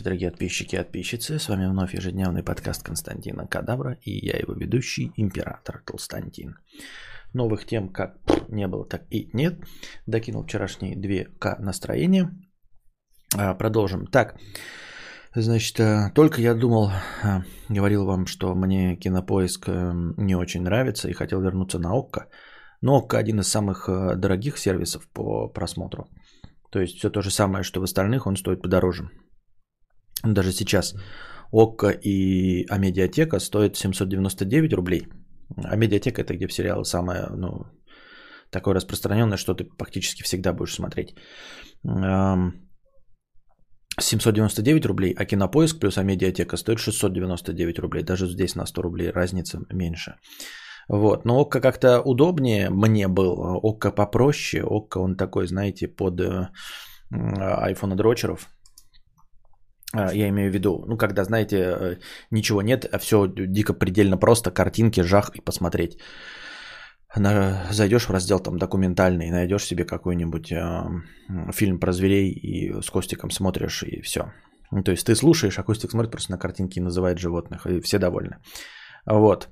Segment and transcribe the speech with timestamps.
[0.00, 1.38] Здравствуйте, дорогие подписчики и подписчицы.
[1.38, 6.56] С вами вновь ежедневный подкаст Константина Кадавра и я его ведущий, император Толстантин.
[7.34, 8.16] Новых тем как
[8.48, 9.58] не было, так и нет.
[10.06, 12.30] Докинул вчерашние 2К настроения.
[13.36, 14.06] А, продолжим.
[14.06, 14.36] Так,
[15.34, 16.90] значит, э, только я думал,
[17.22, 22.26] э, говорил вам, что мне кинопоиск э, не очень нравится и хотел вернуться на ОККО.
[22.80, 26.08] Но ОККО один из самых дорогих сервисов по просмотру.
[26.70, 29.10] То есть все то же самое, что в остальных, он стоит подороже.
[30.24, 30.94] Даже сейчас
[31.52, 35.08] ОККО и Амедиатека стоят 799 рублей.
[35.56, 37.66] А медиатека это где сериалы самое, ну,
[38.50, 41.14] такое распространенное, что ты практически всегда будешь смотреть.
[43.98, 48.04] 799 рублей, а кинопоиск плюс Амедиатека стоит 699 рублей.
[48.04, 50.14] Даже здесь на 100 рублей разница меньше.
[50.88, 51.24] Вот.
[51.24, 53.60] Но ОККО как-то удобнее мне был.
[53.62, 54.64] ОККО попроще.
[54.64, 56.48] ОККО он такой, знаете, под э,
[57.12, 58.48] iPhone дрочеров.
[59.92, 61.96] А, я имею в виду, ну, когда, знаете, э,
[62.30, 65.98] ничего нет, а все дико предельно просто, картинки, жах и посмотреть.
[67.70, 70.82] Зайдешь в раздел там документальный, найдешь себе какой-нибудь э,
[71.52, 74.20] фильм про зверей и с Костиком смотришь и все.
[74.70, 77.80] Ну, то есть ты слушаешь, а Костик смотрит просто на картинки и называет животных, и
[77.80, 78.36] все довольны.
[79.06, 79.48] Вот.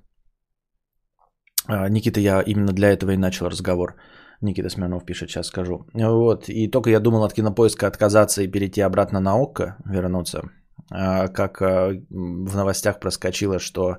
[1.67, 3.97] А, Никита, я именно для этого и начал разговор.
[4.41, 5.87] Никита Смирнов пишет, сейчас скажу.
[5.95, 10.43] Вот, и только я думал от кинопоиска отказаться и перейти обратно на ОККО, вернуться,
[10.91, 13.97] а, как а, в новостях проскочило, что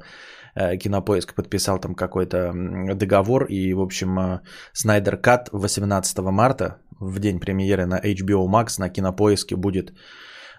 [0.56, 2.54] э, Кинопоиск подписал там какой-то
[2.96, 4.40] договор, и, в общем,
[4.74, 9.94] Снайдер Кат 18 марта, в день премьеры на HBO Max на Кинопоиске будет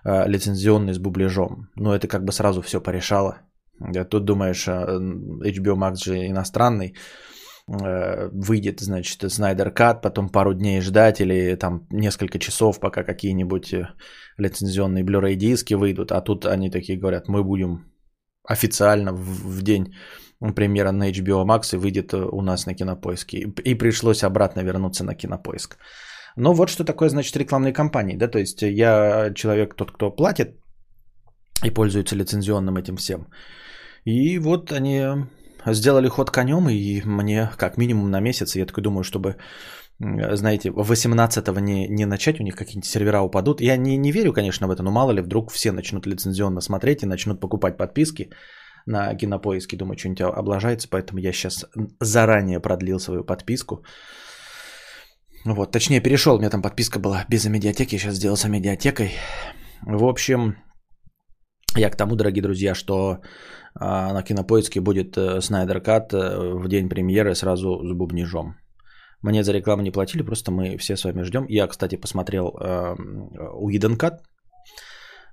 [0.04, 1.68] лицензионный с бубляжом.
[1.76, 3.42] Но это как бы сразу все порешало.
[4.10, 7.29] Тут думаешь, HBO Max же иностранный, Э,
[7.70, 13.88] выйдет, значит, Snyder Cut, потом пару дней ждать или там несколько часов, пока какие-нибудь э,
[14.38, 17.84] лицензионные Blu-ray диски выйдут, а тут они такие говорят, мы будем
[18.44, 19.94] официально в, в день
[20.54, 23.38] премьера на HBO Max и выйдет э, у нас на Кинопоиске.
[23.64, 25.78] И, пришлось обратно вернуться на Кинопоиск.
[26.36, 30.56] Но вот что такое, значит, рекламные кампании, да, то есть я человек, тот, кто платит
[31.64, 33.28] и пользуется лицензионным этим всем.
[34.04, 35.28] И вот они
[35.66, 39.36] сделали ход конем, и мне как минимум на месяц, я такой думаю, чтобы,
[39.98, 43.60] знаете, 18-го не, не начать, у них какие-нибудь сервера упадут.
[43.60, 47.02] Я не, не верю, конечно, в это, но мало ли, вдруг все начнут лицензионно смотреть
[47.02, 48.30] и начнут покупать подписки
[48.86, 51.66] на кинопоиске, думаю, что-нибудь облажается, поэтому я сейчас
[52.00, 53.84] заранее продлил свою подписку.
[55.44, 59.12] Вот, точнее, перешел, у меня там подписка была без медиатеки, сейчас сделал с медиатекой.
[59.82, 60.56] В общем,
[61.76, 63.20] я к тому, дорогие друзья, что
[63.74, 68.56] а на кинопоиске будет Снайдер Кат э, в день премьеры сразу с бубнижом.
[69.22, 71.46] Мне за рекламу не платили, просто мы все с вами ждем.
[71.48, 72.94] Я, кстати, посмотрел э,
[73.54, 74.22] Уиден Кат.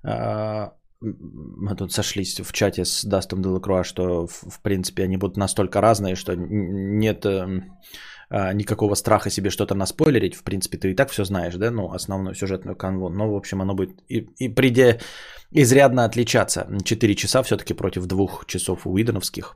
[0.04, 5.80] Э, мы тут сошлись в чате с Дастом Делакруа, что, в принципе, они будут настолько
[5.80, 7.26] разные, что нет
[8.30, 10.36] никакого страха себе что-то наспойлерить.
[10.36, 13.10] В принципе, ты и так все знаешь, да, ну, основную сюжетную канву.
[13.10, 15.00] Но, в общем, оно будет и, и приде
[15.52, 16.68] изрядно отличаться.
[16.84, 19.56] 4 часа все-таки против двух часов уидоновских.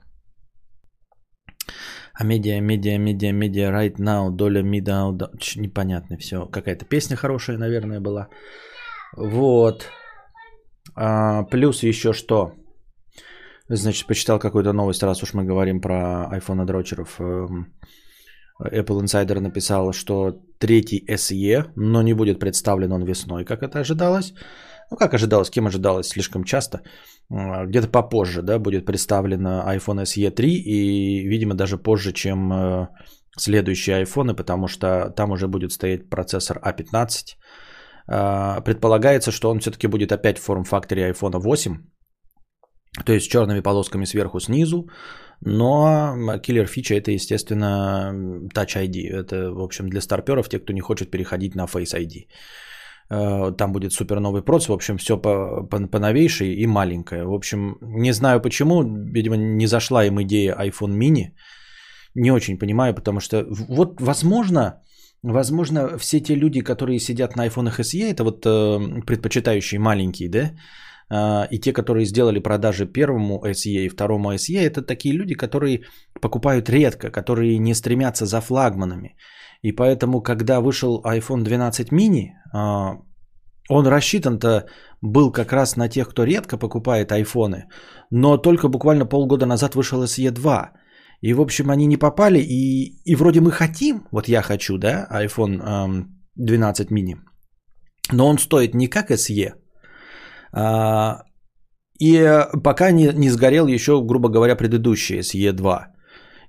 [2.13, 5.17] А медиа, медиа, медиа, медиа, right now, доля мида,
[5.55, 6.45] непонятно все.
[6.45, 8.27] Какая-то песня хорошая, наверное, была.
[9.17, 9.87] Вот.
[10.95, 12.53] А, плюс еще что?
[13.69, 17.19] Значит, почитал какую-то новость, раз уж мы говорим про iPhone дрочеров.
[17.19, 17.73] Эм,
[18.61, 24.33] Apple Insider написал, что третий SE, но не будет представлен он весной, как это ожидалось.
[24.91, 26.81] Ну, как ожидалось, кем ожидалось слишком часто.
[27.29, 32.87] Где-то попозже, да, будет представлена iPhone SE 3 и, видимо, даже позже, чем э,
[33.37, 37.37] следующие iPhone, потому что там уже будет стоять процессор A15.
[38.07, 41.77] А, предполагается, что он все-таки будет опять в форм-факторе iPhone 8,
[43.05, 44.89] то есть с черными полосками сверху снизу,
[45.41, 48.11] но киллер фича это, естественно,
[48.53, 49.09] Touch ID.
[49.09, 52.27] Это, в общем, для старперов, те, кто не хочет переходить на Face ID.
[53.11, 57.23] Э, там будет супер новый проц, в общем, все по, по, новейшей и маленькое.
[57.23, 61.31] В общем, не знаю почему, видимо, не зашла им идея iPhone mini.
[62.15, 64.81] Не очень понимаю, потому что вот, возможно,
[65.23, 70.51] возможно, все те люди, которые сидят на iPhone SE, это вот э, предпочитающие маленькие, да,
[71.51, 75.81] и те, которые сделали продажи первому SE и второму SE, это такие люди, которые
[76.21, 79.15] покупают редко, которые не стремятся за флагманами.
[79.61, 82.97] И поэтому, когда вышел iPhone 12 mini, а,
[83.69, 84.65] он рассчитан-то
[85.01, 87.67] был как раз на тех, кто редко покупает айфоны,
[88.11, 90.71] но только буквально полгода назад вышел SE 2.
[91.21, 95.07] И, в общем, они не попали, и, и вроде мы хотим, вот я хочу, да,
[95.11, 96.05] iPhone
[96.35, 97.15] 12 mini,
[98.11, 99.60] но он стоит не как SE, А,
[101.99, 105.85] и пока не, не сгорел еще, грубо говоря, предыдущий SE2.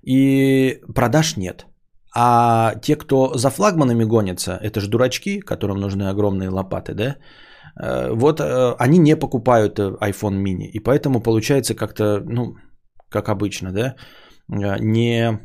[0.03, 1.67] И продаж нет.
[2.15, 7.17] А те, кто за флагманами гонится, это же дурачки, которым нужны огромные лопаты, да?
[7.81, 10.67] Э, вот э, они не покупают э, iPhone mini.
[10.73, 12.57] И поэтому получается как-то, ну,
[13.09, 13.95] как обычно, да,
[14.49, 15.41] не,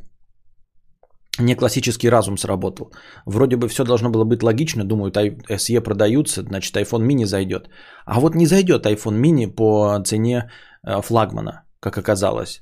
[1.40, 2.92] не классический разум сработал.
[3.26, 4.84] Вроде бы все должно было быть логично.
[4.84, 7.70] Думают, SE продаются, значит iPhone mini зайдет.
[8.06, 10.50] А вот не зайдет iPhone mini по цене
[10.84, 12.62] флагмана, как оказалось.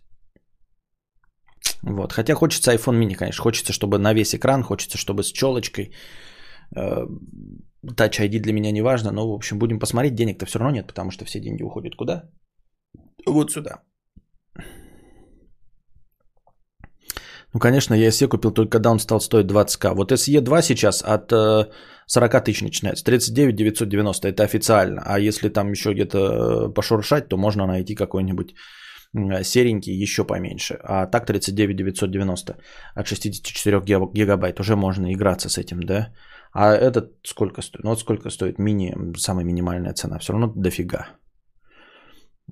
[1.84, 2.14] Вот.
[2.14, 3.44] Хотя хочется iPhone mini, конечно.
[3.44, 5.92] Хочется, чтобы на весь экран, хочется, чтобы с челочкой.
[6.76, 7.06] Э,
[7.86, 10.16] Touch ID для меня не важно, но, в общем, будем посмотреть.
[10.16, 12.30] Денег-то все равно нет, потому что все деньги уходят куда?
[13.26, 13.84] Вот сюда.
[17.56, 19.94] Ну, конечно, я SE купил только когда он стал стоить 20к.
[19.96, 21.32] Вот SE 2 сейчас от
[22.06, 23.06] 40 э, тысяч начинается.
[23.06, 25.02] 39 990, это официально.
[25.06, 28.56] А если там еще где-то пошуршать, то можно найти какой-нибудь
[29.44, 30.78] серенький еще поменьше.
[30.84, 32.58] А так 39 990
[32.94, 33.80] от 64
[34.14, 34.60] гигабайт.
[34.60, 36.10] Уже можно играться с этим, да?
[36.52, 37.86] А этот сколько стоит?
[37.86, 40.20] Ну вот сколько стоит мини, самая минимальная цена.
[40.20, 41.08] Все равно дофига.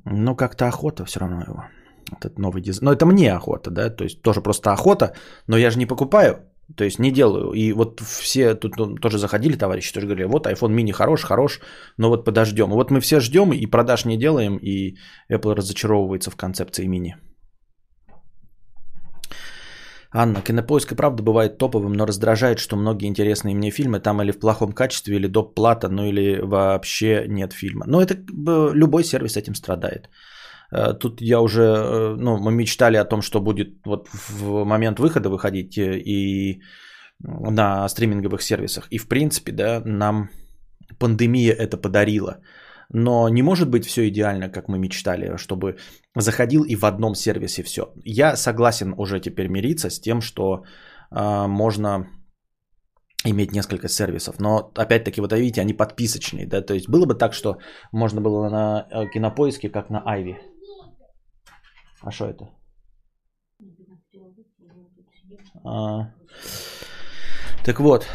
[0.05, 1.63] Но как-то охота все равно его.
[2.11, 2.85] Этот новый дизайн.
[2.85, 3.89] Но это мне охота, да?
[3.89, 5.13] То есть тоже просто охота.
[5.47, 6.35] Но я же не покупаю.
[6.77, 7.51] То есть не делаю.
[7.51, 11.59] И вот все тут ну, тоже заходили, товарищи, тоже говорили, вот iPhone mini хорош, хорош,
[11.97, 12.69] но вот подождем.
[12.69, 14.97] Вот мы все ждем и продаж не делаем, и
[15.31, 17.15] Apple разочаровывается в концепции мини.
[20.15, 24.31] Анна, кинопоиск и правда бывает топовым, но раздражает, что многие интересные мне фильмы там или
[24.31, 25.55] в плохом качестве, или доп.
[25.55, 27.85] плата, ну или вообще нет фильма.
[27.87, 28.15] Но это
[28.73, 30.09] любой сервис этим страдает.
[30.73, 34.99] Э, тут я уже, э, ну, мы мечтали о том, что будет вот в момент
[34.99, 36.61] выхода выходить э, и
[37.19, 38.87] на стриминговых сервисах.
[38.89, 40.29] И в принципе, да, нам
[40.99, 42.39] пандемия это подарила.
[42.89, 45.77] Но не может быть все идеально, как мы мечтали, чтобы
[46.15, 47.81] заходил и в одном сервисе все.
[48.05, 50.63] Я согласен уже теперь мириться с тем, что
[51.11, 52.07] э, можно
[53.25, 54.39] иметь несколько сервисов.
[54.39, 56.47] Но опять-таки, вот видите, они подписочные.
[56.47, 56.61] Да?
[56.61, 57.57] То есть было бы так, что
[57.91, 60.52] можно было на кинопоиске, как на Айви.
[62.03, 62.49] А что это?
[65.65, 66.11] А,
[67.65, 68.07] так вот,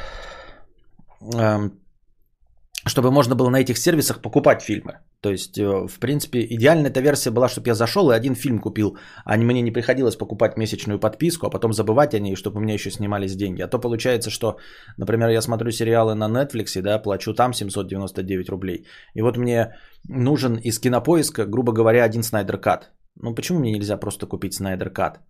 [2.86, 4.98] чтобы можно было на этих сервисах покупать фильмы.
[5.20, 8.60] То есть, э, в принципе, идеальная эта версия была, чтобы я зашел и один фильм
[8.60, 12.60] купил, а мне не приходилось покупать месячную подписку, а потом забывать о ней, чтобы у
[12.60, 13.62] меня еще снимались деньги.
[13.62, 14.58] А то получается, что,
[14.96, 18.86] например, я смотрю сериалы на Netflix, да, плачу там 799 рублей.
[19.14, 19.74] И вот мне
[20.08, 22.90] нужен из кинопоиска, грубо говоря, один Снайдер Кат.
[23.20, 25.20] Ну почему мне нельзя просто купить Снайдер Кат,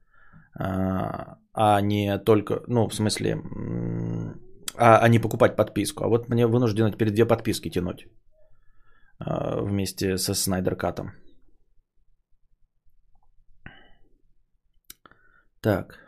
[0.55, 3.37] а не только, ну в смысле,
[4.77, 6.05] а, а не покупать подписку.
[6.05, 8.07] А вот мне вынуждены теперь две подписки тянуть
[9.19, 11.13] а, вместе со Снайдер Катом.
[15.61, 15.99] Так.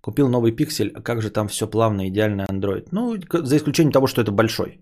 [0.00, 2.88] Купил новый пиксель, а как же там все плавно, идеально Android?
[2.92, 3.16] Ну,
[3.46, 4.80] за исключением того, что это большой.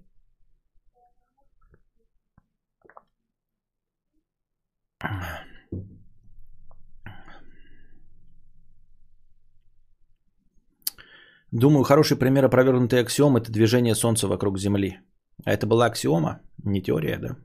[11.58, 14.98] Думаю, хороший пример опровергнутой аксиомы– это движение Солнца вокруг Земли.
[15.46, 17.36] А это была аксиома, не теория, да?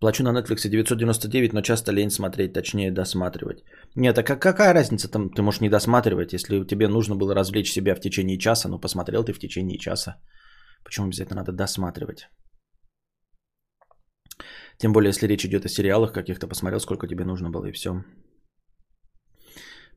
[0.00, 3.62] Плачу на Netflix 999, но часто лень смотреть, точнее досматривать.
[3.94, 7.94] Нет, а какая разница там, ты можешь не досматривать, если тебе нужно было развлечь себя
[7.94, 10.16] в течение часа, ну посмотрел ты в течение часа.
[10.84, 12.28] Почему обязательно надо досматривать?
[14.78, 18.02] Тем более, если речь идет о сериалах каких-то, посмотрел, сколько тебе нужно было и все.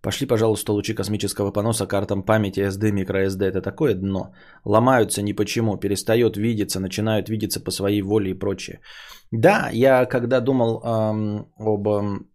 [0.02, 3.44] Пошли, пожалуйста, лучи космического поноса картам памяти SD, microSD.
[3.44, 4.34] Это такое дно.
[4.66, 8.80] Ломаются ни почему, перестает видеться, начинают видеться по своей воле и прочее.
[9.32, 12.28] Да, я когда думал эм, об эм,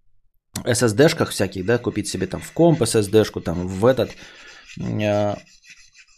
[0.65, 4.11] SSD-шках всяких, да, купить себе там в комп SSD-шку, там в этот,
[4.79, 5.35] э,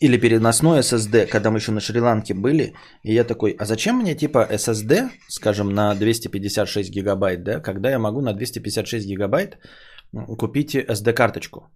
[0.01, 4.15] или переносной SSD, когда мы еще на Шри-Ланке были, и я такой, а зачем мне
[4.15, 9.59] типа SSD, скажем, на 256 гигабайт, да, когда я могу на 256 гигабайт
[10.13, 11.71] купите SD-карточку.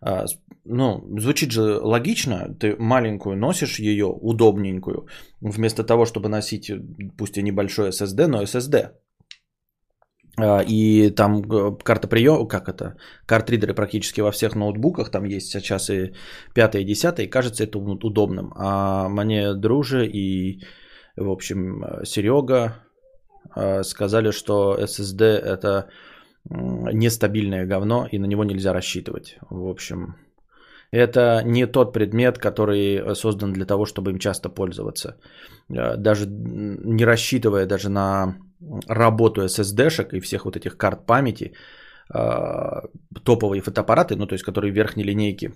[0.00, 0.24] А,
[0.64, 5.06] ну, звучит же логично, ты маленькую носишь ее, удобненькую,
[5.40, 6.70] вместо того, чтобы носить,
[7.16, 8.90] пусть и небольшой SSD, но SSD.
[10.38, 15.50] А, и там э, карта приема, как это, картридеры практически во всех ноутбуках, там есть
[15.50, 16.12] сейчас и
[16.54, 18.52] 5 и 10, и кажется это удобным.
[18.56, 20.62] А мне дружи и,
[21.16, 22.74] в общем, Серега
[23.56, 25.88] э, сказали, что SSD это
[26.50, 29.36] нестабильное говно, и на него нельзя рассчитывать.
[29.50, 30.14] В общем,
[30.92, 35.16] Это не тот предмет, который создан для того, чтобы им часто пользоваться.
[35.70, 38.36] Э, даже не рассчитывая даже на
[38.88, 41.52] работу SSD-шек и всех вот этих карт памяти,
[42.14, 42.82] э,
[43.24, 45.50] топовые фотоаппараты, ну то есть которые верхней линейки,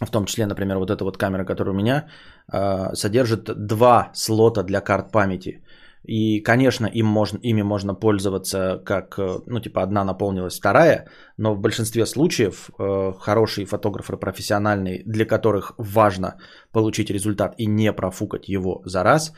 [0.00, 2.08] в том числе, например, вот эта вот камера, которая у меня,
[2.52, 5.64] э, содержит два слота для карт памяти.
[6.04, 11.06] И, конечно, им можно, ими можно пользоваться как, ну, типа, одна наполнилась, вторая,
[11.38, 16.38] но в большинстве случаев э, хорошие фотографы профессиональные, для которых важно
[16.72, 19.32] получить результат и не профукать его за раз,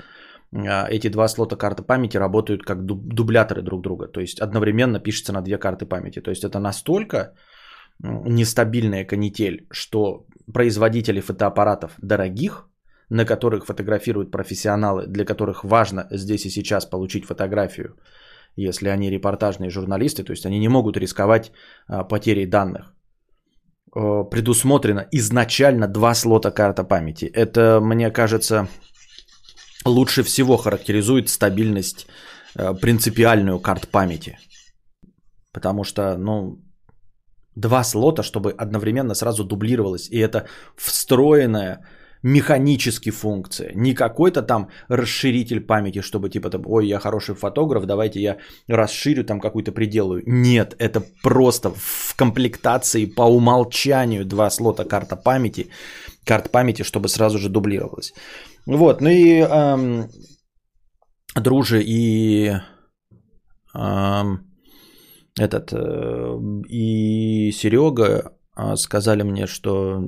[0.52, 5.32] э, эти два слота карты памяти работают как дубляторы друг друга, то есть одновременно пишется
[5.32, 6.22] на две карты памяти.
[6.22, 7.34] То есть это настолько
[8.00, 12.68] нестабильная канитель, что производители фотоаппаратов дорогих–
[13.14, 17.96] на которых фотографируют профессионалы, для которых важно здесь и сейчас получить фотографию,
[18.56, 21.52] если они репортажные журналисты, то есть они не могут рисковать
[21.86, 22.92] а, потерей данных.
[24.30, 27.26] Предусмотрено изначально два слота карта памяти.
[27.26, 28.66] Это, мне кажется,
[29.84, 32.06] лучше всего характеризует стабильность
[32.56, 34.38] а, принципиальную карт памяти.
[35.52, 36.58] Потому что, ну,
[37.54, 40.08] два слота, чтобы одновременно сразу дублировалось.
[40.10, 41.78] И это встроенная
[42.24, 48.20] механически функция, не какой-то там расширитель памяти, чтобы типа там, ой, я хороший фотограф, давайте
[48.20, 50.22] я расширю там какую-то пределаю.
[50.26, 55.68] Нет, это просто в комплектации по умолчанию два слота карта памяти,
[56.24, 58.14] карт памяти, чтобы сразу же дублировалось.
[58.66, 60.08] Вот, ну и эм,
[61.36, 62.52] друже и
[63.74, 64.46] эм,
[65.38, 66.38] этот э,
[66.70, 70.02] и Серега э, сказали мне, что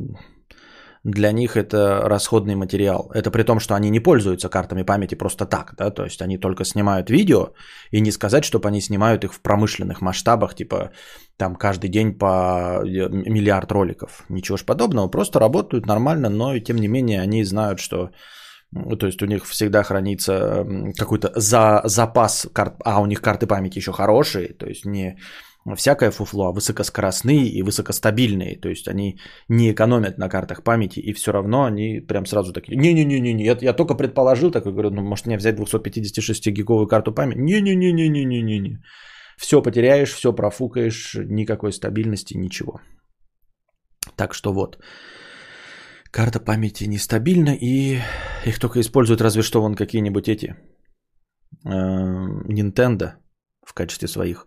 [1.06, 3.10] для них это расходный материал.
[3.14, 6.36] Это при том, что они не пользуются картами памяти просто так, да, то есть они
[6.36, 7.52] только снимают видео,
[7.92, 10.90] и не сказать, чтобы они снимают их в промышленных масштабах, типа
[11.36, 14.24] там каждый день по э, миллиард роликов.
[14.28, 18.10] Ничего ж подобного, просто работают нормально, но и тем не менее они знают, что
[18.98, 20.66] то есть у них всегда хранится
[20.98, 25.18] какой-то за, запас карт, а у них карты памяти еще хорошие, то есть не
[25.74, 28.60] всякое фуфло, а высокоскоростные и высокостабильные.
[28.60, 29.18] То есть они
[29.48, 33.72] не экономят на картах памяти, и все равно они прям сразу такие, не-не-не-не, я, я
[33.72, 37.38] только предположил, такой говорю, ну может мне взять 256-гиговую карту памяти?
[37.38, 38.78] Не-не-не-не-не-не-не.
[39.38, 42.80] Все потеряешь, все профукаешь, никакой стабильности, ничего.
[44.16, 44.78] Так что вот.
[46.10, 47.98] Карта памяти нестабильна, и
[48.46, 50.54] их только используют разве что вон какие-нибудь эти
[51.64, 53.16] э, Nintendo
[53.66, 54.46] в качестве своих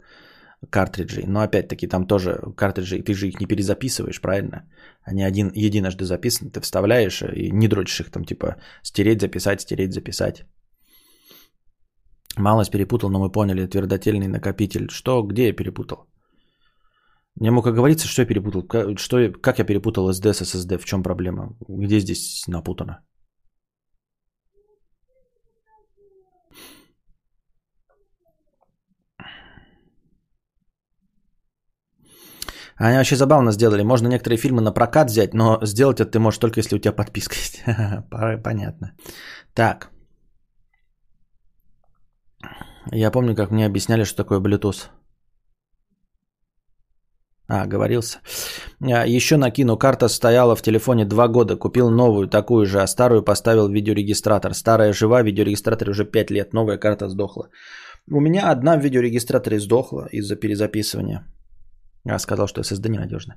[0.69, 1.23] картриджей.
[1.27, 4.63] Но опять-таки там тоже картриджи, ты же их не перезаписываешь, правильно?
[5.03, 9.93] Они один, единожды записаны, ты вставляешь и не дрочишь их там типа стереть, записать, стереть,
[9.93, 10.45] записать.
[12.37, 14.89] Малость перепутал, но мы поняли, твердотельный накопитель.
[14.89, 16.07] Что, где я перепутал?
[17.39, 18.67] Не мог оговориться, что я перепутал.
[18.97, 20.77] Что, как я перепутал SD с SSD?
[20.77, 21.55] В чем проблема?
[21.67, 22.99] Где здесь напутано?
[32.79, 33.83] Они вообще забавно сделали.
[33.83, 36.93] Можно некоторые фильмы на прокат взять, но сделать это ты можешь только если у тебя
[36.93, 37.63] подписка есть.
[38.43, 38.93] Понятно.
[39.53, 39.89] Так.
[42.91, 44.89] Я помню, как мне объясняли, что такое Bluetooth.
[47.49, 48.19] А, говорился.
[48.81, 49.77] А, Еще накину.
[49.77, 51.57] Карта стояла в телефоне два года.
[51.57, 54.53] Купил новую такую же, а старую поставил в видеорегистратор.
[54.53, 56.53] Старая жива, видеорегистратор уже пять лет.
[56.53, 57.49] Новая карта сдохла.
[58.09, 61.25] У меня одна в видеорегистраторе сдохла из-за перезаписывания.
[62.09, 63.35] Я сказал, что SSD ненадежно.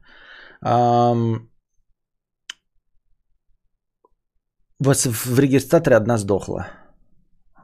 [4.81, 6.67] В регистраторе одна сдохла.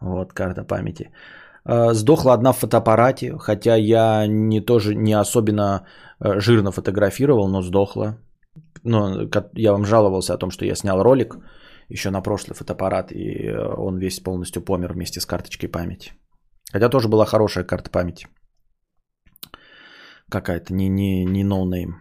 [0.01, 1.11] Вот карта памяти.
[1.65, 5.87] А, сдохла одна в фотоаппарате, хотя я не тоже не особенно
[6.21, 8.19] э, жирно фотографировал, но сдохла.
[8.85, 11.37] Но я вам жаловался о том, что я снял ролик
[11.91, 16.13] еще на прошлый фотоаппарат, и э, он весь полностью помер вместе с карточкой памяти.
[16.73, 18.29] Хотя тоже была хорошая карта памяти
[20.31, 21.97] какая-то, не, не, не ноунейм.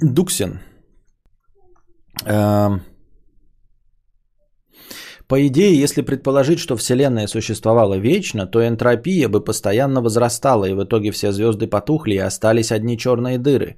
[0.00, 0.60] Дуксин.
[2.26, 2.82] Эм...
[5.26, 10.84] По идее, если предположить, что Вселенная существовала вечно, то энтропия бы постоянно возрастала, и в
[10.84, 13.76] итоге все звезды потухли, и остались одни черные дыры.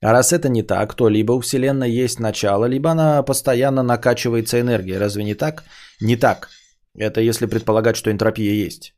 [0.00, 4.60] А раз это не так, то либо у Вселенной есть начало, либо она постоянно накачивается
[4.60, 4.98] энергией.
[4.98, 5.64] Разве не так?
[6.00, 6.48] Не так.
[6.96, 8.93] Это если предполагать, что энтропия есть.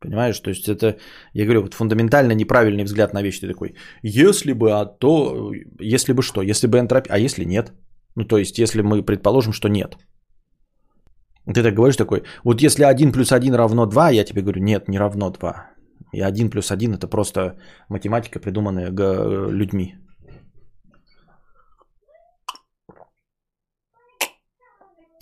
[0.00, 0.96] Понимаешь, то есть это,
[1.34, 3.40] я говорю, вот фундаментально неправильный взгляд на вещи.
[3.40, 7.72] Ты такой, если бы, а то, если бы что, если бы энтропия, а если нет?
[8.16, 9.96] Ну, то есть, если мы предположим, что нет.
[11.44, 14.88] Ты так говоришь такой, вот если 1 плюс 1 равно 2, я тебе говорю, нет,
[14.88, 15.70] не равно 2.
[16.12, 18.90] И один плюс один это просто математика, придуманная
[19.50, 19.94] людьми.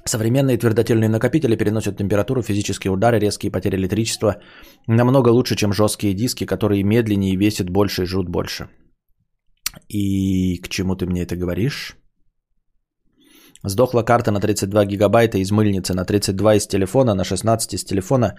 [0.09, 4.37] Современные твердотельные накопители переносят температуру, физические удары, резкие потери электричества
[4.87, 8.69] намного лучше, чем жесткие диски, которые медленнее весят больше и жрут больше.
[9.89, 11.97] И к чему ты мне это говоришь?
[13.63, 18.33] Сдохла карта на 32 гигабайта из мыльницы, на 32 из телефона, на 16 из телефона.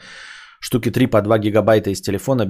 [0.59, 2.47] Штуки 3 по 2 гигабайта из телефона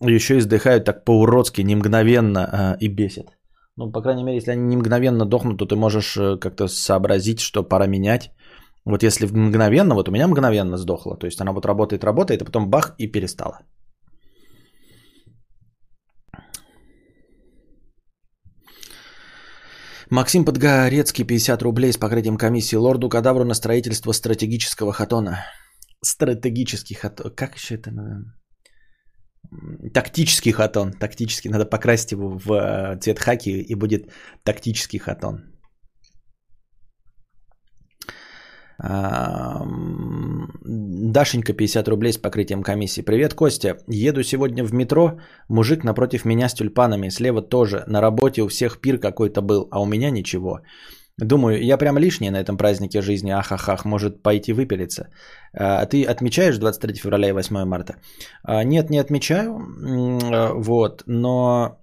[0.00, 3.26] еще издыхают так по-уродски, не мгновенно э, и бесит.
[3.76, 7.40] Ну, по крайней мере, если они не мгновенно дохнут, то ты можешь э, как-то сообразить,
[7.40, 8.32] что пора менять.
[8.86, 12.44] Вот если мгновенно, вот у меня мгновенно сдохла, то есть она вот работает, работает, а
[12.44, 13.58] потом бах и перестала.
[20.10, 25.44] Максим Подгорецкий, 50 рублей с покрытием комиссии лорду кадавру на строительство стратегического хатона.
[26.04, 27.34] Стратегический хатон.
[27.34, 27.90] Как еще это?
[29.92, 30.92] Тактический хатон.
[30.92, 31.50] Тактический.
[31.50, 34.12] Надо покрасить его в э, цвет хаки и будет
[34.44, 35.55] тактический хатон.
[41.08, 43.00] Дашенька 50 рублей с покрытием комиссии.
[43.02, 43.78] Привет, Костя.
[43.88, 45.18] Еду сегодня в метро.
[45.48, 47.10] Мужик напротив меня с тюльпанами.
[47.10, 47.84] Слева тоже.
[47.86, 50.60] На работе у всех пир какой-то был, а у меня ничего.
[51.18, 53.30] Думаю, я прям лишний на этом празднике жизни.
[53.30, 55.08] Ахахах, может пойти выпилиться.
[55.54, 57.94] А ты отмечаешь 23 февраля и 8 марта?
[58.42, 59.58] А, нет, не отмечаю.
[60.60, 61.78] Вот, но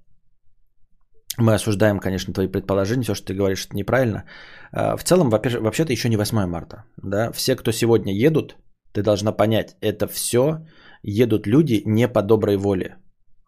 [1.38, 4.24] мы осуждаем, конечно, твои предположения, все, что ты говоришь, это неправильно.
[4.72, 6.84] А, в целом, вообще-то еще не 8 марта.
[6.98, 7.32] Да?
[7.32, 8.56] Все, кто сегодня едут,
[8.94, 10.66] ты должна понять, это все
[11.02, 12.98] едут люди не по доброй воле.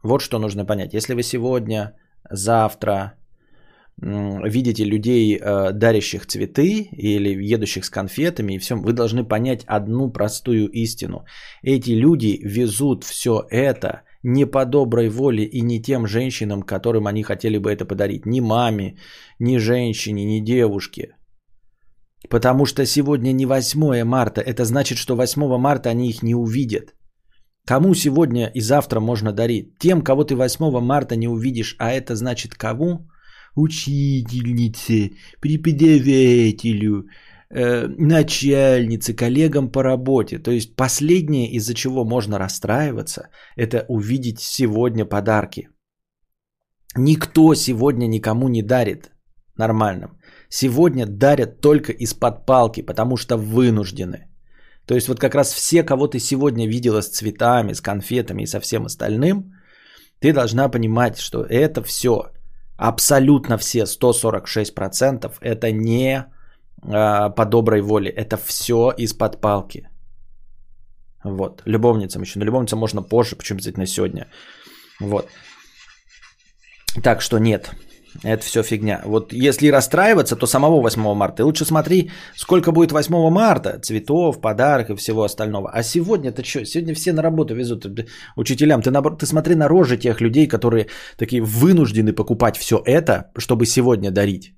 [0.03, 0.93] Вот что нужно понять.
[0.93, 1.93] Если вы сегодня,
[2.31, 3.13] завтра
[3.97, 10.11] видите людей, э, дарящих цветы или едущих с конфетами и всем, вы должны понять одну
[10.11, 11.25] простую истину.
[11.63, 17.23] Эти люди везут все это– не по доброй воле и не тем женщинам, которым они
[17.23, 18.25] хотели бы это подарить.
[18.25, 18.97] Ни маме,
[19.39, 21.15] ни женщине, ни девушке.
[22.29, 24.41] Потому что сегодня не 8 марта.
[24.41, 26.95] Это значит, что 8 марта они их не увидят.
[27.67, 29.77] Кому сегодня и завтра можно дарить?
[29.79, 31.75] Тем, кого ты 8 марта не увидишь.
[31.77, 33.07] А это значит кому?
[33.55, 37.05] Учительнице, преподавателю,
[37.49, 40.39] э, начальнице, коллегам по работе.
[40.39, 45.69] То есть последнее, из-за чего можно расстраиваться, это увидеть сегодня подарки.
[46.97, 49.11] Никто сегодня никому не дарит
[49.57, 50.17] нормальным.
[50.49, 54.27] Сегодня дарят только из-под палки, потому что вынуждены.
[54.85, 58.47] То есть вот как раз все, кого ты сегодня видела с цветами, с конфетами и
[58.47, 59.53] со всем остальным,
[60.19, 62.31] ты должна понимать, что это все,
[62.77, 66.25] абсолютно все 146% это не
[66.87, 68.09] а, по доброй воле.
[68.09, 69.89] Это все из-под палки.
[71.23, 71.61] Вот.
[71.65, 72.39] Любовницам еще.
[72.39, 74.27] Но любовницам можно позже, почему обязательно сегодня.
[74.99, 75.27] Вот.
[77.03, 77.71] Так что нет.
[78.23, 79.01] Это все фигня.
[79.05, 81.41] Вот если расстраиваться, то самого 8 марта.
[81.41, 83.79] И лучше смотри, сколько будет 8 марта.
[83.79, 85.69] Цветов, подарок и всего остального.
[85.73, 86.65] А сегодня это что?
[86.65, 87.85] Сегодня все на работу везут
[88.37, 88.81] учителям.
[88.81, 93.65] Ты, наоборот, ты смотри на рожи тех людей, которые такие вынуждены покупать все это, чтобы
[93.65, 94.53] сегодня дарить.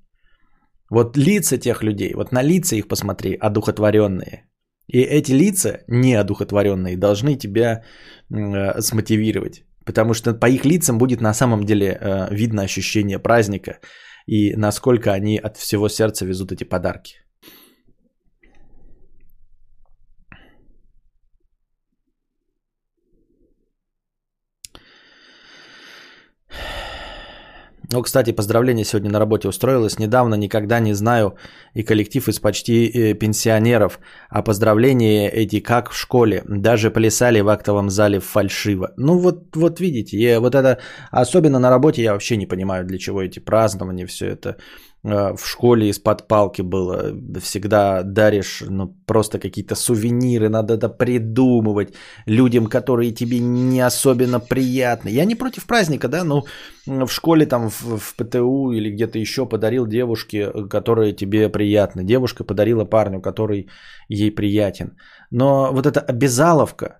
[0.90, 4.48] Вот лица тех людей, вот на лица их посмотри, одухотворенные.
[4.86, 7.84] И эти лица, неодухотворенные, должны тебя
[8.30, 9.64] э, смотивировать.
[9.84, 13.78] Потому что по их лицам будет на самом деле э, видно ощущение праздника
[14.26, 17.16] и насколько они от всего сердца везут эти подарки.
[27.90, 29.98] Ну, кстати, поздравление сегодня на работе устроилось.
[29.98, 31.36] Недавно никогда не знаю
[31.72, 33.98] и коллектив из почти э, пенсионеров.
[34.28, 36.42] А поздравления эти как в школе.
[36.46, 38.92] Даже плясали в актовом зале фальшиво.
[38.98, 40.78] Ну вот, вот видите, я, вот это
[41.10, 44.56] особенно на работе я вообще не понимаю, для чего эти празднования, все это.
[45.08, 47.12] Э, в школе из-под палки было.
[47.40, 51.94] Всегда даришь ну, просто какие-то сувениры, надо это придумывать
[52.26, 55.08] людям, которые тебе не особенно приятны.
[55.08, 56.44] Я не против праздника, да, но
[56.86, 62.04] в школе там в, в ПТУ или где-то еще подарил девушке, которые тебе приятны.
[62.04, 63.68] Девушка подарила парню, который
[64.08, 64.96] ей приятен.
[65.30, 66.98] Но вот эта обязаловка,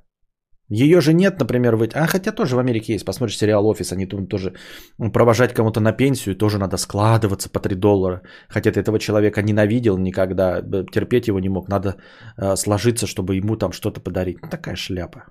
[0.71, 1.83] ее же нет, например, в...
[1.95, 3.05] А хотя тоже в Америке есть.
[3.05, 4.53] Посмотришь сериал «Офис», они тут тоже
[5.13, 8.23] провожать кому-то на пенсию, тоже надо складываться по 3 доллара.
[8.49, 10.61] Хотя ты этого человека ненавидел никогда,
[10.93, 11.69] терпеть его не мог.
[11.69, 11.97] Надо
[12.37, 14.43] э, сложиться, чтобы ему там что-то подарить.
[14.43, 15.25] Ну, такая шляпа.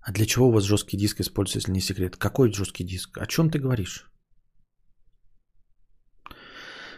[0.00, 2.16] А для чего у вас жесткий диск используется, если не секрет?
[2.16, 3.18] Какой жесткий диск?
[3.18, 4.10] О чем ты говоришь?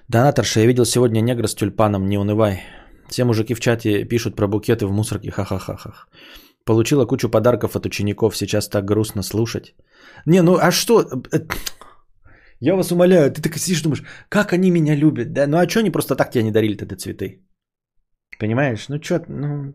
[0.09, 2.63] Донаторша, я видел сегодня негра с тюльпаном, не унывай.
[3.09, 5.93] Все мужики в чате пишут про букеты в мусорке, ха-ха-ха-ха.
[6.65, 9.75] Получила кучу подарков от учеников, сейчас так грустно слушать.
[10.27, 11.01] Не, ну а что?
[11.33, 11.39] Э,
[12.61, 15.47] я вас умоляю, ты так сидишь думаешь, как они меня любят, да?
[15.47, 17.41] Ну а что они просто так тебе не дарили тогда цветы?
[18.39, 18.89] Понимаешь?
[18.89, 19.75] Ну что, ну...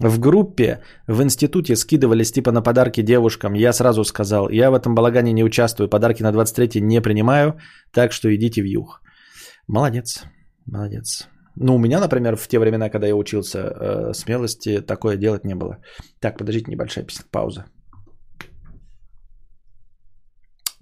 [0.00, 3.54] В группе в институте скидывались типа на подарки девушкам.
[3.54, 7.58] Я сразу сказал, я в этом балагане не участвую, подарки на 23 не принимаю,
[7.92, 9.02] так что идите в юг.
[9.68, 10.24] Молодец,
[10.66, 11.28] молодец.
[11.62, 15.54] Ну, у меня, например, в те времена, когда я учился, э, смелости такое делать не
[15.54, 15.76] было.
[16.18, 17.66] Так, подождите, небольшая пауза.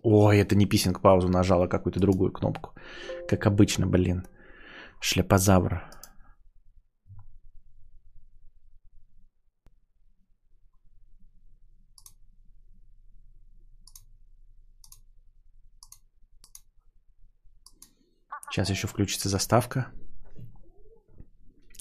[0.05, 2.71] Ой, это не писинг паузу нажала, какую-то другую кнопку.
[3.29, 4.23] Как обычно, блин.
[5.01, 5.83] Шляпозавр.
[18.53, 19.87] Сейчас еще включится заставка.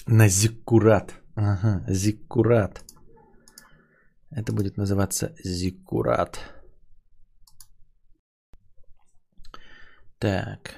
[0.08, 1.13] На Зиккурат.
[1.36, 2.82] Ага, Зиккурат.
[4.32, 6.39] Это будет называться Зиккурат.
[10.17, 10.76] Так.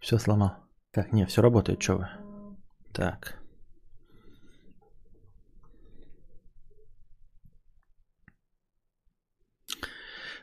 [0.00, 0.56] Все сломал.
[0.92, 2.08] Так, не, все работает, что вы.
[2.92, 3.43] Так.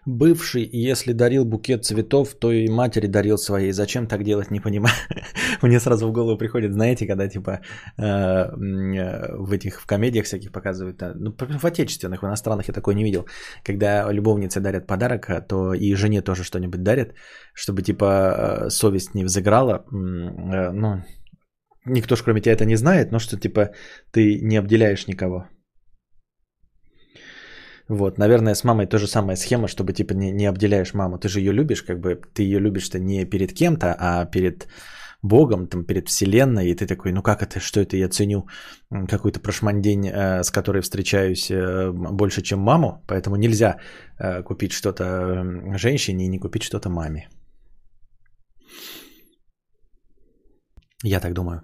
[0.05, 3.71] Бывший, если дарил букет цветов, то и матери дарил своей.
[3.71, 4.95] Зачем так делать, не понимаю.
[5.61, 7.59] Мне сразу в голову приходит, знаете, когда типа
[7.97, 12.95] э, э, в этих в комедиях всяких показывают, ну, в отечественных, в иностранных я такое
[12.95, 13.27] не видел,
[13.63, 17.13] когда любовницы дарят подарок, а то и жене тоже что-нибудь дарят,
[17.53, 19.85] чтобы типа э, совесть не взыграла.
[19.91, 21.03] Ну,
[21.85, 23.69] никто ж кроме тебя это не знает, но что типа
[24.11, 25.45] ты не обделяешь никого.
[27.91, 31.17] Вот, наверное, с мамой то же самая схема, чтобы типа не, не обделяешь маму.
[31.17, 34.67] Ты же ее любишь, как бы ты ее любишь-то не перед кем-то, а перед
[35.21, 38.47] Богом, там, перед Вселенной, и ты такой, ну как это, что это, я ценю
[39.09, 43.75] какую-то прошмандень, э, с которой встречаюсь э, больше, чем маму, поэтому нельзя
[44.19, 45.43] э, купить что-то
[45.77, 47.27] женщине и не купить что-то маме.
[51.03, 51.61] Я так думаю.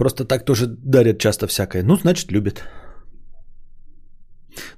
[0.00, 1.82] Просто так тоже дарят часто всякое.
[1.82, 2.64] Ну, значит, любит.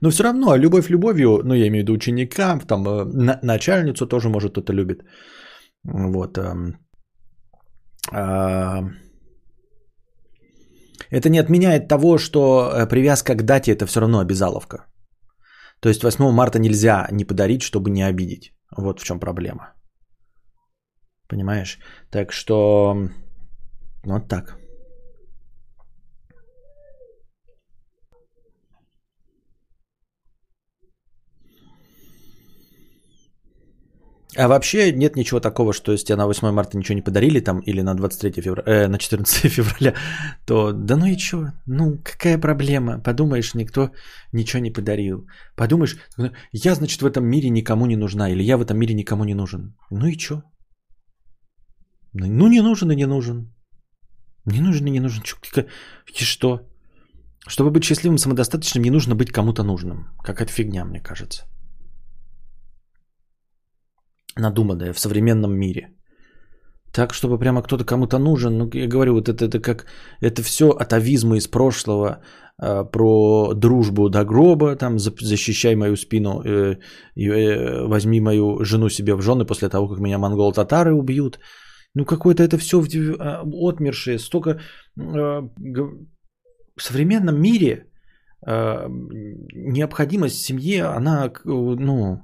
[0.01, 3.39] Но все равно, а любовь любовью, ну, я имею в виду ученика, там, э, на,
[3.43, 5.05] начальницу тоже, может, кто-то любит.
[5.85, 6.39] Вот.
[6.39, 6.55] Э,
[8.13, 8.81] э,
[11.11, 14.87] это не отменяет того, что э, привязка к дате это все равно обязаловка.
[15.81, 18.53] То есть 8 марта нельзя не подарить, чтобы не обидеть.
[18.77, 19.73] Вот в чем проблема.
[21.29, 21.79] Понимаешь?
[22.11, 22.97] Так что
[24.05, 24.62] вот так.
[34.37, 37.61] А вообще нет ничего такого, что если тебе на 8 марта ничего не подарили там
[37.61, 39.95] или на 23 февраля, э, на 14 февраля,
[40.47, 41.53] то да ну и что?
[41.67, 42.99] Ну какая проблема?
[42.99, 43.91] Подумаешь, никто
[44.33, 45.27] ничего не подарил.
[45.55, 45.97] Подумаешь,
[46.53, 49.35] я, значит, в этом мире никому не нужна или я в этом мире никому не
[49.35, 49.75] нужен.
[49.91, 50.43] Ну и что?
[52.15, 53.53] Ну, ну не нужен и не нужен.
[54.47, 55.23] Не нужен и не нужен.
[56.21, 56.61] И что?
[57.49, 60.07] Чтобы быть счастливым, самодостаточным, не нужно быть кому-то нужным.
[60.25, 61.52] Какая-то фигня, мне кажется
[64.37, 65.89] надуманное в современном мире.
[66.93, 69.87] Так, чтобы прямо кто-то кому-то нужен, ну, я говорю, вот это, это как,
[70.21, 72.21] это все атовизмы из прошлого,
[72.63, 76.77] э, про дружбу до гроба, там, защищай мою спину, э,
[77.17, 81.39] э, возьми мою жену себе в жены после того, как меня монгол-татары убьют.
[81.95, 82.83] Ну, какое-то это все
[83.19, 84.61] а, отмершее, столько э,
[86.77, 87.87] в современном мире
[88.47, 88.89] э,
[89.55, 92.21] необходимость семьи, она, ну,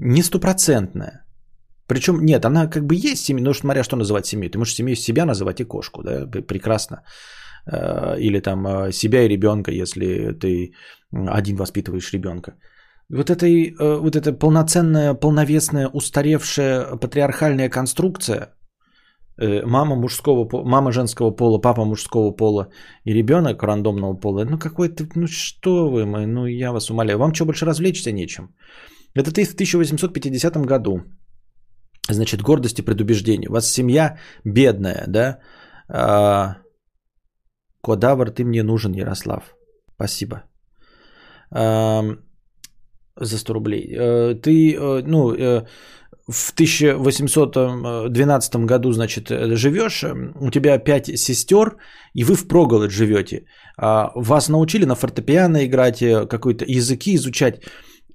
[0.00, 1.24] не стопроцентная.
[1.86, 4.50] Причем нет, она как бы есть семья, ну смотря что называть семьей.
[4.50, 7.02] Ты можешь семью себя называть и кошку, да, прекрасно.
[7.66, 10.72] Э, или там э, себя и ребенка, если ты
[11.12, 12.54] один воспитываешь ребенка.
[13.08, 18.54] Вот, этой, э, вот эта полноценная, полновесная, устаревшая патриархальная конструкция,
[19.64, 22.68] мама мужского, мама женского пола, папа мужского пола
[23.04, 27.32] и ребенок рандомного пола, ну какой-то, ну что вы, мы, ну я вас умоляю, вам
[27.34, 28.54] что больше развлечься нечем.
[29.14, 31.02] Это ты в 1850 году.
[32.10, 33.48] Значит, гордость и предубеждение.
[33.48, 35.38] У вас семья бедная, да?
[35.88, 36.56] А,
[37.82, 39.54] Кодавр, ты мне нужен, Ярослав.
[39.94, 40.42] Спасибо.
[41.50, 42.02] А,
[43.16, 43.96] за 100 рублей.
[43.98, 45.66] А, ты, э, ну, э,
[46.28, 50.04] в 1812 году, значит, живешь,
[50.40, 51.76] у тебя пять сестер,
[52.14, 53.44] и вы в проголодь живете.
[53.76, 57.62] А, вас научили на фортепиано играть, э, какие-то языки изучать.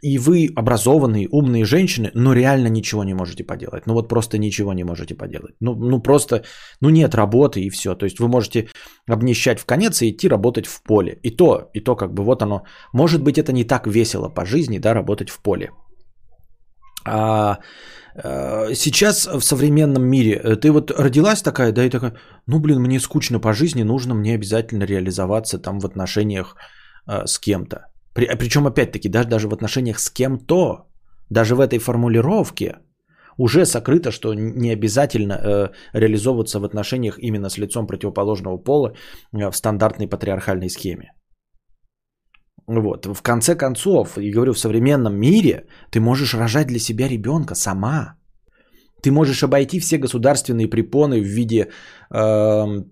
[0.01, 3.87] И вы образованные, умные женщины, но реально ничего не можете поделать.
[3.87, 5.55] Ну вот просто ничего не можете поделать.
[5.59, 6.43] Ну, ну просто,
[6.81, 7.95] ну нет работы и все.
[7.95, 8.67] То есть вы можете
[9.09, 11.19] обнищать в конец и идти работать в поле.
[11.23, 12.63] И то, и то как бы вот оно.
[12.93, 15.69] Может быть это не так весело по жизни, да, работать в поле.
[17.07, 17.59] А
[18.15, 22.15] э, сейчас в современном мире э, ты вот родилась такая, да, и такая,
[22.47, 26.55] ну блин, мне скучно по жизни, нужно мне обязательно реализоваться там в отношениях
[27.07, 27.85] э, с кем-то.
[28.15, 30.87] При, причем, опять-таки, даже, даже в отношениях с кем-то,
[31.29, 32.77] даже в этой формулировке
[33.37, 38.93] уже сокрыто, что не обязательно э, реализовываться в отношениях именно с лицом противоположного пола
[39.33, 41.11] э, в стандартной патриархальной схеме.
[42.67, 43.05] Вот.
[43.05, 48.15] В конце концов, и говорю, в современном мире ты можешь рожать для себя ребенка сама.
[49.03, 51.67] Ты можешь обойти все государственные препоны в виде
[52.09, 52.85] э,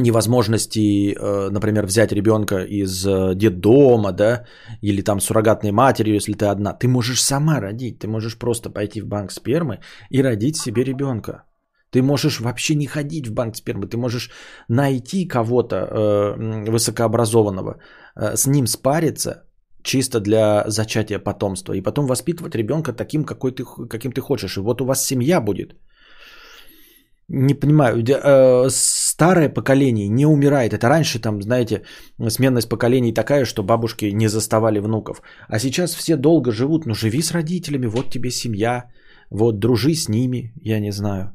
[0.00, 4.44] невозможности, э, например, взять ребенка из э, детдома, да,
[4.82, 9.00] или там суррогатной матери, если ты одна, ты можешь сама родить, ты можешь просто пойти
[9.00, 9.78] в банк спермы
[10.10, 11.44] и родить себе ребенка.
[11.90, 14.30] Ты можешь вообще не ходить в банк спермы, ты можешь
[14.68, 17.78] найти кого-то э, высокообразованного,
[18.16, 19.44] э, с ним спариться
[19.82, 24.56] чисто для зачатия потомства и потом воспитывать ребенка таким, какой ты, каким ты хочешь.
[24.56, 25.76] И вот у вас семья будет.
[27.28, 30.72] Не понимаю, э, старое поколение не умирает.
[30.72, 31.82] Это раньше там, знаете,
[32.28, 35.20] сменность поколений такая, что бабушки не заставали внуков.
[35.48, 36.86] А сейчас все долго живут.
[36.86, 38.84] Ну, живи с родителями, вот тебе семья,
[39.30, 41.32] вот дружи с ними, я не знаю.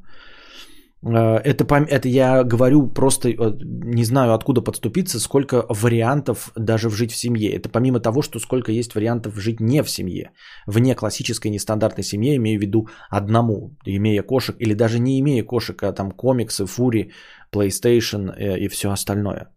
[1.04, 7.12] Э, это, это я говорю просто, э, не знаю откуда подступиться, сколько вариантов даже жить
[7.12, 7.52] в семье.
[7.52, 10.30] Это помимо того, что сколько есть вариантов жить не в семье.
[10.66, 15.82] Вне классической нестандартной семье, имею в виду одному, имея кошек, или даже не имея кошек,
[15.82, 17.12] а там комиксы, фури,
[17.52, 19.48] PlayStation э, и все остальное.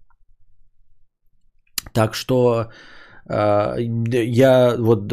[1.94, 2.72] Так что
[3.30, 5.08] я вот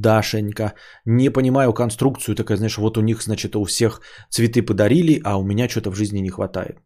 [0.00, 0.72] Дашенька
[1.04, 4.00] не понимаю конструкцию такая, знаешь, вот у них, значит, у всех
[4.30, 6.78] цветы подарили, а у меня что-то в жизни не хватает.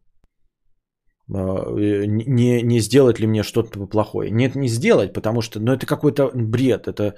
[1.27, 4.31] Не, не сделать ли мне что-то плохое?
[4.31, 7.15] Нет, не сделать, потому что, ну, это какой-то бред, это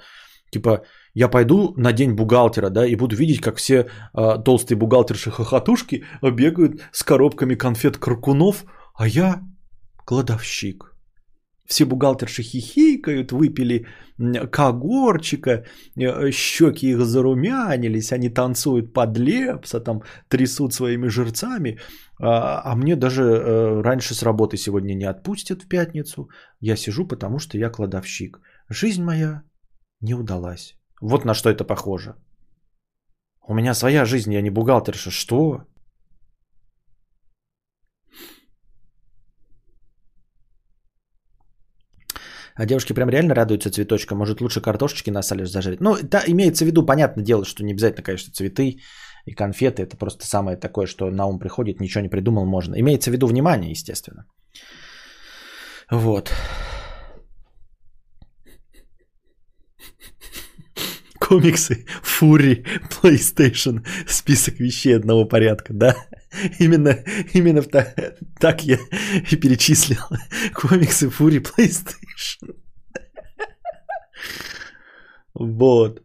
[0.52, 3.74] типа, я пойду на день бухгалтера, да, и буду видеть, как все
[4.14, 9.42] э, толстые бухгалтерши-хохотушки бегают с коробками конфет Каркунов, а я
[10.04, 10.93] кладовщик.
[11.66, 13.86] Все бухгалтерши хихикают, выпили
[14.50, 15.64] когорчика,
[15.96, 21.78] э, щеки их зарумянились, они танцуют под лепса, там трясут своими жирцами.
[22.20, 26.28] А, а мне даже э, раньше с работы сегодня не отпустят в пятницу.
[26.60, 28.40] Я сижу, потому что я кладовщик.
[28.68, 29.42] Жизнь моя
[30.00, 30.76] не удалась.
[31.00, 32.14] Вот на что это похоже.
[33.46, 35.10] У меня своя жизнь, я не бухгалтерша.
[35.10, 35.64] Что?
[42.54, 44.18] А девушки прям реально радуются цветочкам.
[44.18, 45.80] Может, лучше картошечки на сале зажарить.
[45.80, 48.78] Ну, да, имеется в виду, понятное дело, что не обязательно, конечно, цветы
[49.26, 49.82] и конфеты.
[49.82, 52.78] Это просто самое такое, что на ум приходит, ничего не придумал, можно.
[52.78, 54.26] Имеется в виду внимание, естественно.
[55.90, 56.32] Вот.
[61.28, 65.96] Комиксы, фури, PlayStation, список вещей одного порядка, да?
[66.60, 66.98] Именно,
[67.34, 67.94] именно так,
[68.40, 68.78] так я
[69.30, 70.00] и перечислил.
[70.54, 72.56] Комиксы, фури, PlayStation.
[75.34, 76.02] Вот.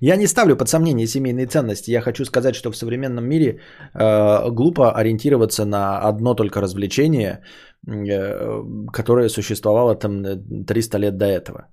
[0.00, 1.90] Я не ставлю под сомнение семейные ценности.
[1.90, 3.60] Я хочу сказать, что в современном мире
[3.94, 7.42] э, глупо ориентироваться на одно только развлечение,
[7.86, 10.22] э, которое существовало там
[10.66, 11.68] 300 лет до этого.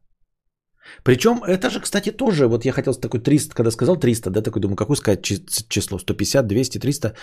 [1.04, 4.62] Причем это же, кстати, тоже, вот я хотел такой 300, когда сказал 300, да, такой
[4.62, 5.22] думаю, какое сказать
[5.70, 7.14] число, 150, 200, 300,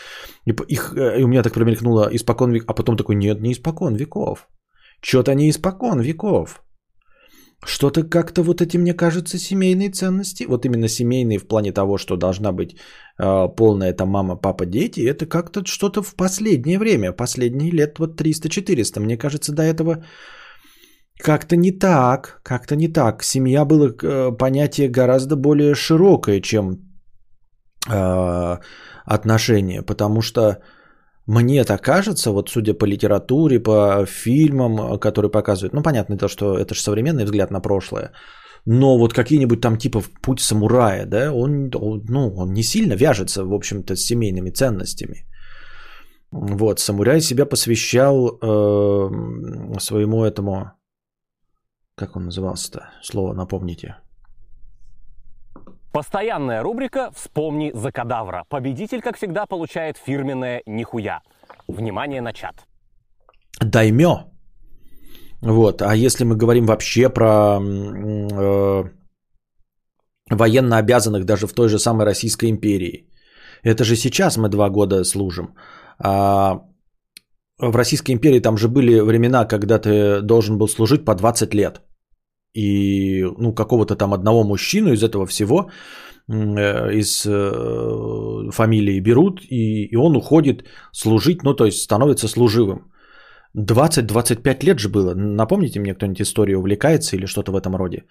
[0.46, 3.52] и, их, э, и у меня так промелькнуло испокон веков, а потом такой, нет, не
[3.52, 4.48] испокон веков,
[5.02, 6.62] что-то не испокон веков.
[7.66, 12.16] Что-то как-то вот эти, мне кажется, семейные ценности, вот именно семейные в плане того, что
[12.16, 12.76] должна быть
[13.18, 18.20] э, полная там мама, папа, дети, это как-то что-то в последнее время, последние лет вот
[18.20, 19.00] 300-400.
[19.00, 20.04] Мне кажется, до этого
[21.18, 23.24] как-то не так, как-то не так.
[23.24, 26.78] Семья было э, понятие гораздо более широкое, чем
[27.88, 28.58] э,
[29.04, 30.62] отношения, потому что
[31.28, 36.56] мне так кажется, вот судя по литературе, по фильмам, которые показывают, ну, понятно то, что
[36.56, 38.12] это же современный взгляд на прошлое,
[38.64, 41.70] но вот какие-нибудь там типа «Путь самурая», да, он,
[42.08, 45.26] ну, он не сильно вяжется, в общем-то, с семейными ценностями.
[46.30, 50.72] Вот, самурай себя посвящал э, своему этому,
[51.94, 53.96] как он назывался-то, слово напомните–
[55.92, 58.44] Постоянная рубрика «Вспомни за кадавра».
[58.48, 61.22] Победитель, как всегда, получает фирменное «Нихуя».
[61.68, 62.66] Внимание на чат.
[63.60, 64.24] Даймё.
[65.40, 65.82] Вот.
[65.82, 68.84] А если мы говорим вообще про э,
[70.30, 73.08] военно обязанных даже в той же самой Российской империи,
[73.62, 75.54] это же сейчас мы два года служим.
[75.98, 76.60] А
[77.58, 81.80] в Российской империи там же были времена, когда ты должен был служить по 20 лет.
[82.54, 85.70] И ну, какого-то там одного мужчину из этого всего,
[86.28, 92.92] э, из э, фамилии берут, и, и он уходит служить, ну то есть становится служивым.
[93.56, 95.14] 20-25 лет же было.
[95.14, 98.04] Напомните мне, кто-нибудь историей увлекается или что-то в этом роде.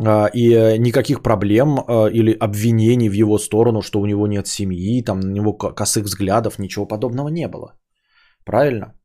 [0.00, 1.78] А, и э, никаких проблем
[2.12, 6.58] или обвинений в его сторону, что у него нет семьи, там на него косых взглядов,
[6.58, 7.74] ничего подобного не было.
[8.44, 8.97] Правильно?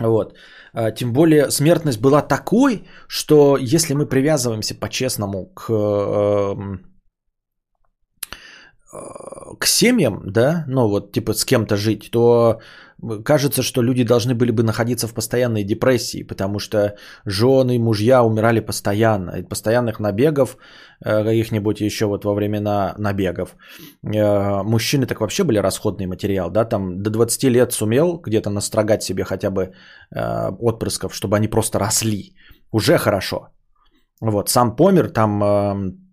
[0.00, 0.34] Вот.
[0.72, 6.80] А, тем более смертность была такой, что если мы привязываемся по-честному к, эм,
[8.92, 12.60] э, к семьям, да, ну вот типа с кем-то жить, то
[13.24, 16.94] кажется, что люди должны были бы находиться в постоянной депрессии, потому что
[17.26, 19.38] жены, мужья умирали постоянно.
[19.38, 20.56] И постоянных набегов,
[21.04, 23.56] э, каких-нибудь еще вот во времена набегов.
[24.02, 29.02] Э, мужчины так вообще были расходный материал, да, там до 20 лет сумел где-то настрогать
[29.02, 29.72] себе хотя бы
[30.14, 32.34] э, отпрысков, чтобы они просто росли.
[32.72, 33.48] Уже хорошо.
[34.20, 36.03] Вот, сам помер, там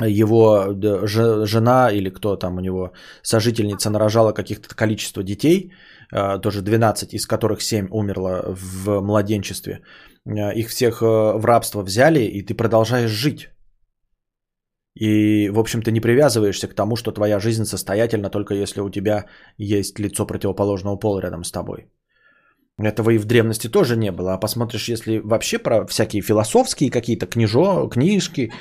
[0.00, 0.74] его
[1.06, 5.72] жена или кто там у него, сожительница нарожала каких-то количество детей,
[6.12, 9.80] а, тоже 12, из которых 7 умерло в младенчестве.
[10.26, 13.50] А, их всех э, в рабство взяли, и ты продолжаешь жить.
[14.94, 19.26] И, в общем-то, не привязываешься к тому, что твоя жизнь состоятельна только если у тебя
[19.58, 21.86] есть лицо противоположного пола рядом с тобой.
[22.78, 24.34] Этого и в древности тоже не было.
[24.34, 28.52] А посмотришь, если вообще про всякие философские какие-то книжо, книжки,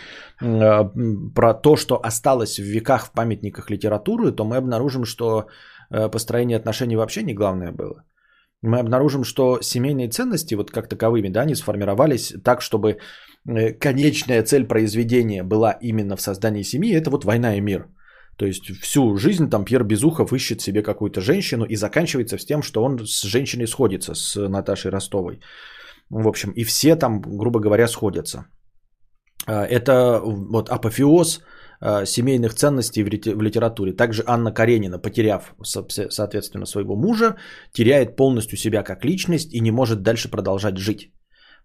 [0.42, 0.90] э,
[1.36, 5.48] про то, что осталось в веках в памятниках литературы, то мы обнаружим, что
[5.92, 8.06] э, построение отношений вообще не главное было.
[8.62, 13.00] Мы обнаружим, что семейные ценности, вот как таковыми, да, они сформировались так, чтобы
[13.46, 17.88] э, конечная цель произведения была именно в создании семьи, это вот война и мир–
[18.38, 22.62] то есть всю жизнь там Пьер Безухов ищет себе какую-то женщину и заканчивается с тем,
[22.62, 25.40] что он с женщиной сходится, с Наташей Ростовой.
[26.10, 28.46] В общем, и все там, грубо говоря, сходятся.
[29.48, 31.42] А, это вот апофеоз
[31.80, 33.94] а, семейных ценностей в литературе.
[33.94, 37.38] Также Анна Каренина, потеряв, соответственно, своего мужа,
[37.72, 41.12] теряет полностью себя как личность и не может дальше продолжать жить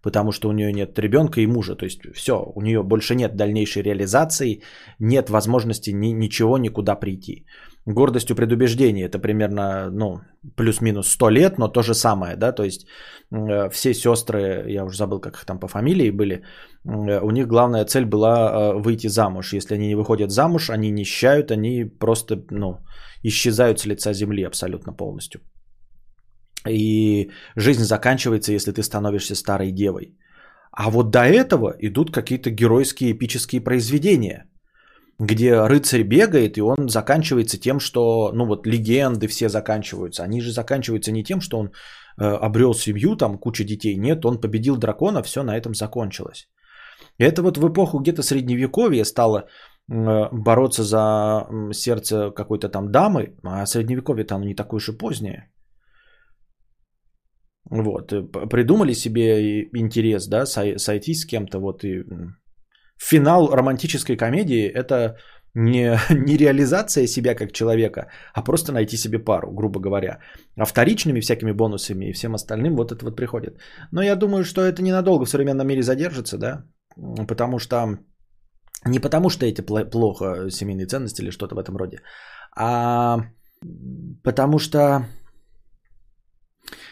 [0.01, 1.75] потому что у нее нет ребенка и мужа.
[1.75, 4.61] То есть все, у нее больше нет дальнейшей реализации,
[4.99, 7.45] нет возможности ни, ничего никуда прийти.
[7.87, 10.21] Гордостью предубеждения это примерно ну,
[10.55, 12.85] плюс-минус 100 лет, но то же самое, да, то есть
[13.31, 16.43] э, все сестры, я уже забыл, как их там по фамилии были,
[16.85, 19.53] э, у них главная цель была э, выйти замуж.
[19.53, 22.77] Если они не выходят замуж, они нищают, они просто, ну,
[23.23, 25.41] исчезают с лица земли абсолютно полностью.
[26.67, 30.15] И жизнь заканчивается, если ты становишься старой девой.
[30.71, 34.45] А вот до этого идут какие-то геройские эпические произведения,
[35.19, 40.23] где рыцарь бегает, и он заканчивается тем, что, ну вот, легенды все заканчиваются.
[40.23, 43.97] Они же заканчиваются не тем, что он э, обрел семью, там куча детей.
[43.97, 46.47] Нет, он победил дракона, все на этом закончилось.
[47.17, 53.35] И это вот в эпоху где-то средневековья стало э, бороться за сердце какой-то там дамы,
[53.43, 55.51] а средневековье-то оно не такое уж и позднее.
[57.71, 62.03] Вот, э, придумали себе интерес, да, сойти с кем-то, вот и
[62.97, 65.15] финал романтической комедии это
[65.55, 70.19] не, не реализация себя как человека, а просто найти себе пару, грубо говоря.
[70.57, 73.57] А вторичными всякими бонусами и всем остальным вот это вот приходит.
[73.91, 76.65] Но я думаю, что это ненадолго в современном мире задержится, да,
[77.27, 77.97] потому что
[78.85, 81.99] не потому что эти плохо семейные ценности или что-то в этом роде,
[82.57, 83.19] а
[84.23, 85.05] потому что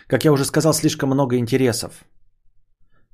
[0.09, 1.91] как я уже сказал, слишком много интересов.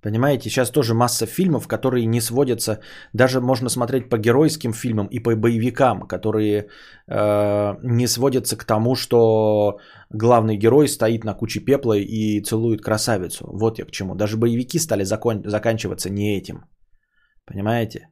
[0.01, 2.79] Понимаете, сейчас тоже масса фильмов, которые не сводятся,
[3.13, 6.67] даже можно смотреть по геройским фильмам и по боевикам, которые
[7.07, 9.79] э, не сводятся к тому, что
[10.13, 13.45] главный герой стоит на куче пепла и целует красавицу.
[13.51, 14.15] Вот я к чему.
[14.15, 16.65] Даже боевики стали закон- заканчиваться не этим.
[17.45, 18.09] Понимаете?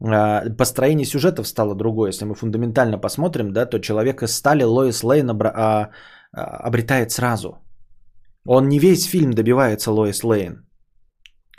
[0.00, 2.10] Э, построение сюжетов стало другое.
[2.10, 5.90] Если мы фундаментально посмотрим, да, то человек из стали Лоис Лейн обра- а,
[6.32, 7.58] а, обретает сразу–
[8.50, 10.64] он не весь фильм добивается Лоис Лейн.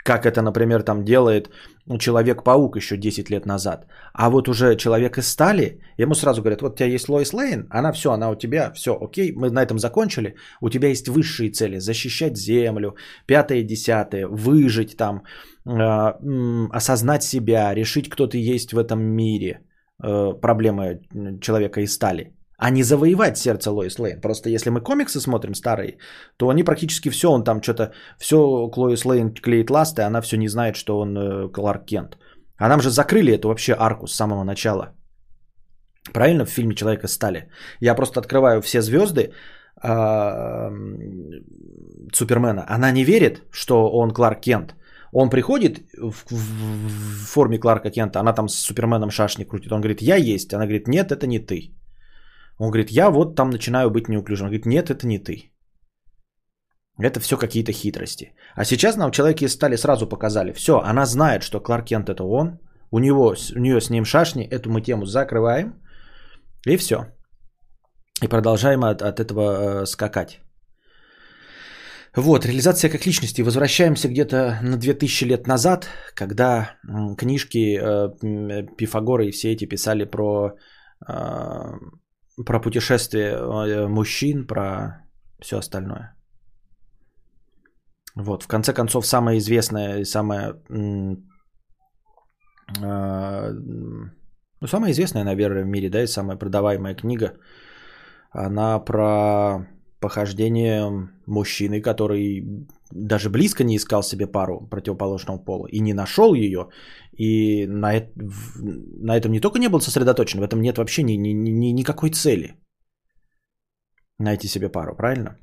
[0.04, 1.50] Как это, например, там делает
[1.98, 3.86] Человек-паук еще 10 лет назад.
[4.12, 7.66] А вот уже Человек из стали, ему сразу говорят, вот у тебя есть Лоис Лейн,
[7.70, 10.34] она все, она у тебя, все, окей, мы на этом закончили.
[10.60, 15.22] У тебя есть высшие цели, защищать землю, пятое, десятое, выжить там,
[15.66, 19.60] э, осознать себя, решить, кто ты есть в этом мире.
[20.02, 21.00] Э, проблемы
[21.40, 22.39] Человека из стали.
[22.60, 24.20] А не завоевать сердце Лоис Лейн.
[24.20, 25.96] Просто если мы комиксы смотрим старые,
[26.36, 28.36] то они практически все, он там что-то, все
[28.76, 32.18] Лоис Лейн клеит ласты, она все не знает, что он э, Кларк Кент.
[32.58, 34.94] А нам же закрыли эту вообще арку с самого начала.
[36.12, 37.48] Правильно, в фильме «Человека стали».
[37.80, 39.32] Я просто открываю все звезды
[39.82, 40.70] э,
[42.12, 42.66] Супермена.
[42.68, 44.74] Она не верит, что он Кларк Кент.
[45.12, 49.72] Он приходит в, в, в форме Кларка Кента, она там с Суперменом шашни крутит.
[49.72, 50.52] Он говорит, я есть.
[50.52, 51.79] Она говорит, нет, это не ты.
[52.60, 54.46] Он говорит, я вот там начинаю быть неуклюжим.
[54.46, 55.50] Он говорит, нет, это не ты.
[56.98, 58.34] Это все какие-то хитрости.
[58.54, 60.52] А сейчас нам человеки стали сразу показали.
[60.52, 62.58] Все, она знает, что Кларк Кент это он.
[62.90, 64.44] У, него, у нее с ним шашни.
[64.44, 65.72] Эту мы тему закрываем.
[66.66, 66.96] И все.
[68.22, 69.40] И продолжаем от, от этого
[69.82, 70.40] э, скакать.
[72.14, 73.40] Вот, реализация как личности.
[73.42, 76.76] Возвращаемся где-то на 2000 лет назад, когда
[77.16, 80.58] книжки э, Пифагора и все эти писали про
[81.08, 81.12] э,
[82.46, 85.04] про путешествие э, мужчин, про
[85.40, 86.14] все остальное.
[88.16, 90.54] Вот, в конце концов, самая известная и самая...
[92.82, 93.50] А,
[94.60, 97.32] ну, самая известная, наверное, в мире, да, и самая продаваемая книга,
[98.30, 99.66] она про
[100.00, 102.44] похождение мужчины, который
[102.90, 106.68] даже близко не искал себе пару противоположного пола и не нашел ее,
[107.12, 111.32] и на, на этом не только не был сосредоточен, в этом нет вообще ни, ни,
[111.32, 112.56] ни, никакой цели
[114.18, 115.36] найти себе пару, правильно?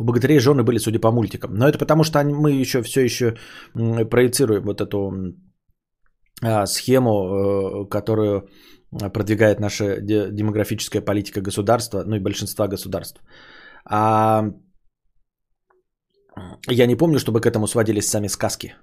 [0.00, 1.54] У богатырей жены были, судя по мультикам.
[1.54, 3.36] Но это потому, что мы еще все еще
[3.74, 5.12] проецируем вот эту
[6.66, 8.48] схему, э, которую
[9.12, 13.20] продвигает наша демографическая политика государства, ну и большинства государств.
[13.84, 14.44] А
[16.68, 18.74] я не помню, чтобы к этому сводились сами сказки.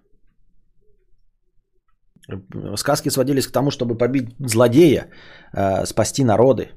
[2.76, 5.10] Сказки сводились к тому, чтобы побить злодея,
[5.53, 6.70] э, спасти народы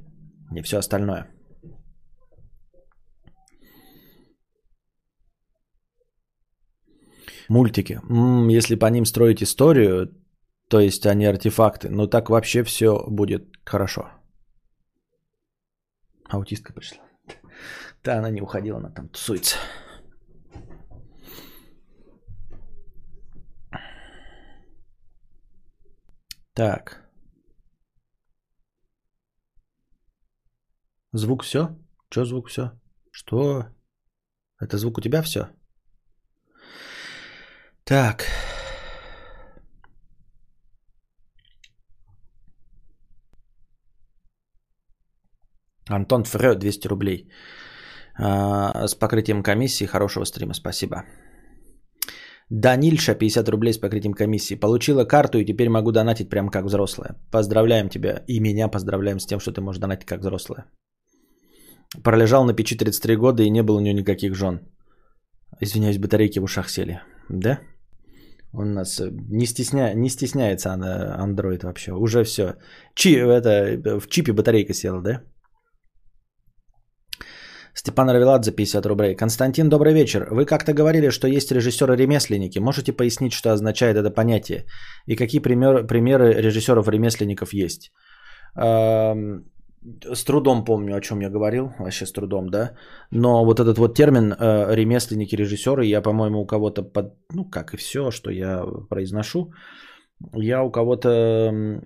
[0.57, 1.27] и все остальное.
[7.49, 8.01] Мультики.
[8.51, 10.11] Если по ним строить историю,
[10.69, 14.11] то есть они артефакты, ну так вообще все будет хорошо.
[16.29, 17.05] Аутистка пришла.
[18.05, 19.57] Да, она не уходила, она там тусуется.
[26.55, 27.09] Так.
[31.13, 31.77] Звук все?
[32.11, 32.71] Че звук все?
[33.11, 33.67] Что?
[34.61, 35.49] Это звук у тебя все?
[37.85, 38.25] Так.
[45.89, 47.29] Антон Фрё, 200 рублей.
[48.19, 49.87] А, с покрытием комиссии.
[49.87, 51.05] Хорошего стрима, спасибо.
[52.51, 54.55] Данильша, 50 рублей с покрытием комиссии.
[54.55, 57.17] Получила карту и теперь могу донатить прямо как взрослая.
[57.31, 60.65] Поздравляем тебя и меня поздравляем с тем, что ты можешь донатить как взрослая.
[62.03, 64.61] Пролежал на печи 33 года и не было у нее никаких жен.
[65.61, 67.01] Извиняюсь, батарейки в ушах сели.
[67.29, 67.61] Да?
[68.53, 69.93] Он нас э, не, стесня...
[69.95, 71.93] не стесняется она, Android вообще.
[71.93, 72.55] Уже все.
[72.95, 73.15] Чи...
[73.15, 74.01] Это...
[74.01, 75.23] В чипе батарейка села, да?
[77.79, 79.15] Степан Равеладзе, 50 рублей.
[79.15, 80.27] Константин, добрый вечер.
[80.33, 82.59] Вы как-то говорили, что есть режиссеры-ремесленники.
[82.59, 84.65] Можете пояснить, что означает это понятие?
[85.07, 87.93] И какие пример, примеры режиссеров-ремесленников есть?
[88.57, 89.45] Эм,
[90.13, 91.73] с трудом помню, о чем я говорил.
[91.79, 92.73] Вообще с трудом, да.
[93.13, 97.15] Но вот этот вот термин э, ремесленники, режиссеры, я, по-моему, у кого-то под...
[97.33, 99.53] Ну, как и все, что я произношу,
[100.35, 101.81] я у кого-то э,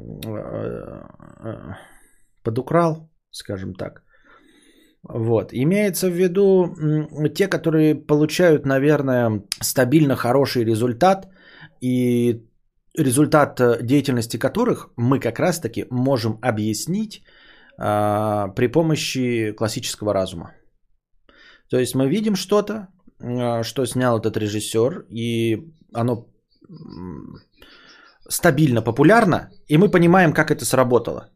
[1.44, 1.74] э,
[2.42, 4.02] подукрал, скажем так.
[5.02, 5.50] Вот.
[5.52, 6.74] Имеется в виду
[7.34, 11.28] те, которые получают, наверное, стабильно хороший результат,
[11.80, 12.42] и
[12.96, 17.22] результат э, деятельности которых мы как раз-таки можем объяснить
[17.78, 20.52] а, при помощи классического разума.
[21.70, 22.88] То есть мы видим что-то,
[23.18, 26.28] а, что снял этот режиссер, и оно
[28.28, 31.30] стабильно популярно, и мы понимаем, как это сработало.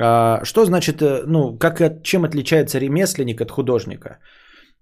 [0.00, 4.18] А, что значит, э, ну, как, чем отличается ремесленник от художника?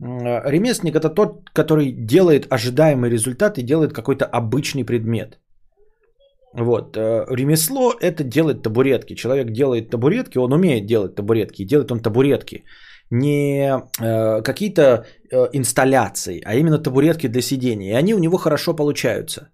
[0.01, 5.39] Ремесленник это тот, который делает ожидаемый результат и делает какой-то обычный предмет.
[6.55, 6.97] Вот.
[6.97, 9.15] Э, ремесло это делать табуретки.
[9.15, 12.65] Человек делает табуретки, он умеет делать табуретки, делает он табуретки.
[13.11, 17.91] Не э, какие-то э, инсталляции, а именно табуретки для сидения.
[17.91, 19.49] И они у него хорошо получаются.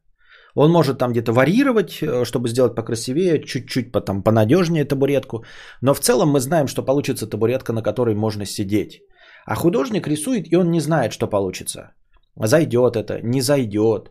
[0.54, 5.44] Он может там где-то варьировать, э, чтобы сделать покрасивее, чуть-чуть потом понадежнее табуретку.
[5.82, 9.02] Но в целом мы знаем, что получится табуретка, на которой можно сидеть.
[9.46, 11.92] А художник рисует, и он не знает, что получится.
[12.36, 14.10] Зайдет это, не зайдет,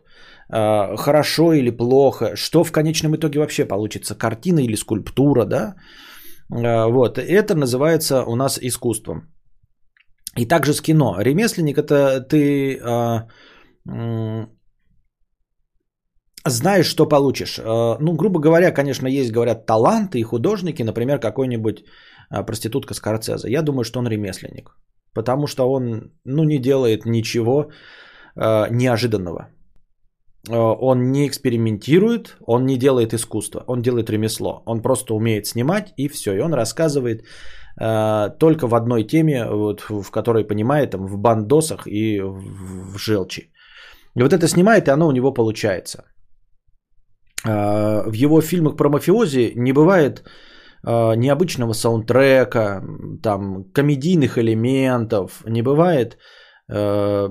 [0.52, 5.74] э, хорошо или плохо, что в конечном итоге вообще получится, картина или скульптура, да?
[6.50, 9.22] Э, вот, это называется у нас искусством.
[10.36, 11.16] И также с кино.
[11.20, 12.78] Ремесленник это ты
[16.56, 17.58] знаешь, что получишь.
[17.58, 21.84] Ну, грубо говоря, конечно, есть, говорят, таланты и художники, например, какой-нибудь
[22.46, 23.50] проститутка Скорцезе.
[23.50, 24.70] Я думаю, что он ремесленник.
[25.14, 27.70] Потому что он, ну, не делает ничего
[28.36, 29.48] э, неожиданного.
[30.48, 34.62] Э, он не экспериментирует, он не делает искусство, он делает ремесло.
[34.66, 36.34] Он просто умеет снимать и все.
[36.34, 37.24] И он рассказывает
[37.80, 43.50] э, только в одной теме, вот, в которой понимает, там, в бандосах и в желчи.
[44.14, 46.04] И вот это снимает, и оно у него получается.
[47.46, 50.24] Э, в его фильмах про мафиози не бывает
[50.86, 52.82] э, необычного саундтрека,
[53.22, 56.18] там, комедийных элементов, не бывает
[56.68, 57.28] э,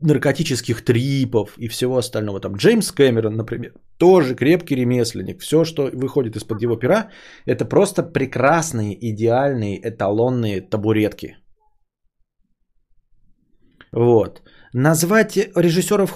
[0.00, 2.40] наркотических трипов и всего остального.
[2.40, 5.40] Там Джеймс Кэмерон, например, тоже крепкий ремесленник.
[5.40, 7.08] Все, что выходит из-под его пера,
[7.46, 11.36] это просто прекрасные, идеальные, эталонные табуретки.
[13.92, 14.42] Вот.
[14.72, 16.10] Назвать режиссеров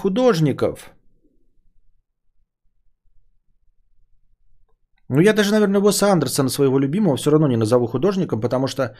[5.09, 8.95] Ну, я даже, наверное, Уэса Андерсона, своего любимого, все равно не назову художником, потому что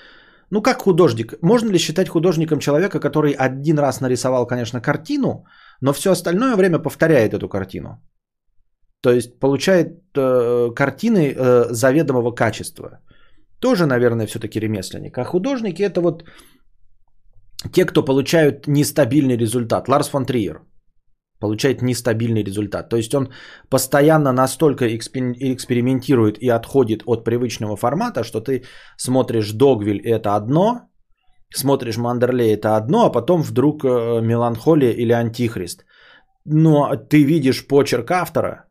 [0.52, 1.34] ну как художник?
[1.42, 5.46] Можно ли считать художником человека, который один раз нарисовал, конечно, картину,
[5.82, 8.02] но все остальное время повторяет эту картину?
[9.02, 9.88] То есть получает
[10.18, 13.00] э, картины э, заведомого качества.
[13.60, 15.18] Тоже, наверное, все-таки ремесленник.
[15.18, 16.24] А художники это вот
[17.74, 19.88] те, кто получают нестабильный результат.
[19.90, 20.62] Ларс фон Триер
[21.40, 22.90] получает нестабильный результат.
[22.90, 23.30] То есть он
[23.70, 28.64] постоянно настолько экспериментирует и отходит от привычного формата, что ты
[28.98, 30.90] смотришь Догвиль это одно,
[31.54, 35.86] смотришь Мандерлей это одно, а потом вдруг э, Меланхолия или Антихрист.
[36.46, 38.66] Но ты видишь почерк автора,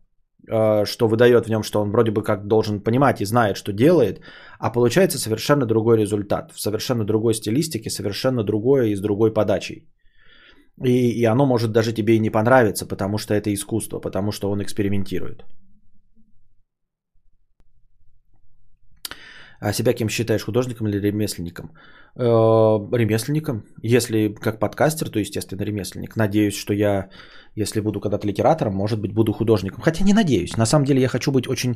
[0.48, 3.72] э, что выдает в нем, что он вроде бы как должен понимать и знает, что
[3.72, 4.20] делает,
[4.58, 9.86] а получается совершенно другой результат, в совершенно другой стилистике, совершенно другое и с другой подачей.
[10.84, 14.50] И, и оно может даже тебе и не понравиться, потому что это искусство, потому что
[14.50, 15.44] он экспериментирует.
[19.60, 21.70] А себя кем считаешь, художником или ремесленником?
[22.14, 22.24] Э,
[22.92, 23.64] ремесленником.
[23.82, 26.16] Если как подкастер, то, естественно, ремесленник.
[26.16, 27.08] Надеюсь, что я,
[27.54, 29.82] если буду когда-то литератором, может быть, буду художником.
[29.82, 30.56] Хотя не надеюсь.
[30.56, 31.72] На самом деле я хочу быть очень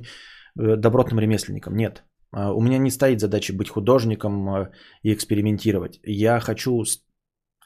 [0.58, 1.74] э, добротным ремесленником.
[1.74, 2.04] Нет.
[2.36, 4.70] Э, у меня не стоит задача быть художником э,
[5.02, 6.00] и экспериментировать.
[6.04, 6.84] Я хочу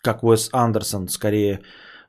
[0.05, 1.61] как Уэс Андерсон, скорее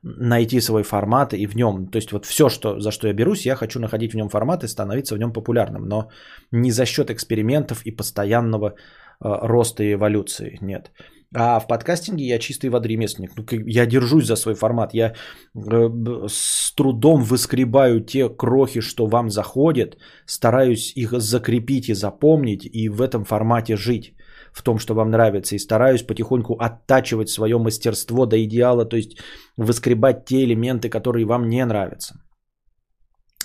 [0.04, 3.46] найти свой формат и в нем, то есть вот все, что, за что я берусь,
[3.46, 6.10] я хочу находить в нем формат и становиться в нем популярным, но
[6.52, 8.74] не за счет экспериментов и постоянного э,
[9.22, 10.91] роста и эволюции, нет.
[11.34, 13.32] А в подкастинге я чистый водоремесленник.
[13.36, 14.93] Ну, я держусь за свой формат.
[14.93, 15.89] Я э,
[16.30, 23.02] с трудом выскребаю те крохи, что вам заходят, стараюсь их закрепить и запомнить и в
[23.02, 24.14] этом формате жить
[24.56, 29.18] в том, что вам нравится, и стараюсь потихоньку оттачивать свое мастерство до идеала, то есть
[29.58, 32.16] выскребать те элементы, которые вам не нравятся.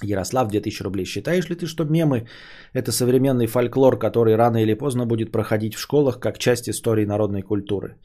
[0.03, 1.05] Ярослав, 2000 рублей.
[1.05, 2.29] Считаешь ли ты, что мемы–
[2.73, 7.43] это современный фольклор, который рано или поздно будет проходить в школах как часть истории народной
[7.43, 7.97] культуры?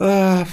[0.00, 0.46] А,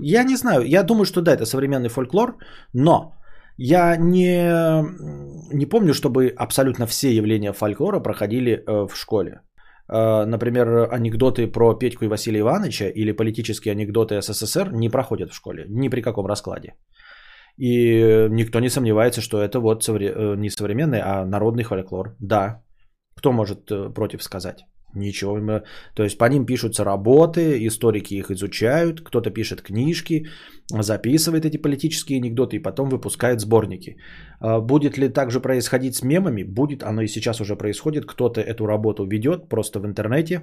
[0.00, 0.64] я не знаю.
[0.66, 2.36] Я думаю, что да, это современный фольклор,
[2.74, 3.14] но
[3.56, 4.82] я не,
[5.54, 9.40] не помню, чтобы абсолютно все явления фольклора проходили э, в школе.
[9.88, 15.34] Э, например, анекдоты про Петьку и Василия Ивановича или политические анекдоты СССР не проходят в
[15.34, 16.74] школе ни при каком раскладе.
[17.56, 22.16] И никто не сомневается, что это вот э, не современный, а народный фольклор.
[22.20, 22.62] Да.
[23.16, 24.64] Кто может против сказать?
[24.94, 25.60] Ничего.
[25.94, 30.26] То есть по ним пишутся работы, историки их изучают, кто-то пишет книжки,
[30.70, 33.96] записывает эти политические анекдоты и потом выпускает сборники.
[34.40, 36.44] А будет ли также происходить с мемами?
[36.44, 38.06] Будет, оно и сейчас уже происходит.
[38.06, 40.42] Кто-то эту работу ведет просто в интернете,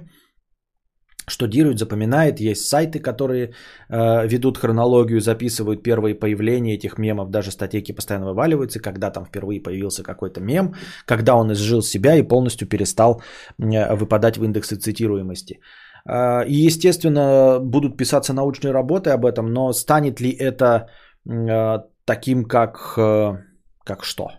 [1.26, 2.40] штудирует, запоминает.
[2.40, 3.54] Есть сайты, которые
[3.88, 7.30] э, ведут хронологию, записывают первые появления этих мемов.
[7.30, 10.74] Даже статейки постоянно вываливаются, когда там впервые появился какой-то мем,
[11.06, 13.22] когда он изжил себя и полностью перестал
[13.58, 15.60] э, выпадать в индексы цитируемости.
[16.08, 20.88] Э, и, естественно, будут писаться научные работы об этом, но станет ли это
[21.28, 23.36] э, таким, как, э,
[23.84, 24.30] как что?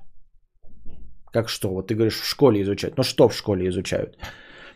[1.32, 1.70] Как что?
[1.70, 2.98] Вот ты говоришь, в школе изучать.
[2.98, 4.18] Ну что в школе изучают?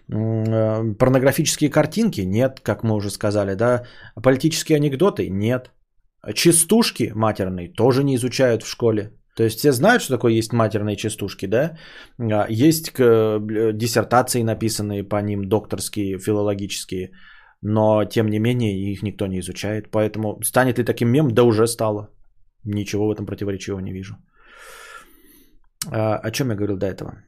[0.09, 2.21] Э, порнографические картинки?
[2.21, 3.83] Нет, как мы уже сказали, да.
[4.23, 5.29] Политические анекдоты?
[5.29, 5.71] Нет.
[6.33, 9.11] Частушки матерные тоже не изучают в школе.
[9.35, 11.77] То есть все знают, что такое есть матерные частушки, да?
[12.19, 17.11] А, есть диссертации написанные по ним, докторские, филологические,
[17.61, 19.91] но тем не менее их никто не изучает.
[19.91, 21.31] Поэтому станет ли таким мем?
[21.31, 22.09] Да уже стало.
[22.63, 24.15] Ничего в этом противоречивого не вижу.
[25.91, 27.23] А, о чем я говорил до этого?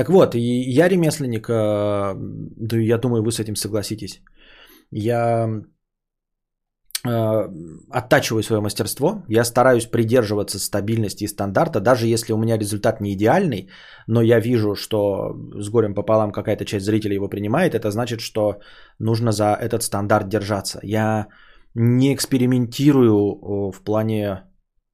[0.00, 2.14] Так вот, я ремесленник, а,
[2.56, 4.22] да я думаю, вы с этим согласитесь.
[4.90, 5.62] Я
[7.06, 7.50] а,
[7.90, 13.12] оттачиваю свое мастерство, я стараюсь придерживаться стабильности и стандарта, даже если у меня результат не
[13.12, 13.68] идеальный,
[14.06, 18.54] но я вижу, что с горем пополам какая-то часть зрителей его принимает, это значит, что
[18.98, 20.80] нужно за этот стандарт держаться.
[20.82, 21.26] Я
[21.74, 24.44] не экспериментирую в плане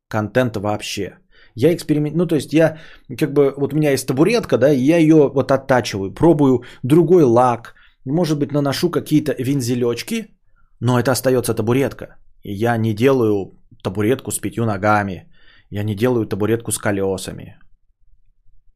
[0.08, 1.18] контента вообще.
[1.56, 2.78] Я эксперимент, ну то есть я
[3.18, 7.22] как бы вот у меня есть табуретка, да, и я ее вот оттачиваю, пробую другой
[7.22, 10.26] лак, может быть наношу какие-то вензелечки,
[10.80, 12.06] но это остается табуретка.
[12.42, 13.52] И я не делаю
[13.82, 15.32] табуретку с пятью ногами,
[15.70, 17.58] я не делаю табуретку с колесами.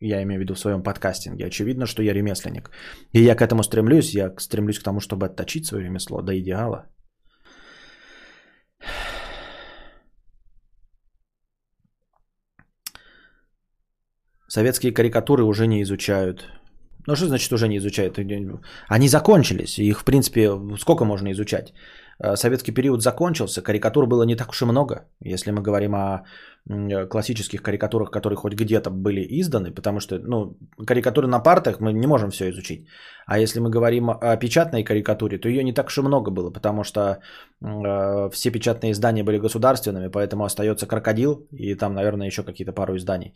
[0.02, 1.46] Я имею в виду в своем подкастинге.
[1.46, 2.70] Очевидно, что я ремесленник.
[3.12, 4.14] И я к этому стремлюсь.
[4.14, 6.86] Я стремлюсь к тому, чтобы отточить свое ремесло до идеала.
[14.50, 16.48] Советские карикатуры уже не изучают.
[17.06, 18.18] Ну что значит уже не изучают?
[18.88, 19.78] Они закончились.
[19.78, 21.72] Их, в принципе, сколько можно изучать?
[22.22, 26.24] Э, советский период закончился, карикатур было не так уж и много, если мы говорим о
[27.10, 30.56] классических карикатурах, которые хоть где-то были изданы, потому что ну,
[30.86, 32.86] карикатуры на партах мы не можем все изучить.
[33.26, 36.50] А если мы говорим о печатной карикатуре, то ее не так уж и много было,
[36.50, 42.42] потому что э, все печатные издания были государственными, поэтому остается крокодил и там, наверное, еще
[42.42, 43.32] какие-то пару изданий.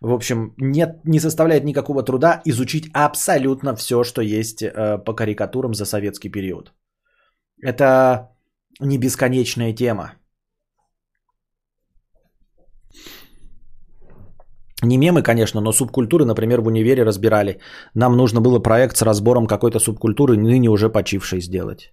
[0.00, 5.74] В общем, нет, не составляет никакого труда изучить абсолютно все, что есть э, по карикатурам
[5.74, 6.72] за советский период.
[7.64, 8.28] Это
[8.80, 10.12] не бесконечная тема.
[14.82, 17.58] Не мемы, конечно, но субкультуры, например, в универе разбирали.
[17.94, 21.92] Нам нужно было проект с разбором какой-то субкультуры, ныне уже почившей сделать.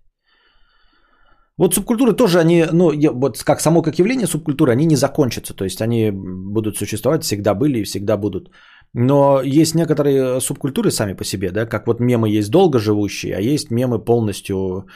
[1.57, 5.53] Вот субкультуры тоже, они, ну, вот как само как явление субкультуры, они не закончатся.
[5.53, 8.49] То есть они будут существовать, всегда были и всегда будут.
[8.93, 13.39] Но есть некоторые субкультуры сами по себе, да, как вот мемы есть долго живущие, а
[13.39, 14.87] есть мемы полностью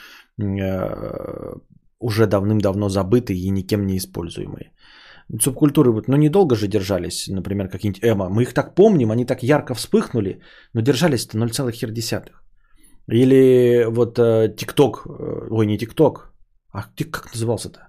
[1.99, 4.71] уже давным-давно забытые и никем не используемые.
[5.41, 8.29] Субкультуры вот, ну, недолго же держались, например, какие-нибудь эмо.
[8.29, 10.41] Мы их так помним, они так ярко вспыхнули,
[10.73, 12.31] но держались-то 0,1.
[13.07, 16.33] Или вот э, ТикТок, э, ой, не ТикТок,
[16.71, 17.79] а ты как назывался-то?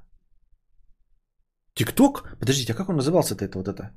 [1.75, 2.37] ТикТок?
[2.41, 3.91] Подождите, а как он назывался-то это вот это?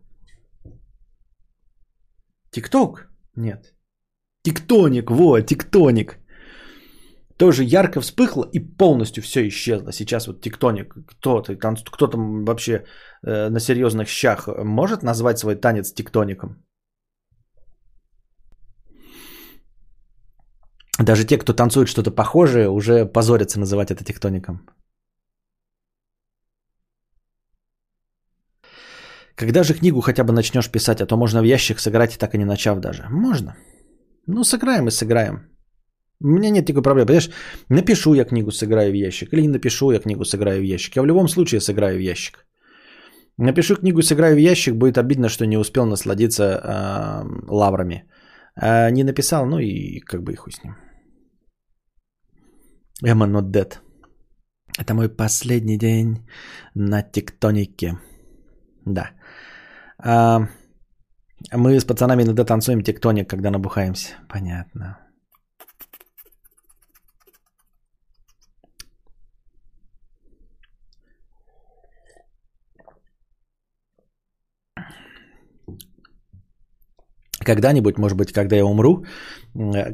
[2.52, 3.10] ТикТок?
[3.36, 3.74] Нет.
[4.44, 6.20] Тиктоник, вот, тиктоник.
[7.40, 9.92] Тоже ярко вспыхло и полностью все исчезло.
[9.92, 12.84] Сейчас вот тиктоник, кто, там, кто там вообще
[13.24, 16.50] э, на серьезных щах может назвать свой танец тиктоником?
[21.00, 24.60] Даже те, кто танцует что-то похожее, уже позорятся называть это тектоником.
[29.36, 32.36] Когда же книгу хотя бы начнешь писать, а то можно в ящик сыграть и так
[32.36, 33.08] и не начав даже.
[33.10, 33.56] Можно.
[34.28, 35.49] Ну, сыграем и сыграем.
[36.22, 37.08] У меня нет такой проблемы.
[37.08, 37.30] Понимаешь,
[37.70, 39.34] напишу я книгу, сыграю в ящик.
[39.34, 40.96] Или не напишу я книгу, сыграю в ящик.
[40.96, 42.46] Я в любом случае сыграю в ящик.
[43.38, 48.04] Напишу книгу, сыграю в ящик, будет обидно, что не успел насладиться э, лаврами.
[48.56, 50.76] А не написал, ну и как бы и хуй с ним.
[53.06, 53.80] Emma Not Dead.
[54.78, 56.18] Это мой последний день
[56.76, 57.98] на тектонике.
[58.86, 59.12] Да.
[59.98, 60.48] А,
[61.54, 64.16] мы с пацанами иногда танцуем тектоник, когда набухаемся.
[64.28, 64.98] Понятно.
[77.46, 79.06] Когда-нибудь, может быть, когда я умру,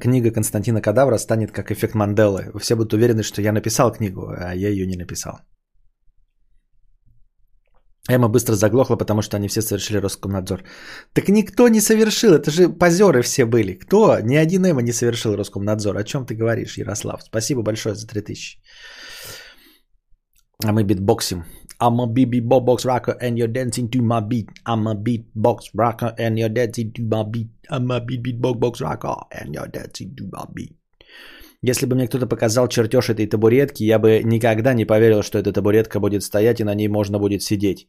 [0.01, 2.51] книга Константина Кадавра станет как эффект Манделы.
[2.59, 5.39] Все будут уверены, что я написал книгу, а я ее не написал.
[8.07, 10.63] Эма быстро заглохла, потому что они все совершили Роскомнадзор.
[11.13, 13.73] Так никто не совершил, это же позеры все были.
[13.73, 14.19] Кто?
[14.19, 15.97] Ни один Эма не совершил Роскомнадзор.
[15.97, 17.23] О чем ты говоришь, Ярослав?
[17.23, 18.59] Спасибо большое за 3000.
[20.63, 21.45] А мы битбоксим.
[21.79, 24.49] I'm a beatbox rocker and you're dancing to my beat.
[24.65, 27.49] I'm a beatbox rocker and you're dancing to my beat.
[27.69, 30.75] I'm a beatbox rocker and you're dancing to my beat.
[31.61, 35.51] Если бы мне кто-то показал чертеж этой табуретки, я бы никогда не поверил, что эта
[35.51, 37.87] табуретка будет стоять и на ней можно будет сидеть.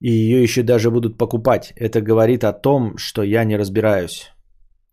[0.00, 1.72] И ее еще даже будут покупать.
[1.76, 4.32] Это говорит о том, что я не разбираюсь.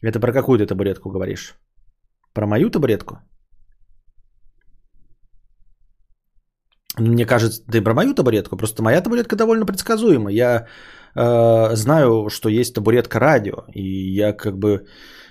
[0.01, 1.55] Это про какую ты табуретку говоришь?
[2.33, 3.15] Про мою табуретку?
[6.99, 10.31] Мне кажется, ты про мою табуретку, просто моя табуретка довольно предсказуема.
[10.31, 10.67] Я
[11.15, 14.85] э, знаю, что есть табуретка радио, и я как бы,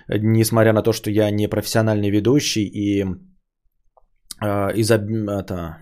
[0.09, 3.05] несмотря на то, что я не профессиональный ведущий и
[4.43, 5.03] э, изоб...
[5.29, 5.79] это,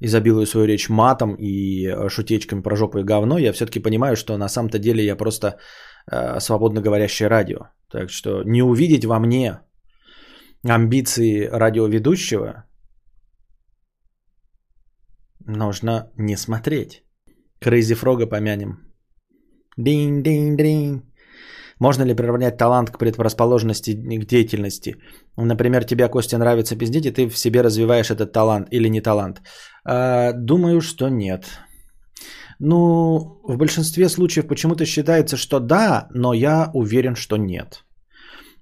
[0.00, 4.48] изобилую свою речь матом и шутечками про жопу и говно, я все-таки понимаю, что на
[4.48, 5.58] самом-то деле я просто
[6.10, 7.58] э, свободно говорящее радио.
[7.90, 9.60] Так что не увидеть во мне
[10.62, 12.67] амбиции радиоведущего
[15.48, 17.02] нужно не смотреть.
[17.60, 18.78] Крейзи Фрога помянем.
[19.76, 21.02] Динь-динь-динь.
[21.80, 24.96] Можно ли приравнять талант к предрасположенности к деятельности?
[25.36, 29.40] Например, тебе, Костя, нравится пиздеть, и ты в себе развиваешь этот талант или не талант?
[29.84, 31.44] А, думаю, что нет.
[32.58, 37.84] Ну, в большинстве случаев почему-то считается, что да, но я уверен, что нет.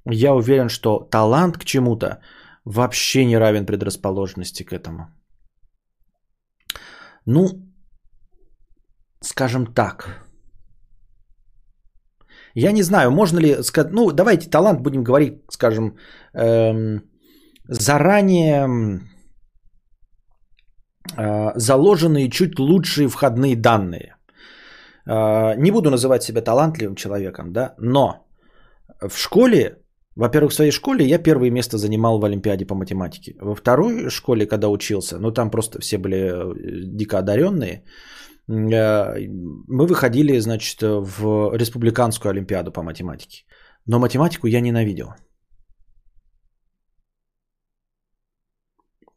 [0.05, 2.21] Я уверен, что талант к чему-то
[2.65, 5.07] вообще не равен предрасположенности к этому.
[7.27, 7.49] Ну,
[9.21, 10.27] скажем так.
[12.55, 15.97] Я не знаю, можно ли сказать, ну давайте талант будем говорить, скажем,
[16.33, 17.03] эм,
[17.69, 19.01] заранее
[21.19, 24.17] э, заложенные чуть лучшие входные данные.
[25.07, 28.27] Э, не буду называть себя талантливым человеком, да, но
[29.01, 29.83] в школе,
[30.17, 33.35] во-первых, в своей школе я первое место занимал в Олимпиаде по математике.
[33.41, 36.55] Во второй школе, когда учился, ну там просто все были э,
[36.97, 37.83] дико одаренные,
[38.49, 39.19] Э,
[39.69, 43.45] мы выходили, значит, в республиканскую олимпиаду по математике.
[43.87, 45.09] Но математику я ненавидел.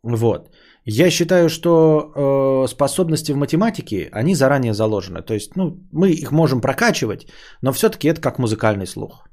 [0.03, 0.49] Вот.
[0.85, 5.21] Я считаю, что э, способности в математике, они заранее заложены.
[5.21, 7.27] То есть, ну, мы их можем прокачивать,
[7.61, 9.28] но все-таки это как музыкальный слух.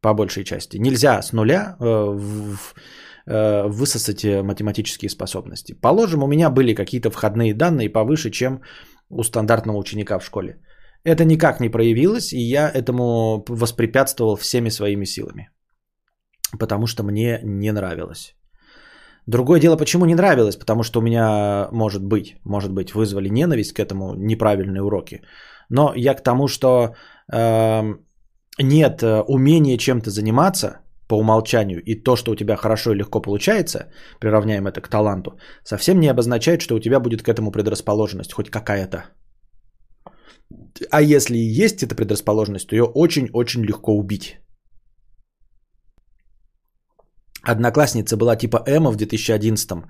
[0.00, 0.78] По большей части.
[0.78, 2.18] Нельзя с нуля э,
[3.26, 5.74] Э, высосать э, математические способности.
[5.80, 8.60] Положим, у меня были какие-то входные данные повыше, чем
[9.08, 10.56] у стандартного ученика в школе.
[11.04, 15.50] Это никак не проявилось, и я этому воспрепятствовал всеми своими силами.
[16.58, 18.34] Потому что мне не нравилось.
[19.26, 23.74] Другое дело, почему не нравилось, потому что у меня, может быть, может быть, вызвали ненависть
[23.74, 25.22] к этому неправильные уроки.
[25.68, 26.94] Но я к тому, что
[27.32, 27.94] э,
[28.58, 30.80] нет э, умения чем-то заниматься,
[31.10, 33.78] по умолчанию, и то, что у тебя хорошо и легко получается,
[34.20, 35.30] приравняем это к таланту,
[35.64, 39.04] совсем не обозначает, что у тебя будет к этому предрасположенность, хоть какая-то.
[40.90, 44.38] А если и есть эта предрасположенность, то ее очень-очень легко убить.
[47.42, 49.84] Одноклассница была типа Эма в 2011-м.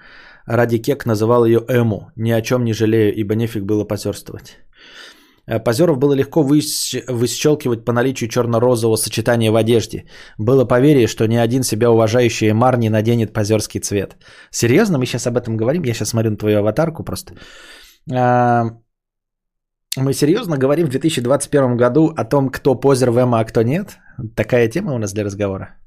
[0.47, 2.11] Ради кек называл ее Эму.
[2.17, 4.59] Ни о чем не жалею, ибо нефиг было позерствовать.
[5.51, 10.05] Э, Позеров было легко выщелкивать по наличию черно-розового сочетания в одежде.
[10.39, 14.17] Было поверие, что ни один себя уважающий Эмар не наденет позерский цвет.
[14.51, 14.99] Серьезно?
[14.99, 15.83] Мы сейчас об этом говорим?
[15.85, 17.35] Я сейчас смотрю на твою аватарку просто.
[18.13, 18.65] А,
[19.97, 23.99] мы серьезно говорим в 2021 году о том, кто позер в Эма, а кто нет?
[24.37, 25.80] Такая тема у нас для разговора.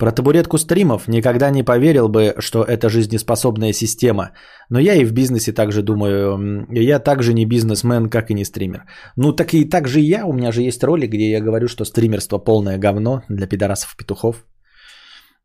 [0.00, 4.30] Про табуретку стримов никогда не поверил бы, что это жизнеспособная система.
[4.70, 8.86] Но я и в бизнесе также думаю, я также не бизнесмен, как и не стример.
[9.16, 11.84] Ну так и так же я, у меня же есть роли, где я говорю, что
[11.84, 14.46] стримерство полное говно для пидорасов-петухов.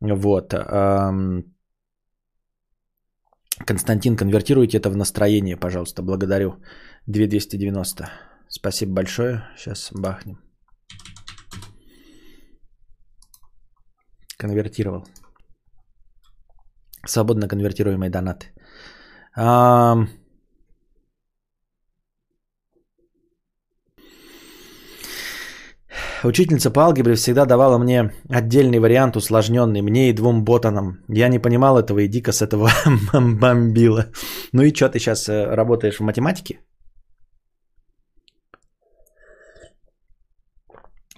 [0.00, 0.54] Вот.
[3.66, 6.54] Константин, конвертируйте это в настроение, пожалуйста, благодарю.
[7.06, 8.08] 2290.
[8.48, 9.42] Спасибо большое.
[9.56, 10.45] Сейчас бахнем.
[14.36, 15.04] Конвертировал.
[17.06, 18.46] Свободно конвертируемые донаты.
[19.36, 19.96] А...
[26.24, 30.98] Учительница по алгебре всегда давала мне отдельный вариант, усложненный, мне и двум ботанам.
[31.08, 32.70] Я не понимал этого и дико с этого
[33.12, 34.06] бомбила.
[34.52, 36.60] Ну и что, ты сейчас э, работаешь в математике?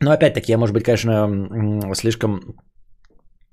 [0.00, 2.56] Ну, опять-таки, я, может быть, конечно, слишком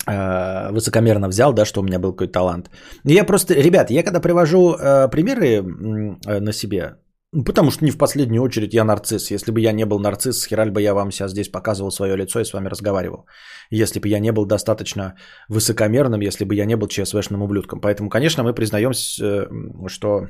[0.07, 2.69] Э, высокомерно взял, да, что у меня был какой-то талант.
[3.05, 6.95] Я просто, ребят, я когда привожу э, примеры э, на себе,
[7.35, 9.31] ну, потому что не в последнюю очередь я нарцисс.
[9.31, 12.39] Если бы я не был нарцисс, хераль бы я вам сейчас здесь показывал свое лицо
[12.39, 13.25] и с вами разговаривал.
[13.71, 15.15] Если бы я не был достаточно
[15.49, 17.81] высокомерным, если бы я не был ЧСВшным ублюдком.
[17.81, 19.47] Поэтому, конечно, мы признаем, э,
[19.87, 20.27] что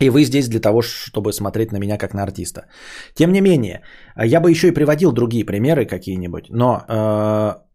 [0.00, 2.66] и вы здесь для того, чтобы смотреть на меня как на артиста.
[3.14, 3.82] Тем не менее,
[4.16, 7.69] я бы еще и приводил другие примеры какие-нибудь, но э,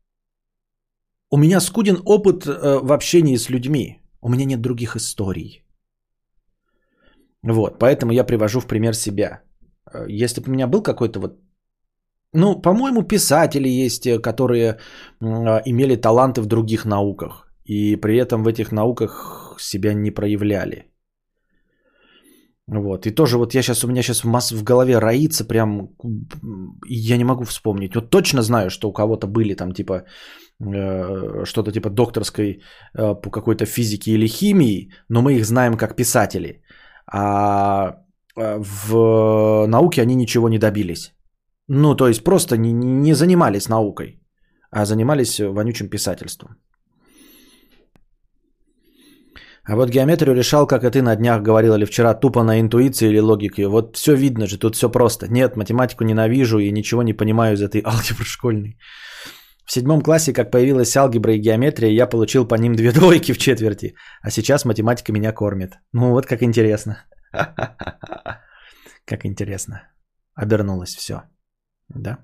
[1.35, 3.99] у меня скуден опыт э, в общении с людьми.
[4.21, 5.65] У меня нет других историй.
[7.43, 9.41] Вот, поэтому я привожу в пример себя.
[9.93, 11.39] Э, если бы у меня был какой-то вот
[12.33, 14.77] Ну, по-моему, писатели есть, э, которые
[15.21, 17.51] э, имели таланты в других науках.
[17.65, 20.85] И при этом в этих науках себя не проявляли.
[22.67, 23.05] Вот.
[23.05, 25.89] И тоже вот я сейчас, у меня сейчас масс в голове роится прям,
[26.87, 27.95] я не могу вспомнить.
[27.95, 30.05] Вот точно знаю, что у кого-то были там типа
[30.59, 32.61] что-то типа докторской
[32.97, 36.61] э, по какой-то физике или химии, но мы их знаем как писатели.
[37.11, 37.97] А
[38.37, 41.13] э, в науке они ничего не добились.
[41.67, 44.21] Ну, то есть просто не, не занимались наукой,
[44.71, 46.57] а занимались вонючим писательством.
[49.67, 53.09] А вот геометрию решал, как и ты на днях говорил или вчера, тупо на интуиции
[53.09, 53.67] или логике.
[53.67, 55.27] Вот все видно же, тут все просто.
[55.27, 58.77] Нет, математику ненавижу и ничего не понимаю из этой алгебры школьной.
[59.65, 63.37] В седьмом классе, как появилась алгебра и геометрия, я получил по ним две двойки в
[63.37, 63.95] четверти.
[64.21, 65.79] А сейчас математика меня кормит.
[65.93, 66.97] Ну вот как интересно.
[69.07, 69.83] Как интересно.
[70.33, 71.21] Обернулось все.
[71.89, 72.17] Да.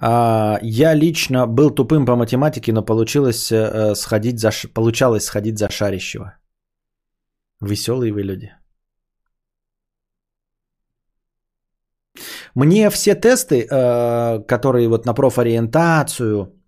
[0.00, 5.70] А, я лично был тупым по математике, но получилось э, сходить за, получалось сходить за
[5.70, 6.38] шарящего.
[7.60, 8.52] Веселые вы люди.
[12.58, 16.58] Мне все тесты, э, которые вот на профориентацию,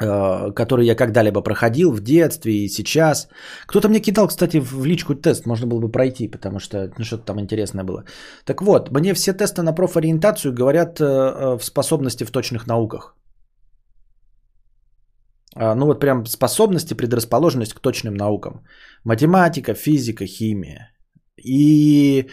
[0.00, 3.28] Э, который я когда-либо проходил в детстве и сейчас.
[3.66, 7.24] Кто-то мне кидал, кстати, в личку тест, можно было бы пройти, потому что ну, что-то
[7.24, 8.04] там интересное было.
[8.44, 11.04] Так вот, мне все тесты на профориентацию говорят э,
[11.58, 13.16] в способности в точных науках.
[15.56, 18.64] А, ну вот прям способности, предрасположенность к точным наукам.
[19.04, 20.92] Математика, физика, химия.
[21.44, 22.28] И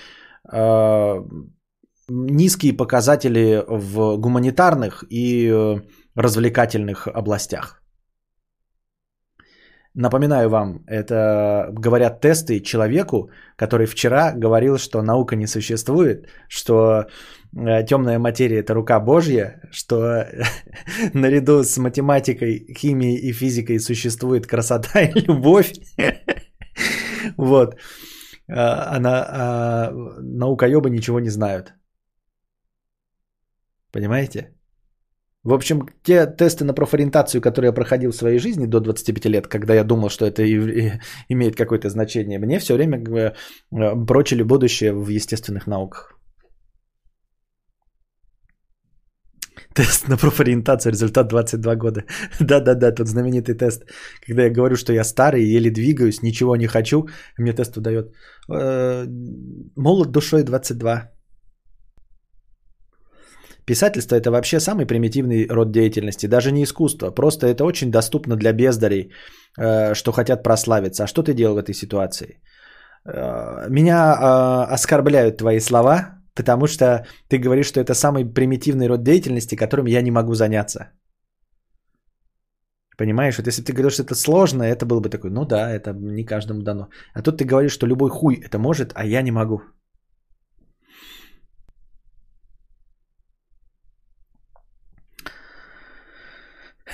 [2.08, 5.82] низкие показатели в гуманитарных и
[6.16, 7.82] развлекательных областях.
[9.98, 17.06] Напоминаю вам, это говорят тесты человеку, который вчера говорил, что наука не существует, что
[17.56, 20.26] э, темная материя это рука Божья, что
[21.14, 25.74] наряду с математикой, химией и физикой существует красота и любовь.
[27.38, 27.76] Вот.
[28.48, 29.92] А, она, а
[30.22, 31.74] наукоебы ничего не знают.
[33.96, 34.52] Понимаете?
[35.44, 39.48] В общем, те тесты на профориентацию, которые я проходил в своей жизни до 25 лет,
[39.48, 40.44] когда я думал, что это
[41.30, 46.20] имеет какое-то значение, мне все время э, прочили будущее в естественных науках.
[49.76, 52.04] Тест на профориентацию, результат 22 года.
[52.40, 53.84] Да-да-да, тот знаменитый тест.
[54.28, 58.14] Когда я говорю, что я старый, еле двигаюсь, ничего не хочу, мне тест выдает.
[58.52, 59.06] Э,
[59.76, 61.15] молод душой 22.
[63.66, 68.54] Писательство это вообще самый примитивный род деятельности, даже не искусство, просто это очень доступно для
[68.54, 69.12] бездарей,
[69.58, 71.04] э, что хотят прославиться.
[71.04, 72.40] А что ты делал в этой ситуации?
[73.06, 79.04] Э, меня э, оскорбляют твои слова, потому что ты говоришь, что это самый примитивный род
[79.04, 80.92] деятельности, которым я не могу заняться.
[82.98, 85.92] Понимаешь, вот если ты говорил, что это сложно, это было бы такой, ну да, это
[85.94, 86.90] не каждому дано.
[87.14, 89.62] А тут ты говоришь, что любой хуй это может, а я не могу.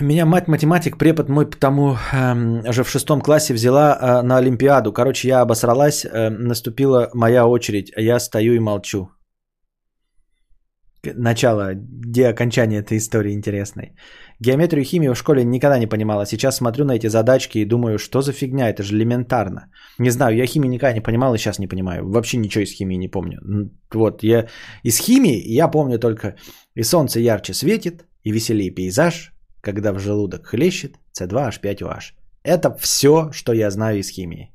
[0.01, 4.91] Меня мать математик, препод мой потому э, же в шестом классе взяла э, на Олимпиаду.
[4.93, 9.09] Короче, я обосралась, э, наступила моя очередь, я стою и молчу.
[11.03, 13.95] Начало, где окончание этой истории интересной.
[14.39, 16.25] Геометрию и химию в школе никогда не понимала.
[16.25, 19.69] Сейчас смотрю на эти задачки и думаю, что за фигня, это же элементарно.
[19.99, 22.09] Не знаю, я химию никогда не понимал и сейчас не понимаю.
[22.09, 23.39] Вообще ничего из химии не помню.
[23.93, 24.47] Вот, я
[24.83, 26.35] из химии я помню только
[26.75, 29.31] и солнце ярче светит, и веселее пейзаж,
[29.61, 32.13] когда в желудок хлещет C2H5OH.
[32.43, 34.51] Это все, что я знаю из химии.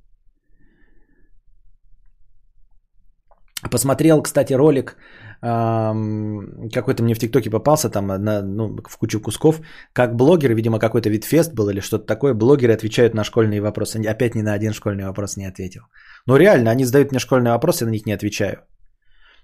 [3.71, 4.97] Посмотрел, кстати, ролик,
[5.41, 9.61] какой-то мне в ТикТоке попался, там на, ну, в кучу кусков,
[9.93, 13.99] как блогеры, видимо, какой-то вид фест был или что-то такое, блогеры отвечают на школьные вопросы.
[13.99, 15.83] Опять ни на один школьный вопрос не ответил.
[16.27, 18.57] Но реально, они задают мне школьные вопросы, я на них не отвечаю.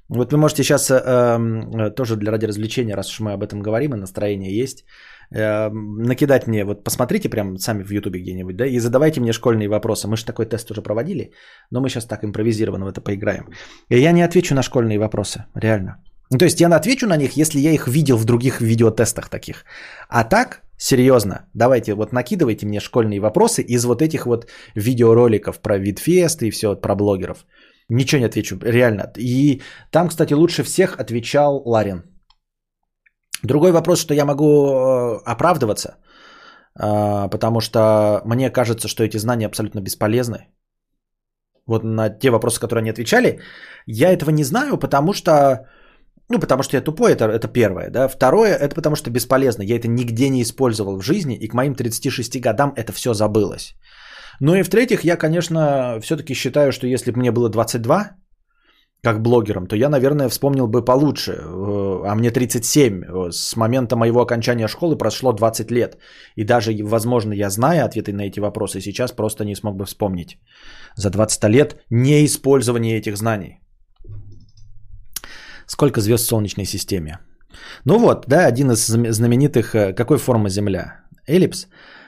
[0.08, 3.62] Вот вы можете сейчас э, э, тоже для ради развлечения, раз уж мы об этом
[3.62, 4.84] говорим, и настроение есть,
[5.30, 9.68] э, накидать мне, вот посмотрите прям сами в Ютубе где-нибудь, да, и задавайте мне школьные
[9.68, 10.08] вопросы.
[10.08, 11.32] Мы же такой тест уже проводили,
[11.70, 13.44] но мы сейчас так импровизированно в это поиграем.
[13.88, 15.96] И я не отвечу на школьные вопросы, реально.
[16.32, 19.64] Ну, то есть я отвечу на них, если я их видел в других видеотестах таких.
[20.08, 25.78] А так, серьезно, давайте вот накидывайте мне школьные вопросы из вот этих вот видеороликов про
[25.78, 27.44] Витфест и все про блогеров.
[27.88, 29.12] Ничего не отвечу, реально.
[29.18, 29.60] И
[29.90, 32.02] там, кстати, лучше всех отвечал Ларин.
[33.42, 35.96] Другой вопрос, что я могу э, оправдываться,
[36.78, 40.48] э, потому что мне кажется, что эти знания абсолютно бесполезны.
[41.66, 43.40] Вот на те вопросы, которые они отвечали,
[43.86, 45.66] я этого не знаю, потому что
[46.30, 47.90] Ну, потому что я тупой, это, это первое.
[47.90, 48.08] Да?
[48.08, 49.62] Второе, это потому что бесполезно.
[49.62, 53.74] Я это нигде не использовал в жизни, и к моим 36 годам это все забылось.
[54.40, 58.16] Ну и в-третьих, я, конечно, все-таки считаю, что если бы мне было 22,
[59.02, 61.32] как блогером, то я, наверное, вспомнил бы получше.
[61.32, 63.30] Э, а мне 37.
[63.30, 65.98] С момента моего окончания школы прошло 20 лет.
[66.36, 70.38] И даже, возможно, я знаю ответы на эти вопросы, сейчас просто не смог бы вспомнить.
[70.96, 73.60] За 20 лет неиспользования этих знаний.
[75.66, 77.18] Сколько звезд в Солнечной системе?
[77.84, 79.74] Ну вот, да, один из знаменитых...
[79.74, 81.00] Э, какой формы Земля?
[81.26, 81.66] Эллипс?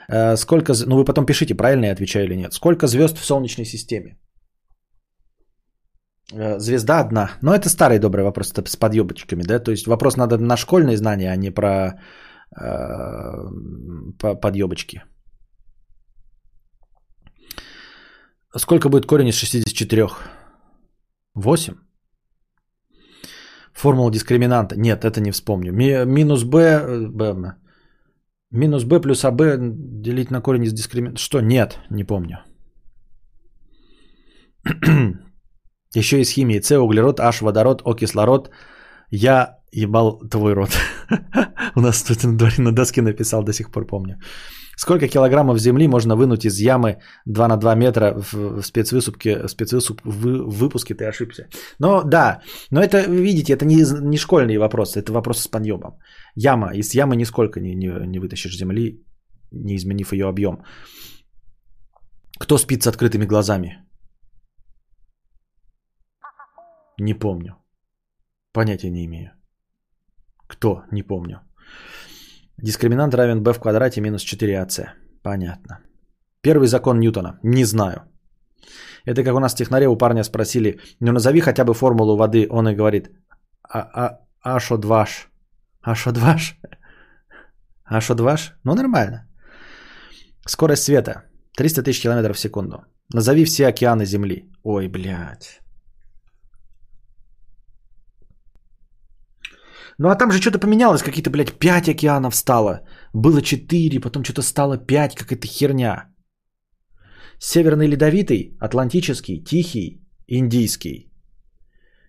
[0.09, 0.73] Э, сколько...
[0.85, 2.53] Ну вы потом пишите, правильно я отвечаю или нет.
[2.53, 4.17] Сколько звезд в Солнечной системе?
[6.33, 7.29] Э, звезда одна.
[7.41, 9.59] Но это старый добрый вопрос, это с подъебочками, да?
[9.59, 11.99] То есть вопрос надо на школьные знания, а не про
[12.59, 15.03] э, подъебочки.
[18.57, 20.07] Сколько будет корень из 64?
[21.35, 21.73] 8?
[23.73, 24.75] Формула дискриминанта.
[24.77, 25.73] Нет, это не вспомню.
[25.73, 27.55] Ми, минус b, b,
[28.55, 29.41] минус b плюс ab
[30.01, 31.19] делить на корень из дискриминанта.
[31.19, 31.41] Что?
[31.41, 32.39] Нет, не помню.
[35.95, 36.61] Еще из химии.
[36.61, 38.49] С, углерод, H, водород, О, кислород.
[39.11, 40.69] Я ебал твой рот.
[41.75, 42.23] У нас тут
[42.57, 44.17] на доске написал, до сих пор помню.
[44.77, 50.59] Сколько килограммов земли можно вынуть из ямы 2 на 2 метра в спецвысыпке, спецвысып, в
[50.59, 51.47] выпуске ты ошибся.
[51.79, 55.97] Но да, но это, видите, это не, не школьные вопросы, это вопросы с подъемом.
[56.35, 59.03] Яма, из ямы нисколько не, не, не вытащишь земли,
[59.51, 60.63] не изменив ее объем.
[62.39, 63.85] Кто спит с открытыми глазами?
[66.99, 67.55] Не помню.
[68.51, 69.31] Понятия не имею.
[70.47, 70.83] Кто?
[70.91, 71.44] Не помню.
[72.57, 74.89] Дискриминант равен b в квадрате минус 4ac.
[75.23, 75.79] Понятно.
[76.41, 77.39] Первый закон Ньютона.
[77.43, 78.01] Не знаю.
[79.05, 82.47] Это как у нас в технаре у парня спросили, ну назови хотя бы формулу воды.
[82.49, 83.09] Он и говорит,
[83.69, 85.29] а, а, а шо дваш?
[85.81, 86.57] А шо дваш?
[87.83, 88.53] А шо дваш?
[88.63, 89.27] Ну нормально.
[90.47, 91.23] Скорость света.
[91.57, 92.85] 300 тысяч километров в секунду.
[93.13, 94.51] Назови все океаны Земли.
[94.63, 95.61] Ой, блядь.
[99.97, 102.81] Ну а там же что-то поменялось, какие-то, блядь, 5 океанов стало.
[103.13, 106.09] Было 4, потом что-то стало 5, какая-то херня.
[107.39, 111.11] Северный ледовитый, Атлантический, Тихий, Индийский.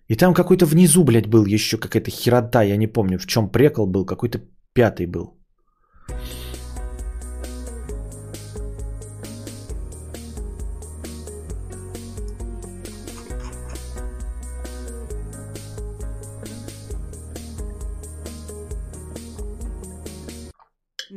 [0.09, 3.87] И там какой-то внизу, блядь, был еще какая-то херота, я не помню, в чем прекол
[3.87, 4.39] был, какой-то
[4.73, 5.37] пятый был.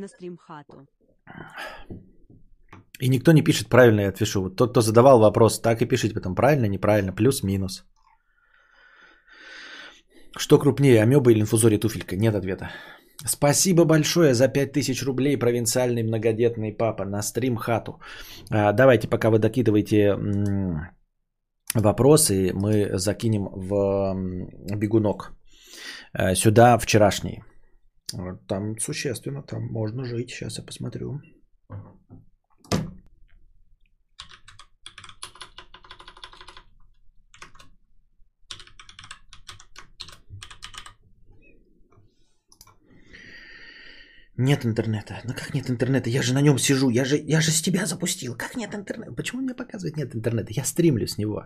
[0.01, 0.87] На стримхату.
[2.99, 4.41] И никто не пишет правильно, я отпишу.
[4.41, 7.85] Вот тот, кто задавал вопрос, так и пишите потом правильно, неправильно, плюс-минус.
[10.37, 12.15] Что крупнее, амеба или инфузория туфелька?
[12.15, 12.71] Нет ответа.
[13.25, 17.99] Спасибо большое за 5000 рублей, провинциальный многодетный папа, на стрим хату.
[18.49, 20.15] А, давайте, пока вы докидываете
[21.75, 24.15] вопросы, мы закинем в
[24.75, 25.33] бегунок.
[26.13, 27.43] А, сюда вчерашний.
[28.47, 30.29] Там существенно, там можно жить.
[30.29, 31.21] Сейчас я посмотрю.
[44.37, 45.21] Нет интернета.
[45.23, 46.09] Ну как нет интернета?
[46.09, 46.89] Я же на нем сижу.
[46.89, 48.35] Я же, я же с тебя запустил.
[48.35, 49.13] Как нет интернета?
[49.13, 50.51] Почему мне показывает нет интернета?
[50.51, 51.45] Я стримлю с него.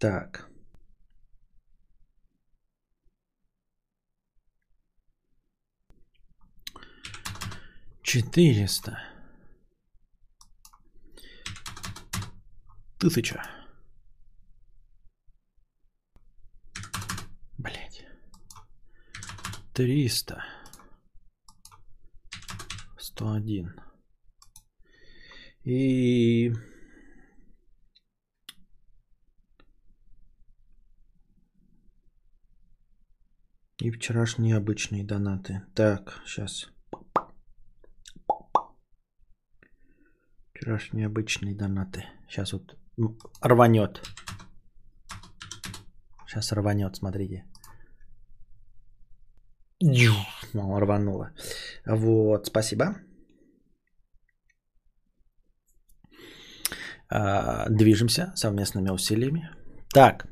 [0.00, 0.48] Так.
[8.02, 8.98] Четыреста.
[12.98, 13.42] Тысяча.
[17.58, 18.06] Блять.
[19.74, 20.42] Триста.
[22.98, 23.78] Сто один.
[25.64, 26.54] И
[33.80, 35.62] И вчерашние обычные донаты.
[35.74, 36.70] Так, сейчас.
[40.52, 42.04] Вчерашние обычные донаты.
[42.28, 42.76] Сейчас вот
[43.40, 44.02] рванет.
[46.26, 47.44] Сейчас рванет, смотрите.
[50.52, 51.30] Рвануло.
[51.86, 52.96] Вот, спасибо.
[57.08, 59.48] А, движемся совместными усилиями.
[59.94, 60.26] Так,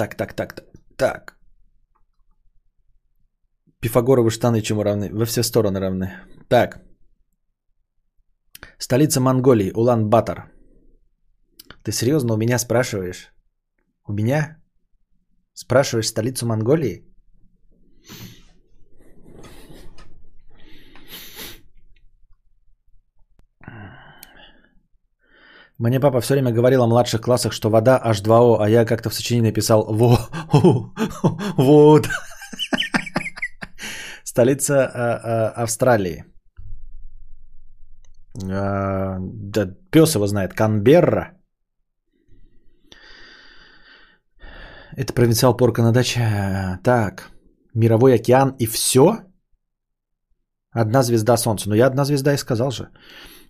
[0.00, 0.64] Так, так, так,
[0.96, 1.36] так.
[3.80, 5.10] Пифагоровы штаны чему равны?
[5.12, 6.10] Во все стороны равны.
[6.48, 6.80] Так.
[8.78, 10.50] Столица Монголии, Улан-Батор.
[11.84, 13.30] Ты серьезно у меня спрашиваешь?
[14.08, 14.56] У меня?
[15.52, 17.04] Спрашиваешь столицу Монголии?
[25.80, 29.14] Мне папа все время говорил о младших классах, что вода H2O, а я как-то в
[29.14, 30.18] сочинении написал во,
[31.56, 32.08] вот.
[34.24, 35.20] Столица а,
[35.56, 36.24] а, Австралии.
[38.44, 40.52] А, да пес его знает.
[40.52, 41.32] Канберра.
[44.98, 46.78] Это провинциал порка на даче.
[46.84, 47.30] Так.
[47.74, 49.20] Мировой океан и все?
[50.72, 51.70] Одна звезда Солнца.
[51.70, 52.90] Ну, я одна звезда и сказал же.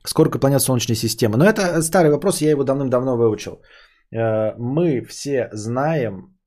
[0.04, 1.36] Сколько планет Солнечной системы?
[1.36, 3.60] Но это старый вопрос, я его давным-давно выучил.
[4.12, 6.38] Э, мы все знаем,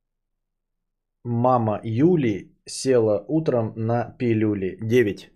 [1.23, 4.77] мама Юли села утром на пилюли.
[4.81, 5.29] 9.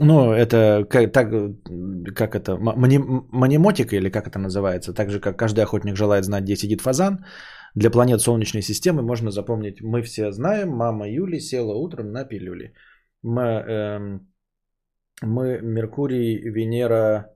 [0.00, 1.30] Ну, это как, так,
[2.14, 6.56] как это, манимотика или как это называется, так же, как каждый охотник желает знать, где
[6.56, 7.24] сидит фазан.
[7.74, 12.74] Для планет Солнечной системы можно запомнить, мы все знаем, мама Юли села утром на пилюли.
[13.22, 14.18] Мы, э,
[15.22, 17.34] мы Меркурий, Венера,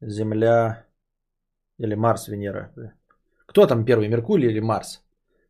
[0.00, 0.86] Земля
[1.78, 2.72] или Марс, Венера.
[3.46, 5.02] Кто там первый, Меркурий или Марс?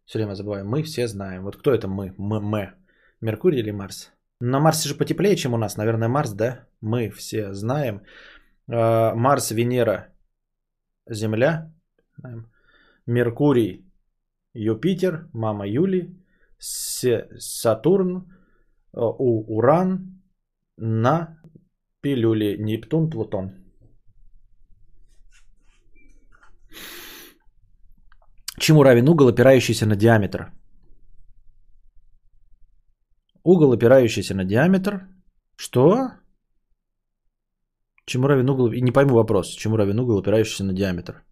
[0.04, 0.66] Все время забываем.
[0.66, 1.42] Мы все знаем.
[1.42, 2.14] Вот кто это мы?
[2.16, 2.40] Мы.
[2.40, 2.72] мы.
[3.20, 4.12] Меркурий или Марс?
[4.40, 5.76] На Марсе же потеплее, чем у нас.
[5.76, 6.66] Наверное, Марс, да?
[6.80, 8.02] Мы все знаем.
[8.68, 10.08] А, Марс, Венера,
[11.08, 11.72] Земля.
[13.06, 13.84] Меркурий,
[14.54, 16.16] Юпитер, мама Юли,
[16.58, 18.32] Сатурн,
[18.92, 20.15] у Уран,
[20.76, 21.38] на
[22.00, 23.50] пилюле Нептун, Плутон.
[28.58, 30.52] Чему равен угол, опирающийся на диаметр?
[33.44, 35.06] Угол, опирающийся на диаметр.
[35.56, 36.10] Что?
[38.06, 38.72] Чему равен угол?
[38.72, 39.54] И не пойму вопрос.
[39.56, 41.24] Чему равен угол, опирающийся на диаметр?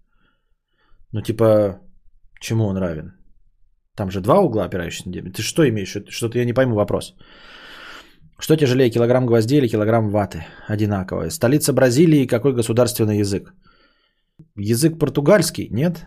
[1.13, 1.81] Ну, типа,
[2.41, 3.13] чему он равен?
[3.97, 5.37] Там же два угла, опирающиеся на диаметр.
[5.37, 5.97] Ты что имеешь?
[6.09, 7.17] Что-то я не пойму вопрос.
[8.39, 10.45] Что тяжелее, килограмм гвоздей или килограмм ваты?
[10.67, 11.31] Одинаковое.
[11.31, 13.55] Столица Бразилии, какой государственный язык?
[14.57, 16.07] Язык португальский, нет?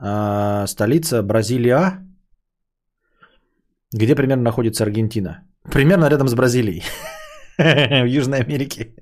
[0.00, 2.00] А, столица Бразилия.
[3.92, 5.42] Где примерно находится Аргентина?
[5.72, 6.82] Примерно рядом с Бразилией.
[7.58, 8.94] В Южной Америке.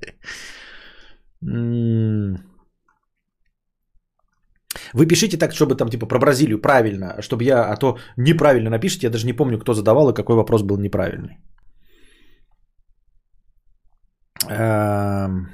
[4.95, 9.07] Вы пишите так, чтобы там типа про Бразилию правильно, чтобы я, а то неправильно напишите,
[9.07, 11.39] я даже не помню, кто задавал и какой вопрос был неправильный.
[14.49, 15.49] Эм,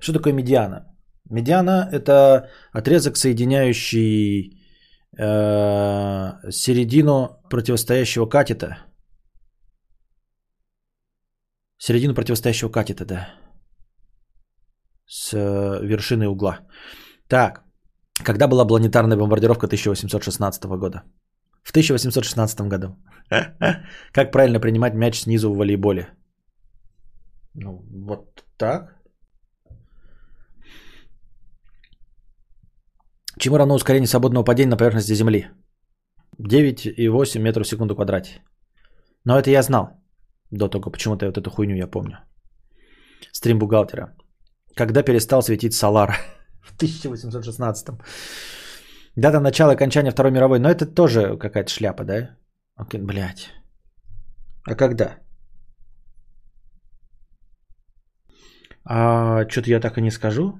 [0.00, 0.86] что такое медиана?
[1.30, 4.60] Медиана– это отрезок, соединяющий
[5.18, 8.78] э, середину противостоящего катета.
[11.78, 13.28] Середину противостоящего катета, да.
[15.06, 16.60] С э, вершиной угла.
[17.28, 17.62] Так,
[18.24, 21.02] когда была планетарная бомбардировка 1816 года?
[21.62, 22.96] В 1816 году.
[24.12, 26.08] Как правильно принимать мяч снизу в волейболе?
[27.54, 28.94] Ну, вот так.
[33.38, 35.50] Чему равно ускорение свободного падения на поверхности Земли?
[36.38, 38.42] 9,8 метров в секунду в квадрате.
[39.24, 39.88] Но это я знал.
[40.50, 42.18] До того, почему-то вот эту хуйню я помню.
[43.32, 44.16] Стрим бухгалтера.
[44.76, 46.16] Когда перестал светить Солар?
[46.62, 47.88] в 1816.
[49.16, 50.58] Дата начала и окончания Второй мировой.
[50.58, 52.36] Но это тоже какая-то шляпа, да?
[52.92, 53.50] Блядь.
[54.66, 55.23] А когда?
[58.84, 60.58] А, что-то я так и не скажу.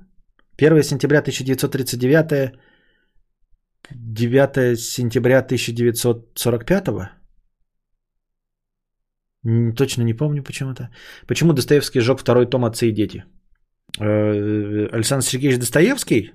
[0.57, 2.53] 1 сентября 1939,
[3.91, 7.11] 9 сентября 1945.
[9.77, 10.89] Точно не помню почему-то.
[11.27, 13.25] Почему Достоевский сжег второй том «Отцы и дети»?
[14.01, 16.33] Э, Александр Сергеевич Достоевский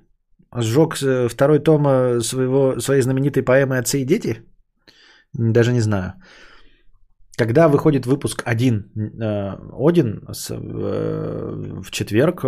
[0.55, 4.43] сжег э, второй том э, своего, своей знаменитой поэмы «Отцы и дети»?
[5.33, 6.13] Даже не знаю.
[7.39, 8.91] Когда выходит выпуск один
[9.87, 12.43] Один в четверг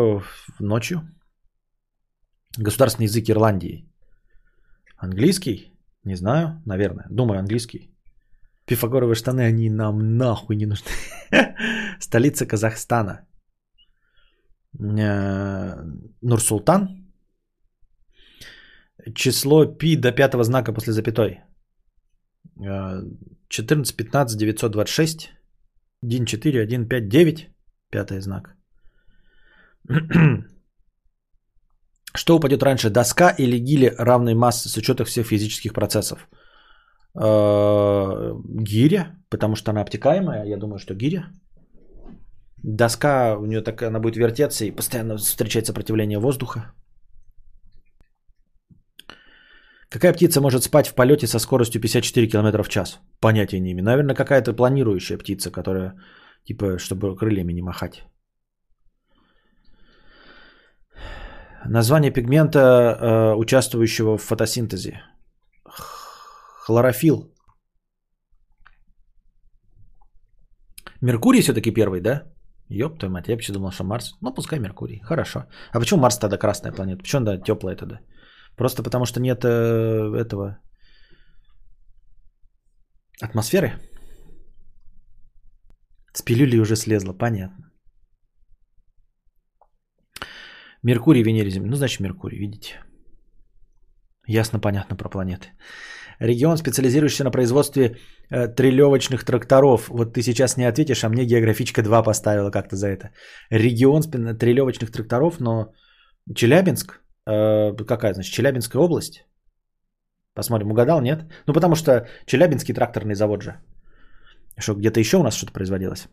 [0.59, 1.01] ночью?
[2.59, 3.85] Государственный язык Ирландии.
[4.97, 5.71] Английский?
[6.03, 7.05] Не знаю, наверное.
[7.09, 7.89] Думаю, английский.
[8.65, 10.89] Пифагоровые штаны, они нам нахуй не нужны.
[11.99, 13.25] Столица Казахстана.
[14.77, 15.85] Э,
[16.21, 17.13] Нурсултан.
[19.15, 21.39] Число пи до пятого знака после запятой.
[23.49, 25.29] 14, 15, 926.
[26.03, 27.49] 1, 4, 1, 5, 9.
[27.91, 28.55] Пятый знак.
[32.15, 36.27] Что упадет раньше, доска или гили равной массы с учетом всех физических процессов?
[37.15, 40.45] Э, гиря, потому что она обтекаемая.
[40.45, 41.31] Я думаю, что гиря.
[42.63, 46.73] Доска, у нее так, она будет вертеться и постоянно встречать сопротивление воздуха.
[49.91, 52.99] Какая птица может спать в полете со скоростью 54 км в час?
[53.19, 53.83] Понятия не имею.
[53.83, 55.95] Наверное, какая-то планирующая птица, которая,
[56.45, 58.05] типа, чтобы крыльями не махать.
[61.65, 65.01] Название пигмента, э, участвующего в фотосинтезе.
[66.65, 67.33] Хлорофилл.
[71.01, 72.23] Меркурий все-таки первый, да?
[72.69, 74.17] Ёб твою мать, я вообще думал, что Марс.
[74.21, 75.01] Ну, пускай Меркурий.
[75.03, 75.45] Хорошо.
[75.73, 77.01] А почему Марс тогда красная планета?
[77.01, 77.99] Почему она теплая тогда?
[78.57, 80.59] Просто потому что нет э, этого
[83.21, 83.71] атмосферы.
[86.13, 87.71] С пилюли уже слезла, понятно.
[90.83, 91.69] Меркурий, Венере, Земля.
[91.69, 92.79] Ну, значит, Меркурий, видите.
[94.27, 95.47] Ясно, понятно про планеты.
[96.19, 97.97] Регион, специализирующийся на производстве
[98.29, 99.89] э, трелевочных тракторов.
[99.89, 103.09] Вот ты сейчас не ответишь, а мне географичка 2 поставила как-то за это.
[103.49, 105.73] Регион трелевочных тракторов, но
[106.35, 109.25] Челябинск, э, какая, значит, Челябинская область?
[110.33, 111.25] Посмотрим, угадал, нет?
[111.47, 113.53] Ну, потому что Челябинский тракторный завод же.
[114.57, 116.07] Что, где-то еще у нас что-то производилось?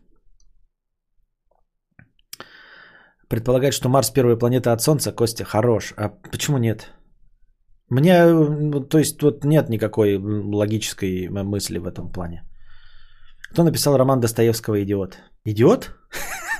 [3.29, 5.11] Предполагает, что Марс первая планета от Солнца.
[5.11, 5.93] Костя, хорош.
[5.97, 6.91] А почему нет?
[7.89, 12.43] Мне, то есть, тут нет никакой логической мысли в этом плане.
[13.51, 15.17] Кто написал роман Достоевского «Идиот»?
[15.45, 15.91] Идиот?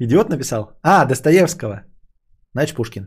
[0.00, 0.78] Идиот написал?
[0.82, 1.82] А, Достоевского.
[2.54, 3.06] Значит, Пушкин.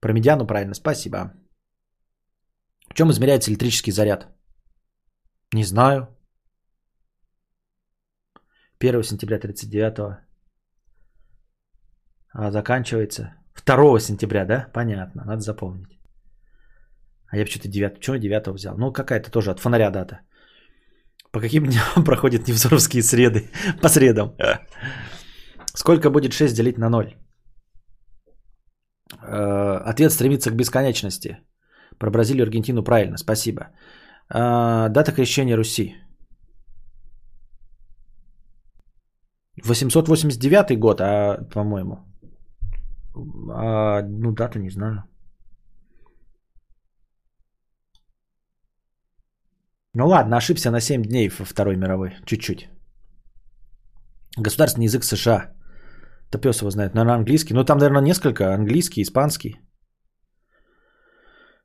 [0.00, 1.32] Про медиану правильно, спасибо.
[2.88, 4.28] В чем измеряется электрический заряд?
[5.52, 6.08] Не знаю.
[8.78, 10.20] 1 сентября 39
[12.32, 13.34] а заканчивается
[13.66, 14.68] 2 сентября, да?
[14.72, 15.98] Понятно, надо запомнить.
[17.26, 18.76] А я почему-то 9, почему 9 взял?
[18.78, 20.20] Ну, какая-то тоже от фонаря дата.
[21.32, 23.50] По каким дням проходят невзоровские среды?
[23.82, 24.36] По средам.
[25.74, 27.16] Сколько будет 6 делить на 0?
[29.30, 31.38] Э, ответ стремится к бесконечности.
[31.98, 33.60] Про Бразилию и Аргентину правильно, спасибо.
[34.28, 35.94] Э, дата крещения Руси.
[39.64, 41.96] 889 год, а, по-моему.
[43.52, 45.04] А, ну, дата не знаю.
[49.94, 52.14] Ну ладно, ошибся на 7 дней во Второй мировой.
[52.24, 52.68] Чуть-чуть.
[54.38, 55.52] Государственный язык США.
[56.32, 56.94] Да пес его знает.
[56.94, 57.54] Наверное, английский.
[57.54, 58.54] Ну, там, наверное, несколько.
[58.54, 59.56] Английский, испанский.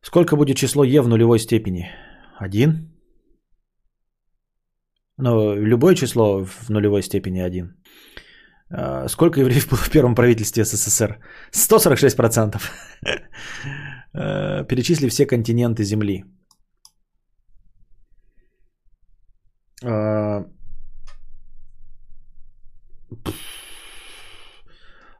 [0.02, 1.90] Сколько будет число Е в нулевой степени?
[2.40, 2.92] Один.
[5.18, 7.76] Ну, любое число в нулевой степени один.
[8.70, 11.20] А, сколько евреев было в первом правительстве СССР?
[11.52, 12.62] 146%.
[14.18, 16.24] А, перечисли все континенты Земли.
[19.84, 20.46] А,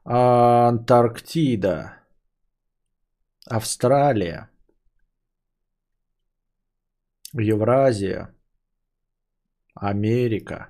[0.06, 1.94] Антарктида.
[3.50, 4.50] Австралия.
[7.34, 8.34] Евразия.
[9.74, 10.70] Америка.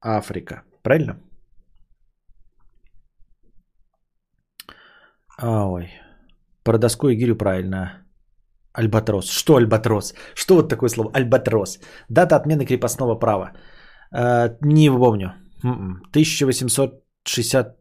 [0.00, 0.62] Африка.
[0.82, 1.20] Правильно?
[5.36, 5.90] А, ой.
[6.62, 8.06] Про доску и гирю правильно.
[8.72, 9.30] Альбатрос.
[9.30, 10.14] Что альбатрос?
[10.34, 11.10] Что вот такое слово?
[11.12, 11.80] Альбатрос.
[12.08, 13.52] Дата отмены крепостного права.
[14.12, 15.34] Э, не помню.
[15.64, 16.02] М-м.
[16.10, 17.79] 1860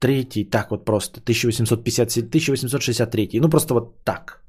[0.00, 4.42] третий так вот просто, 1857, 1863, ну просто вот так.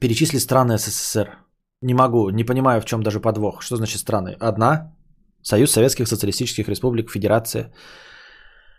[0.00, 1.38] Перечисли страны СССР.
[1.82, 3.62] Не могу, не понимаю, в чем даже подвох.
[3.62, 4.36] Что значит страны?
[4.40, 4.94] Одна,
[5.42, 7.72] Союз Советских Социалистических Республик, Федерация.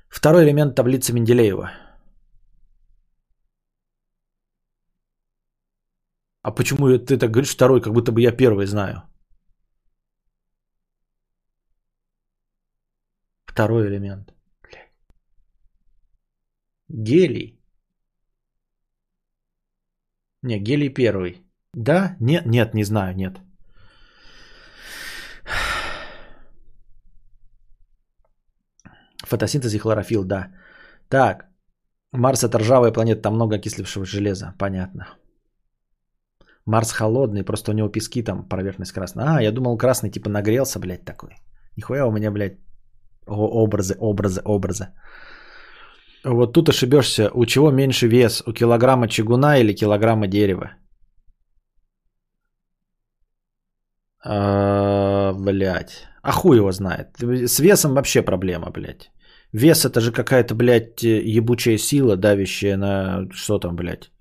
[0.09, 1.71] Второй элемент таблицы Менделеева.
[6.41, 9.03] А почему ты так говоришь второй, как будто бы я первый знаю?
[13.55, 14.33] Второй элемент.
[16.89, 17.57] Гелий.
[20.43, 21.41] Не, гелий первый.
[21.73, 22.17] Да?
[22.19, 23.39] Нет, нет, не знаю, нет.
[29.25, 30.51] Фотосинтез и хлорофилл, да.
[31.07, 31.45] Так,
[32.11, 35.07] Марс это ржавая планета, там много окислившего железа, понятно.
[36.65, 39.37] Марс холодный, просто у него пески там, поверхность красная.
[39.37, 41.37] А, я думал красный типа нагрелся, блядь, такой.
[41.77, 42.64] Нихуя у меня, блядь,
[43.27, 44.87] образы, образы, образы.
[46.23, 47.29] Вот тут ошибешься.
[47.33, 48.43] У чего меньше вес?
[48.47, 50.71] У килограмма чугуна или килограмма дерева?
[54.23, 56.07] А, блядь.
[56.23, 57.17] А хуй его знает.
[57.19, 59.11] С весом вообще проблема, блядь.
[59.53, 63.27] Вес это же какая-то, блядь, ебучая сила, давящая на...
[63.31, 64.11] Что там, блядь?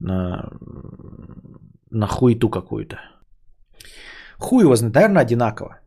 [0.00, 0.50] На,
[1.90, 2.98] на хуйту какую-то.
[4.38, 5.80] Хуй его знает, наверное, одинаково.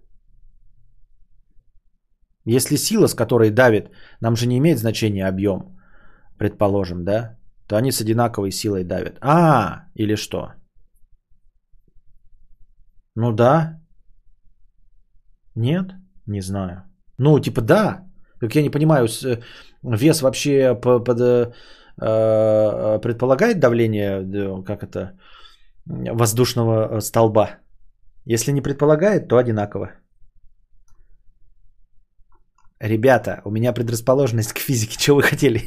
[2.56, 3.91] Если сила, с которой давит,
[4.22, 5.78] нам же не имеет значения объем,
[6.38, 7.38] предположим, да,
[7.68, 9.18] то они с одинаковой силой давят.
[9.22, 10.53] А, или что?
[13.15, 13.82] Ну да.
[15.56, 15.86] Нет?
[16.26, 16.84] Не знаю.
[17.18, 18.06] Ну, типа да.
[18.40, 19.41] Как я не понимаю, э,
[19.84, 21.52] вес вообще под, э,
[22.02, 25.19] э, предполагает давление, как это,
[25.86, 27.57] воздушного столба.
[28.26, 29.91] Если не предполагает, то одинаково.
[32.80, 34.99] Ребята, у меня предрасположенность к физике.
[34.99, 35.62] Что вы хотели?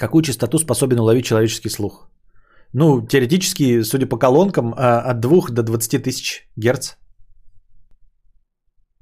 [0.00, 2.10] Какую частоту способен уловить человеческий слух?
[2.72, 6.96] Ну, теоретически, судя по колонкам, а, от 2 до 20 тысяч герц.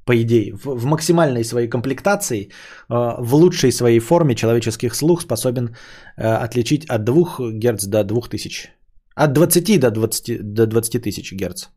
[0.04, 2.50] По идее, в, в максимальной своей комплектации,
[2.88, 5.76] а, в лучшей своей форме человеческих слух способен
[6.16, 8.70] а, отличить от 2 герц до 2000.
[9.14, 11.68] От 20 до 20, до 20 тысяч герц.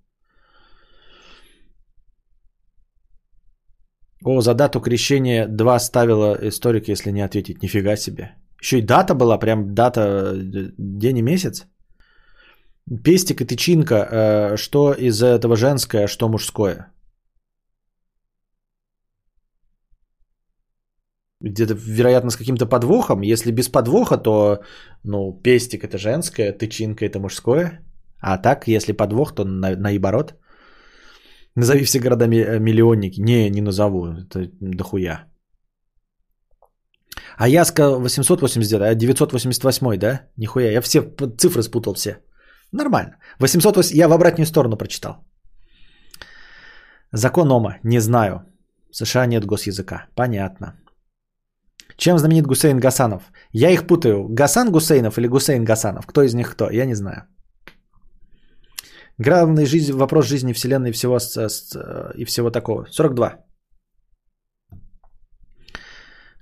[4.23, 7.63] О, за дату крещения 2 ставила историк, если не ответить.
[7.63, 8.35] Нифига себе.
[8.61, 10.33] Еще и дата была, прям дата,
[10.77, 11.65] день и месяц.
[13.03, 16.91] Пестик и тычинка, э, что из этого женское, что мужское?
[21.41, 23.21] Где-то, вероятно, с каким-то подвохом.
[23.21, 24.59] Если без подвоха, то,
[25.03, 27.79] ну, пестик это женское, тычинка это мужское.
[28.19, 30.35] А так, если подвох, то на, наоборот.
[31.55, 33.21] Назови все города э, миллионники.
[33.21, 34.07] Не, не назову.
[34.07, 35.25] Это дохуя.
[37.37, 40.21] А Яска 889, а 988, да?
[40.37, 41.01] Нихуя, я все
[41.37, 42.17] цифры спутал все.
[42.71, 43.17] Нормально.
[43.39, 45.13] 808, я в обратную сторону прочитал.
[47.13, 48.45] Закон Ома, не знаю.
[48.91, 50.07] В США нет госязыка.
[50.15, 50.75] Понятно.
[51.97, 53.31] Чем знаменит Гусейн Гасанов?
[53.53, 54.27] Я их путаю.
[54.29, 56.05] Гасан Гусейнов или Гусейн Гасанов?
[56.05, 56.69] Кто из них кто?
[56.69, 57.27] Я не знаю.
[59.23, 61.19] Главный жизнь, вопрос жизни Вселенной всего,
[62.15, 62.87] и всего такого.
[62.89, 63.35] 42.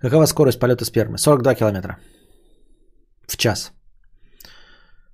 [0.01, 1.17] Какова скорость полета спермы?
[1.17, 1.97] 42 километра
[3.27, 3.73] в час.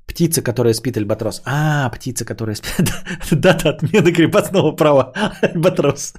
[0.06, 1.42] Птица, которая спит, альбатрос.
[1.46, 2.88] А, птица, которая спит.
[3.32, 5.12] Дата отмены крепостного права.
[5.42, 6.14] Альбатрос.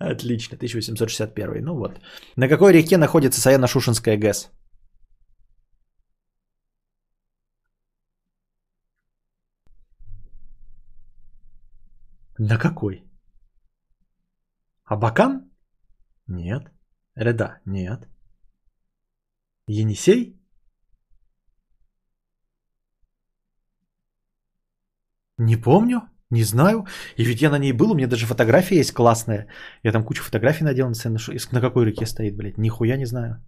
[0.00, 1.64] Отлично, 1861.
[1.64, 2.00] Ну вот.
[2.36, 4.50] На какой реке находится Саяно-Шушенская ГЭС?
[12.38, 13.04] На какой?
[14.84, 15.50] Абакан?
[16.26, 16.70] Нет.
[17.14, 17.60] Реда?
[17.64, 18.08] Нет.
[19.66, 20.38] Енисей?
[25.38, 26.00] Не помню,
[26.30, 26.86] не знаю.
[27.16, 29.48] И ведь я на ней был, у меня даже фотография есть классная.
[29.82, 30.94] Я там кучу фотографий надел на
[31.52, 32.58] На какой реке стоит, блядь?
[32.58, 33.42] Нихуя не знаю.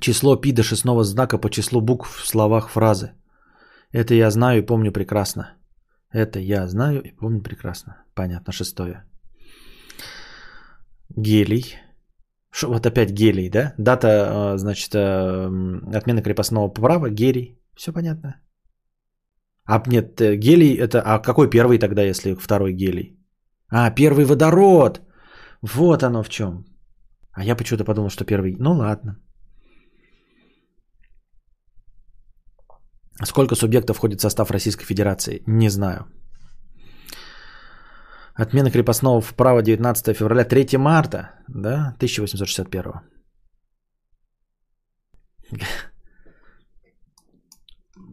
[0.00, 3.12] Число пи до шестного знака по числу букв в словах фразы.
[3.92, 5.54] Это я знаю и помню прекрасно.
[6.12, 7.96] Это я знаю и помню прекрасно.
[8.14, 9.04] Понятно, шестое.
[11.16, 11.76] Гелий.
[12.50, 13.74] Шо, вот опять гелий, да?
[13.78, 15.50] Дата, а, значит, а,
[15.94, 17.58] отмена крепостного права, гелий.
[17.76, 18.40] Все понятно.
[19.64, 21.02] А нет, э, гелий это...
[21.02, 23.18] А какой первый тогда, если второй гелий?
[23.68, 25.00] А, первый водород.
[25.62, 26.64] Вот оно в чем.
[27.32, 28.56] А я почему-то подумал, что первый...
[28.58, 29.16] Ну ладно.
[33.24, 35.42] Сколько субъектов входит в состав Российской Федерации?
[35.46, 36.06] Не знаю.
[38.34, 42.92] Отмена крепостного права 19 февраля, 3 марта, да, 1861.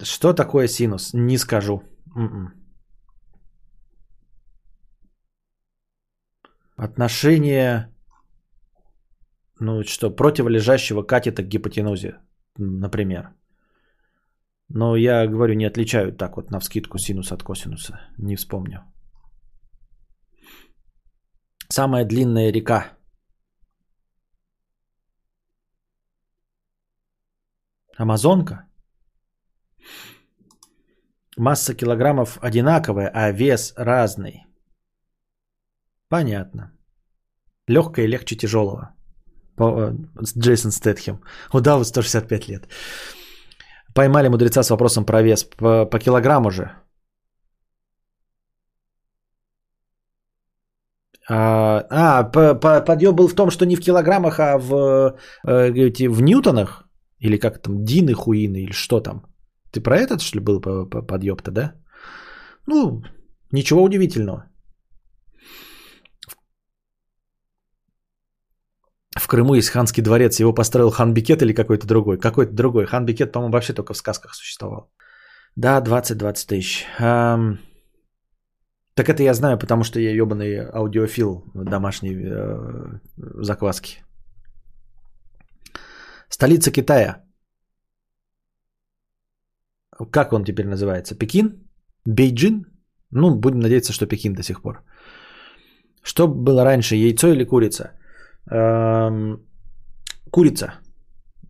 [0.03, 1.13] Что такое синус?
[1.13, 1.81] Не скажу.
[2.15, 2.53] М-м.
[6.75, 7.91] Отношение,
[9.59, 12.19] ну что, противолежащего катета к гипотенузе,
[12.57, 13.34] например.
[14.69, 17.99] Но я говорю, не отличают так вот на вскидку синус от косинуса.
[18.18, 18.84] Не вспомню.
[21.69, 22.98] Самая длинная река.
[27.98, 28.68] Амазонка.
[31.38, 34.45] Масса килограммов одинаковая, а вес разный.
[36.10, 36.72] Понятно.
[37.68, 38.95] Легкое легче тяжелого.
[39.60, 39.94] Э,
[40.38, 41.22] Джейсон Стэтхем.
[41.53, 42.68] Удаву 165 лет.
[43.97, 45.43] Поймали мудреца с вопросом про вес.
[45.43, 46.69] По, по килограмму же.
[51.29, 52.23] А, а
[52.85, 55.15] подъем был в том, что не в килограммах, а в,
[55.47, 56.87] э, в ньютонах?
[57.19, 59.23] Или как там, дины, хуины, или что там?
[59.71, 60.61] Ты про этот, что ли, был
[61.07, 61.73] подъеб-то, да?
[62.67, 63.01] Ну,
[63.51, 64.45] ничего удивительного.
[69.27, 72.17] В Крыму есть ханский дворец, его построил хан Бикет или какой-то другой?
[72.17, 72.85] Какой-то другой.
[72.85, 74.89] Хан Бикет, по-моему, вообще только в сказках существовал.
[75.57, 76.85] Да, 20-20 тысяч.
[76.99, 77.59] Эм...
[78.93, 82.99] Так это я знаю, потому что я ебаный аудиофил домашней э,
[83.43, 83.97] закваски.
[86.29, 87.25] Столица Китая.
[90.09, 91.15] Как он теперь называется?
[91.15, 91.67] Пекин?
[92.05, 92.65] Бейджин?
[93.11, 94.83] Ну, будем надеяться, что Пекин до сих пор.
[96.01, 97.96] Что было раньше, яйцо или курица?
[98.49, 99.41] Эм,
[100.31, 100.73] курица.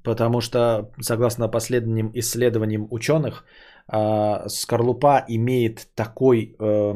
[0.03, 3.43] Потому что, согласно последним исследованиям ученых,
[3.91, 6.93] э, скорлупа имеет такой, э,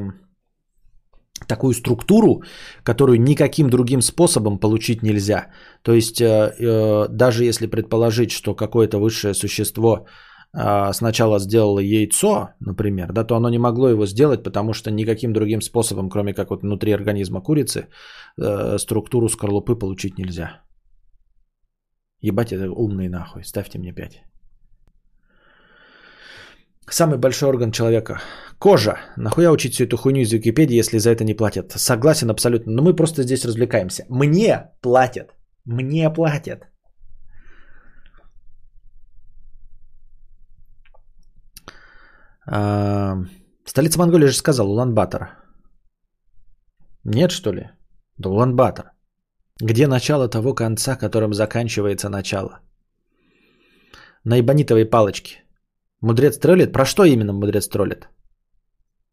[1.48, 2.44] такую структуру,
[2.84, 5.48] которую никаким другим способом получить нельзя.
[5.82, 10.06] То есть, э, э, даже если предположить, что какое-то высшее существо а,
[10.54, 15.62] сначала сделало яйцо, например, да, то оно не могло его сделать, потому что никаким другим
[15.62, 17.88] способом, кроме как вот внутри организма курицы,
[18.38, 20.62] э, структуру скорлупы получить нельзя.
[22.22, 23.44] Ебать, это умный нахуй.
[23.44, 24.22] Ставьте мне 5.
[26.90, 28.22] Самый большой орган человека.
[28.60, 28.98] Кожа.
[29.18, 31.72] Нахуя учить всю эту хуйню из Википедии, если за это не платят?
[31.72, 32.74] Согласен абсолютно.
[32.74, 34.06] Но мы просто здесь развлекаемся.
[34.10, 35.34] Мне платят.
[35.66, 36.71] Мне платят.
[42.48, 43.18] А,
[43.66, 45.30] столица Монголии же сказал, Улан-Батор.
[47.04, 47.70] Нет, что ли?
[48.18, 48.92] Да Улан-Батор.
[49.62, 52.60] Где начало того конца, которым заканчивается начало?
[54.24, 55.44] На ибонитовой палочке.
[56.02, 56.74] Мудрец троллит?
[56.74, 58.10] Про что именно мудрец троллит?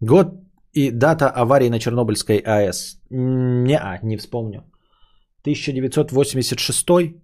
[0.01, 0.27] Год
[0.73, 3.01] и дата аварии на Чернобыльской АЭС.
[3.11, 4.65] Не, а, не вспомню.
[5.43, 7.15] 1986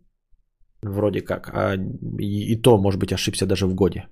[0.82, 1.76] вроде как, а
[2.18, 4.06] и, и то, может быть, ошибся даже в годе.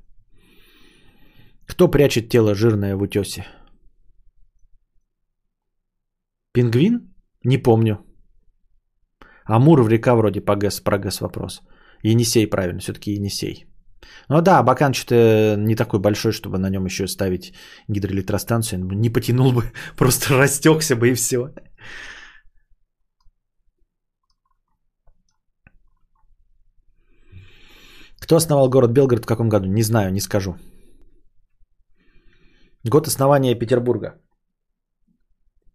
[1.66, 3.46] Кто прячет тело жирное в утесе?
[6.52, 7.14] Пингвин?
[7.44, 7.98] Не помню.
[9.44, 11.62] Амур в река вроде по ГЭС, про ГЭС вопрос.
[12.02, 13.66] Енисей, правильно, все-таки Енисей.
[14.28, 17.54] Ну да, Бакан что-то не такой большой, чтобы на нем еще ставить
[17.88, 18.84] гидроэлектростанцию.
[18.84, 21.54] Не потянул бы, просто растекся бы и все.
[28.20, 29.66] Кто основал город Белгород в каком году?
[29.66, 30.56] Не знаю, не скажу.
[32.84, 34.14] Год основания Петербурга.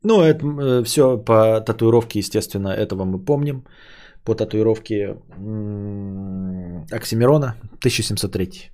[0.04, 3.66] Ну, это э, все по татуировке, естественно, этого мы помним.
[4.26, 5.16] По татуировке
[6.92, 8.72] Оксимирона, 1703.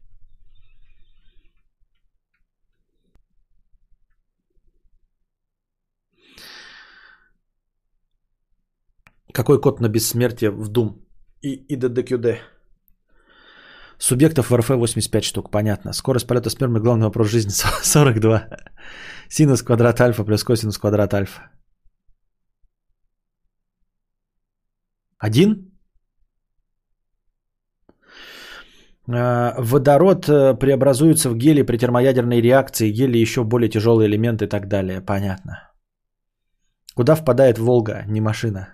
[9.34, 11.01] Какой код на бессмертие в Doom
[11.41, 12.39] и IDDQD?
[14.03, 15.93] Субъектов в РФ 85 штук, понятно.
[15.93, 17.51] Скорость полета спермы, главный вопрос жизни
[17.84, 18.47] 42.
[19.30, 21.41] Синус квадрат альфа плюс косинус квадрат альфа.
[25.19, 25.71] Один?
[29.07, 34.47] А, водород э, преобразуется в гелий при термоядерной реакции, гелий еще более тяжелый элемент и
[34.47, 34.99] так далее.
[34.99, 35.71] Понятно.
[36.95, 38.67] Куда впадает Волга, не машина?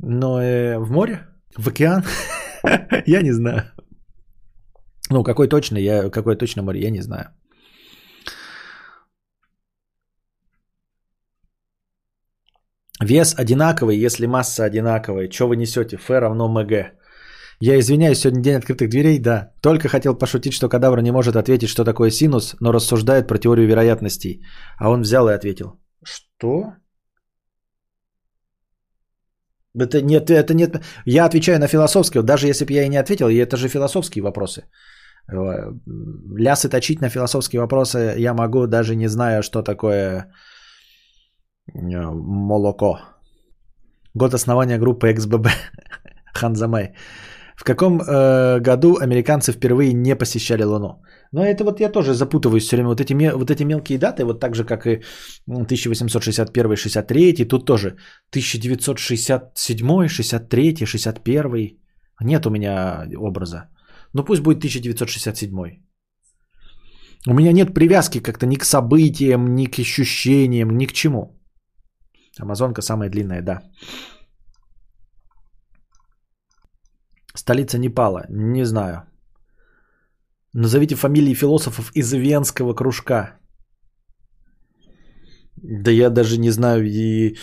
[0.00, 1.28] Но э, в море?
[1.56, 2.02] В океан?
[3.06, 3.62] Я не знаю.
[5.10, 7.24] Ну, какой точно, я, какое точно море, я не знаю.
[13.02, 15.30] Вес одинаковый, если масса одинаковая.
[15.30, 15.96] Что вы несете?
[15.96, 16.92] Ф равно МГ.
[17.62, 19.52] Я извиняюсь, сегодня день открытых дверей, да.
[19.62, 23.66] Только хотел пошутить, что кадавр не может ответить, что такое синус, но рассуждает про теорию
[23.66, 24.42] вероятностей.
[24.78, 25.80] А он взял и ответил.
[26.04, 26.74] Что?
[29.78, 30.80] Это нет, это нет.
[31.06, 34.64] Я отвечаю на философские, даже если бы я и не ответил, это же философские вопросы.
[35.32, 35.72] Э,
[36.36, 40.32] лясы точить на философские вопросы я могу, даже не зная, что такое
[41.74, 42.98] э, молоко.
[44.14, 45.48] Год основания группы XBB.
[46.34, 46.94] Ханзамай.
[47.56, 51.02] В каком э, году американцы впервые не посещали Луну?
[51.32, 52.88] Но это вот я тоже запутываюсь все время.
[52.88, 55.02] Вот эти, вот эти мелкие даты, вот так же, как и
[55.48, 57.96] 1861-63, тут тоже
[58.30, 61.78] 1967, 63, 61.
[62.22, 63.68] Нет у меня образа.
[64.12, 65.50] Ну пусть будет 1967.
[67.28, 71.40] У меня нет привязки как-то ни к событиям, ни к ощущениям, ни к чему.
[72.40, 73.62] Амазонка самая длинная, да.
[77.34, 79.02] Столица Непала, не знаю.
[80.52, 83.38] Назовите фамилии философов из Венского кружка.
[85.62, 87.36] Да я даже не знаю и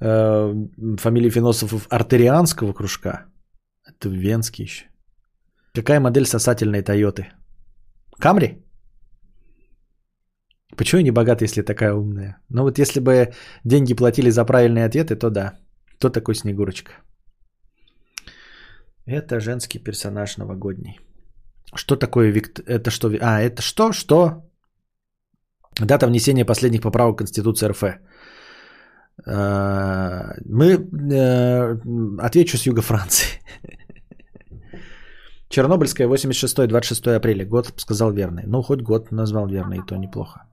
[0.00, 0.54] э,
[0.98, 3.26] фамилии философов артерианского кружка.
[3.84, 4.86] Это венский еще.
[5.74, 7.32] Какая модель сосательной Тойоты?
[8.18, 8.62] Камри?
[10.76, 12.36] Почему я не богат, если такая умная?
[12.48, 13.32] Ну вот если бы
[13.64, 15.58] деньги платили за правильные ответы, то да.
[15.96, 16.92] Кто такой Снегурочка?
[19.06, 21.00] Это женский персонаж новогодний.
[21.74, 22.60] Что такое Викт...
[22.66, 23.10] Это что?
[23.20, 23.92] А, это что?
[23.92, 24.42] Что?
[25.78, 27.82] Дата внесения последних поправок в Конституции РФ.
[29.26, 30.74] А, мы...
[31.12, 31.76] Э,
[32.18, 33.40] отвечу с юга Франции.
[35.48, 37.44] Чернобыльская, 86 26 апреля.
[37.44, 38.44] Год сказал верный.
[38.46, 40.46] Ну, хоть год назвал верный, и то неплохо.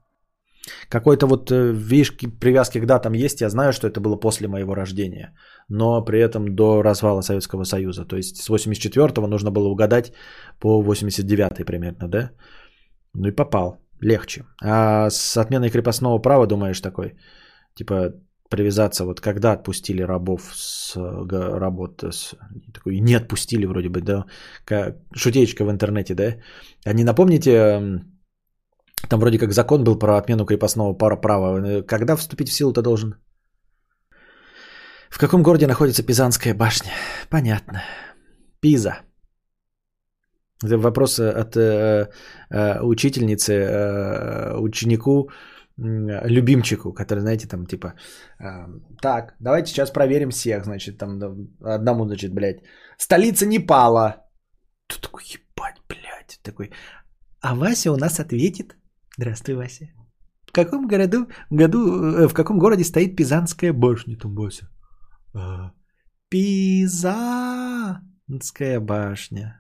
[0.89, 3.41] Какой-то вот, э, видишь, привязки к датам есть.
[3.41, 5.33] Я знаю, что это было после моего рождения.
[5.69, 8.05] Но при этом до развала Советского Союза.
[8.05, 10.13] То есть с 84-го нужно было угадать
[10.59, 12.31] по 89-й примерно, да?
[13.13, 13.77] Ну и попал.
[14.01, 14.45] Легче.
[14.61, 17.15] А с отменой крепостного права думаешь такой,
[17.75, 18.13] типа,
[18.49, 22.35] привязаться, вот когда отпустили рабов с работы, с,
[22.73, 24.25] такой, не отпустили вроде бы, да,
[25.13, 26.35] шутеечка в интернете, да,
[26.85, 28.01] а не напомните,
[29.07, 33.15] там вроде как закон был про отмену крепостного права, когда вступить в силу-то должен?
[35.09, 36.91] В каком городе находится Пизанская башня?
[37.29, 37.81] Понятно.
[38.61, 38.99] Пиза.
[40.63, 42.09] Это вопрос от э,
[42.49, 45.29] э, учительницы э, ученику,
[45.77, 47.93] любимчику, который, знаете, там типа,
[48.39, 48.67] э,
[49.01, 51.19] так, давайте сейчас проверим всех, значит, там
[51.63, 52.61] одному, значит, блядь,
[52.97, 54.25] столица Непала.
[54.87, 56.71] Тут такой, ебать, блядь, такой,
[57.41, 58.75] а Вася у нас ответит,
[59.19, 59.85] здравствуй, Вася.
[60.47, 64.69] В каком городу, году, э, в каком городе стоит Пизанская башня, там Вася?
[66.29, 67.19] Пизанская
[68.79, 69.55] башня.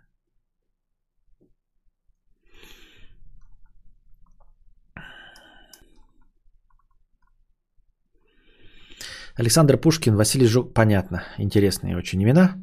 [9.35, 10.73] Александр Пушкин, Василий Жук.
[10.73, 11.23] Понятно.
[11.37, 12.55] Интересные очень имена.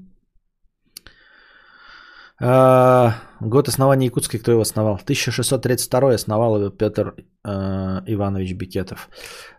[2.39, 4.95] А, год основания Якутской, кто его основал?
[4.95, 9.09] 1632 основал его Петр а, Иванович Бикетов.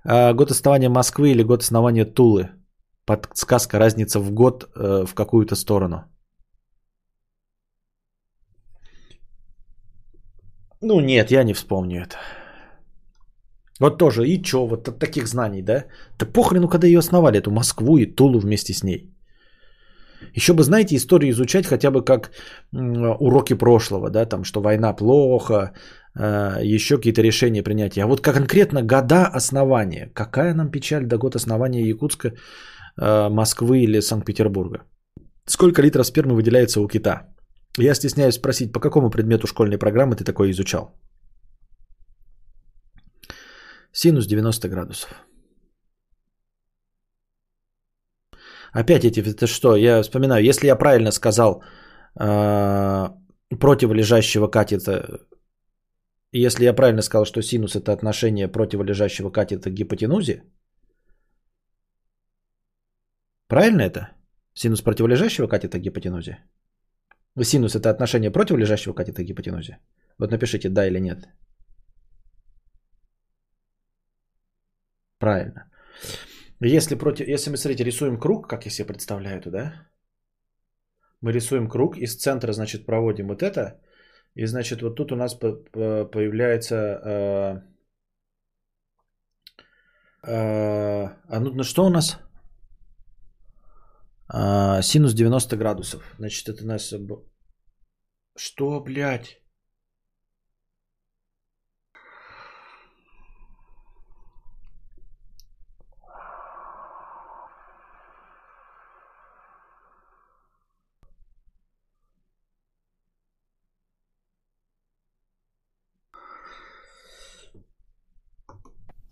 [0.03, 2.49] А, год основания Москвы или год основания Тулы?
[3.05, 6.03] Подсказка, разница в год а, в какую-то сторону.
[10.81, 12.17] Ну нет, я не вспомню это.
[13.79, 15.85] Вот тоже, и чё, вот от таких знаний, да?
[16.19, 19.16] Да похрену, когда ее основали, эту Москву и Тулу вместе с ней.
[20.35, 22.31] Еще бы, знаете, историю изучать хотя бы как
[23.19, 25.73] уроки прошлого, да, там, что война плохо,
[26.15, 28.03] э, еще какие-то решения принятия.
[28.03, 30.11] А вот как конкретно года основания.
[30.13, 34.79] Какая нам печаль до год основания Якутска, э, Москвы или Санкт-Петербурга?
[35.45, 37.27] Сколько литров спермы выделяется у кита?
[37.77, 40.99] Я стесняюсь спросить, по какому предмету школьной программы ты такое изучал?
[43.91, 45.26] Синус 90 градусов.
[48.73, 49.75] Опять эти, это что?
[49.75, 51.63] Я вспоминаю, если я правильно сказал
[52.19, 53.09] э,
[53.59, 55.19] противолежащего катета,
[56.31, 60.43] если я правильно сказал, что синус это отношение противолежащего катета к гипотенузе,
[63.47, 64.09] правильно это?
[64.53, 66.37] Синус противолежащего катета к гипотенузе?
[67.43, 69.77] Синус это отношение противолежащего катета к гипотенузе?
[70.17, 71.29] Вот напишите да или нет.
[75.19, 75.69] Правильно.
[76.59, 79.87] Если, против, если мы, смотрите, рисуем круг, как я себе представляю это, да?
[81.21, 83.79] Мы рисуем круг, из центра, значит, проводим вот это.
[84.35, 86.75] И, значит, вот тут у нас появляется...
[87.05, 87.61] Э,
[90.23, 92.19] э, а ну, ну что у нас?
[94.33, 96.15] Э, синус 90 градусов.
[96.17, 96.93] Значит, это у нас...
[98.35, 99.41] Что, блядь?«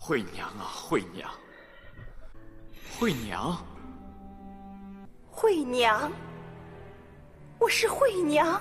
[0.04, 1.30] 惠娘啊，惠娘，
[2.98, 3.58] 惠娘，
[5.30, 6.10] 惠娘，
[7.58, 8.60] 我是惠娘，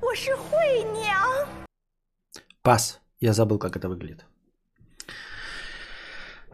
[0.00, 1.48] 我是惠娘。
[2.62, 3.00] Пас.
[3.20, 4.24] Я забыл, как это выглядит.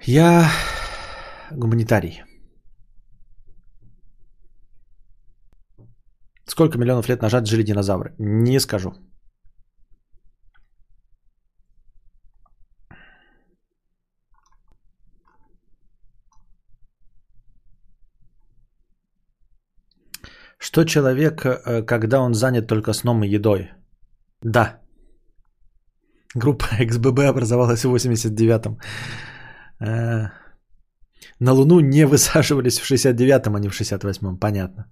[0.02, 0.50] Я
[1.50, 2.24] гуманитарий.
[6.44, 8.14] Сколько миллионов лет назад жили динозавры?
[8.18, 8.92] Не скажу.
[20.73, 23.69] Что человек, э, когда он занят только сном и едой?
[24.41, 24.81] Да.
[26.35, 28.77] Группа XBB образовалась в 89-м.
[29.79, 30.29] Э,
[31.39, 34.39] На Луну не высаживались в 69-м, а не в 68-м.
[34.39, 34.85] Понятно.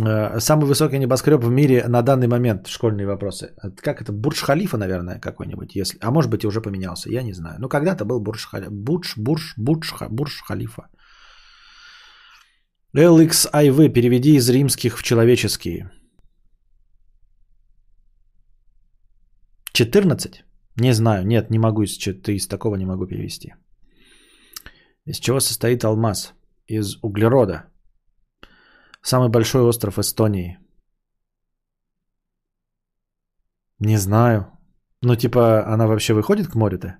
[0.00, 2.68] Э, Самый высокий небоскреб в мире на данный момент.
[2.68, 3.52] Школьные вопросы.
[3.82, 4.12] Как это?
[4.12, 5.74] Бурдж Халифа, наверное, какой-нибудь.
[5.74, 5.98] Если...
[6.00, 7.10] А может быть и уже поменялся.
[7.10, 7.56] Я не знаю.
[7.58, 8.70] Ну, когда-то был Бурдж Халифа.
[8.70, 10.82] Бурдж, Бурдж, Бурдж, Бурдж Халифа.
[12.94, 15.90] LXIV переведи из римских в человеческие.
[19.72, 20.44] 14?
[20.76, 21.26] Не знаю.
[21.26, 21.82] Нет, не могу.
[21.82, 23.54] Из, ты из такого не могу перевести.
[25.06, 26.34] Из чего состоит алмаз?
[26.66, 27.64] Из углерода.
[29.02, 30.58] Самый большой остров Эстонии.
[33.78, 34.46] Не знаю.
[35.02, 36.98] Ну, типа, она вообще выходит к морю-то?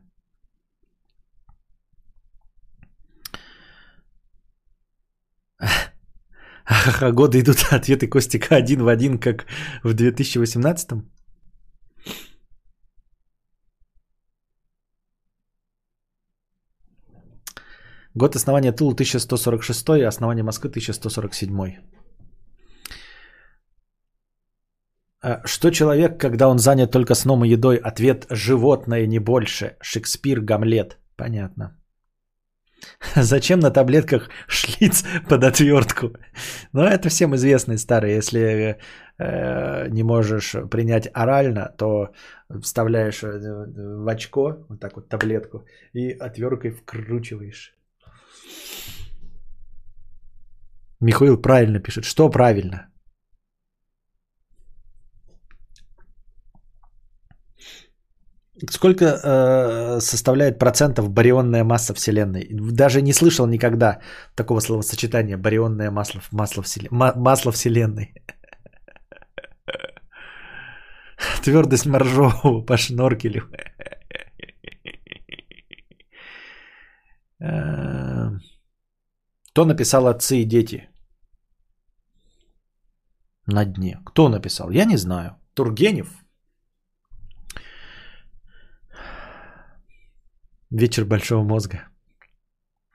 [6.64, 9.46] Ха-ха, годы идут, а ответы Костика один в один, как
[9.82, 11.12] в 2018-м.
[18.14, 21.78] Год основания Тула 1146, а основание Москвы 1147.
[25.22, 27.76] А, Что человек, когда он занят только сном и едой?
[27.76, 29.76] Ответ– животное, не больше.
[29.80, 30.98] Шекспир, Гамлет.
[31.16, 31.81] Понятно.
[33.16, 36.12] Зачем на таблетках шлиц под отвертку?
[36.72, 38.16] Ну, это всем известные старые.
[38.16, 38.76] Если
[39.18, 42.12] э, не можешь принять орально, то
[42.60, 43.38] вставляешь э,
[43.76, 47.74] в очко, вот так вот таблетку, и отверткой вкручиваешь.
[51.00, 52.04] Михаил правильно пишет.
[52.04, 52.91] Что правильно?
[58.70, 62.48] Сколько э, составляет процентов барионная масса Вселенной?
[62.52, 64.00] Даже не слышал никогда
[64.36, 66.88] такого словосочетания барионное масло, масло, вселен...
[66.92, 68.14] ма- масло Вселенной.
[71.42, 73.42] Твердость моржового по шноркелю.
[77.44, 78.30] Э,
[79.52, 80.88] Кто написал отцы и дети?
[83.46, 83.98] На дне.
[84.06, 84.70] Кто написал?
[84.70, 85.36] Я не знаю.
[85.54, 86.21] Тургенев?
[90.72, 91.88] Вечер большого мозга.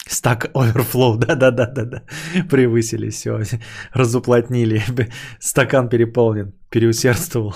[0.07, 2.03] Стак оверфлоу, да-да-да-да-да.
[2.49, 3.39] Превысили все,
[3.93, 4.81] разуплотнили.
[5.39, 7.55] Стакан переполнен, переусердствовал.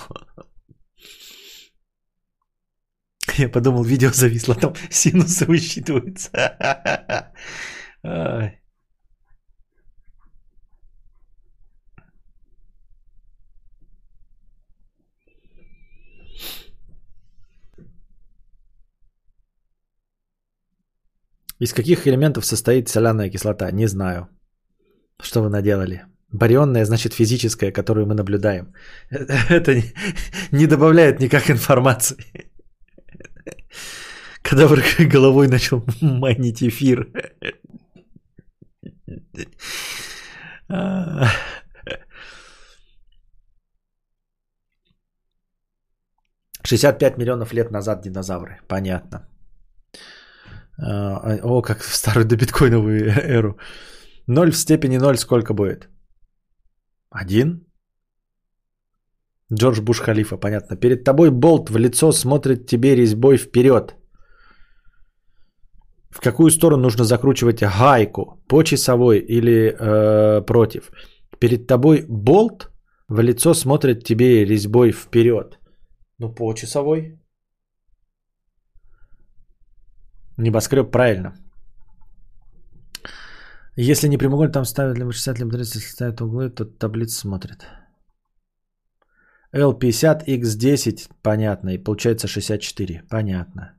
[3.37, 6.29] Я подумал, видео зависло, там синусы высчитываются.
[21.61, 23.71] Из каких элементов состоит соляная кислота?
[23.71, 24.27] Не знаю.
[25.21, 26.01] Что вы наделали?
[26.33, 28.73] Барионная, значит, физическая, которую мы наблюдаем.
[29.49, 29.75] Это
[30.51, 32.17] не- добавляет никак информации.
[34.41, 34.81] Кадавр
[35.11, 37.07] головой начал майнить эфир.
[40.73, 41.27] А.
[46.63, 48.61] Шестьдесят пять миллионов лет назад динозавры.
[48.67, 49.27] Понятно.
[50.81, 53.57] А, О, как в старую добиткоиновую эру.
[54.27, 55.89] Ноль в степени ноль сколько будет?
[57.09, 57.65] Один?
[59.53, 60.77] Джордж Буш Халифа, понятно.
[60.77, 63.95] Перед тобой болт в лицо смотрит тебе резьбой вперед.
[66.09, 68.41] В какую сторону нужно закручивать гайку?
[68.47, 70.91] По часовой или э, против?
[71.39, 72.71] Перед тобой болт
[73.09, 75.59] в лицо смотрит тебе резьбой вперед.
[76.17, 77.20] Ну, по часовой.
[80.41, 81.33] Небоскреб, правильно.
[83.77, 87.67] Если не прямоугольник, там ставят либо 60, либо 30, если ставят углы, то таблица смотрит.
[89.53, 93.73] L50, X10, понятно, и получается 64, понятно.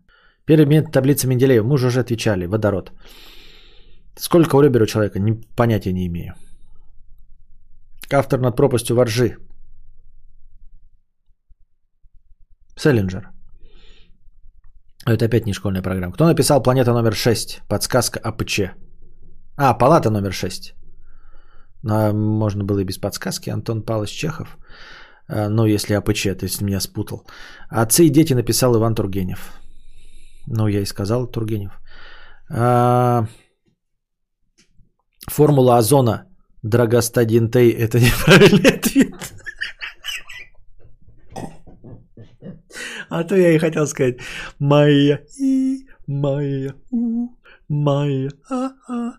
[0.46, 2.92] Первый метод таблицы Менделеева, мы же уже отвечали, водород.
[4.16, 6.34] Сколько у ребер у человека, не, понятия не имею.
[8.12, 9.36] Автор над пропастью воржи.
[12.76, 13.31] Селлинджер.
[15.06, 16.12] Это опять не школьная программа.
[16.12, 17.62] Кто написал «Планета номер 6»?
[17.68, 18.60] Подсказка АПЧ.
[19.56, 20.74] А, палата номер 6.
[21.82, 23.50] Но можно было и без подсказки.
[23.50, 24.58] Антон Павлович Чехов.
[25.28, 27.26] А, Ну, если АПЧ, то есть меня спутал.
[27.68, 29.52] Отцы и дети написал Иван Тургенев.
[30.46, 31.72] Ну, я и сказал Тургенев.
[32.50, 33.26] А,
[35.28, 36.26] Формула озона
[36.62, 39.01] Драгостадин-Тей– это неправильный ответ.
[43.12, 44.16] А то я и хотел сказать
[44.58, 47.28] Майя и Майя у
[47.68, 49.12] Майя а а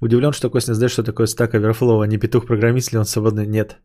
[0.00, 3.46] Удивлен, что Костя знает, что такое стак оверфлоу, а не петух-программист ли он свободный?
[3.46, 3.76] Нет.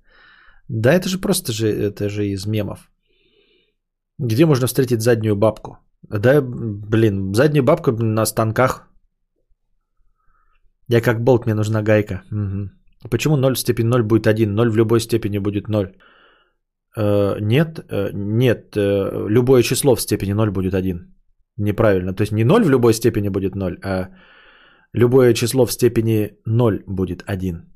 [0.70, 2.90] Да это же просто же, это же из мемов.
[4.18, 5.78] Где можно встретить заднюю бабку?
[6.04, 8.88] Да, блин, задняя бабка на станках.
[10.88, 12.22] Я как болт, мне нужна гайка.
[12.32, 13.10] Угу.
[13.10, 14.56] Почему 0 в степени 0 будет 1?
[14.56, 15.88] 0 в любой степени будет 0.
[16.98, 21.14] Э, нет, э, нет, э, любое число в степени 0 будет 1.
[21.58, 22.14] Неправильно.
[22.14, 24.10] То есть не 0 в любой степени будет 0, а
[24.94, 27.74] любое число в степени 0 будет 1.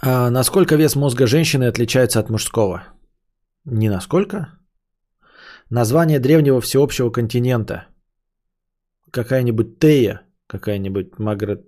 [0.00, 2.84] А насколько вес мозга женщины отличается от мужского?
[3.64, 4.58] Не насколько.
[5.70, 7.88] Название древнего всеобщего континента.
[9.10, 11.66] Какая-нибудь Тея, какая-нибудь Магрет...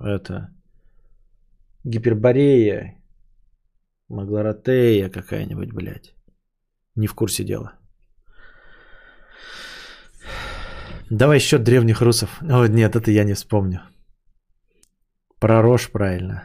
[0.00, 0.52] Это...
[1.84, 3.00] Гиперборея,
[4.08, 6.14] Магларатея какая-нибудь, блядь.
[6.96, 7.72] Не в курсе дела.
[11.10, 12.40] Давай счет древних русов.
[12.42, 13.80] О, нет, это я не вспомню.
[15.38, 16.42] Про рожь правильно.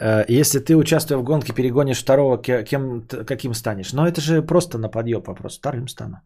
[0.00, 3.92] Э, если ты, участвуя в гонке, перегонишь второго, кем, каким станешь?
[3.92, 5.58] Но это же просто на подъем вопрос.
[5.58, 6.20] Вторым стану.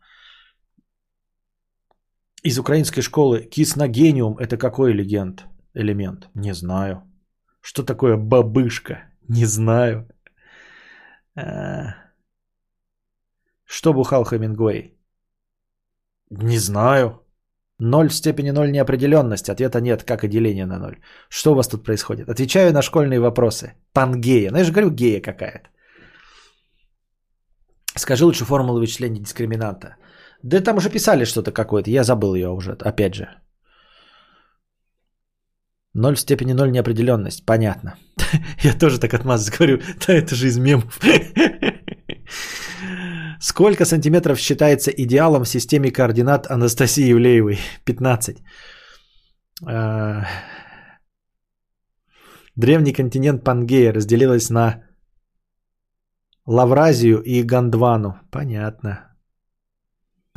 [2.46, 5.46] Из украинской школы кисногениум– это какой легенд?
[5.74, 6.28] Элемент?
[6.34, 7.02] Не знаю.
[7.60, 8.94] Что такое бабышка?
[9.28, 10.06] Не знаю.
[11.34, 11.94] Э,
[13.64, 14.94] что бухал Хемингуэй?
[16.30, 17.20] Не знаю.
[17.80, 19.50] Ноль в степени ноль неопределенности.
[19.50, 20.98] Ответа нет, как и деление на ноль.
[21.28, 22.28] Что у вас тут происходит?
[22.28, 23.72] Отвечаю на школьные вопросы.
[23.92, 24.52] Пангея.
[24.52, 25.68] Ну я же говорю, гея какая-то.
[27.96, 29.96] Скажи лучше формулу вычисления дискриминанта.
[30.42, 31.90] Да там уже писали что-то какое-то.
[31.90, 32.72] Я забыл ее уже.
[32.72, 33.28] Опять же.
[35.94, 37.46] Ноль в степени ноль неопределенность.
[37.46, 37.94] Понятно.
[38.64, 39.56] Я тоже так отмазываюсь.
[39.56, 41.00] Говорю, да это же из мемов.
[43.40, 47.58] Сколько сантиметров считается идеалом в системе координат Анастасии Евлеевой?
[47.84, 48.42] 15.
[49.66, 50.26] А,
[52.56, 54.82] древний континент Пангея разделилась на
[56.46, 58.20] Лавразию и Гондвану.
[58.30, 59.15] Понятно.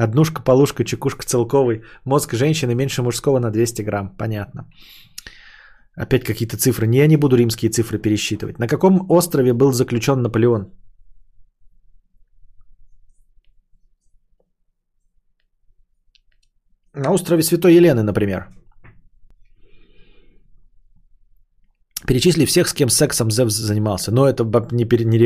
[0.03, 1.83] Однушка, полушка, чекушка целковый.
[2.05, 4.15] Мозг женщины меньше мужского на 200 грамм.
[4.17, 4.65] Понятно.
[5.95, 6.87] Опять какие-то цифры.
[6.87, 8.59] Не, я не буду римские цифры пересчитывать.
[8.59, 10.71] На каком острове был заключен Наполеон?
[16.93, 18.47] На острове Святой Елены, например.
[22.07, 24.11] Перечисли всех, с кем сексом Зевс занимался.
[24.11, 25.17] Но это не, не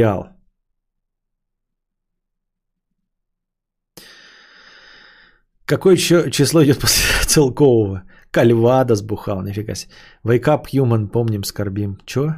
[5.73, 8.03] Какое еще число идет после целкового?
[8.31, 9.91] Кальвада сбухал, нифига себе.
[10.23, 11.97] Wake up, human, помним, скорбим.
[12.05, 12.35] Чё?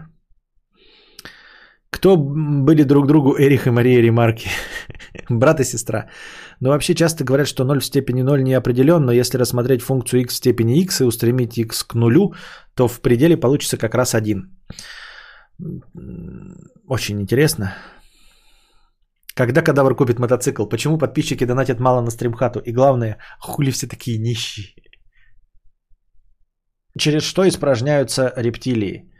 [1.89, 4.47] Кто были друг другу Эрих и Мария Ремарки?
[5.29, 6.07] Брат и сестра.
[6.61, 10.21] Но вообще часто говорят, что 0 в степени 0 не определен, но если рассмотреть функцию
[10.21, 12.33] x в степени x и устремить x к нулю,
[12.73, 14.49] то в пределе получится как раз 1.
[16.87, 17.73] Очень интересно.
[19.35, 20.65] Когда кадавр купит мотоцикл?
[20.65, 22.59] Почему подписчики донатят мало на стримхату?
[22.59, 24.73] И главное, хули все такие нищие?
[26.97, 29.11] Через что испражняются рептилии?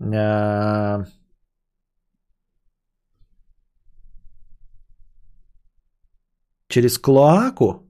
[0.00, 1.04] Э,
[6.68, 7.88] через клоаку?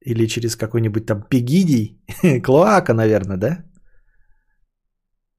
[0.00, 2.00] Или через какой-нибудь там пегидий?
[2.42, 3.64] Клоака, наверное, да?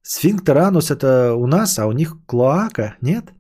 [0.03, 3.34] Сфинктер анус это у нас, а у них клоака, нет?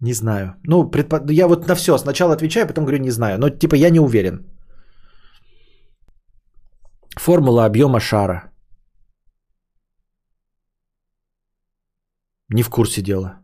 [0.00, 0.54] Не знаю.
[0.64, 1.20] Ну, предпо...
[1.30, 3.38] я вот на все сначала отвечаю, потом говорю не знаю.
[3.38, 4.46] Но типа я не уверен.
[7.16, 8.52] Формула объема шара.
[12.48, 13.40] Не в курсе дела.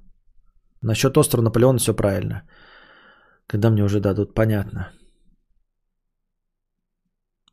[0.83, 2.43] Насчет острова Наполеона все правильно.
[3.47, 4.93] Когда мне уже дадут, понятно.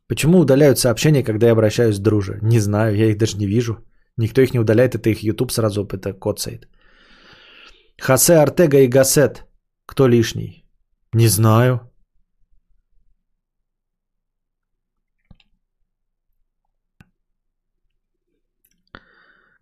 [0.06, 2.38] Почему удаляют сообщения, когда я обращаюсь к друже?
[2.42, 3.74] Не знаю, я их даже не вижу.
[4.16, 6.68] Никто их не удаляет, это их YouTube сразу это коцает.
[8.02, 9.44] Хосе Артега и Гасет.
[9.86, 10.64] Кто лишний?
[11.14, 11.80] Не знаю.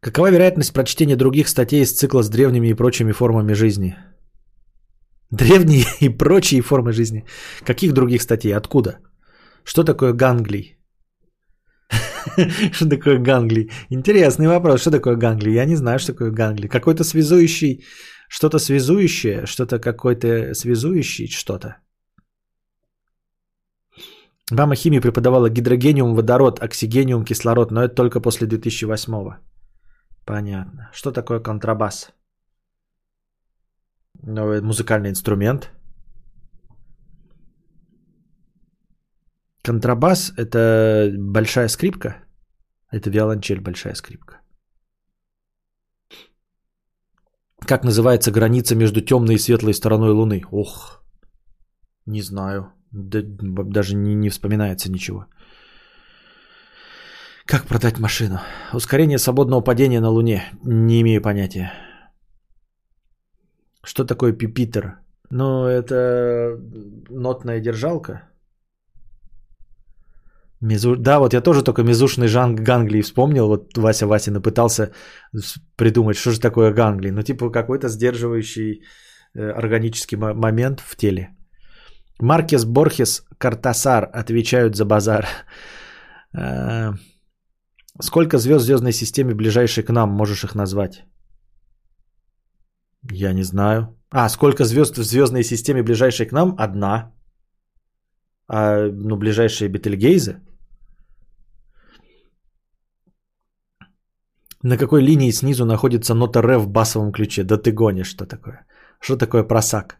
[0.01, 3.95] Какова вероятность прочтения других статей из цикла с древними и прочими формами жизни?
[5.31, 7.27] Древние и прочие формы жизни.
[7.67, 8.57] Каких других статей?
[8.57, 9.01] Откуда?
[9.65, 10.79] Что такое ганглий?
[12.73, 13.71] Что такое ганглий?
[13.91, 14.81] Интересный вопрос.
[14.81, 15.55] Что такое ганглий?
[15.55, 16.69] Я не знаю, что такое ганглий.
[16.69, 17.85] Какой-то связующий,
[18.31, 21.77] что-то связующее, что-то какой-то связующий что-то.
[24.53, 29.37] Мама химии преподавала гидрогениум, водород, оксигениум, кислород, но это только после 2008
[30.25, 30.91] Понятно.
[30.93, 32.13] Что такое контрабас?
[34.23, 35.71] Новый музыкальный инструмент.
[39.63, 42.17] Контрабас– это большая скрипка.
[42.93, 44.40] Это виолончель, большая скрипка.
[47.67, 50.43] Как называется граница между темной и светлой стороной Луны?
[50.51, 51.03] Ох,
[52.07, 52.73] не знаю.
[52.93, 55.27] Да, даже не, не вспоминается ничего.
[57.47, 58.41] Как продать машину?
[58.73, 60.43] Ускорение свободного падения на Луне.
[60.65, 61.73] Не имею понятия.
[63.85, 64.99] Что такое пипитер?
[65.31, 66.59] Ну, это
[67.09, 68.30] нотная держалка.
[70.63, 70.97] Мизу...
[70.97, 73.49] Да, вот я тоже только мизушный жанг Ганглии вспомнил.
[73.49, 74.93] Вот Вася Васина пытался
[75.77, 77.11] придумать, что же такое Ганглии.
[77.11, 78.83] Ну, типа какой-то сдерживающий
[79.35, 81.29] э, органический момент в теле.
[82.21, 85.27] Маркес Борхес Картасар отвечают за базар.
[86.33, 86.93] Э,
[88.01, 90.11] сколько звезд в звездной системе ближайшей к нам?
[90.11, 91.03] Можешь их назвать?
[93.11, 93.99] Я не знаю.
[94.11, 96.55] А, сколько звезд в звездной системе ближайшей к нам?
[96.57, 97.13] Одна.
[98.47, 100.41] А, ну, ближайшие Бетельгейзы?
[104.63, 107.45] На какой линии снизу находится нота ре в басовом ключе?
[107.45, 108.67] Да ты гонишь, что такое?
[109.01, 109.99] Что такое просак?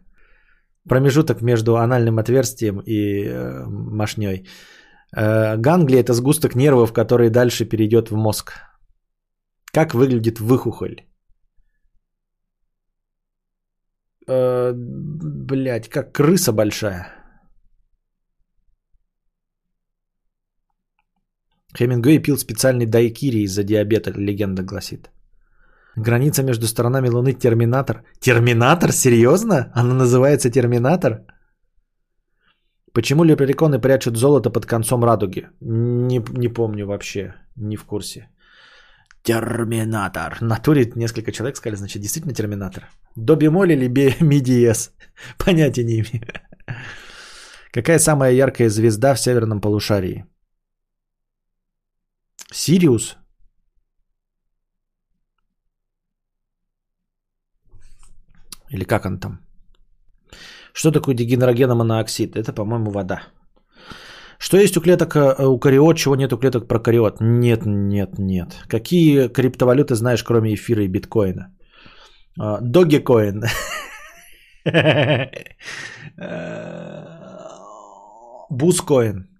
[0.89, 4.47] Промежуток между анальным отверстием и э, мошней.
[5.15, 8.53] Э, ганглия– это сгусток нервов, который дальше перейдет в мозг.
[9.73, 11.01] Как выглядит выхухоль?
[14.27, 17.20] Э, блять, как крыса большая.
[21.77, 25.09] Хемингуэй пил специальный дайкири из-за диабета, легенда гласит.
[25.95, 28.03] Граница между сторонами Луны Терминатор.
[28.19, 28.91] Терминатор?
[28.91, 29.71] Серьезно?
[29.75, 31.25] Она называется Терминатор?
[32.93, 35.47] Почему лепреконы прячут золото под концом радуги?
[35.61, 38.29] Не, не помню вообще, не в курсе.
[39.23, 40.35] Терминатор.
[40.35, 42.83] В натуре несколько человек сказали, значит, действительно Терминатор.
[43.15, 43.87] Доби Молли или
[44.23, 44.91] Мидиес?
[45.37, 46.25] Понятия не имею.
[47.73, 50.25] Какая самая яркая звезда в северном полушарии?
[52.53, 53.17] Сириус?
[58.71, 59.39] Или как он там?
[60.73, 62.35] Что такое дегенерогеномонооксид?
[62.35, 63.21] Это, по-моему, вода.
[64.39, 67.21] Что есть у клеток э, эукариот, чего нет у клеток прокариот?
[67.21, 68.63] Нет, нет, нет.
[68.67, 71.53] Какие криптовалюты знаешь, кроме эфира и биткоина?
[72.37, 73.43] Догикоин.
[78.49, 79.30] Бускоин.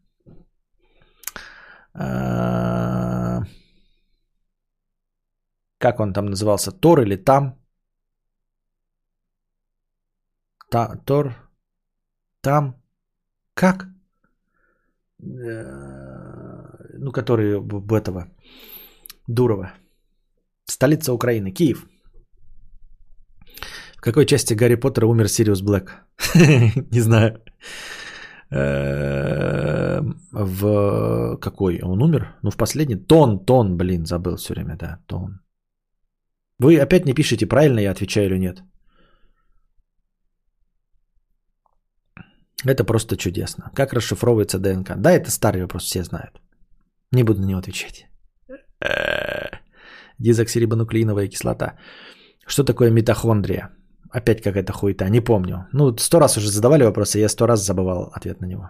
[1.94, 3.42] А,
[5.78, 6.72] как он там назывался?
[6.72, 7.56] Тор или там?
[10.70, 11.36] Та, Тор?
[12.42, 12.76] Там?
[13.54, 13.88] Как?
[15.20, 17.60] Э, ну, который
[17.92, 18.28] этого.
[19.28, 19.74] Дурова.
[20.66, 21.52] Столица Украины.
[21.52, 21.86] Киев.
[23.98, 25.92] В какой части Гарри Поттера умер Сириус Блэк?
[26.92, 27.44] Не знаю.
[28.52, 31.80] Эм, в какой?
[31.82, 32.36] Он умер?
[32.44, 32.96] Ну, в последний.
[32.96, 35.40] Тон, тон, блин, забыл все время, да, тон.
[36.60, 38.64] Вы опять не пишете, правильно я отвечаю или нет?
[42.66, 43.72] Это просто чудесно.
[43.74, 44.96] Как расшифровывается ДНК?
[44.98, 46.42] Да, это старый вопрос, все знают.
[47.12, 48.08] Не буду на него отвечать.
[50.20, 51.78] Дезоксирибонуклеиновая кислота.
[52.46, 53.70] Что такое митохондрия?
[54.12, 55.68] Опять какая-то хуета, не помню.
[55.74, 58.70] Ну, сто раз уже задавали вопросы, я сто раз забывал ответ на него.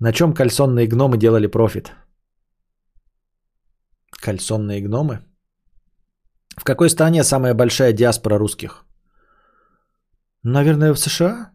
[0.00, 1.92] На чем кальсонные гномы делали профит?
[4.10, 5.20] Кальсонные гномы?
[6.56, 8.86] В какой стране самая большая диаспора русских?
[10.42, 11.50] Наверное, в США?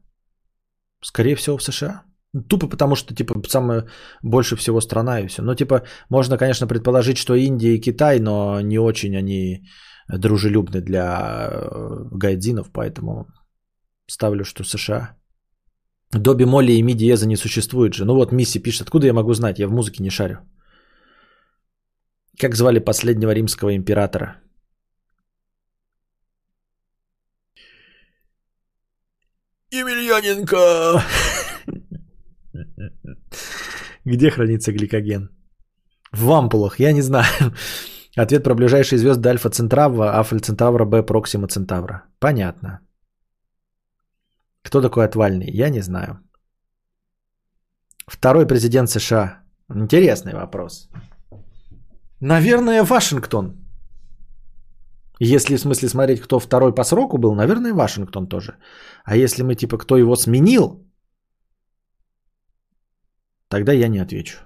[1.03, 2.03] Скорее всего, в США.
[2.47, 3.88] Тупо потому, что, типа, самая
[4.23, 5.41] больше всего страна и все.
[5.41, 9.67] Ну, типа, можно, конечно, предположить, что Индия и Китай, но не очень они
[10.17, 13.27] дружелюбны для э, гайдзинов, поэтому
[14.07, 15.15] ставлю, что США.
[16.11, 18.05] Доби Молли и Миди Еза не существует же.
[18.05, 20.39] Ну вот Мисси пишет, откуда я могу знать, я в музыке не шарю.
[22.38, 24.35] Как звали последнего римского императора?
[29.71, 31.01] Емельяненко!
[34.05, 35.29] Где хранится гликоген?
[36.11, 37.53] В ампулах, я не знаю.
[38.17, 42.03] Ответ про ближайшие звезды Альфа Центавра, Альфа Центавра, Б Проксима Центавра.
[42.19, 42.79] Понятно.
[44.63, 45.49] Кто такой отвальный?
[45.49, 46.19] Я не знаю.
[48.07, 49.39] Второй президент США.
[49.69, 50.89] Интересный вопрос.
[52.19, 53.55] Наверное, Вашингтон.
[55.19, 58.57] Если в смысле смотреть, кто второй по сроку был, наверное, Вашингтон тоже.
[59.05, 60.83] А если мы типа, кто его сменил,
[63.47, 64.39] тогда я не отвечу.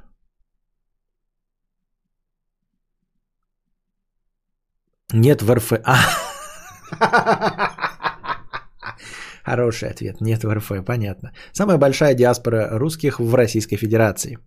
[5.16, 5.72] Нет в РФ.
[5.84, 5.96] А.
[9.46, 10.22] Хороший ответ.
[10.22, 11.32] Нет в РФ, понятно.
[11.54, 14.38] Самая большая диаспора русских в Российской Федерации.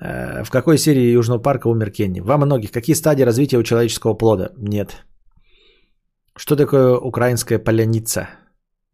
[0.00, 2.20] Э, в какой серии Южного парка умер Кенни?
[2.20, 2.70] Во многих.
[2.70, 4.52] Какие стадии развития у человеческого плода?
[4.56, 5.04] Нет.
[6.36, 8.28] Что такое украинская поляница?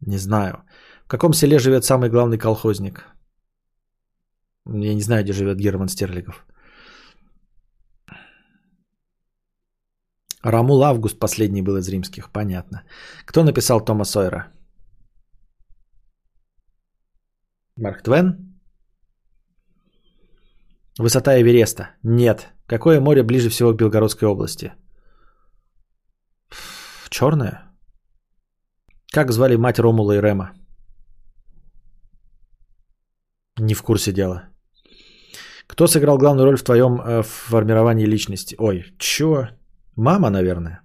[0.01, 0.63] Не знаю.
[1.05, 3.05] В каком селе живет самый главный колхозник?
[4.65, 6.45] Я не знаю, где живет Герман Стерлигов.
[10.43, 12.83] Рамул Август последний был из римских, понятно.
[13.25, 14.51] Кто написал Тома Сойера?
[17.75, 18.59] Марк Твен?
[20.99, 21.91] Высота Эвереста?
[22.03, 22.47] Нет.
[22.67, 24.73] Какое море ближе всего к Белгородской области?
[27.09, 27.63] Черное?
[29.11, 30.53] Как звали мать Ромула и Рема?
[33.59, 34.49] Не в курсе дела.
[35.67, 38.55] Кто сыграл главную роль в твоем э, формировании личности?
[38.59, 39.47] Ой, чё?
[39.97, 40.81] Мама, наверное.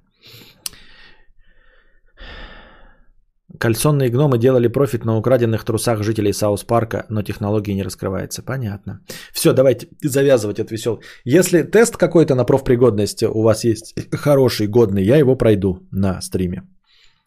[3.60, 8.42] Кальсонные гномы делали профит на украденных трусах жителей South Парка, но технологии не раскрывается.
[8.42, 9.00] Понятно.
[9.32, 11.00] Все, давайте завязывать это веселый.
[11.24, 16.62] Если тест какой-то на профпригодность у вас есть хороший, годный, я его пройду на стриме.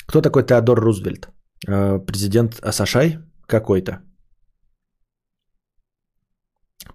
[0.07, 1.29] Кто такой Теодор Рузвельт?
[1.67, 4.01] Э, президент США какой-то.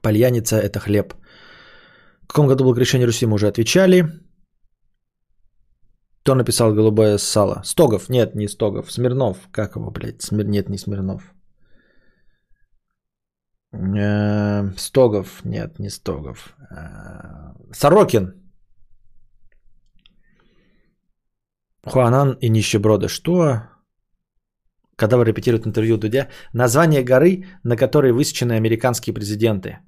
[0.02, 1.14] Пальяница– это хлеб.
[2.22, 4.04] В каком году было крещение Руси, мы уже отвечали.
[6.22, 7.62] Кто написал голубое сало?
[7.64, 8.08] Стогов?
[8.10, 8.92] Нет, не Стогов.
[8.92, 9.48] Смирнов.
[9.50, 10.22] Как его, блядь?
[10.22, 10.46] Смир...
[10.46, 11.22] Нет, не Смирнов.
[13.72, 15.44] Э, Стогов.
[15.44, 16.54] Нет, не Стогов.
[16.70, 18.34] Э, Сорокин.
[21.86, 23.08] Хуанан и нищеброды.
[23.08, 23.62] Что?
[24.96, 26.28] Когда репетируют интервью Дудя.
[26.52, 29.78] Название горы, на которой высечены американские президенты.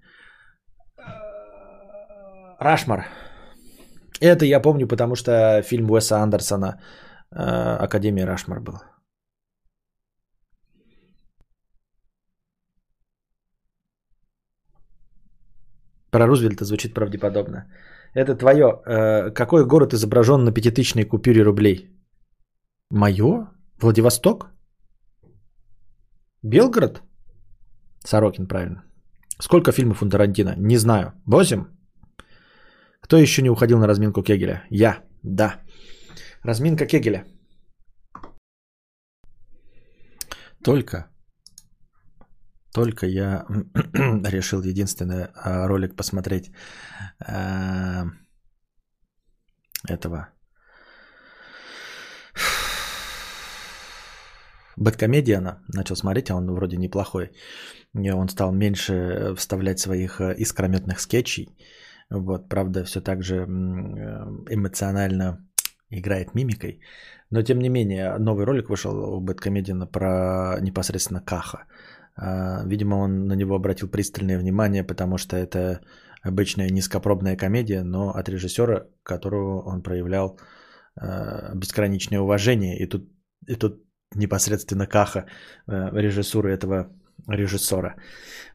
[2.59, 3.04] Рашмар.
[4.22, 6.80] Это я помню, потому что фильм Уэса Андерсона
[7.32, 8.74] э, «Академия Рашмар» был.
[16.10, 17.66] Про Рузвельта звучит правдеподобно.
[18.14, 18.64] Это твое.
[18.86, 21.90] Э, какой город изображен на пятитысячной купюре рублей?
[22.90, 23.48] Мое?
[23.80, 24.52] Владивосток?
[26.42, 27.02] Белгород?
[28.04, 28.84] Сорокин, правильно.
[29.40, 30.54] Сколько фильмов у Тарантино?
[30.56, 31.12] Не знаю.
[31.26, 31.64] Восемь?
[33.12, 34.64] Кто еще не уходил на разминку Кегеля?
[34.70, 35.60] Я, да.
[36.43, 37.26] Разминка Кегеля.
[40.64, 41.10] Только,
[42.72, 43.44] только я
[44.30, 46.52] решил единственный а, ролик посмотреть
[47.20, 48.06] а,
[49.86, 50.28] этого
[54.78, 57.30] Бэткомедиана начал смотреть, а он вроде неплохой.
[57.94, 61.48] Он стал меньше вставлять своих э, искрометных скетчей.
[62.12, 63.47] Вот, правда, все так же э,
[64.51, 65.39] эмоционально
[65.90, 66.80] играет мимикой.
[67.30, 71.64] Но, тем не менее, новый ролик вышел у Бэткомедиана про непосредственно Каха.
[72.16, 75.80] А, видимо, он на него обратил пристальное внимание, потому что это
[76.22, 80.39] обычная низкопробная комедия, но от режиссера, которого он проявлял
[81.01, 82.78] э, бесконечное уважение.
[82.78, 83.09] И тут,
[83.48, 83.82] и тут
[84.14, 85.26] непосредственно Каха
[85.66, 86.93] э, режиссуры этого
[87.28, 87.96] режиссера.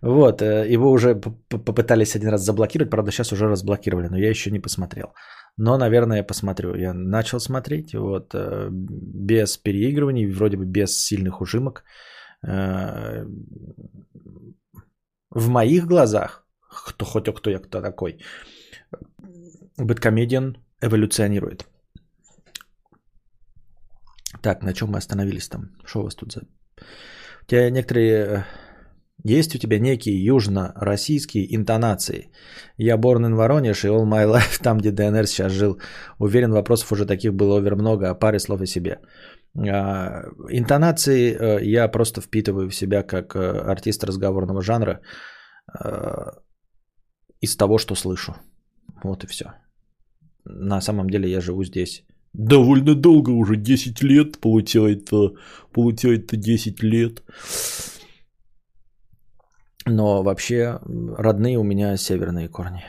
[0.02, 4.52] Вот, э, его уже попытались один раз заблокировать, правда, сейчас уже разблокировали, но я еще
[4.52, 5.14] не посмотрел.
[5.57, 6.76] Но, наверное, я посмотрю.
[6.76, 11.84] Я начал смотреть, вот, э, без переигрываний, вроде бы без сильных ужимок.
[12.48, 13.26] Э,
[15.30, 16.45] в моих глазах,
[16.88, 18.19] кто хоть кто я кто такой,
[19.77, 21.68] Бэткомедиан эволюционирует.
[24.41, 25.69] Так, на чем мы остановились там?
[25.85, 26.41] Что у вас тут за
[27.48, 28.45] тебя некоторые...
[29.24, 32.30] Есть у тебя некие южно-российские интонации.
[32.78, 35.80] Я born in Воронеж и all my life там, где ДНР сейчас жил.
[36.19, 38.99] Уверен, вопросов уже таких было овер много, а паре слов о себе.
[39.57, 43.40] А, интонации э, я просто впитываю в себя как э,
[43.72, 45.02] артист разговорного жанра
[45.84, 46.32] э,
[47.41, 48.36] из того, что слышу.
[49.03, 49.45] Вот и все.
[50.45, 55.34] На самом деле я живу здесь довольно долго, уже 10 лет, получается,
[55.72, 57.24] получается 10 лет.
[59.86, 60.80] Но вообще
[61.18, 62.84] родные у меня северные корни.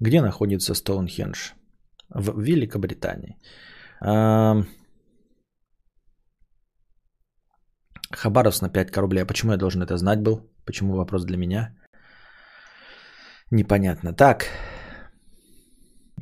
[0.00, 1.52] Где находится Стоунхендж?
[2.08, 3.36] В Великобритании.
[8.12, 9.22] Хабаровск на 5 рублей.
[9.22, 10.50] А почему я должен это знать был?
[10.64, 11.76] Почему вопрос для меня?
[13.50, 14.12] Непонятно.
[14.12, 14.46] Так,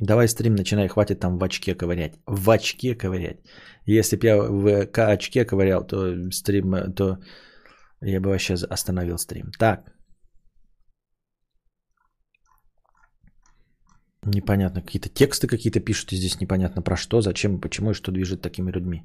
[0.01, 2.13] Давай стрим начинай, хватит там в очке ковырять.
[2.25, 3.37] В очке ковырять.
[3.85, 7.17] Если бы я в очке ковырял, то стрим, то
[8.01, 9.51] я бы вообще остановил стрим.
[9.59, 9.91] Так.
[14.25, 18.41] Непонятно, какие-то тексты какие-то пишут, и здесь непонятно про что, зачем, почему и что движет
[18.41, 19.03] такими людьми.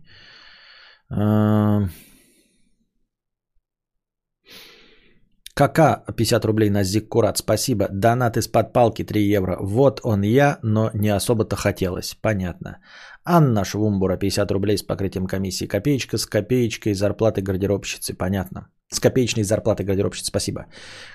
[5.56, 7.86] Кака 50 рублей на Зиккурат, спасибо.
[7.88, 9.56] Донат из-под палки 3 евро.
[9.60, 12.16] Вот он я, но не особо-то хотелось.
[12.20, 12.78] Понятно.
[13.24, 15.66] Анна Швумбура 50 рублей с покрытием комиссии.
[15.66, 18.14] Копеечка с копеечкой зарплаты гардеробщицы.
[18.14, 18.68] Понятно.
[18.92, 20.28] С копеечной зарплаты гардеробщицы.
[20.28, 20.66] Спасибо.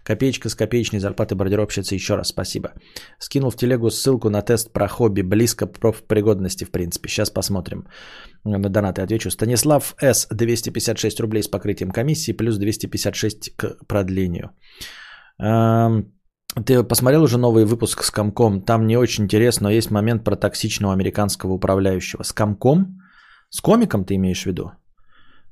[0.03, 1.95] Копеечка с копеечной зарплаты гардеробщицы.
[1.95, 2.73] Еще раз спасибо.
[3.19, 5.21] Скинул в телегу ссылку на тест про хобби.
[5.21, 7.09] Близко профпригодности, в принципе.
[7.09, 7.87] Сейчас посмотрим.
[8.43, 9.29] На донаты отвечу.
[9.29, 10.27] Станислав С.
[10.31, 12.33] 256 рублей с покрытием комиссии.
[12.33, 14.49] Плюс 256 к продлению.
[15.39, 16.11] Эм,
[16.65, 18.61] Ты посмотрел уже новый выпуск с Комком?
[18.61, 22.23] Там не очень интересно, но есть момент про токсичного американского управляющего.
[22.23, 22.99] С Комком?
[23.51, 24.71] С комиком ты имеешь в виду?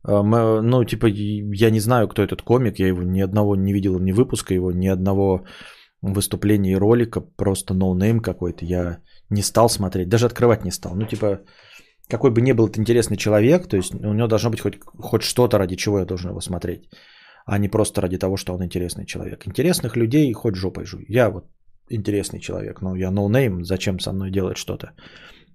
[0.08, 4.00] Э, Ну, типа, я не знаю, кто этот комик, я его ни одного не видел,
[4.00, 5.44] ни выпуска его, ни одного
[6.02, 8.66] выступления и ролика, просто ноунейм какой-то.
[8.66, 10.96] Я не стал смотреть, даже открывать не стал.
[10.96, 11.40] Ну, типа,
[12.10, 15.24] какой бы ни был это интересный человек, то есть у него должно быть хоть, хоть
[15.24, 16.90] что-то, ради чего я должен его смотреть,
[17.46, 19.48] а не просто ради того, что он интересный человек.
[19.48, 21.06] Интересных людей хоть жопой жуй.
[21.10, 21.46] Я вот
[21.90, 24.92] интересный человек, но я ноунейм, зачем со мной делать что-то?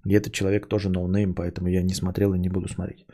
[0.05, 3.05] И этот человек тоже ноунейм, поэтому я не смотрел и не буду смотреть.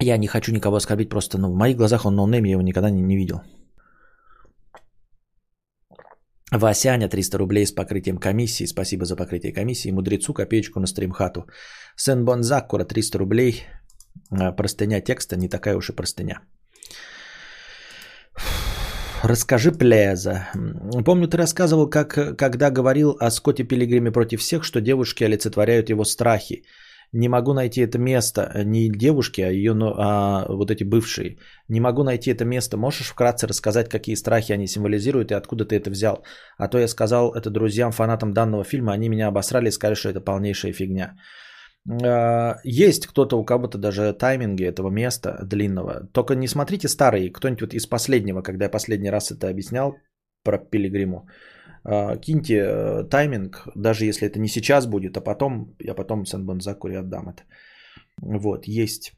[0.00, 2.90] Я не хочу никого оскорбить, просто ну, в моих глазах он ноунейм, я его никогда
[2.90, 3.40] не, не видел.
[6.50, 8.66] Васяня 300 рублей с покрытием комиссии.
[8.66, 9.90] Спасибо за покрытие комиссии.
[9.90, 11.46] Мудрецу копеечку на стримхату.
[11.96, 13.64] Сенбонзакура 300 рублей.
[14.30, 16.40] А, Простыня текста не такая уж и простыня.
[19.22, 20.48] Расскажи, Плеза.
[21.04, 26.04] Помню, ты рассказывал, как, когда говорил о Скотте Пилигриме против всех, что девушки олицетворяют его
[26.04, 26.62] страхи.
[27.12, 28.52] Не могу найти это место.
[28.64, 31.38] Не девушки, а ее, а вот эти бывшие.
[31.68, 32.76] Не могу найти это место.
[32.76, 36.24] Можешь вкратце рассказать, какие страхи они символизируют и откуда ты это взял?
[36.58, 40.10] А то я сказал это друзьям, фанатам данного фильма, они меня обосрали и сказали, что
[40.10, 41.16] это полнейшая фигня.
[42.04, 46.08] А, Есть кто-то, у кого-то даже тайминги этого места длинного.
[46.12, 49.96] Только не смотрите старые, кто-нибудь вот из последнего, когда я последний раз это объяснял
[50.44, 51.26] про Пилигриму.
[51.90, 56.96] А, Киньте э, тайминг, даже если это не сейчас будет, а потом, я потом Сен-Бонзакури
[56.96, 57.42] отдам это.
[58.20, 59.14] Вот, есть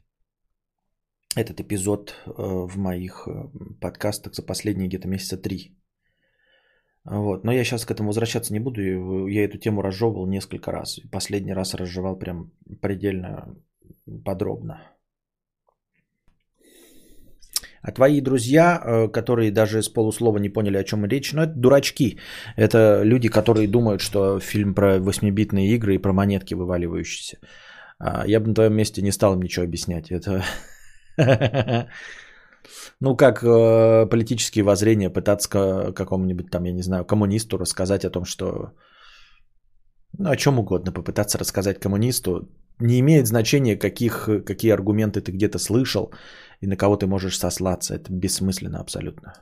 [1.35, 2.31] этот эпизод э,
[2.67, 3.49] в моих э,
[3.81, 5.75] подкастах за последние где-то месяца три.
[7.03, 7.43] Вот.
[7.43, 8.79] Но я сейчас к этому возвращаться не буду.
[9.27, 10.99] Я эту тему разжевывал несколько раз.
[11.11, 13.55] Последний раз разжевал прям предельно
[14.23, 14.81] подробно.
[17.81, 21.53] А твои друзья, э, которые даже с полуслова не поняли, о чем речь, ну это
[21.53, 22.19] дурачки.
[22.55, 27.37] Это люди, которые думают, что фильм про 8-битные игры и про монетки вываливающиеся.
[27.99, 30.11] А Я бы на твоем месте не стал им ничего объяснять.
[30.11, 30.43] Это
[32.99, 38.09] ну, как э, политические воззрения пытаться ка- какому-нибудь там, я не знаю, коммунисту рассказать о
[38.09, 38.71] том, что...
[40.17, 42.49] Ну, о чем угодно попытаться рассказать коммунисту.
[42.79, 46.11] Не имеет значения, каких, какие аргументы ты где-то слышал
[46.61, 47.95] и на кого ты можешь сослаться.
[47.95, 49.33] Это бессмысленно абсолютно.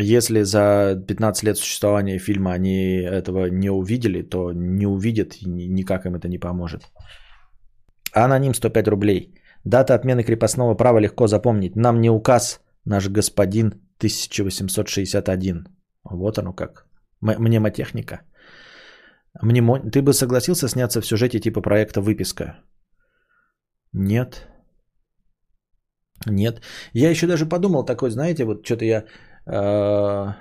[0.00, 5.68] Если за 15 лет существования фильма они этого не увидели, то не увидят и ни-
[5.68, 6.82] никак им это не поможет.
[8.14, 9.34] Аноним 105 рублей.
[9.64, 11.76] Дата отмены крепостного права легко запомнить.
[11.76, 13.68] Нам не указ, наш господин
[13.98, 15.66] 1861.
[16.04, 16.86] Вот оно как.
[17.22, 18.20] М- мнемотехника.
[19.42, 19.80] Мнемо...
[19.90, 22.58] Ты бы согласился сняться в сюжете типа проекта «Выписка»?
[23.92, 24.48] Нет.
[26.26, 26.62] Нет.
[26.92, 29.04] Я еще даже подумал такой, знаете, вот что-то я...
[29.46, 30.32] э,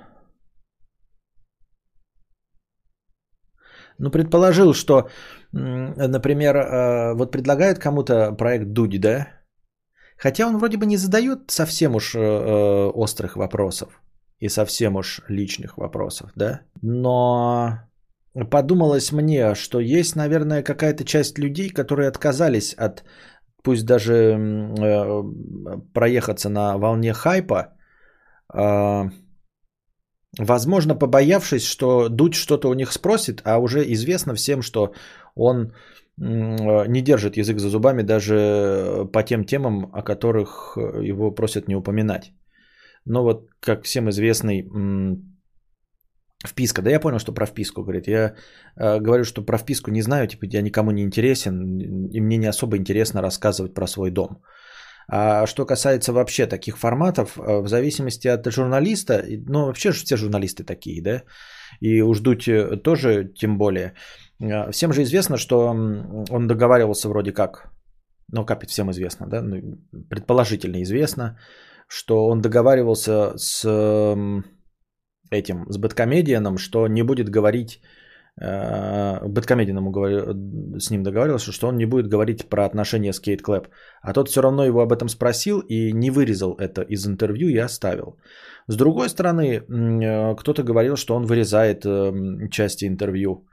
[3.99, 5.09] Ну, предположил, что,
[5.51, 9.27] например, э, вот предлагают кому-то проект Дуди, да?
[10.17, 14.01] Хотя он вроде бы не задает совсем уж э, э, острых вопросов
[14.39, 16.61] и совсем уж личных вопросов, да?
[16.81, 17.79] Но
[18.49, 23.03] подумалось мне, что есть, наверное, какая-то часть людей, которые отказались от,
[23.63, 25.23] пусть даже э,
[25.93, 27.73] проехаться на волне хайпа,
[28.53, 29.09] э,
[30.39, 34.93] Возможно, побоявшись, что Дудь что-то у них спросит, а уже известно всем, что
[35.35, 41.31] он э, не держит язык за зубами даже по тем темам, о которых э, его
[41.31, 42.31] просят не упоминать.
[43.05, 44.63] Но вот, как всем известный
[46.45, 48.07] вписка, да я понял, что про вписку говорит.
[48.07, 48.35] Я
[48.75, 52.49] э, говорю, что про вписку не знаю, типа я никому не интересен, и мне не
[52.49, 54.41] особо интересно рассказывать про свой дом.
[55.13, 60.17] А что касается вообще таких форматов, э, в зависимости от журналиста, ну вообще же все
[60.17, 61.23] журналисты такие, да,
[61.81, 63.93] и уж Дудь э, тоже тем более.
[64.39, 65.67] Э, Всем же известно, что
[66.29, 67.71] он договаривался вроде как,
[68.31, 69.77] ну как всем известно, да, ну,
[70.09, 71.37] предположительно известно,
[71.87, 73.65] что он договаривался с
[75.31, 77.81] этим, с Бэткомедианом, что не будет говорить
[78.41, 83.19] э, Бэткомедиан ему говорил, с ним договаривался, что он не будет говорить про отношения с
[83.19, 83.67] Кейт Клэп.
[84.01, 87.57] А тот все равно его об этом спросил и не вырезал это из интервью и
[87.57, 88.17] оставил.
[88.67, 93.47] С другой стороны, э, кто-то говорил, что он вырезает э, части интервью,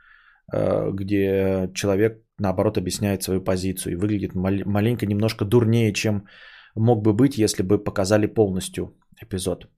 [0.93, 6.25] где человек, наоборот, объясняет свою позицию и выглядит мал- маленько немножко дурнее, чем
[6.75, 9.69] мог бы быть, если бы показали полностью эпизод.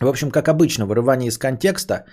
[0.00, 2.04] В общем, как обычно, вырывание из контекста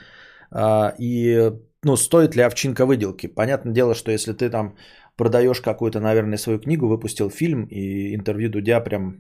[0.52, 1.52] а, и
[1.84, 3.28] ну, стоит ли овчинка выделки.
[3.28, 4.76] Понятное дело, что если ты там
[5.18, 9.16] продаешь какую-то, наверное, свою книгу, выпустил фильм, и интервью Дудя прям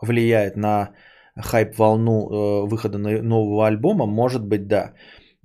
[0.00, 0.90] влияет на
[1.36, 4.94] хайп-волну э, выхода нового альбома, может быть, да.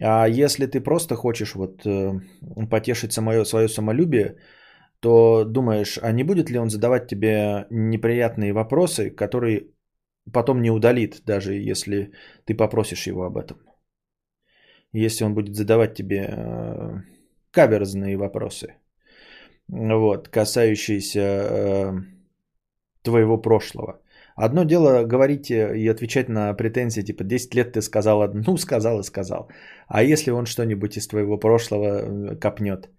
[0.02, 2.20] А если ты просто хочешь вот э,
[2.70, 4.38] потешить самое, свое самолюбие,
[5.02, 9.68] то думаешь, а не будет ли он задавать тебе неприятные вопросы, которые
[10.34, 12.12] потом не удалит, даже если
[12.46, 13.58] ты попросишь его об этом.
[14.94, 17.02] Если он будет задавать тебе э,
[17.52, 18.76] каверзные вопросы,
[19.68, 21.94] вот, касающиеся э,
[23.04, 24.02] твоего прошлого.
[24.36, 29.00] Одно дело говорить и отвечать на претензии, типа 10 лет ты сказал одно, ну сказал
[29.00, 29.50] и сказал.
[29.88, 32.90] А если он что-нибудь из твоего прошлого э, копнет?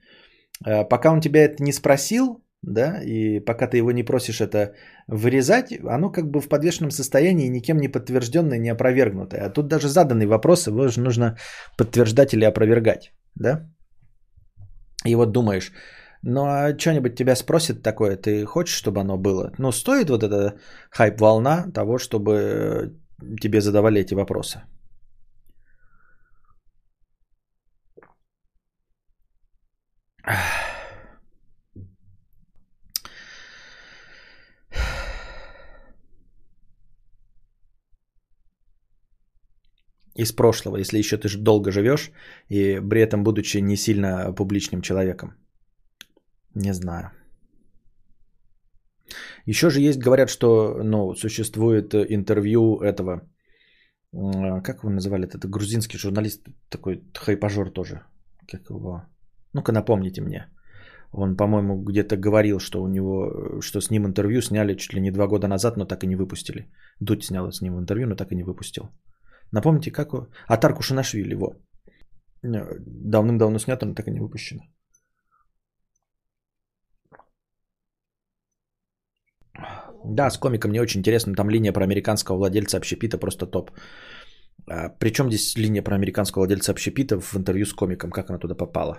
[0.90, 4.74] Пока он тебя это не спросил, да, и пока ты его не просишь это
[5.10, 9.46] вырезать, оно как бы в подвешенном состоянии, никем не подтвержденное, не опровергнутое.
[9.46, 11.36] А тут даже заданный вопрос, его же нужно
[11.76, 13.68] подтверждать или опровергать, да?
[15.06, 15.72] И вот думаешь,
[16.22, 19.52] ну а что-нибудь тебя спросит такое, ты хочешь, чтобы оно было?
[19.58, 20.58] Ну, стоит вот эта
[20.90, 22.94] хайп-волна того, чтобы
[23.40, 24.62] тебе задавали эти вопросы?
[40.16, 42.10] Из прошлого, если еще ты долго живешь
[42.48, 45.34] и при этом будучи не сильно публичным человеком.
[46.54, 47.10] Не знаю.
[49.46, 53.22] Еще же есть, говорят, что ну, существует интервью этого,
[54.12, 58.02] как его называли, это грузинский журналист, такой хайпажор тоже.
[58.48, 59.02] Как его?
[59.52, 60.46] Ну-ка напомните мне.
[61.12, 65.10] Он, по-моему, где-то говорил, что у него, что с ним интервью сняли чуть ли не
[65.10, 66.68] два года назад, но так и не выпустили.
[67.00, 68.90] Дудь снял с ним интервью, но так и не выпустил.
[69.52, 70.14] Напомните, как?
[70.48, 71.54] Атар Кушанашвили, его.
[72.42, 72.48] Э,
[73.10, 74.62] Давным-давно снято, но так и не выпущено.
[80.04, 81.34] Да, с комиком мне очень интересно.
[81.34, 83.70] Там линия про американского владельца общепита просто топ.
[84.68, 88.10] А, причем здесь линия про американского владельца общепита в интервью с комиком?
[88.10, 88.98] Как она туда попала?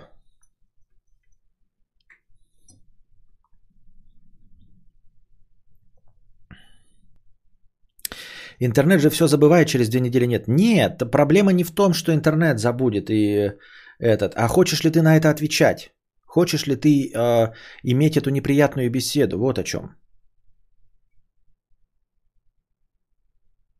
[8.64, 10.46] Интернет же все забывает, через две недели нет.
[10.46, 13.52] Нет, проблема не в том, что интернет забудет и
[13.98, 15.92] этот, а хочешь ли ты на это отвечать?
[16.26, 17.52] Хочешь ли ты э,
[17.82, 19.38] иметь эту неприятную беседу?
[19.38, 19.96] Вот о чем.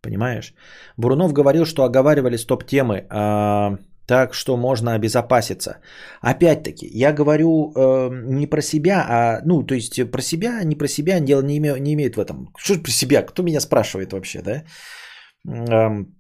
[0.02, 0.52] Понимаешь?
[0.96, 5.76] Бурунов говорил, что оговаривали стоп-темы, а, так что можно обезопаситься.
[6.20, 10.88] Опять-таки, я говорю э, не про себя, а, ну, то есть про себя, не про
[10.88, 12.52] себя, дело не, име, не имеет в этом.
[12.58, 13.22] Что про себя?
[13.22, 14.64] Кто меня спрашивает вообще, да?
[15.48, 16.16] Эм,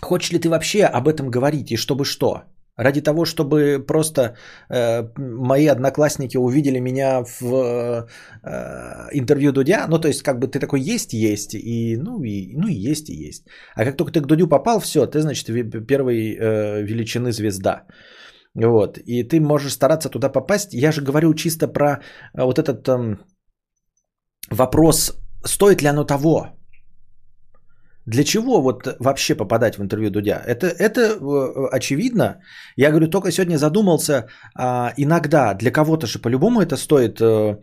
[0.00, 2.42] хочешь ли ты вообще об этом говорить и чтобы что?
[2.78, 4.36] Ради того, чтобы просто
[4.70, 8.06] э, мои одноклассники увидели меня в э,
[9.12, 12.68] интервью Дудя, ну то есть как бы ты такой есть, есть, и ну и, ну
[12.68, 13.46] и есть, и есть.
[13.74, 15.46] А как только ты к Дудю попал, все, ты, значит,
[15.86, 17.86] первой э, величины звезда.
[18.54, 20.72] Вот, и ты можешь стараться туда попасть.
[20.72, 23.18] Я же говорю чисто про э, вот этот эм,
[24.50, 26.57] вопрос, стоит ли оно того,
[28.08, 30.42] для чего вот вообще попадать в интервью Дудя?
[30.46, 32.40] Это, это э, очевидно.
[32.76, 37.56] Я говорю, только сегодня задумался, а, иногда для кого-то же по-любому это стоит, э,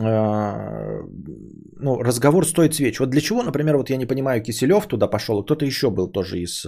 [0.00, 1.02] э,
[1.80, 3.00] ну, разговор стоит свеч.
[3.00, 6.38] Вот для чего, например, вот я не понимаю, Киселев туда пошел, кто-то еще был тоже
[6.38, 6.66] из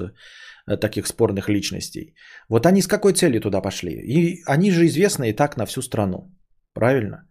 [0.81, 2.15] таких спорных личностей.
[2.49, 3.93] Вот они с какой целью туда пошли?
[3.93, 6.35] И они же известны и так на всю страну.
[6.75, 7.25] Правильно?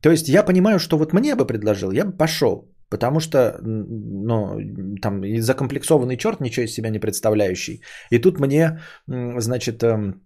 [0.00, 2.75] То есть я понимаю, что вот мне бы предложил, я бы пошел.
[2.90, 4.60] Потому что, ну,
[5.02, 7.82] там, закомплексованный черт, ничего из себя не представляющий.
[8.10, 10.22] И тут мне, значит, эм,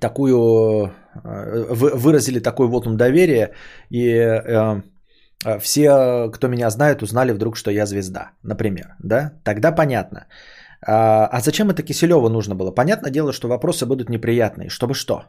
[0.00, 0.34] такую,
[1.24, 3.54] э, вы- выразили такой вот доверие,
[3.90, 4.82] и э,
[5.46, 9.32] э, все, кто меня знает, узнали вдруг, что я звезда, например, да?
[9.44, 10.26] Тогда понятно.
[10.86, 12.70] А, а зачем это Киселеву нужно было?
[12.74, 14.68] Понятное дело, что вопросы будут неприятные.
[14.68, 15.22] Чтобы что?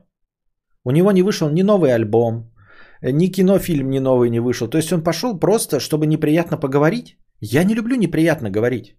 [0.84, 2.52] У него не вышел ни новый альбом,
[3.02, 4.68] ни кинофильм ни новый не вышел.
[4.68, 7.18] То есть он пошел просто, чтобы неприятно поговорить.
[7.42, 8.96] Я не люблю неприятно говорить.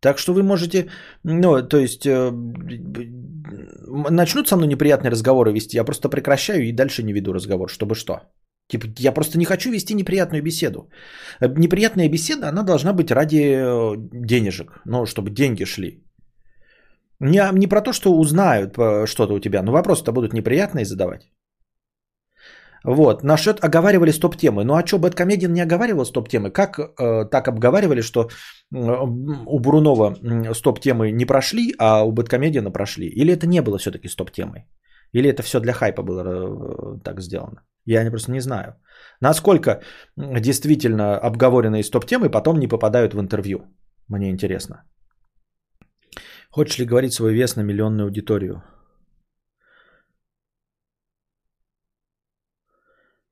[0.00, 0.86] Так что вы можете,
[1.24, 2.30] ну, то есть, э,
[4.10, 7.94] начнут со мной неприятные разговоры вести, я просто прекращаю и дальше не веду разговор, чтобы
[7.94, 8.20] что.
[8.68, 10.90] Типа, я просто не хочу вести неприятную беседу.
[11.40, 16.02] Э, Неприятная беседа, она должна быть ради э, денежек, ну, чтобы деньги шли.
[17.20, 21.30] Не, не про то, что узнают э, что-то у тебя, но вопросы-то будут неприятные задавать.
[22.86, 24.64] Вот, насчет оговаривали стоп-темы.
[24.64, 26.50] Ну а что, Бэткомедиан не оговаривал стоп-темы?
[26.52, 28.28] Как э, так обговаривали, что э,
[28.72, 30.14] у Бурунова
[30.54, 33.06] стоп-темы не прошли, а у Бэткомедиана прошли?
[33.08, 34.66] Или это не было все-таки стоп-темой?
[35.12, 37.62] Или это все для хайпа было э, так сделано?
[37.86, 38.74] Я не, просто не знаю.
[39.20, 39.82] Насколько
[40.16, 43.58] действительно обговоренные стоп-темы потом не попадают в интервью?
[44.08, 44.84] Мне интересно.
[46.50, 48.62] Хочешь ли говорить свой вес на миллионную аудиторию?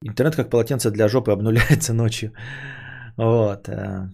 [0.06, 2.32] Интернет как полотенце для жопы обнуляется ночью.
[3.16, 3.68] Вот.
[3.68, 4.08] э.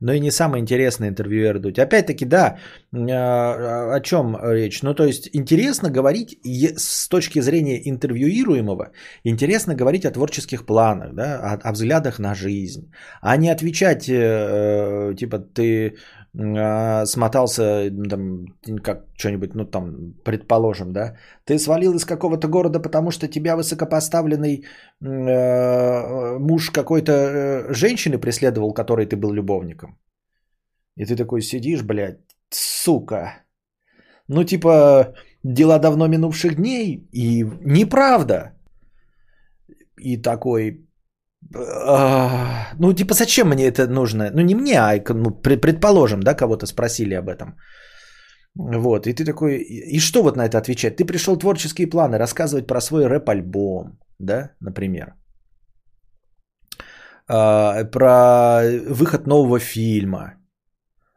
[0.00, 1.78] Но и не самый интересный интервьюер Дудь.
[1.78, 2.56] Опять-таки, да,
[2.92, 4.82] э, о чем речь?
[4.82, 6.38] Ну, то есть, интересно говорить
[6.76, 8.92] с точки зрения интервьюируемого,
[9.24, 12.90] интересно говорить о творческих планах, да, о, о взглядах на жизнь,
[13.20, 15.96] а не отвечать, э, типа, ты
[16.34, 18.46] э, смотался, м, там,
[18.82, 24.64] как что-нибудь, ну, там, предположим, да, ты свалил из какого-то города, потому что тебя высокопоставленный
[25.00, 29.98] э, муж какой-то э, женщины преследовал, которой ты был любовником.
[30.96, 32.20] И ты такой сидишь, блядь,
[32.50, 33.44] сука.
[34.28, 38.52] Ну, типа, дела давно минувших дней, и неправда.
[39.98, 40.89] И такой, а,
[42.78, 44.30] ну, типа, зачем мне это нужно?
[44.32, 47.56] Ну, не мне, а ну, пре- предположим, да, кого-то спросили об этом.
[48.54, 50.96] Вот, и ты такой, и что вот на это отвечать?
[50.96, 55.14] Ты пришел творческие планы рассказывать про свой рэп-альбом, да, например.
[57.28, 60.34] А, про выход нового фильма.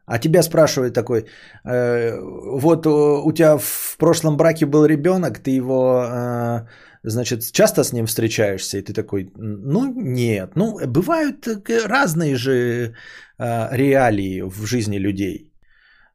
[0.06, 1.24] А тебя спрашивает такой,
[1.64, 6.66] э, вот у тебя в прошлом браке был ребенок, ты его, э,
[7.04, 12.52] значит, часто с ним встречаешься, и ты такой, ну нет, ну бывают э, разные же
[13.38, 15.52] э, реалии в жизни людей.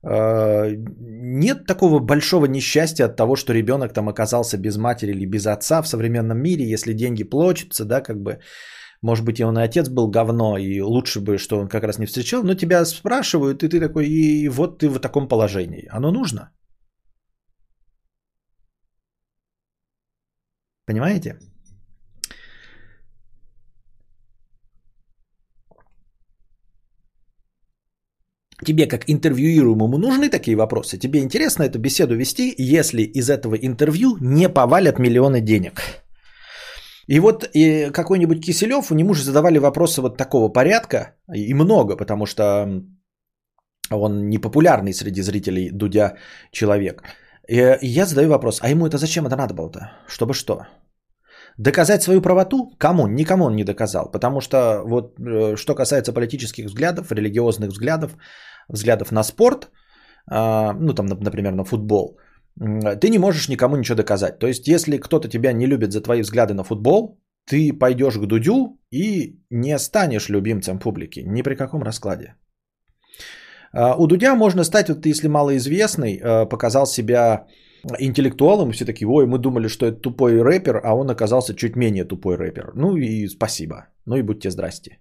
[0.04, 5.46] Э, Нет такого большого несчастья от того, что ребенок там оказался без матери или без
[5.46, 8.40] отца в современном мире, если деньги плачутся, да, как бы,
[9.02, 12.00] может быть, и он и отец был говно, и лучше бы, что он как раз
[12.00, 15.88] не встречал, но тебя спрашивают, и ты такой, и вот ты в таком положении.
[15.92, 16.50] Оно нужно?
[20.90, 21.38] Понимаете?
[28.66, 30.98] Тебе как интервьюируемому нужны такие вопросы?
[30.98, 35.82] Тебе интересно эту беседу вести, если из этого интервью не повалят миллионы денег?
[37.08, 42.26] И вот и какой-нибудь Киселев, ему же задавали вопросы вот такого порядка, и много, потому
[42.26, 42.68] что
[43.92, 46.16] он непопулярный среди зрителей Дудя
[46.52, 47.04] человек.
[47.50, 49.80] И я задаю вопрос, а ему это зачем это надо было-то?
[50.08, 50.68] Чтобы что?
[51.58, 52.76] Доказать свою правоту?
[52.78, 53.08] Кому?
[53.08, 54.12] Никому он не доказал.
[54.12, 58.12] Потому что вот э, что касается политических взглядов, религиозных взглядов,
[58.70, 59.72] взглядов на спорт,
[60.32, 62.20] а, ну там, нап- например, на футбол,
[63.02, 64.40] ты не можешь никому ничего доказать.
[64.40, 68.26] То есть, если кто-то тебя не любит за твои взгляды на футбол, ты пойдешь к
[68.26, 71.22] Дудю и не станешь любимцем публики.
[71.26, 72.36] Ни при каком раскладе.
[73.74, 77.46] А, У Дудя можно стать, вот если малоизвестный, э, показал себя
[78.00, 81.76] интеллектуалом, и все такие, ой, мы думали, что это тупой рэпер, а он оказался чуть
[81.76, 82.72] менее тупой рэпер.
[82.76, 83.88] Ну и спасибо.
[84.06, 84.98] Ну и будьте здрасте.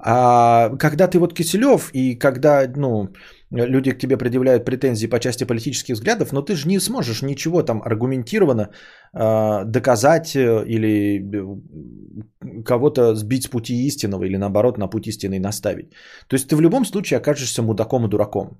[0.00, 3.08] А когда ты вот Киселев, и когда, ну,
[3.50, 7.62] люди к тебе предъявляют претензии по части политических взглядов, но ты же не сможешь ничего
[7.62, 8.70] там аргументированно
[9.12, 15.90] э, доказать или э, кого-то сбить с пути истинного или наоборот на путь истинный наставить.
[16.28, 18.58] То есть ты в любом случае окажешься мудаком и дураком.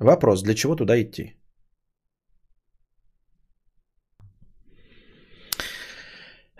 [0.00, 1.36] Вопрос, для чего туда идти?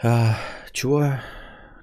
[0.03, 0.37] А,
[0.73, 1.19] чего?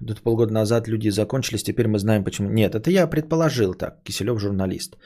[0.07, 2.49] Тут полгода назад люди закончились, теперь мы знаем почему.
[2.49, 4.03] Нет, это я предположил так.
[4.03, 4.97] Киселев журналист.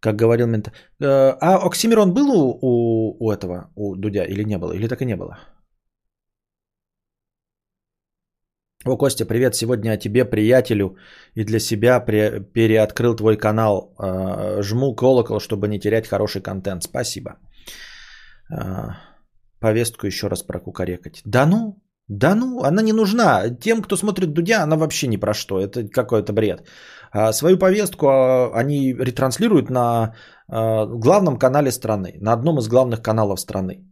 [0.00, 0.68] Как говорил мент...
[1.00, 4.72] Э, А Оксимирон был у, у, у этого, у Дудя или не было?
[4.72, 5.38] Или так и не было?
[8.86, 9.54] О, Костя, привет.
[9.54, 10.96] Сегодня о тебе, приятелю,
[11.34, 13.94] и для себя пре- переоткрыл твой канал.
[13.98, 16.82] Э, Жму колокол, чтобы не терять хороший контент.
[16.82, 17.38] Спасибо.
[18.52, 18.90] Э,
[19.60, 21.22] Повестку еще раз прокукарекать.
[21.24, 23.48] Да ну, да ну, она не нужна.
[23.60, 25.58] Тем, кто смотрит Дудя, она вообще ни про что.
[25.58, 26.68] Это какой-то бред.
[27.12, 30.14] А Свою повестку а, они ретранслируют на
[30.48, 33.84] а, главном канале страны, на одном из главных каналов страны.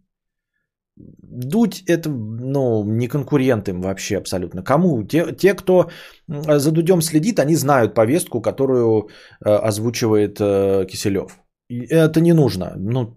[0.96, 4.62] Дудь это, ну, не конкурент им вообще абсолютно.
[4.62, 5.02] Кому?
[5.04, 5.90] Те, те, кто
[6.28, 9.08] за Дудем следит, они знают повестку, которую
[9.40, 11.38] озвучивает э, Киселев.
[11.70, 12.74] Это не нужно.
[12.76, 13.16] Ну,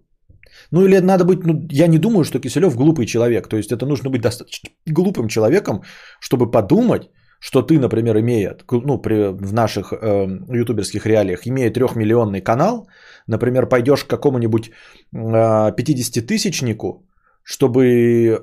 [0.72, 3.48] Ну или надо быть, ну я не думаю, что Киселев глупый человек.
[3.48, 5.84] То есть это нужно быть достаточно глупым человеком,
[6.19, 7.10] чтобы подумать,
[7.40, 10.27] что ты, например, имея, ну, при, в наших э,
[10.61, 12.88] ютуберских реалиях, имея трехмиллионный канал,
[13.27, 17.07] например, пойдешь к какому-нибудь э, 50-тысячнику,
[17.44, 18.38] чтобы э,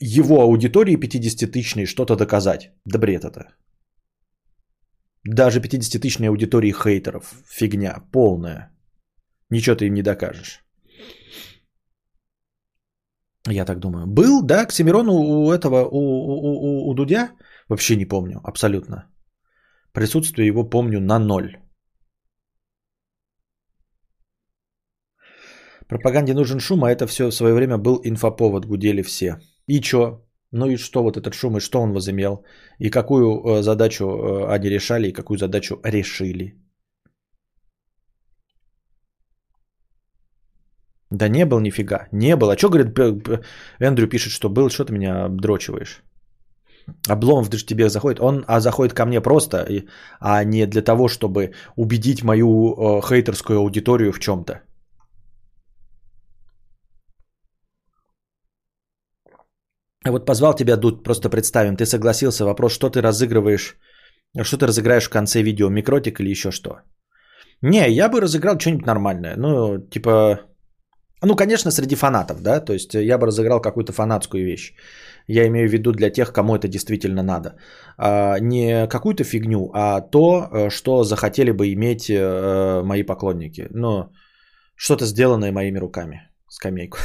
[0.00, 2.70] его аудитории 50-тысячной что-то доказать.
[2.86, 3.54] Да бред это.
[5.24, 7.34] Даже 50-тысячной аудитории хейтеров.
[7.46, 8.70] Фигня полная.
[9.50, 10.64] Ничего ты им не докажешь.
[13.48, 14.06] Я так думаю.
[14.06, 17.30] Был, да, Оксимирон у этого, у, у, у, у Дудя?
[17.68, 19.06] Вообще не помню, абсолютно.
[19.92, 21.56] Присутствие его помню на ноль.
[25.88, 29.38] Пропаганде нужен шум, а это все в свое время был инфоповод, гудели все.
[29.66, 30.24] И чё?
[30.52, 32.44] Ну и что вот этот шум, и что он возымел?
[32.78, 36.59] И какую э, задачу э, они решали, и какую задачу решили?
[41.10, 42.50] Да не был нифига, не был.
[42.50, 42.98] А что, говорит,
[43.80, 46.02] Эндрю пишет, что был, что ты меня обдрочиваешь?
[47.08, 48.20] Обломов даже тебе заходит.
[48.20, 49.66] Он а заходит ко мне просто,
[50.20, 54.60] а не для того, чтобы убедить мою э, хейтерскую аудиторию в чем-то.
[60.06, 61.76] Вот позвал тебя, Дуд, просто представим.
[61.76, 62.44] Ты согласился.
[62.44, 63.76] Вопрос, что ты разыгрываешь,
[64.42, 66.80] что ты разыграешь в конце видео, микротик или еще что?
[67.62, 69.36] Не, я бы разыграл что-нибудь нормальное.
[69.36, 70.40] Ну, типа,
[71.22, 74.74] ну, конечно, среди фанатов, да, то есть я бы разыграл какую-то фанатскую вещь.
[75.26, 77.56] Я имею в виду для тех, кому это действительно надо.
[77.98, 83.68] А, не какую-то фигню, а то, э, что захотели бы иметь э, мои поклонники.
[83.70, 84.12] Ну,
[84.74, 86.30] что-то сделанное моими руками.
[86.48, 86.98] Скамейку.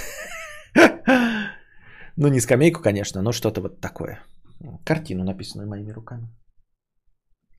[2.18, 4.24] Ну, не скамейку, конечно, но что-то вот такое.
[4.86, 6.30] Картину, написанную моими руками.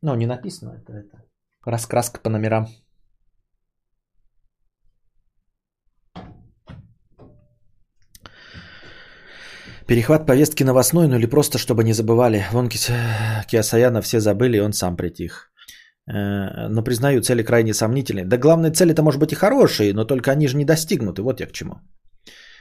[0.00, 1.24] Ну, не написано, это, это
[1.66, 2.66] раскраска по номерам.
[9.86, 12.44] Перехват повестки новостной, ну или просто, чтобы не забывали.
[12.52, 15.50] Вон Киасаяна все забыли, и он сам притих.
[16.08, 18.24] Э, но признаю, цели крайне сомнительные.
[18.24, 21.22] Да главные цели это может быть и хорошие, но только они же не достигнуты.
[21.22, 21.74] Вот я к чему.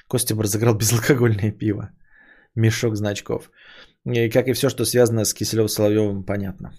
[0.07, 1.89] Костя разыграл безалкогольное пиво.
[2.55, 3.49] Мешок значков.
[4.05, 6.73] И как и все, что связано с Киселевым Соловьевым, понятно.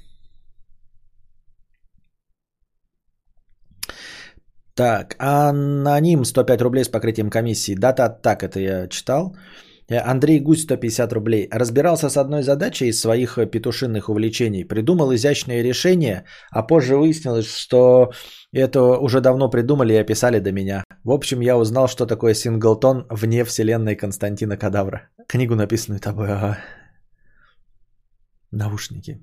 [4.74, 7.74] Так, аноним 105 рублей с покрытием комиссии.
[7.74, 9.35] Дата так, это я читал.
[9.88, 11.48] Э, Андрей Гусь 150 рублей.
[11.50, 14.64] Разбирался с одной задачей из своих э, петушиных увлечений.
[14.64, 18.12] Придумал изящное решение, а позже выяснилось, что
[18.52, 20.84] это уже давно придумали и описали до меня.
[21.04, 25.08] В общем, я узнал, что такое синглтон вне вселенной Константина Кадавра.
[25.28, 26.28] Книгу, написанную тобой.
[26.32, 26.58] Ага.
[28.50, 29.20] Наушники.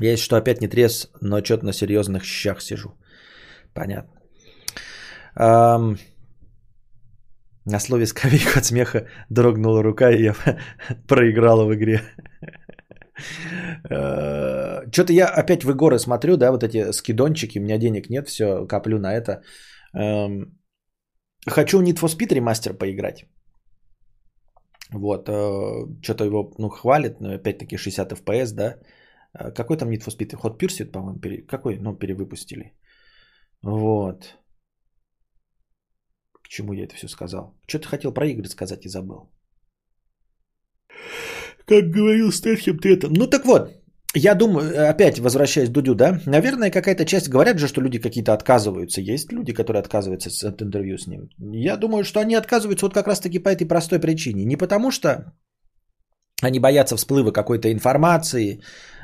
[0.00, 2.90] Есть что опять не трез, но что-то на серьезных щах сижу.
[3.74, 4.12] Понятно.
[7.66, 10.34] На слове скамейку от смеха дрогнула рука, и я
[11.08, 12.00] проиграла в игре.
[13.90, 18.28] Э, Что-то я опять в Егоры смотрю, да, вот эти скидончики, у меня денег нет,
[18.28, 19.42] все, коплю на это.
[19.94, 20.58] Эм,
[21.50, 23.24] хочу Need for Speed ремастер поиграть.
[24.92, 28.76] Вот, э, что-то его, ну, хвалит, но опять-таки 60 FPS, да.
[29.34, 30.36] Э, какой там Need for Speed?
[30.42, 31.42] Hot Pursuit, по-моему, пере...
[31.46, 31.78] какой?
[31.78, 32.74] Ну, перевыпустили.
[33.62, 34.36] Вот.
[36.46, 37.54] К чему я это все сказал?
[37.66, 39.28] Что ты хотел про игры сказать и забыл?
[41.66, 43.08] Как говорил Стэтхем, ты это...
[43.08, 43.72] Ну так вот,
[44.14, 48.32] я думаю, опять возвращаясь к Дудю, да, наверное, какая-то часть, говорят же, что люди какие-то
[48.32, 49.00] отказываются.
[49.00, 51.28] Есть люди, которые отказываются от интервью с ним.
[51.38, 54.44] Я думаю, что они отказываются вот как раз-таки по этой простой причине.
[54.44, 55.34] Не потому что
[56.42, 58.60] они боятся всплыва какой-то информации,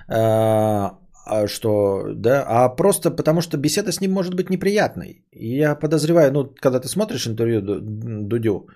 [0.09, 0.98] а,
[1.47, 5.24] что, да, а просто потому что беседа с ним может быть неприятной.
[5.32, 8.69] И я подозреваю, ну, когда ты смотришь интервью Дудю,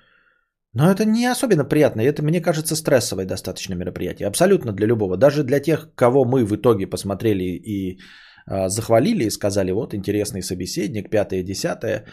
[0.74, 4.28] но это не особенно приятно, это, мне кажется, стрессовое достаточно мероприятие.
[4.28, 5.16] Абсолютно для любого.
[5.16, 7.98] Даже для тех, кого мы в итоге посмотрели и
[8.46, 12.04] э, захвалили и сказали, вот, интересный собеседник, пятое, десятое.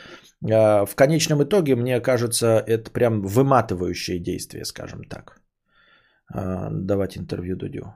[0.41, 5.41] Э, в конечном итоге, мне кажется, это прям выматывающее действие, скажем так.
[6.34, 7.93] Давать интервью Дудю.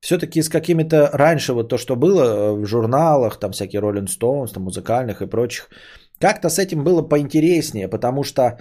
[0.00, 4.54] Все-таки с какими-то раньше вот то, что было э, в журналах, там всякие Rolling Stones,
[4.54, 5.68] там музыкальных и прочих,
[6.18, 8.58] как-то с этим было поинтереснее, потому что, э,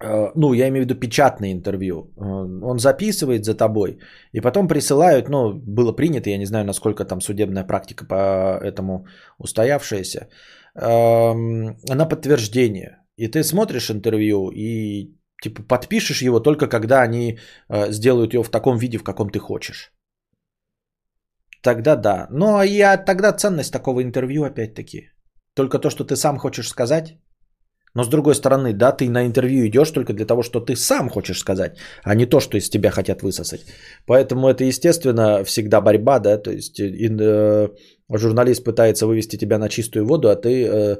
[0.00, 1.96] э, ну, я имею в виду печатное интервью.
[1.96, 2.20] Э,
[2.62, 3.98] он записывает за тобой,
[4.32, 9.06] и потом присылают, ну, было принято, я не знаю, насколько там судебная практика по этому
[9.38, 10.28] устоявшаяся,
[10.74, 11.34] э,
[11.94, 12.98] на подтверждение.
[13.16, 17.38] И ты смотришь интервью, и Типа подпишешь его только когда они
[17.68, 19.92] э, сделают его в таком виде, в каком ты хочешь.
[21.62, 22.26] Тогда да.
[22.30, 25.10] Но я тогда ценность такого интервью опять-таки.
[25.54, 27.18] Только то, что ты сам хочешь сказать.
[27.94, 31.08] Но с другой стороны, да, ты на интервью идешь только для того, что ты сам
[31.08, 33.66] хочешь сказать, а не то, что из тебя хотят высосать.
[34.06, 37.68] Поэтому это, естественно, всегда борьба, да, то есть и, э,
[38.08, 40.96] журналист пытается вывести тебя на чистую воду, а ты э,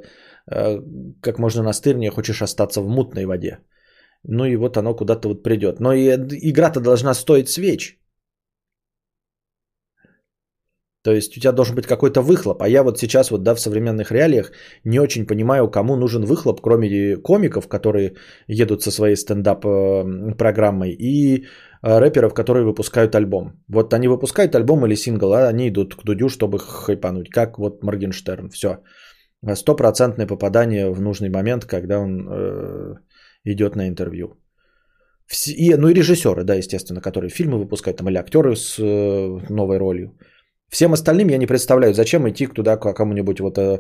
[0.50, 0.78] э,
[1.20, 3.58] как можно настырнее хочешь остаться в мутной воде.
[4.22, 5.80] Ну и вот оно куда-то вот придет.
[5.80, 6.08] Но и
[6.50, 8.00] игра-то должна стоить свеч.
[11.02, 12.62] То есть у тебя должен быть какой-то выхлоп.
[12.62, 14.52] А я вот сейчас вот, да, в современных реалиях
[14.84, 18.16] не очень понимаю, кому нужен выхлоп, кроме комиков, которые
[18.48, 21.46] едут со своей стендап-программой, и
[21.82, 23.52] э, рэперов, которые выпускают альбом.
[23.68, 27.82] Вот они выпускают альбом или сингл, а они идут к Дудю, чтобы хайпануть, как вот
[27.82, 28.50] Моргенштерн.
[28.50, 28.82] Все.
[29.54, 32.94] Стопроцентное попадание в нужный момент, когда он э,
[33.44, 34.36] идет на интервью.
[35.48, 39.78] И, ну и режиссеры, да, естественно, которые фильмы выпускают, там, или актеры с э, новой
[39.78, 40.18] ролью.
[40.68, 43.78] Всем остальным я не представляю, зачем идти туда к кому-нибудь вот э,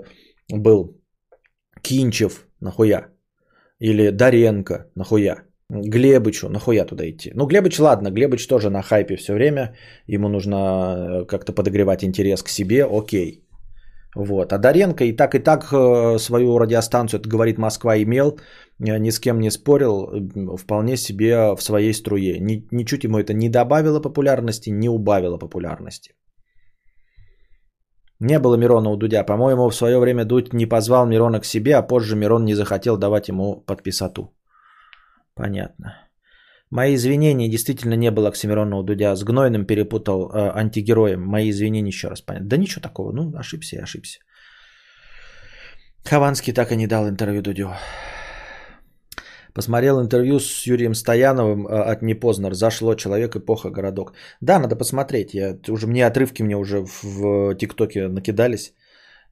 [0.48, 0.96] был
[1.82, 3.08] Кинчев, нахуя,
[3.80, 7.32] или Даренко, нахуя, Глебычу, нахуя туда идти.
[7.34, 9.76] Ну, Глебыч, ладно, Глебыч тоже на хайпе все время,
[10.06, 13.44] ему нужно э, как-то подогревать интерес к себе, окей.
[14.16, 14.52] Вот.
[14.52, 18.38] А Даренко и так и так э, свою радиостанцию, это говорит Москва, имел,
[18.80, 20.08] э, ни с кем не спорил,
[20.56, 22.38] вполне себе в своей струе.
[22.72, 26.14] Ничуть ему это не добавило популярности, не убавило популярности.
[28.20, 29.24] Не было Мирона у Дудя.
[29.24, 32.98] По-моему, в свое время Дудь не позвал Мирона к себе, а позже Мирон не захотел
[32.98, 34.34] давать ему подписату.
[35.34, 36.09] Понятно.
[36.70, 39.16] Мои извинения, действительно не было Оксимирона у Дудя.
[39.16, 41.20] С Гнойным перепутал э, антигероем.
[41.20, 42.48] Мои извинения еще раз понятно.
[42.48, 43.12] Да ничего такого.
[43.12, 44.20] Ну, ошибся я, ошибся.
[46.04, 47.70] Хованский так и не дал интервью Дудю.
[49.52, 52.54] Посмотрел интервью с Юрием Стояновым э, от Непознер.
[52.54, 54.12] Зашло человек, эпоха, городок.
[54.40, 55.34] Да, надо посмотреть.
[55.34, 58.74] Я, уже, мне отрывки мне уже в ТикТоке накидались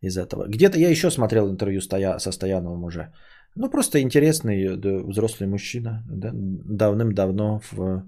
[0.02, 0.48] из этого.
[0.48, 3.12] Где-то я еще смотрел интервью стоя, со Стояновым уже.
[3.56, 6.04] Ну, просто интересный да, взрослый мужчина.
[6.10, 8.04] Да, давным-давно в,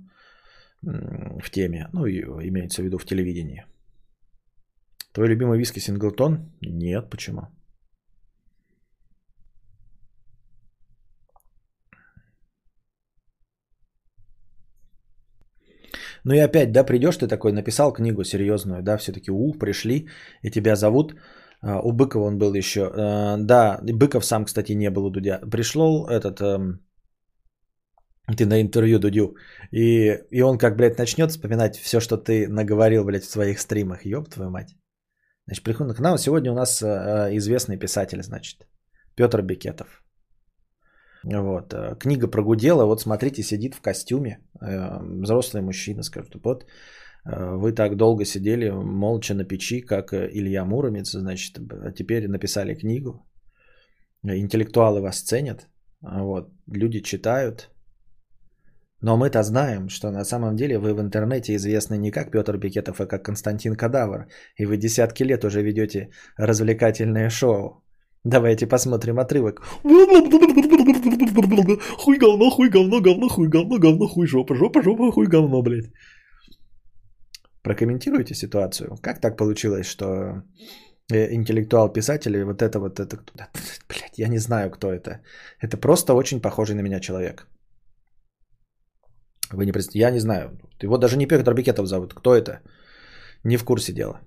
[0.83, 1.89] в теме.
[1.93, 3.65] Ну, имеется в виду в телевидении.
[5.13, 6.39] Твой любимый виски Синглтон?
[6.61, 7.41] Нет, почему?
[16.25, 20.09] Ну и опять, да, придешь ты такой, написал книгу серьезную, да, все-таки у, пришли,
[20.43, 21.15] и тебя зовут.
[21.63, 22.81] А, у Быкова он был еще.
[22.81, 25.41] А, да, Быков сам, кстати, не был у Дудя.
[25.51, 26.81] Пришло этот, эм,
[28.37, 29.37] ты на интервью Дудю,
[29.73, 34.07] и, и он как, блядь, начнет вспоминать все, что ты наговорил, блядь, в своих стримах.
[34.07, 34.75] Ёб твою мать.
[35.47, 36.19] Значит, приходит к нам.
[36.19, 38.67] Сегодня у нас э, известный писатель, значит,
[39.17, 40.03] Петр Бекетов.
[41.25, 41.75] Вот.
[41.75, 46.67] Э, книга прогудела, вот смотрите, сидит в костюме, э, взрослый мужчина, скажет, вот э,
[47.25, 53.27] вы так долго сидели молча на печи, как Илья Муромец, значит, а теперь написали книгу,
[54.23, 55.69] интеллектуалы вас ценят,
[56.01, 57.71] вот, люди читают,
[59.03, 63.01] но мы-то знаем, что на самом деле вы в интернете известны не как Петр Бекетов,
[63.01, 64.27] а как Константин Кадавр,
[64.57, 67.83] и вы десятки лет уже ведете развлекательное шоу.
[68.25, 69.63] Давайте посмотрим отрывок.
[71.97, 75.91] Хуй говно, хуй говно, говно, хуй говно, говно, хуй жопа, жопа, жопа, хуй говно, блядь.
[77.63, 78.97] Прокомментируйте ситуацию.
[79.03, 80.43] Как так получилось, что
[81.13, 83.19] э, интеллектуал-писатель, вот это вот, это,
[83.89, 85.21] блядь, я не знаю, кто это.
[85.61, 87.47] Это просто очень похожий на меня человек.
[89.53, 90.59] Вы не представляете, я не знаю.
[90.83, 92.15] Его даже не Петр Бекетов зовут.
[92.15, 92.61] Кто это?
[93.45, 94.21] Не в курсе дела.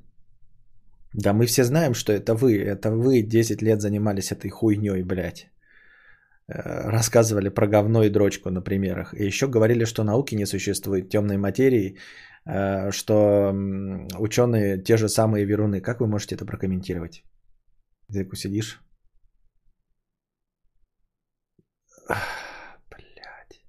[1.13, 2.57] Да мы все знаем, что это вы.
[2.57, 5.47] Это вы 10 лет занимались этой хуйней, блядь.
[6.47, 9.13] Э, рассказывали про говно и дрочку на примерах.
[9.13, 11.97] И еще говорили, что науки не существует темной материи,
[12.45, 13.53] что
[14.19, 15.81] ученые те же самые веруны.
[15.81, 17.23] Как вы можете это прокомментировать?
[18.09, 18.81] Зайку сидишь?
[22.89, 23.63] Блядь.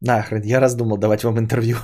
[0.00, 1.76] Нахрен, я раздумал давать вам интервью.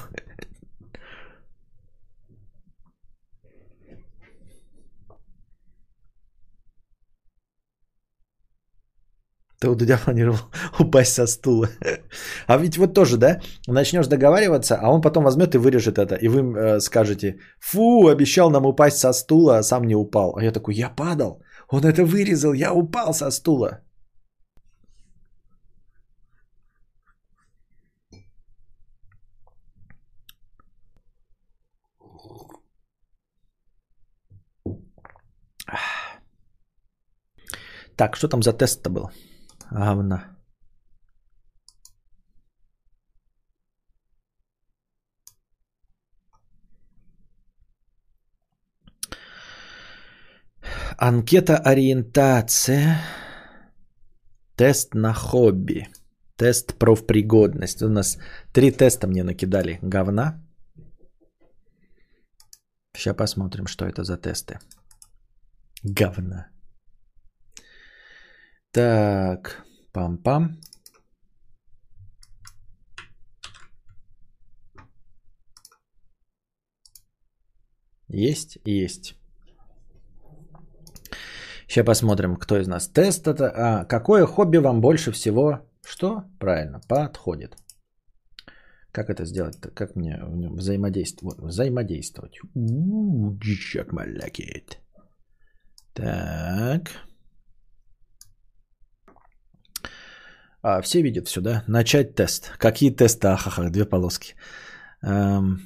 [9.62, 10.40] Ты у Дудя планировал
[10.80, 11.68] упасть со стула.
[12.48, 16.16] А ведь вот тоже, да, начнешь договариваться, а он потом возьмет и вырежет это.
[16.16, 20.36] И вы э, скажете, фу, обещал нам упасть со стула, а сам не упал.
[20.36, 21.43] А я такой, я падал.
[21.70, 23.78] Он это вырезал, я упал со стула.
[37.97, 39.10] Так, что там за тест-то был?
[39.73, 40.36] говна.
[50.99, 53.01] Анкета ориентация.
[54.57, 55.89] Тест на хобби.
[56.36, 57.82] Тест профпригодность.
[57.82, 58.19] У нас
[58.53, 59.78] три теста мне накидали.
[59.82, 60.43] Говна.
[62.94, 64.59] Сейчас посмотрим, что это за тесты.
[65.82, 66.52] Говна.
[68.73, 70.57] Так, пам-пам.
[78.09, 78.59] Есть?
[78.65, 79.15] Есть.
[81.66, 82.89] Сейчас посмотрим, кто из нас.
[82.89, 83.53] Тест это...
[83.55, 85.69] А, какое хобби вам больше всего...
[85.85, 86.24] Что?
[86.39, 87.57] Правильно, подходит.
[88.90, 89.61] Как это сделать?
[89.74, 91.39] Как мне в нем взаимодействовать?
[91.40, 92.39] Взаимодействовать.
[92.55, 93.39] У-у-у,
[95.94, 96.90] Так.
[100.62, 101.64] А, все видят все, да?
[101.66, 102.52] Начать тест.
[102.59, 103.28] Какие тесты?
[103.28, 104.34] Ахаха, две полоски.
[105.02, 105.60] Эм...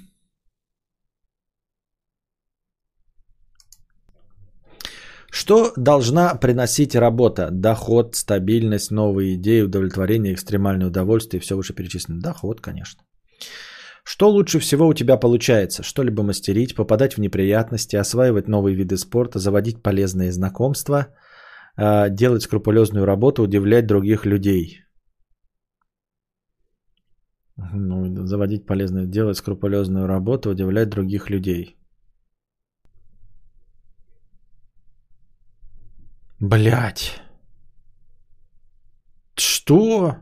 [5.31, 7.51] Что должна приносить работа?
[7.51, 12.20] Доход, стабильность, новые идеи, удовлетворение, экстремальное удовольствие, все вышеперечислено.
[12.20, 13.02] Доход, конечно.
[14.02, 15.82] Что лучше всего у тебя получается?
[15.82, 21.09] Что-либо мастерить, попадать в неприятности, осваивать новые виды спорта, заводить полезные знакомства,
[21.77, 24.86] а, делать скрупулезную работу, удивлять других людей.
[27.57, 31.77] Ну, заводить полезную, делать скрупулезную работу, удивлять других людей.
[36.41, 37.23] Блять.
[39.39, 40.16] Что?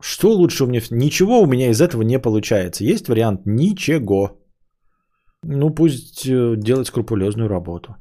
[0.00, 0.80] Что лучше у меня?
[0.90, 2.84] Ничего у меня из этого не получается.
[2.84, 4.38] Есть вариант ничего.
[5.44, 7.96] Ну, пусть э, делать скрупулезную работу.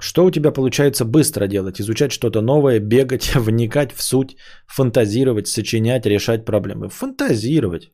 [0.00, 1.80] Что у тебя получается быстро делать?
[1.80, 6.88] Изучать что-то новое, бегать, вникать в суть, фантазировать, сочинять, решать проблемы.
[6.88, 7.92] Фантазировать.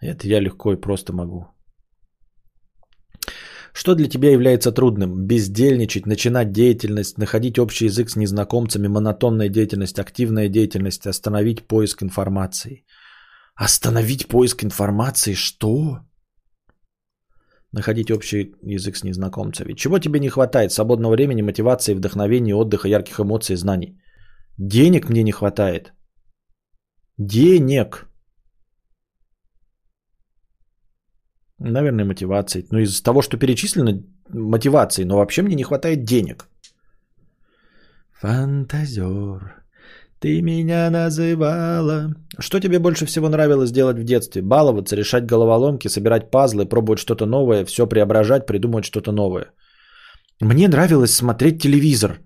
[0.00, 1.46] Это я легко и просто могу.
[3.74, 5.26] Что для тебя является трудным?
[5.26, 12.84] Бездельничать, начинать деятельность, находить общий язык с незнакомцами, монотонная деятельность, активная деятельность, остановить поиск информации.
[13.54, 15.34] Остановить поиск информации?
[15.34, 16.00] Что?
[17.72, 19.74] Находить общий язык с незнакомцами.
[19.74, 20.72] Чего тебе не хватает?
[20.72, 23.98] Свободного времени, мотивации, вдохновения, отдыха, ярких эмоций, знаний.
[24.58, 25.92] Денег мне не хватает.
[27.18, 28.08] Денег.
[31.58, 32.66] Наверное, мотивации.
[32.70, 35.04] Ну, из того, что перечислено, мотивации.
[35.04, 36.48] Но вообще мне не хватает денег.
[38.20, 39.61] Фантазер,
[40.22, 42.14] ты меня называла.
[42.38, 44.42] Что тебе больше всего нравилось делать в детстве?
[44.42, 49.46] Баловаться, решать головоломки, собирать пазлы, пробовать что-то новое, все преображать, придумывать что-то новое.
[50.40, 52.20] Мне нравилось смотреть телевизор.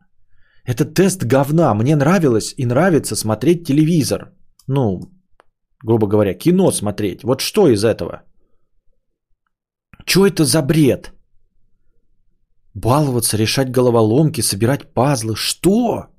[0.66, 1.74] Это тест говна.
[1.74, 4.32] Мне нравилось и нравится смотреть телевизор.
[4.68, 5.00] Ну,
[5.82, 7.24] грубо говоря, кино смотреть.
[7.24, 8.22] Вот что из этого?
[10.04, 11.12] Что это за бред?
[12.74, 15.34] Баловаться, решать головоломки, собирать пазлы.
[15.34, 16.15] Что?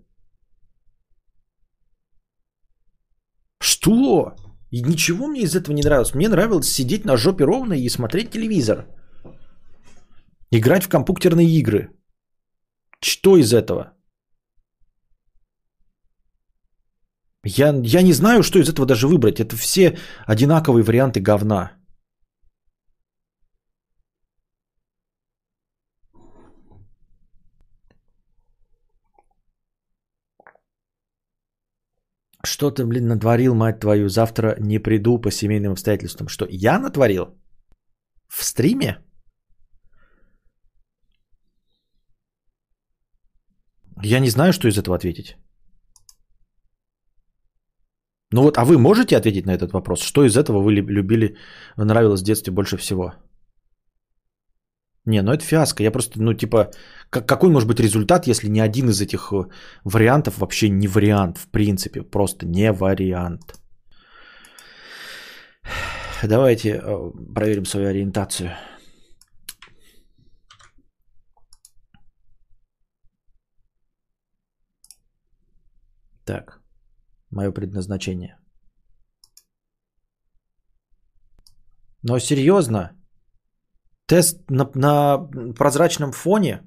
[3.59, 4.35] Что?
[4.71, 6.13] И ничего мне из этого не нравилось.
[6.13, 8.85] Мне нравилось сидеть на жопе ровно и смотреть телевизор.
[10.51, 11.89] Играть в компьютерные игры.
[13.01, 13.93] Что из этого?
[17.43, 19.39] Я, я не знаю, что из этого даже выбрать.
[19.39, 21.71] Это все одинаковые варианты говна.
[32.43, 34.09] Что ты, блин, натворил, мать твою?
[34.09, 36.27] Завтра не приду по семейным обстоятельствам.
[36.27, 37.25] Что, я натворил?
[38.27, 38.97] В стриме?
[44.03, 45.37] Я не знаю, что из этого ответить.
[48.31, 50.01] Ну вот, а вы можете ответить на этот вопрос?
[50.01, 51.37] Что из этого вы любили,
[51.77, 53.13] нравилось в детстве больше всего?
[55.07, 55.83] Не, ну это фиаско.
[55.83, 56.71] Я просто, ну типа,
[57.09, 59.45] как, какой может быть результат, если ни один из этих э,
[59.85, 63.53] вариантов вообще не вариант, в принципе, просто не вариант.
[66.23, 68.51] Давайте э, проверим свою ориентацию.
[76.25, 76.61] Так,
[77.31, 78.35] мое предназначение.
[82.03, 82.96] Но серьезно,
[84.07, 85.17] Тест на, на
[85.53, 86.61] прозрачном фоне?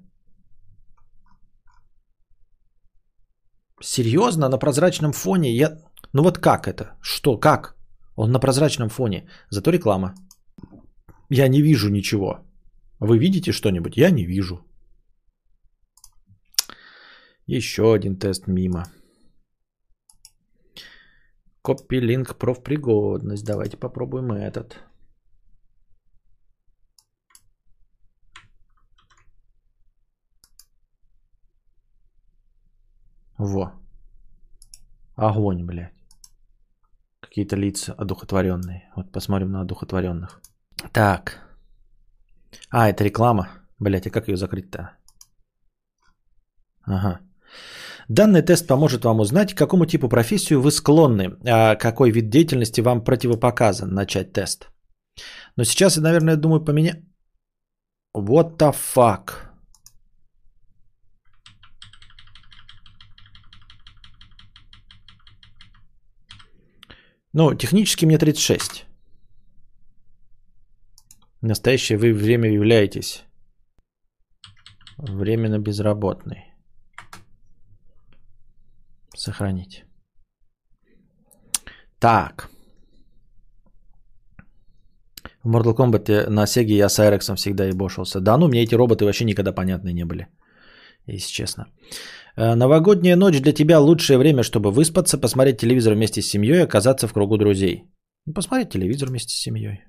[3.82, 5.56] Серьезно, на прозрачном фоне?
[5.56, 5.78] Я...
[6.12, 6.98] Ну вот как это?
[7.00, 7.38] Что?
[7.38, 7.76] Как?
[8.16, 9.28] Он на прозрачном фоне.
[9.50, 10.14] Зато реклама.
[11.30, 12.40] Я не вижу ничего.
[13.00, 13.96] Вы видите что-нибудь?
[13.96, 14.60] Я не вижу.
[17.46, 18.84] Еще один тест мимо.
[21.62, 23.44] Копи-линк профпригодность.
[23.44, 24.89] Давайте попробуем этот.
[33.40, 33.72] Во.
[35.16, 35.94] Огонь, блядь.
[37.20, 38.92] Какие-то лица одухотворенные.
[38.96, 40.40] Вот посмотрим на одухотворенных.
[40.92, 41.38] Так.
[42.70, 43.48] А, это реклама.
[43.78, 44.90] Блять, а как ее закрыть-то?
[46.82, 47.20] Ага.
[48.08, 52.82] Данный тест поможет вам узнать, к какому типу профессию вы склонны, а какой вид деятельности
[52.82, 54.70] вам противопоказан начать тест.
[55.56, 57.02] Но сейчас я, наверное, думаю поменять...
[58.14, 59.49] What the fuck?
[67.32, 68.86] Ну, технически мне 36.
[71.40, 73.24] В настоящее вы время являетесь
[74.98, 76.44] временно безработный.
[79.16, 79.84] Сохранить.
[81.98, 82.50] Так.
[85.44, 88.20] В Mortal Kombat на Сеге я с Айрексом всегда ебошился.
[88.20, 90.26] Да ну, мне эти роботы вообще никогда понятны не были.
[91.06, 91.66] Если честно.
[92.36, 96.64] Э, Новогодняя ночь для тебя лучшее время, чтобы выспаться, посмотреть телевизор вместе с семьей и
[96.64, 97.84] оказаться в кругу друзей.
[98.26, 99.80] Ну, посмотреть телевизор вместе с семьей.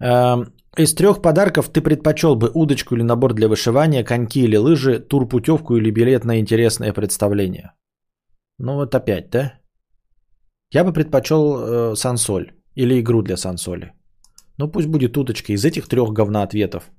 [0.00, 4.98] Эм, из трех подарков ты предпочел бы удочку или набор для вышивания, коньки или лыжи,
[4.98, 7.72] тур-путевку или билет на интересное представление?
[8.58, 9.54] Ну вот опять, да?
[10.72, 13.92] Я бы предпочел э, сансоль или игру для сансоли.
[14.58, 16.90] Ну пусть будет удочка из этих трех говна ответов.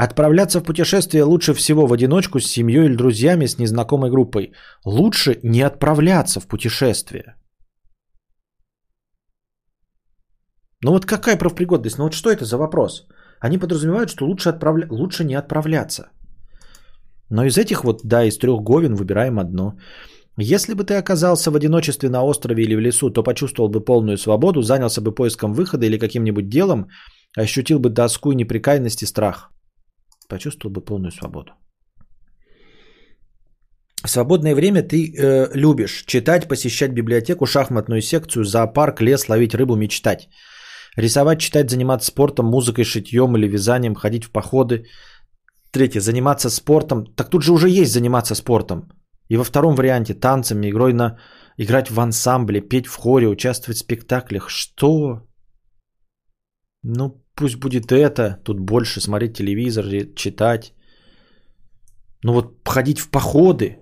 [0.00, 4.52] Отправляться в путешествие лучше всего в одиночку, с семьей или друзьями, с незнакомой группой.
[4.84, 7.34] Лучше не отправляться в путешествие.
[10.84, 11.98] Ну вот какая профпригодность?
[11.98, 13.08] Ну вот что это за вопрос?
[13.40, 14.86] Они подразумевают, что лучше, отправля...
[14.88, 16.10] лучше не отправляться.
[17.28, 19.72] Но из этих вот, да, из трех говен выбираем одно.
[20.36, 24.16] Если бы ты оказался в одиночестве на острове или в лесу, то почувствовал бы полную
[24.16, 26.86] свободу, занялся бы поиском выхода или каким-нибудь делом,
[27.36, 29.50] ощутил бы тоску и неприкаянность и страх.
[30.28, 31.52] Почувствовал бы полную свободу.
[34.04, 39.76] В свободное время ты э, любишь читать, посещать библиотеку, шахматную секцию, зоопарк, лес, ловить рыбу,
[39.76, 40.28] мечтать.
[40.96, 44.84] Рисовать, читать, заниматься спортом, музыкой, шитьем или вязанием, ходить в походы.
[45.72, 47.06] Третье, заниматься спортом.
[47.16, 48.88] Так тут же уже есть заниматься спортом.
[49.28, 51.18] И во втором варианте танцами, игрой на...
[51.58, 54.48] играть в ансамбле, петь в хоре, участвовать в спектаклях.
[54.48, 55.26] Что?
[56.82, 58.40] Ну, пусть будет это.
[58.44, 59.84] Тут больше смотреть телевизор,
[60.16, 60.72] читать.
[62.24, 63.78] Ну вот ходить в походы.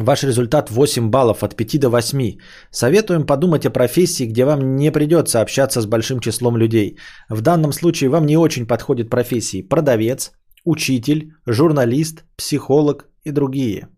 [0.00, 2.38] Ваш результат 8 баллов от 5 до 8.
[2.70, 6.96] Советуем подумать о профессии, где вам не придется общаться с большим числом людей.
[7.28, 10.32] В данном случае вам не очень подходят профессии продавец,
[10.64, 13.88] учитель, журналист, психолог и другие.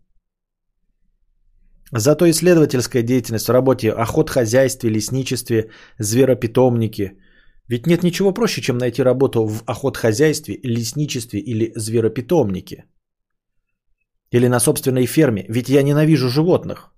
[1.91, 7.17] Зато исследовательская деятельность в работе охотхозяйстве, лесничестве, зверопитомнике.
[7.67, 12.85] Ведь нет ничего проще, чем найти работу в охотхозяйстве, лесничестве или зверопитомнике–
[14.31, 16.91] или на собственной ферме, ведь я ненавижу животных.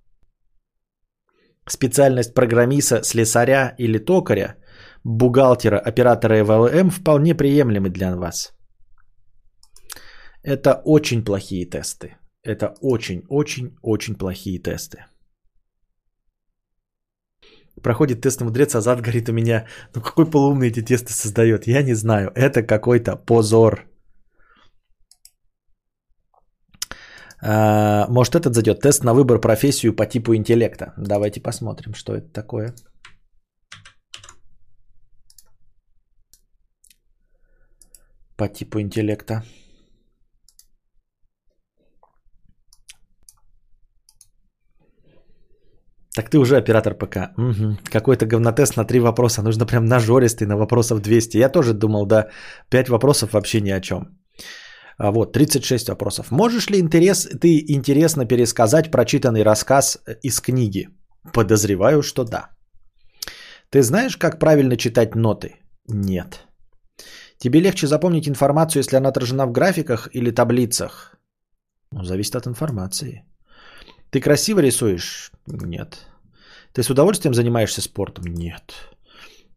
[1.68, 4.56] Специальность программиста, слесаря или токаря,
[5.04, 8.52] бухгалтера, оператора ЭВМ вполне приемлемы для вас.
[10.42, 12.16] Это очень плохие тесты.
[12.44, 14.98] Это очень-очень-очень плохие тесты.
[17.82, 21.82] Проходит тест на мудрец, Азат говорит у меня, ну какой полуумный эти тесты создает, я
[21.82, 23.88] не знаю, это какой-то позор.
[27.46, 28.80] А, может, этот зайдет.
[28.80, 30.94] Тест на выбор профессию по типу интеллекта.
[30.96, 32.74] Давайте посмотрим, что это такое.
[38.36, 39.42] По типу интеллекта.
[46.14, 47.16] Так ты уже оператор ПК.
[47.36, 47.78] Угу.
[47.90, 49.42] Какой-то говнотест на три вопроса.
[49.42, 51.38] Нужно прям нажористый на вопросов 200.
[51.38, 52.28] Я тоже думал, да,
[52.70, 54.06] 5 вопросов вообще ни о чем.
[54.98, 56.30] А, вот, 36 вопросов.
[56.30, 60.88] Можешь ли интерес, ты интересно пересказать прочитанный рассказ э, из книги?
[61.32, 62.50] Подозреваю, что да.
[63.70, 65.56] Ты знаешь, как правильно читать ноты?
[65.88, 66.46] Нет.
[67.38, 71.16] Тебе легче запомнить информацию, если она отражена в графиках или таблицах?
[71.90, 73.24] Ну, зависит от информации.
[74.14, 75.32] Ты красиво рисуешь?
[75.46, 76.06] Нет.
[76.72, 78.26] Ты с удовольствием занимаешься спортом?
[78.26, 78.72] Нет.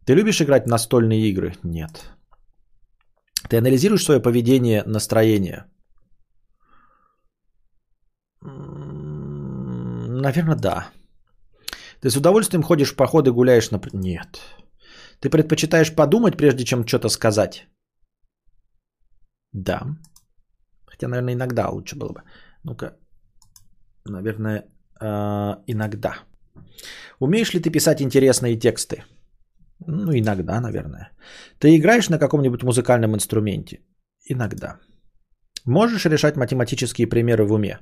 [0.04, 1.54] Ты любишь играть в настольные игры?
[1.64, 2.12] Нет.
[3.50, 5.66] Ты анализируешь свое поведение, настроение?
[8.42, 10.90] Наверное, да.
[12.02, 13.80] Ты с удовольствием ходишь в походы, гуляешь на...
[13.94, 14.42] Нет.
[15.20, 17.68] Ты предпочитаешь подумать, прежде чем что-то сказать?
[19.54, 19.84] Да.
[20.88, 22.24] Хотя, наверное, иногда лучше было бы.
[22.64, 22.98] Ну-ка.
[24.10, 24.66] Наверное,
[25.02, 25.06] э,
[25.68, 26.16] иногда.
[27.20, 29.04] Умеешь ли ты писать интересные тексты?
[29.88, 31.12] Ну, иногда, наверное.
[31.60, 33.80] Ты играешь на каком-нибудь музыкальном инструменте?
[34.30, 34.80] Иногда.
[35.66, 37.80] Можешь решать математические примеры в уме?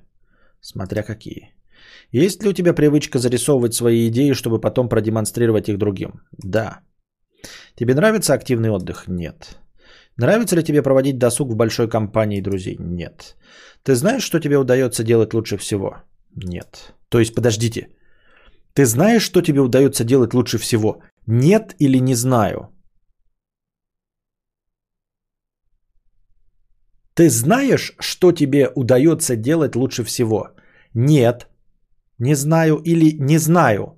[0.62, 1.54] Смотря какие.
[2.12, 6.22] Есть ли у тебя привычка зарисовывать свои идеи, чтобы потом продемонстрировать их другим?
[6.32, 6.80] Да.
[7.76, 9.08] Тебе нравится активный отдых?
[9.08, 9.60] Нет.
[10.18, 12.78] Нравится ли тебе проводить досуг в большой компании друзей?
[12.80, 13.36] Нет.
[13.84, 15.98] Ты знаешь, что тебе удается делать лучше всего?
[16.36, 16.94] Нет.
[17.10, 17.88] То есть, подождите.
[18.74, 21.02] Ты знаешь, что тебе удается делать лучше всего?
[21.28, 22.70] Нет или не знаю?
[27.14, 30.50] Ты знаешь, что тебе удается делать лучше всего?
[30.94, 31.48] Нет.
[32.20, 33.98] Не знаю или не знаю.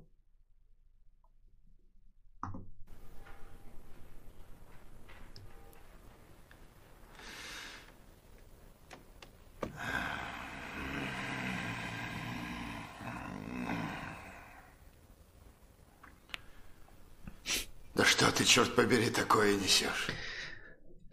[17.98, 20.08] Да что ты, черт побери, такое несешь?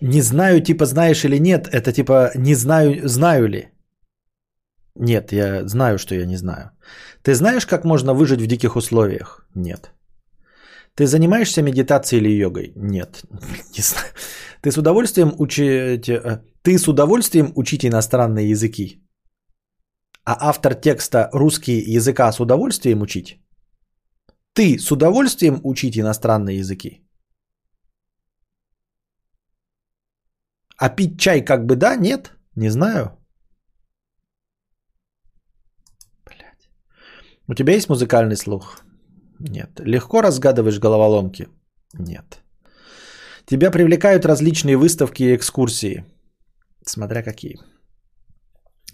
[0.01, 3.69] Не знаю, типа знаешь или нет, это типа не знаю, знаю ли.
[4.95, 6.69] Нет, я знаю, что я не знаю.
[7.23, 9.47] Ты знаешь, как можно выжить в диких условиях?
[9.55, 9.91] Нет.
[10.93, 12.71] Ты занимаешься медитацией или йогой?
[12.75, 13.23] Нет.
[13.77, 14.13] Не знаю.
[14.61, 19.01] Ты с удовольствием учите, э, ты с удовольствием учите иностранные языки?
[20.23, 23.44] А автор текста русский языка с удовольствием учить?
[24.55, 27.01] Ты с удовольствием учить иностранные языки?
[30.77, 32.31] А пить чай как бы да, нет?
[32.55, 33.09] Не знаю.
[36.25, 36.69] Блядь.
[37.47, 38.81] У тебя есть музыкальный слух?
[39.39, 39.79] Нет.
[39.79, 41.49] Легко разгадываешь головоломки?
[41.93, 42.41] Нет.
[43.45, 46.05] Тебя привлекают различные выставки и экскурсии?
[46.85, 47.59] Смотря какие.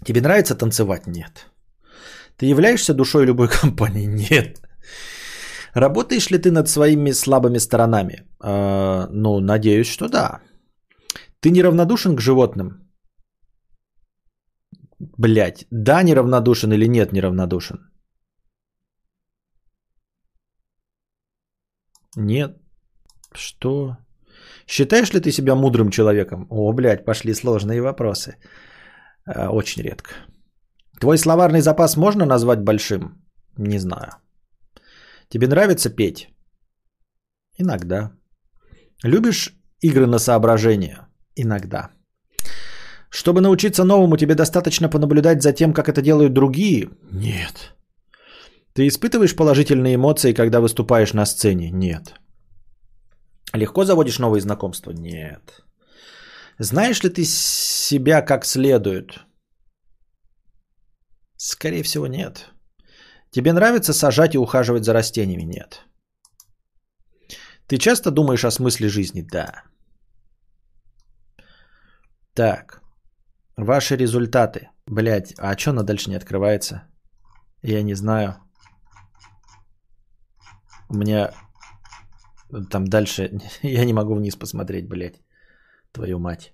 [0.04, 1.06] Тебе нравится танцевать?
[1.06, 1.46] Нет.
[2.36, 4.06] Ты являешься душой любой компании?
[4.06, 4.61] Нет.
[5.74, 8.26] Работаешь ли ты над своими слабыми сторонами?
[8.44, 10.40] Э, ну, надеюсь, что да.
[11.40, 12.92] Ты неравнодушен к животным?
[15.18, 17.78] Блять, да, неравнодушен или нет неравнодушен?
[22.16, 22.58] Нет.
[23.34, 23.96] Что?
[24.66, 26.46] Считаешь ли ты себя мудрым человеком?
[26.50, 28.36] О, блядь, пошли сложные вопросы.
[29.26, 30.10] Э, очень редко.
[31.00, 33.24] Твой словарный запас можно назвать большим?
[33.56, 34.21] Не знаю.
[35.32, 36.28] Тебе нравится петь?
[37.58, 38.12] Иногда.
[39.02, 41.06] Любишь игры на соображение?
[41.36, 41.90] Иногда.
[43.08, 46.90] Чтобы научиться новому, тебе достаточно понаблюдать за тем, как это делают другие?
[47.10, 47.74] Нет.
[48.74, 51.70] Ты испытываешь положительные эмоции, когда выступаешь на сцене?
[51.70, 52.14] Нет.
[53.54, 54.92] Легко заводишь новые знакомства?
[54.92, 55.64] Нет.
[56.58, 59.20] Знаешь ли ты себя как следует?
[61.36, 62.51] Скорее всего, нет.
[63.32, 65.42] Тебе нравится сажать и ухаживать за растениями?
[65.42, 65.86] Нет.
[67.66, 69.22] Ты часто думаешь о смысле жизни?
[69.22, 69.64] Да.
[72.34, 72.82] Так.
[73.56, 74.68] Ваши результаты.
[74.86, 76.82] Блять, а что она дальше не открывается?
[77.62, 78.36] Я не знаю.
[80.90, 81.32] У меня
[82.70, 83.30] там дальше...
[83.62, 85.22] Я не могу вниз посмотреть, блядь.
[85.92, 86.52] Твою мать.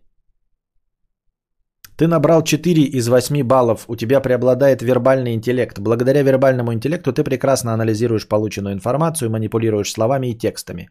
[1.99, 5.81] Ты набрал 4 из 8 баллов, у тебя преобладает вербальный интеллект.
[5.81, 10.91] Благодаря вербальному интеллекту ты прекрасно анализируешь полученную информацию, манипулируешь словами и текстами.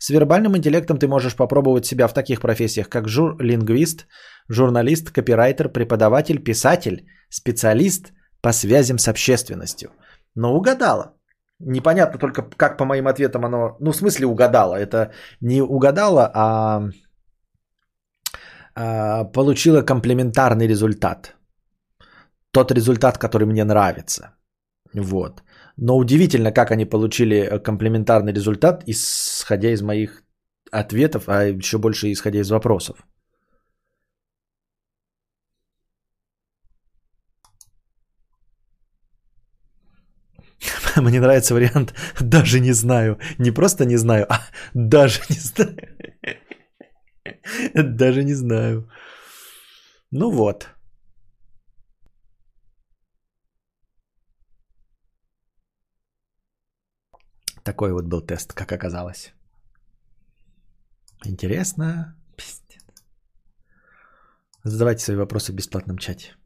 [0.00, 4.06] С вербальным интеллектом ты можешь попробовать себя в таких профессиях, как жур-лингвист,
[4.48, 9.90] журналист, копирайтер, преподаватель, писатель, специалист по связям с общественностью.
[10.34, 11.14] Но угадала.
[11.60, 13.76] Непонятно только, как по моим ответам оно...
[13.80, 14.74] Ну, в смысле угадала.
[14.74, 16.82] Это не угадала, а,
[19.24, 21.36] получила комплементарный результат.
[22.50, 24.34] Тот результат, который мне нравится.
[24.94, 25.42] Вот.
[25.76, 30.22] Но удивительно, как они получили э, комплементарный результат, исходя из моих
[30.72, 33.06] ответов, а еще больше исходя из вопросов.
[40.96, 43.18] Мне нравится вариант «даже не знаю».
[43.38, 44.40] Не просто не знаю, а
[44.74, 45.76] даже не знаю.
[47.74, 48.90] Даже не знаю.
[50.10, 50.68] Ну вот.
[57.64, 59.32] Такой вот был тест, как оказалось.
[61.26, 62.14] Интересно.
[62.36, 62.82] Пиздец.
[64.64, 66.36] Задавайте свои вопросы в бесплатном чате.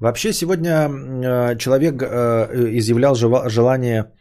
[0.00, 2.06] Вообще сегодня э, человек э,
[2.78, 4.12] изъявлял желание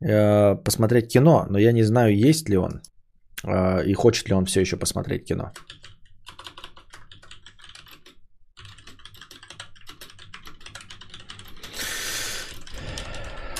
[0.00, 2.80] э, посмотреть кино, но я не знаю, есть ли он.
[3.44, 5.52] А, и хочет ли он все еще посмотреть кино.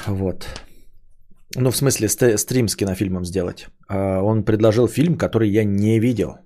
[0.07, 0.47] Вот.
[1.57, 3.67] Ну, в смысле, ст- стрим с кинофильмом сделать.
[3.89, 6.37] А, Он предложил фильм, который я не видел.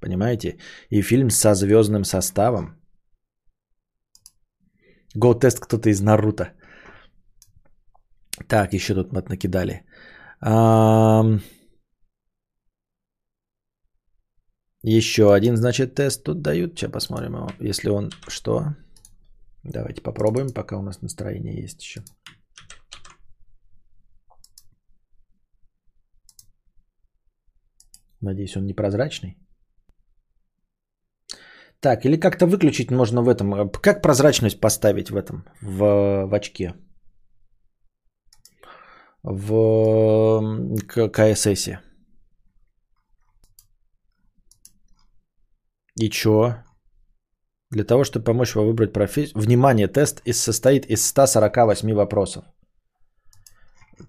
[0.00, 0.58] Понимаете?
[0.90, 2.76] И фильм со звездным составом.
[5.14, 6.52] Го-тест кто-то из Наруто.
[8.48, 9.84] Так, еще тут накидали.
[10.40, 11.40] Ам,
[14.88, 16.78] Еще один, значит, тест тут дают.
[16.78, 17.50] Сейчас посмотрим его.
[17.58, 18.76] Если он что?
[19.64, 22.04] Давайте попробуем, пока у нас настроение есть еще.
[28.20, 29.36] Надеюсь, он непрозрачный.
[31.80, 33.70] Так, или как-то выключить можно в этом.
[33.82, 36.74] Как прозрачность поставить в этом, в, в очке?
[39.24, 39.52] В
[40.40, 41.68] м, к- КСС.
[45.96, 46.54] И чё?
[47.70, 49.40] Для того, чтобы помочь вам выбрать профессию.
[49.40, 52.44] Внимание, тест из, состоит из 148 вопросов.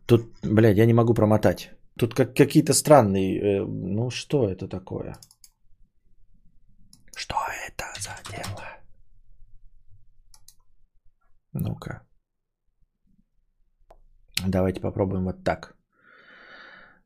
[0.06, 1.72] Тут, блядь, я не могу промотать.
[1.98, 3.40] Тут как, какие-то странные...
[3.40, 5.16] э, ну, что это такое?
[7.16, 7.35] Что
[7.67, 8.64] это за дело?
[11.53, 12.01] Ну-ка.
[14.45, 15.75] Давайте попробуем вот так.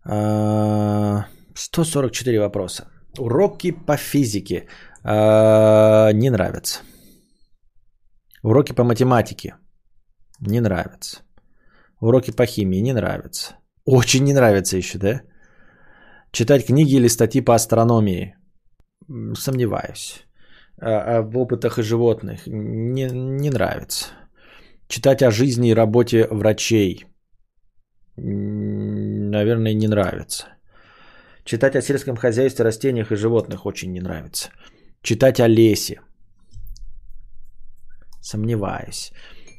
[0.03, 2.87] А, 144 вопроса.
[3.19, 4.67] Уроки по физике.
[5.03, 6.79] А, Не нравятся.
[8.43, 9.55] Уроки по математике.
[10.39, 11.21] Не нравятся.
[11.99, 13.55] Уроки по химии не нравятся.
[13.85, 15.21] Очень не нравится еще, да?
[16.31, 18.35] Читать книги или статьи по астрономии.
[19.35, 20.25] Сомневаюсь.
[20.79, 24.05] А, а в опытах и животных не, не нравится.
[24.87, 27.05] Читать о жизни и работе врачей.
[28.15, 30.47] Наверное, не нравится.
[31.51, 34.51] Читать о сельском хозяйстве, растениях и животных очень не нравится.
[35.01, 35.99] Читать о лесе.
[38.21, 39.11] Сомневаюсь.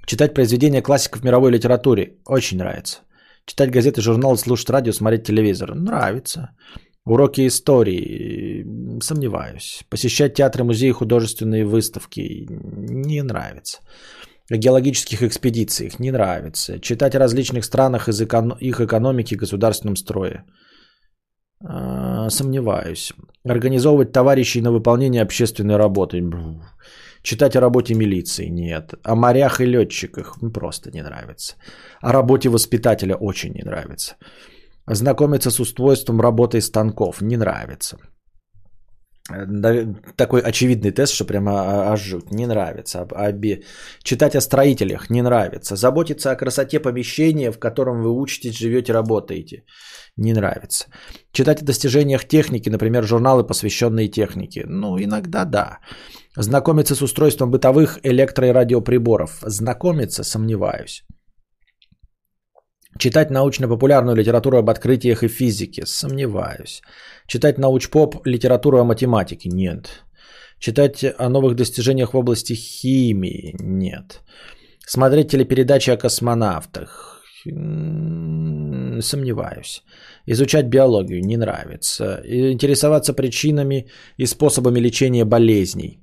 [0.06, 2.14] Читать произведения классиков мировой литературе.
[2.24, 3.00] Очень нравится.
[3.44, 5.74] Читать газеты, журналы, слушать радио, смотреть телевизор.
[5.74, 6.56] Нравится.
[7.04, 8.64] Уроки истории.
[9.02, 9.84] Сомневаюсь.
[9.90, 12.46] Посещать театры, музеи, художественные выставки.
[12.48, 13.80] Не нравится.
[14.48, 15.98] Геологических экспедициях.
[15.98, 16.80] Не нравится.
[16.80, 20.46] Читать о различных странах, их экономике и государственном строе.
[21.64, 23.12] А, Сомневаюсь.
[23.44, 26.24] Организовывать товарищей на выполнение общественной работы.
[27.22, 28.46] Читать о работе милиции.
[28.46, 28.94] Нет.
[29.02, 30.38] О морях и летчиках.
[30.52, 31.54] Просто не нравится.
[32.00, 34.16] О работе воспитателя очень не нравится.
[34.86, 37.20] Знакомиться с устройством работы станков.
[37.20, 37.98] Не нравится.
[40.16, 41.50] Такой очевидный тест, что прямо
[41.92, 42.14] аж.
[42.30, 43.02] Не нравится.
[43.02, 43.62] Об- оби-
[44.02, 45.10] Читать о строителях.
[45.10, 45.76] Не нравится.
[45.76, 49.64] Заботиться о красоте помещения, в котором вы учитесь, живете, работаете.
[50.16, 50.86] Не нравится.
[51.32, 54.64] Читать о достижениях техники, например, журналы, посвященные технике.
[54.66, 55.78] Ну, иногда да.
[56.36, 59.38] Знакомиться с устройством бытовых электро- и радиоприборов.
[59.46, 61.04] Знакомиться, сомневаюсь.
[63.02, 65.86] Читать научно-популярную литературу об открытиях и физике.
[65.86, 66.82] Сомневаюсь.
[67.26, 69.48] Читать научпоп, литературу о математике.
[69.48, 70.04] Нет.
[70.60, 73.56] Читать о новых достижениях в области химии.
[73.60, 74.20] Нет.
[74.86, 77.20] Смотреть телепередачи о космонавтах.
[77.48, 79.82] М, Сомневаюсь.
[80.26, 82.22] Изучать биологию не нравится.
[82.24, 85.98] Интересоваться причинами и способами лечения болезней.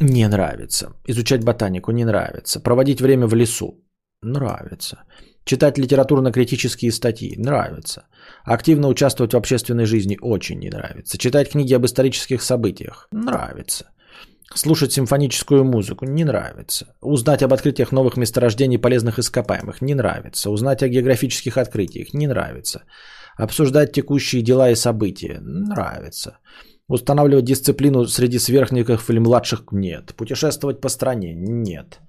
[0.00, 0.94] Не нравится.
[1.08, 2.60] Изучать ботанику не нравится.
[2.60, 3.82] Проводить время в лесу.
[4.22, 5.02] Нравится.
[5.44, 7.36] Читать литературно-критические статьи.
[7.36, 8.06] Нравится.
[8.44, 10.16] Активно участвовать в общественной жизни.
[10.20, 11.18] Очень не нравится.
[11.18, 13.08] Читать книги об исторических событиях.
[13.10, 13.90] Нравится.
[14.54, 16.94] Слушать симфоническую музыку не нравится.
[17.00, 20.50] Узнать об открытиях новых месторождений полезных ископаемых не нравится.
[20.50, 22.84] Узнать о географических открытиях не нравится.
[23.36, 26.38] Обсуждать текущие дела и события нравится.
[26.86, 30.14] Устанавливать дисциплину среди сверхников или младших нет.
[30.14, 32.00] Путешествовать по стране нет.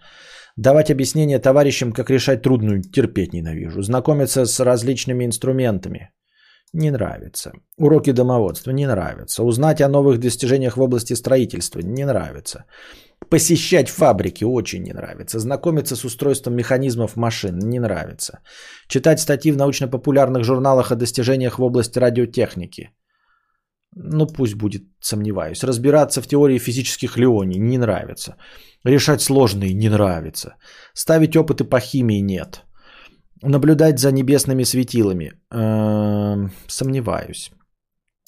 [0.56, 3.82] Давать объяснения товарищам, как решать трудную, терпеть ненавижу.
[3.82, 6.12] Знакомиться с различными инструментами.
[6.74, 7.54] Не нравится.
[7.78, 9.44] Уроки домоводства не нравится.
[9.44, 12.66] Узнать о новых достижениях в области строительства не нравится.
[13.30, 15.40] Посещать фабрики очень не нравится.
[15.40, 18.40] Знакомиться с устройством механизмов машин не нравится.
[18.88, 22.92] Читать статьи в научно-популярных журналах о достижениях в области радиотехники.
[23.96, 25.64] Ну пусть будет, сомневаюсь.
[25.64, 28.36] Разбираться в теории физических леоний не нравится.
[28.84, 30.56] Решать сложные не нравится.
[30.94, 32.64] Ставить опыты по химии нет.
[33.42, 35.34] Наблюдать за небесными светилами.
[35.52, 37.52] Эм, Сомневаюсь.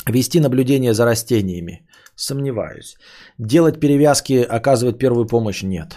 [0.07, 1.87] Вести наблюдение за растениями.
[2.15, 2.95] Сомневаюсь.
[3.39, 5.95] Делать перевязки, оказывать первую помощь нет.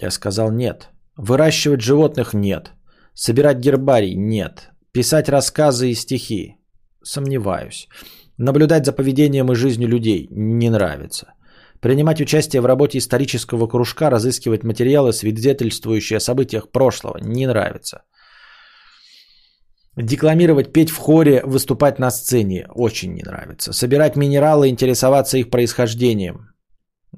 [0.00, 0.88] Я сказал нет.
[1.16, 2.72] Выращивать животных нет.
[3.14, 4.70] Собирать гербарий нет.
[4.92, 6.56] Писать рассказы и стихи.
[7.04, 7.88] Сомневаюсь.
[8.38, 11.34] Наблюдать за поведением и жизнью людей не нравится.
[11.80, 17.18] Принимать участие в работе исторического кружка, разыскивать материалы, свидетельствующие о событиях прошлого.
[17.18, 18.02] Не нравится.
[19.96, 22.66] Декламировать, петь в хоре, выступать на сцене.
[22.74, 23.72] Очень не нравится.
[23.72, 26.48] Собирать минералы, интересоваться их происхождением.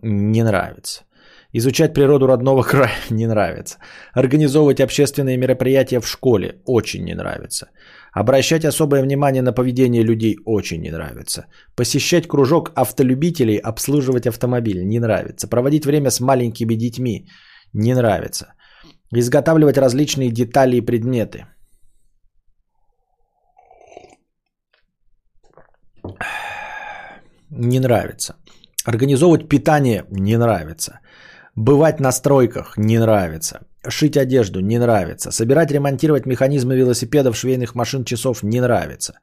[0.02, 1.05] Не нравится.
[1.52, 3.78] Изучать природу родного края не нравится.
[4.12, 7.68] Организовывать общественные мероприятия в школе очень не нравится.
[8.16, 11.46] Обращать особое внимание на поведение людей очень не нравится.
[11.76, 15.48] Посещать кружок автолюбителей, обслуживать автомобиль не нравится.
[15.48, 17.28] Проводить время с маленькими детьми
[17.74, 18.54] не нравится.
[19.14, 21.46] Изготавливать различные детали и предметы.
[27.50, 28.36] Не нравится.
[28.86, 31.00] Организовывать питание не нравится.
[31.54, 33.66] Бывать на стройках не нравится.
[33.89, 35.31] Шить одежду не нравится.
[35.31, 39.18] Собирать, ремонтировать механизмы велосипедов, швейных машин, часов не нравится.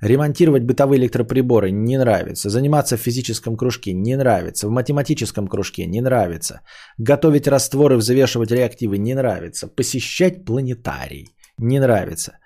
[0.00, 2.50] Ремонтировать бытовые электроприборы не нравится.
[2.50, 4.68] Заниматься в физическом кружке не нравится.
[4.68, 6.60] В математическом кружке не нравится.
[6.98, 9.66] Готовить растворы, взвешивать реактивы не нравится.
[9.68, 12.38] Посещать планетарий не нравится.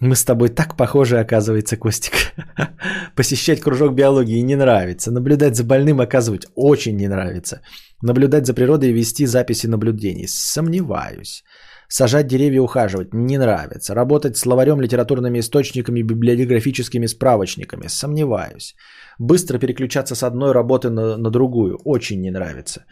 [0.00, 2.32] Мы с тобой так похожи, оказывается, Костик.
[3.14, 5.10] Посещать кружок биологии не нравится.
[5.10, 7.60] Наблюдать за больным, оказывать, очень не нравится.
[8.00, 10.26] Наблюдать за природой и вести записи наблюдений.
[10.26, 11.44] Сомневаюсь.
[11.92, 13.94] Сажать деревья, ухаживать не нравится.
[13.94, 17.88] Работать словарем, литературными источниками, библиографическими справочниками.
[17.88, 18.76] Сомневаюсь.
[19.18, 21.80] Быстро переключаться с одной работы на, на другую.
[21.84, 22.84] Очень не нравится.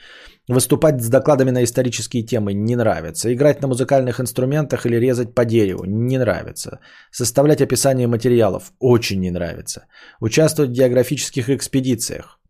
[0.48, 3.32] Выступать с докладами на исторические темы не нравится.
[3.32, 6.80] Играть на музыкальных инструментах или резать по дереву не нравится.
[7.12, 9.86] Составлять описание материалов очень не нравится.
[10.20, 12.40] Участвовать в географических экспедициях.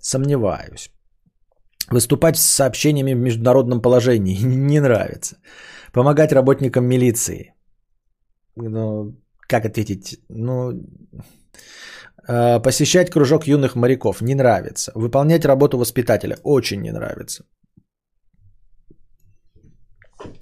[0.00, 0.90] Сомневаюсь.
[1.90, 5.36] Выступать с сообщениями в международном положении не нравится.
[5.92, 7.54] Помогать работникам милиции.
[8.56, 9.14] Ну,
[9.48, 10.20] как ответить?
[10.28, 10.72] Ну,
[12.28, 14.92] Э, посещать кружок юных моряков не нравится.
[14.94, 17.44] Выполнять работу воспитателя очень не нравится.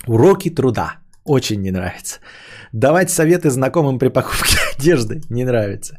[0.06, 2.20] Уроки труда очень не нравится.
[2.72, 5.98] Давать советы знакомым при покупке одежды не нравится.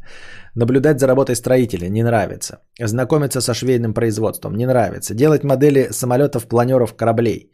[0.56, 2.60] Наблюдать за работой строителя не нравится.
[2.80, 5.14] Знакомиться со швейным производством не нравится.
[5.14, 7.52] Делать модели самолетов, планеров, кораблей.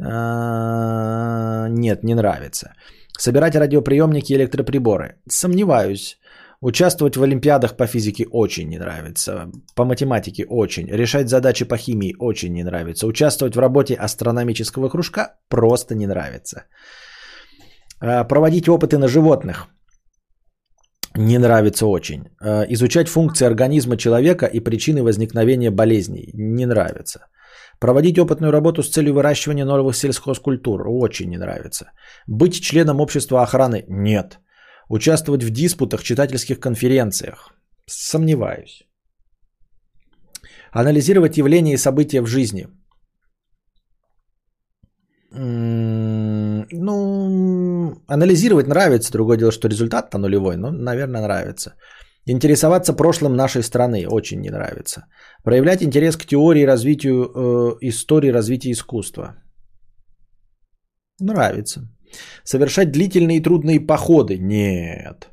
[0.00, 2.74] Э, нет, не нравится.
[3.18, 5.16] Собирать радиоприемники и электроприборы.
[5.28, 6.18] Сомневаюсь.
[6.60, 9.50] Участвовать в олимпиадах по физике очень не нравится.
[9.74, 10.88] По математике очень.
[10.88, 13.06] Решать задачи по химии очень не нравится.
[13.06, 16.64] Участвовать в работе астрономического кружка просто не нравится.
[18.00, 19.68] А, проводить опыты на животных
[21.16, 22.28] не нравится очень.
[22.40, 27.26] А, изучать функции организма человека и причины возникновения болезней не нравится.
[27.80, 31.90] Проводить опытную работу с целью выращивания новых сельхозкультур очень не нравится.
[32.26, 34.38] Быть членом общества охраны нет.
[34.88, 37.54] Участвовать в диспутах, читательских конференциях.
[37.86, 38.84] Сомневаюсь.
[40.72, 42.68] Анализировать явления и события в жизни.
[46.70, 46.92] Ну,
[48.06, 51.74] анализировать нравится, другое дело, что результат-то нулевой, но, наверное, нравится.
[52.26, 55.06] Интересоваться прошлым нашей страны очень не нравится.
[55.42, 59.34] Проявлять интерес к теории развитию э, истории развития искусства.
[61.20, 61.80] Нравится.
[62.44, 64.38] Совершать длительные и трудные походы?
[64.38, 65.28] Нет.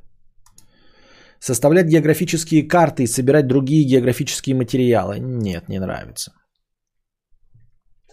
[1.40, 5.20] Составлять географические карты и собирать другие географические материалы?
[5.20, 6.32] Нет, не нравится.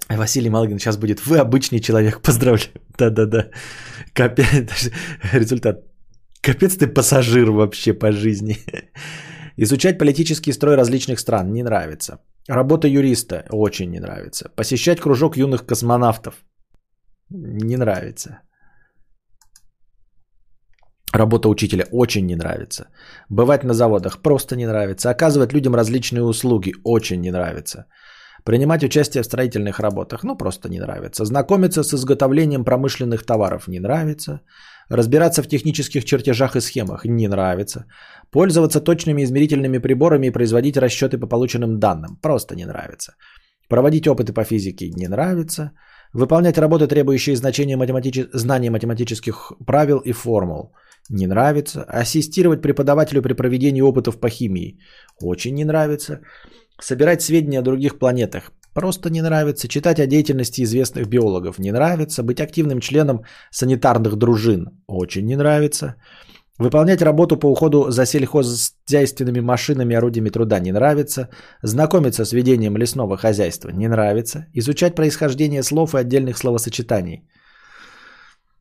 [0.08, 1.26] Василий Малгин сейчас будет.
[1.26, 2.72] Вы обычный человек, поздравляю.
[2.98, 3.50] Да-да-да.
[4.14, 4.90] Капец.
[5.32, 5.87] Результат.
[6.48, 8.56] Капец ты пассажир вообще по жизни.
[9.58, 12.20] Изучать политический строй различных стран не нравится.
[12.48, 14.50] Работа юриста очень не нравится.
[14.56, 16.34] Посещать кружок юных космонавтов
[17.30, 18.40] не нравится.
[21.12, 22.86] Работа учителя очень не нравится.
[23.28, 25.10] Бывать на заводах просто не нравится.
[25.10, 27.84] Оказывать людям различные услуги очень не нравится.
[28.44, 31.26] Принимать участие в строительных работах, ну просто не нравится.
[31.26, 34.40] Знакомиться с изготовлением промышленных товаров не нравится.
[34.90, 37.84] Разбираться в технических чертежах и схемах не нравится.
[38.30, 43.12] Пользоваться точными измерительными приборами и производить расчеты по полученным данным просто не нравится.
[43.68, 45.72] Проводить опыты по физике не нравится.
[46.14, 48.28] Выполнять работы, требующие значения математич...
[48.32, 50.72] знания математических правил и формул–
[51.10, 51.84] не нравится.
[51.88, 54.78] Ассистировать преподавателю при проведении опытов по химии.
[55.22, 56.20] Очень не нравится.
[56.80, 58.52] Собирать сведения о других планетах.
[58.74, 59.68] Просто не нравится.
[59.68, 61.58] Читать о деятельности известных биологов.
[61.58, 62.22] Не нравится.
[62.22, 64.70] Быть активным членом санитарных дружин.
[64.86, 65.94] Очень не нравится.
[66.58, 71.28] Выполнять работу по уходу за сельхозхозяйственными машинами и орудиями труда не нравится.
[71.62, 74.46] Знакомиться с ведением лесного хозяйства не нравится.
[74.54, 77.28] Изучать происхождение слов и отдельных словосочетаний.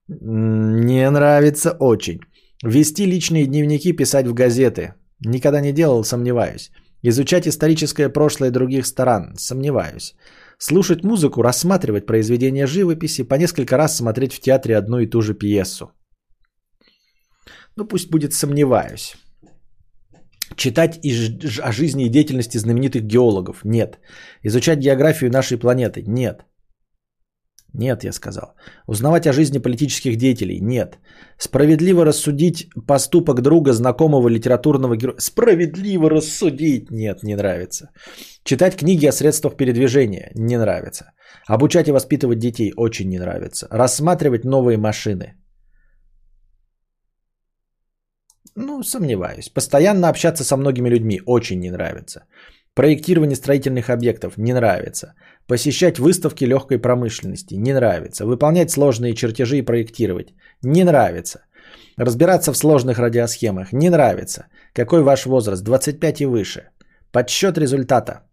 [0.07, 2.19] Не нравится очень.
[2.63, 4.93] Вести личные дневники, писать в газеты.
[5.25, 6.71] Никогда не делал, сомневаюсь.
[7.09, 9.33] Изучать историческое прошлое других стран?
[9.37, 10.15] Сомневаюсь.
[10.57, 15.33] Слушать музыку, рассматривать произведения живописи, по несколько раз смотреть в театре одну и ту же
[15.33, 15.91] пьесу.
[17.77, 19.15] Ну пусть будет сомневаюсь.
[20.57, 20.99] Читать
[21.63, 23.63] о жизни и деятельности знаменитых геологов?
[23.63, 23.99] Нет.
[24.43, 26.03] Изучать географию нашей планеты?
[26.07, 26.43] Нет.
[27.77, 28.55] Нет, я сказал.
[28.87, 30.59] Узнавать о жизни политических деятелей?
[30.59, 30.97] Нет.
[31.37, 35.19] Справедливо рассудить поступок друга, знакомого литературного героя?
[35.19, 36.89] Справедливо рассудить?
[36.91, 37.91] Нет, не нравится.
[38.43, 40.31] Читать книги о средствах передвижения?
[40.35, 41.11] Не нравится.
[41.47, 42.73] Обучать и воспитывать детей?
[42.75, 43.67] Очень не нравится.
[43.69, 45.35] Рассматривать новые машины?
[48.55, 49.49] Ну, сомневаюсь.
[49.49, 51.21] Постоянно общаться со многими людьми?
[51.27, 52.25] Очень не нравится.
[52.77, 55.15] Проектирование строительных объектов не нравится.
[55.47, 58.25] Посещать выставки легкой промышленности не нравится.
[58.25, 61.39] Выполнять сложные чертежи и проектировать не нравится.
[61.97, 64.45] Разбираться в сложных радиосхемах не нравится.
[64.73, 65.63] Какой ваш возраст?
[65.63, 66.69] 25 и выше.
[67.11, 68.29] Подсчет результата.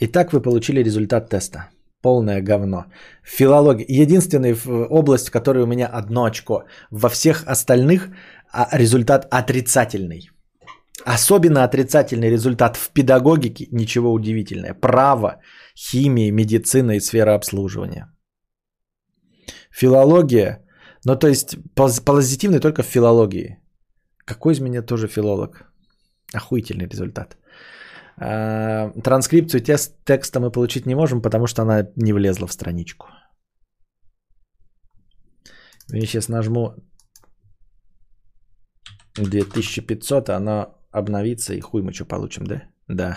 [0.00, 1.68] Итак, вы получили результат теста.
[2.02, 2.84] Полное говно.
[3.22, 3.86] Филология.
[4.02, 4.56] Единственная
[4.88, 6.64] область, в которой у меня одно очко.
[6.90, 8.08] Во всех остальных
[8.52, 10.30] а результат отрицательный.
[11.04, 13.68] Особенно отрицательный результат в педагогике.
[13.70, 14.74] Ничего удивительного.
[14.74, 15.40] Право,
[15.76, 18.06] химия, медицина и сфера обслуживания.
[19.70, 20.64] Филология.
[21.04, 23.58] Ну, то есть, позитивный только в филологии.
[24.24, 25.72] Какой из меня тоже филолог?
[26.34, 27.36] Охуительный результат.
[28.20, 29.62] А, транскрипцию
[30.04, 33.08] текста мы получить не можем, потому что она не влезла в страничку.
[35.88, 36.74] Я сейчас нажму
[39.16, 42.62] 2500, она обновится и хуй мы что получим, да?
[42.88, 43.16] Да.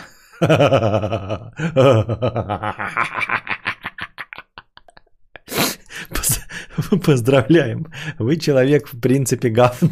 [7.05, 7.85] Поздравляем.
[8.19, 9.89] Вы человек в принципе говно.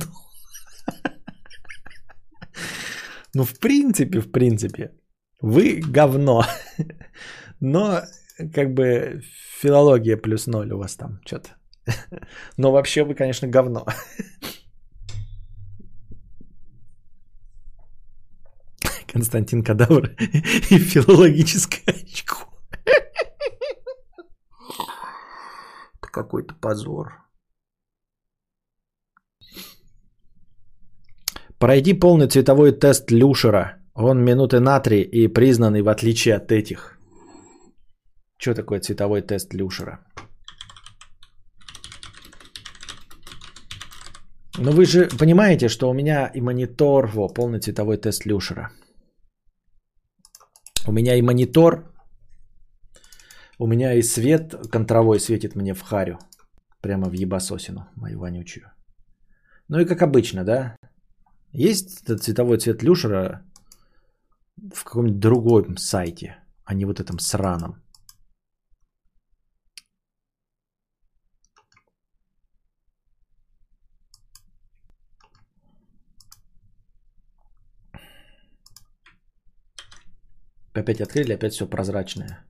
[3.34, 4.92] Ну, в принципе, в принципе.
[5.42, 6.44] Вы говно.
[7.60, 8.02] Но
[8.54, 9.22] как бы
[9.60, 11.50] филология плюс ноль у вас там что-то.
[12.58, 13.86] Но вообще вы, конечно, говно.
[19.12, 20.12] Константин Кадавр
[20.70, 22.48] и филологическое очко.
[25.96, 27.14] Это какой-то позор.
[31.58, 36.98] Пройди полный цветовой тест Люшера– он минуты на три и признанный в отличие от этих.
[38.38, 40.00] Что такое цветовой тест Люшера?
[44.58, 48.72] Ну вы же понимаете, что у меня и монитор, во, полный цветовой тест Люшера.
[50.88, 51.92] У меня и монитор,
[53.60, 56.18] у меня и свет контровой светит мне в харю.
[56.82, 58.72] Прямо в ебасосину мою вонючую.
[59.68, 60.76] Ну и как обычно, да?
[61.54, 63.46] Есть цветовой цвет Люшера,
[64.62, 67.76] в каком-нибудь другом сайте, а не вот этом сраном.
[80.74, 82.46] Опять открыли, опять все прозрачное.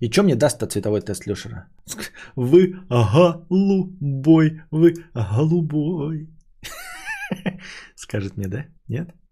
[0.00, 1.68] И что мне даст цветовой тест Лешера?
[2.36, 6.28] Вы голубой, вы голубой.
[7.94, 8.66] Скажет мне, да?
[8.88, 9.23] Нет?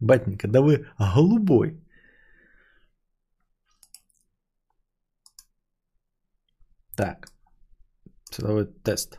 [0.00, 1.80] Батенька, да вы голубой.
[6.96, 7.28] Так,
[8.30, 9.18] цветовой тест.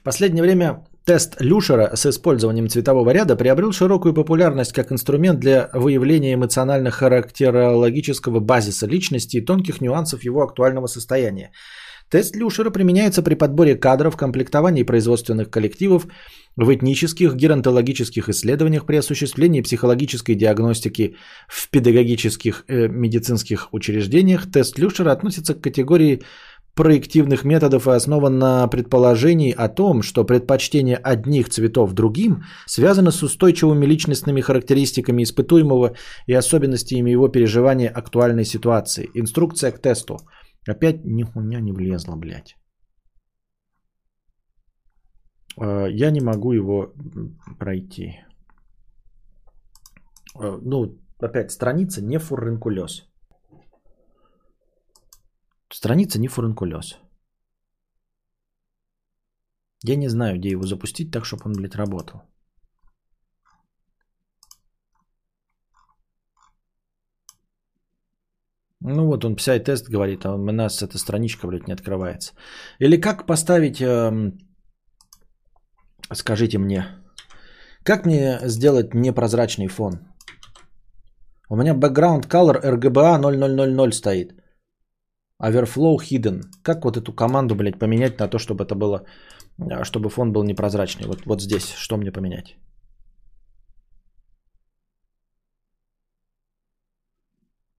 [0.00, 5.70] В последнее время тест Люшера с использованием цветового ряда приобрел широкую популярность как инструмент для
[5.72, 11.52] выявления эмоционально-характерологического базиса личности и тонких нюансов его актуального состояния.
[12.10, 16.06] Тест Люшера применяется при подборе кадров, комплектовании производственных коллективов,
[16.56, 21.16] в этнических, геронтологических исследованиях при осуществлении психологической диагностики
[21.48, 24.50] в педагогических э, медицинских учреждениях.
[24.50, 26.22] Тест Люшера относится к категории
[26.74, 33.22] проективных методов и основан на предположении о том, что предпочтение одних цветов другим связано с
[33.22, 35.94] устойчивыми личностными характеристиками испытуемого
[36.26, 39.10] и особенностями его переживания актуальной ситуации.
[39.14, 40.20] Инструкция к тесту.
[40.68, 42.56] Опять нихуя не влезла, блядь.
[45.60, 46.92] Э, я не могу его
[47.58, 48.20] пройти.
[50.34, 53.08] Э, ну, опять страница не фурункулез.
[55.72, 56.98] Страница не фурункулез.
[59.84, 62.20] Я не знаю, где его запустить так, чтобы он, блядь, работал.
[68.80, 72.34] Ну вот он PSI-тест говорит, а у нас эта страничка, блядь, не открывается.
[72.78, 74.38] Или как поставить, эм,
[76.12, 76.86] скажите мне,
[77.82, 80.00] как мне сделать непрозрачный фон?
[81.48, 84.32] У меня background color RGBA 0000 стоит.
[85.42, 86.42] Overflow hidden.
[86.62, 89.04] Как вот эту команду, блядь, поменять на то, чтобы это было,
[89.58, 91.06] э, чтобы фон был непрозрачный?
[91.06, 92.56] Вот, вот здесь, что мне поменять?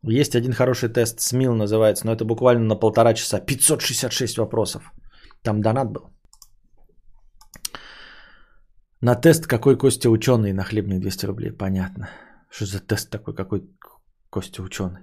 [0.10, 3.40] Есть один хороший тест, СМИЛ называется, но это буквально на полтора часа.
[3.40, 4.92] 566 вопросов.
[5.44, 6.10] Там донат был.
[9.02, 11.52] На тест какой Костя ученый на хлебник 200 рублей.
[11.52, 12.10] Понятно.
[12.50, 13.70] Что за тест такой, какой
[14.30, 15.02] Костя ученый?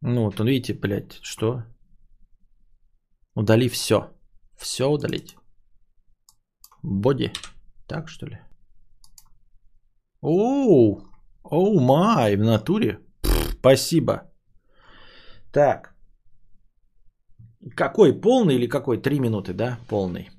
[0.00, 1.64] Ну вот, видите, блядь, что?
[3.34, 4.12] Удали все.
[4.56, 5.36] Все удалить.
[6.82, 7.32] Боди.
[7.86, 8.47] Так что ли?
[10.20, 11.02] Оу,
[11.42, 12.98] оу май, в натуре.
[13.60, 14.22] Спасибо.
[15.52, 15.94] Так.
[17.76, 19.02] Какой, полный или какой?
[19.02, 19.78] Три минуты, да?
[19.88, 20.30] Полный.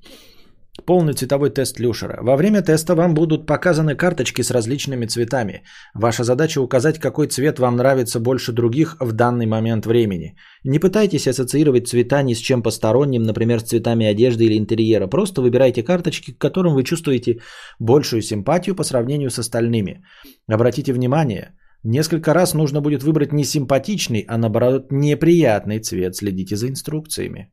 [0.85, 2.19] Полный цветовой тест Люшера.
[2.21, 5.63] Во время теста вам будут показаны карточки с различными цветами.
[5.93, 10.35] Ваша задача указать, какой цвет вам нравится больше других в данный момент времени.
[10.63, 15.07] Не пытайтесь ассоциировать цвета ни с чем посторонним, например, с цветами одежды или интерьера.
[15.07, 17.39] Просто выбирайте карточки, к которым вы чувствуете
[17.79, 20.03] большую симпатию по сравнению с остальными.
[20.47, 26.15] Обратите внимание, несколько раз нужно будет выбрать не симпатичный, а наоборот неприятный цвет.
[26.15, 27.51] Следите за инструкциями.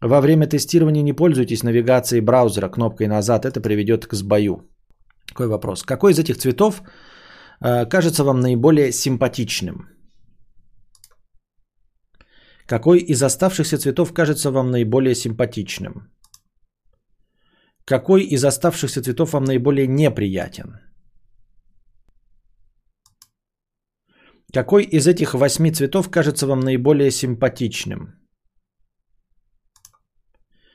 [0.00, 4.68] Во время тестирования не пользуйтесь навигацией браузера кнопкой назад, это приведет к сбою.
[5.26, 5.82] Какой вопрос?
[5.82, 6.82] Какой из этих цветов
[7.60, 9.88] э, кажется вам наиболее симпатичным?
[12.66, 16.12] Какой из оставшихся цветов кажется вам наиболее симпатичным?
[17.84, 20.78] Какой из оставшихся цветов вам наиболее неприятен?
[24.52, 28.17] Какой из этих восьми цветов кажется вам наиболее симпатичным?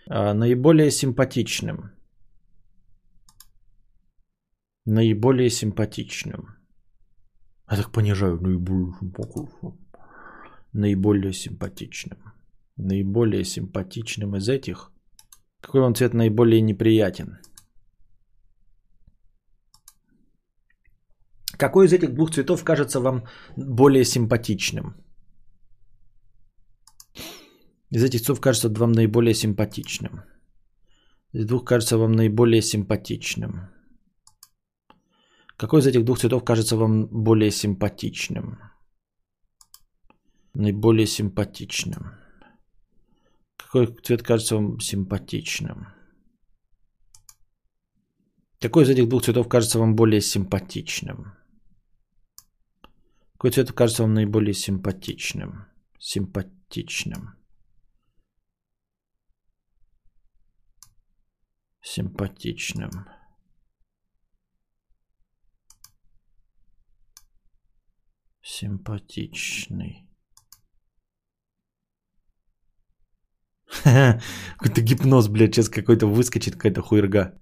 [0.07, 1.91] А, наиболее симпатичным.
[4.85, 6.47] Наиболее симпатичным.
[7.71, 8.39] Я так понижаю.
[10.73, 12.17] Наиболее симпатичным.
[12.75, 14.91] Наиболее симпатичным из этих.
[15.61, 17.37] Какой вам цвет наиболее неприятен?
[21.57, 23.23] Какой из этих двух цветов кажется вам
[23.55, 24.95] более симпатичным?
[27.93, 30.23] Из этих цветов кажется вам наиболее симпатичным.
[31.31, 33.69] Из двух кажется вам наиболее симпатичным.
[35.57, 38.57] Какой из этих двух цветов кажется вам более симпатичным?
[40.55, 42.15] Наиболее симпатичным.
[43.57, 45.89] Какой цвет кажется вам симпатичным?
[48.59, 51.33] Какой из этих двух цветов кажется вам более симпатичным?
[53.33, 55.67] Какой цвет кажется вам наиболее симпатичным?
[55.99, 57.42] Симпатичным.
[61.83, 62.91] Симпатичным.
[68.41, 70.07] Симпатичный.
[73.83, 77.39] Какой-то гипноз, блядь, сейчас какой-то выскочит, какая-то хуерга.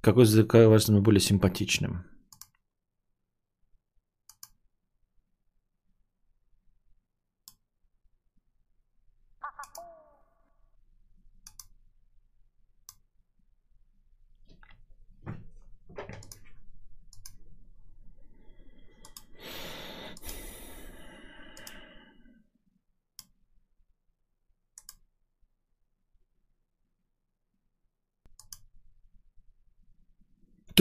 [0.00, 2.15] Какой язык кажется более симпатичным?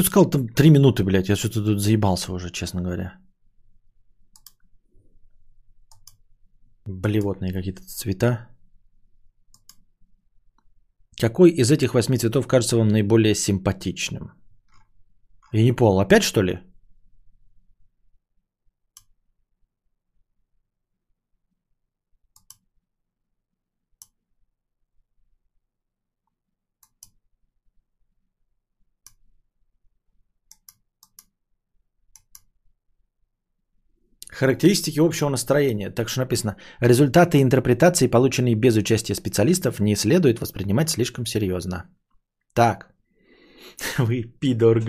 [0.05, 1.29] Тут сказал там три минуты, блядь.
[1.29, 3.17] Я что-то тут заебался уже, честно говоря.
[6.85, 8.47] Блевотные какие-то цвета.
[11.19, 14.31] Какой из этих восьми цветов кажется вам наиболее симпатичным?
[15.53, 15.99] Я не понял.
[15.99, 16.59] Опять что ли?
[34.39, 35.89] Характеристики общего настроения.
[35.89, 41.85] Так что написано, результаты интерпретации, полученные без участия специалистов, не следует воспринимать слишком серьезно.
[42.53, 42.93] Так,
[43.97, 44.83] вы пидорг.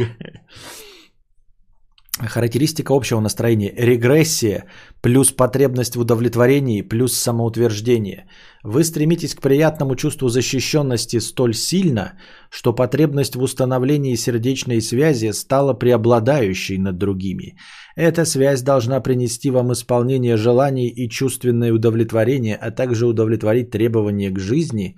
[2.18, 3.74] Характеристика общего настроения.
[3.76, 4.64] Регрессия
[5.02, 8.26] плюс потребность в удовлетворении плюс самоутверждение.
[8.64, 12.14] Вы стремитесь к приятному чувству защищенности столь сильно,
[12.48, 17.58] что потребность в установлении сердечной связи стала преобладающей над другими.
[17.96, 24.38] Эта связь должна принести вам исполнение желаний и чувственное удовлетворение, а также удовлетворить требования к
[24.38, 24.96] жизни,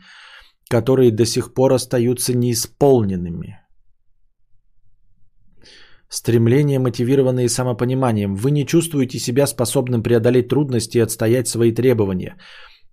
[0.70, 3.58] которые до сих пор остаются неисполненными.
[6.08, 8.34] Стремления, мотивированные самопониманием.
[8.34, 12.36] Вы не чувствуете себя способным преодолеть трудности и отстоять свои требования.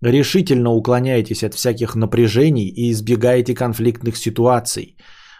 [0.02, 4.98] Решительно уклоняетесь от всяких напряжений и избегаете конфликтных ситуаций.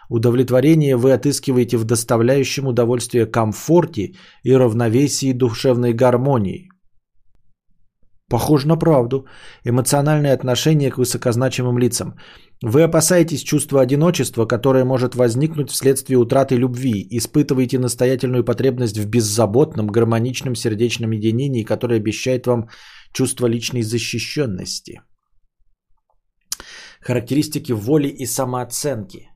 [0.08, 6.70] Удовлетворение вы отыскиваете в доставляющем удовольствие комфорте и равновесии душевной гармонии.
[8.28, 9.26] Похоже на правду.
[9.64, 12.14] Эмоциональное отношение к высокозначимым лицам.
[12.62, 17.06] Вы опасаетесь чувства одиночества, которое может возникнуть вследствие утраты любви.
[17.10, 22.68] Испытываете настоятельную потребность в беззаботном, гармоничном сердечном единении, которое обещает вам
[23.12, 25.00] чувство личной защищенности.
[27.00, 29.28] Характеристики воли и самооценки–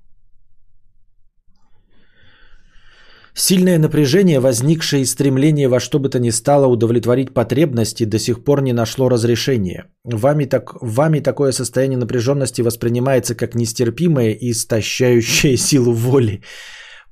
[3.35, 8.45] Сильное напряжение, возникшее из стремления во что бы то ни стало удовлетворить потребности, до сих
[8.45, 9.87] пор не нашло разрешения.
[10.05, 16.43] Вами, так, вами такое состояние напряженности воспринимается как нестерпимое и истощающее силу воли.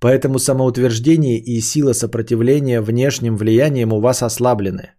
[0.01, 4.91] Поэтому самоутверждение и сила сопротивления внешним влияниям у вас ослаблены.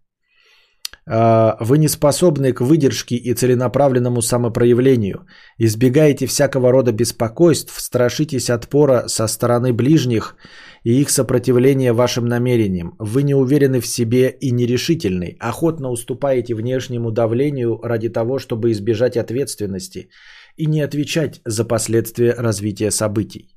[1.11, 5.25] А, вы не способны к выдержке и целенаправленному самопроявлению.
[5.57, 10.35] Избегаете всякого рода беспокойств, страшитесь отпора со стороны ближних
[10.83, 12.95] и их сопротивления вашим намерениям.
[12.99, 15.37] Вы не уверены в себе и нерешительны.
[15.39, 20.09] Охотно уступаете внешнему давлению ради того, чтобы избежать ответственности
[20.57, 23.49] и не отвечать за последствия развития событий.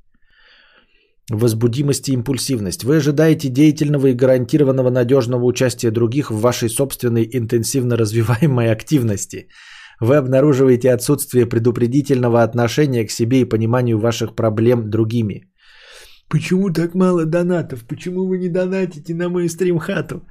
[1.30, 2.84] Возбудимость и импульсивность.
[2.84, 9.48] Вы ожидаете деятельного и гарантированного надежного участия других в вашей собственной интенсивно развиваемой активности.
[10.00, 15.51] Вы обнаруживаете отсутствие предупредительного отношения к себе и пониманию ваших проблем другими.
[16.32, 17.84] Почему так мало донатов?
[17.86, 20.22] Почему вы не донатите на мою стрим-хату?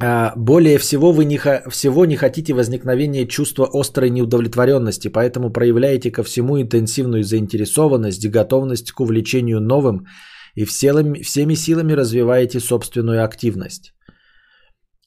[0.00, 1.38] А, более всего вы не,
[1.70, 9.00] всего не хотите возникновения чувства острой неудовлетворенности, поэтому проявляете ко всему интенсивную заинтересованность готовность к
[9.00, 10.06] увлечению новым
[10.54, 13.94] и всеми, всеми силами развиваете собственную активность.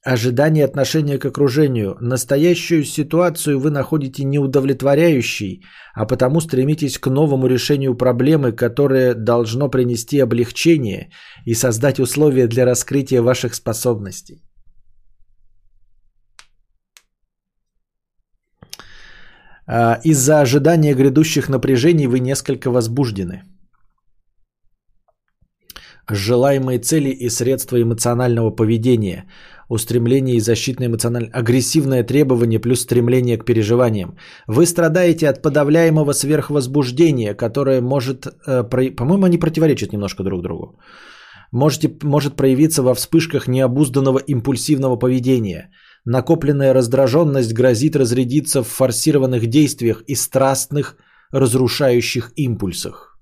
[0.05, 1.97] Ожидание отношения к окружению.
[1.99, 5.63] Настоящую ситуацию вы находите неудовлетворяющей,
[5.95, 11.09] а потому стремитесь к новому решению проблемы, которое должно принести облегчение
[11.45, 14.43] и создать условия для раскрытия ваших способностей.
[19.67, 23.41] А, из-за ожидания грядущих напряжений вы несколько возбуждены.
[26.07, 29.25] Желаемые цели и средства эмоционального поведения,
[29.69, 34.17] устремление и защитное эмоциональное, агрессивное требование плюс стремление к переживаниям.
[34.47, 38.63] Вы страдаете от подавляемого сверхвозбуждения, которое может, э,
[38.95, 40.79] по-моему, они противоречат немножко друг другу.
[41.51, 45.69] Можете, может проявиться во вспышках необузданного импульсивного поведения–
[46.05, 50.97] Накопленная раздраженность грозит разрядиться в форсированных действиях и страстных
[51.31, 53.14] разрушающих импульсах.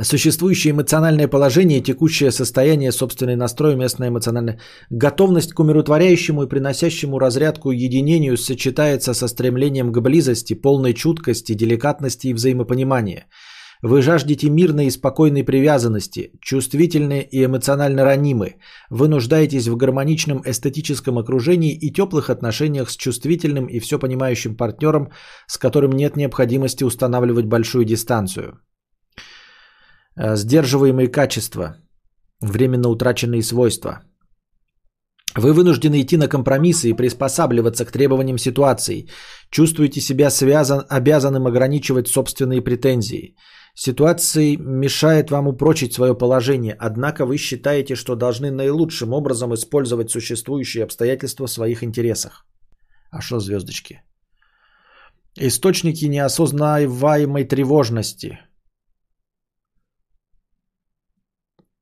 [0.00, 4.58] Существующее эмоциональное положение, текущее состояние, собственный настрой, местная эмоциональная
[4.90, 12.28] готовность к умиротворяющему и приносящему разрядку единению сочетается со стремлением к близости, полной чуткости, деликатности
[12.28, 13.26] и взаимопонимания–
[13.84, 18.54] вы жаждете мирной и спокойной привязанности, чувствительны и эмоционально ранимы.
[18.88, 25.10] Вы нуждаетесь в гармоничном эстетическом окружении и теплых отношениях с чувствительным и все понимающим партнером,
[25.46, 28.58] с которым нет необходимости устанавливать большую дистанцию.
[30.16, 31.76] Э, сдерживаемые качества,
[32.40, 34.02] временно утраченные свойства.
[35.36, 39.08] Вы вынуждены идти на компромиссы и приспосабливаться к требованиям ситуации.
[39.50, 43.34] Чувствуете себя связан, обязанным ограничивать собственные претензии.
[43.74, 50.84] Ситуации мешает вам упрочить свое положение, однако вы считаете, что должны наилучшим образом использовать существующие
[50.84, 52.46] обстоятельства в своих интересах.
[53.10, 54.02] А что звездочки?
[55.34, 58.38] Источники неосознаваемой тревожности.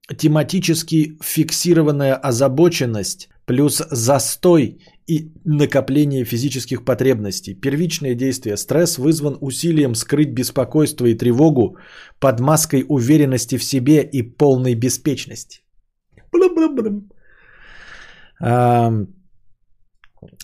[0.08, 7.55] Тематически фиксированная озабоченность плюс застой и накопление физических потребностей.
[7.55, 8.56] Первичное действие.
[8.56, 11.76] Стресс вызван усилием скрыть беспокойство и тревогу
[12.20, 15.60] под маской уверенности в себе и полной беспечности.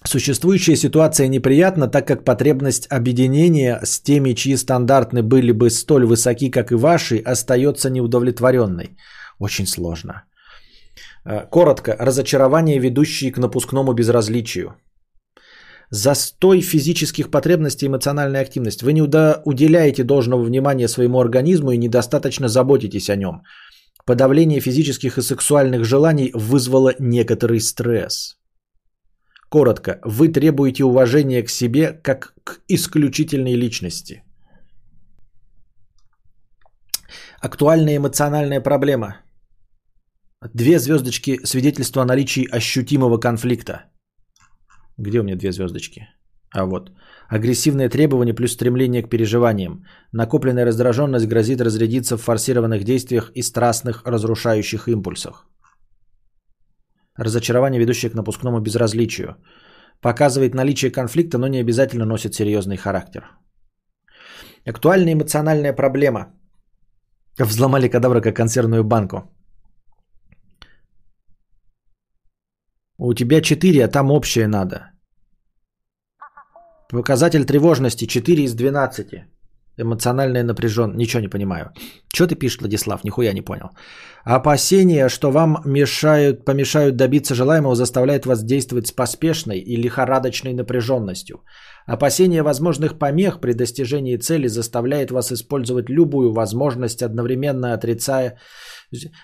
[0.05, 6.51] Существующая ситуация неприятна, так как потребность объединения с теми, чьи стандарты были бы столь высоки,
[6.51, 8.97] как и ваши, остается неудовлетворенной.
[9.39, 10.25] Очень сложно.
[11.25, 11.97] Э, Коротко.
[11.99, 14.75] Разочарование, ведущее к напускному безразличию.
[15.91, 18.83] Застой физических потребностей и эмоциональная активность.
[18.83, 23.43] Вы не уделяете должного внимания своему организму и недостаточно заботитесь о нем.
[24.05, 28.37] Подавление физических и сексуальных желаний вызвало некоторый стресс.
[29.51, 29.99] Коротко.
[30.05, 34.23] Вы требуете уважения к себе как к исключительной личности.
[37.41, 39.17] Актуальная эмоциональная проблема.
[40.41, 43.87] Две звездочки свидетельство о наличии ощутимого конфликта.
[44.97, 46.09] Где у меня две звездочки?
[46.55, 46.93] А вот.
[47.29, 49.85] Агрессивные требования плюс стремление к переживаниям.
[50.13, 55.45] Накопленная раздраженность грозит разрядиться в форсированных действиях и страстных разрушающих импульсах.
[57.17, 59.37] Разочарование, ведущее к напускному безразличию.
[60.01, 63.29] Показывает наличие конфликта, но не обязательно носит серьезный характер.
[64.65, 66.33] Актуальная эмоциональная проблема.
[67.37, 69.35] Взломали кадавра как консервную банку.
[73.01, 74.91] У тебя 4, а там общее надо.
[76.91, 79.07] Показатель тревожности 4 из 12.
[79.81, 80.97] Эмоциональная напряжен.
[80.97, 81.73] Ничего не понимаю.
[82.13, 83.05] Что ты пишешь, Владислав?
[83.05, 83.71] Нихуя не понял.
[84.25, 91.45] Опасения, что вам мешают, помешают добиться желаемого, заставляют вас действовать с поспешной и лихорадочной напряженностью.
[91.87, 98.39] Опасения возможных помех при достижении цели заставляет вас использовать любую возможность, одновременно отрицая...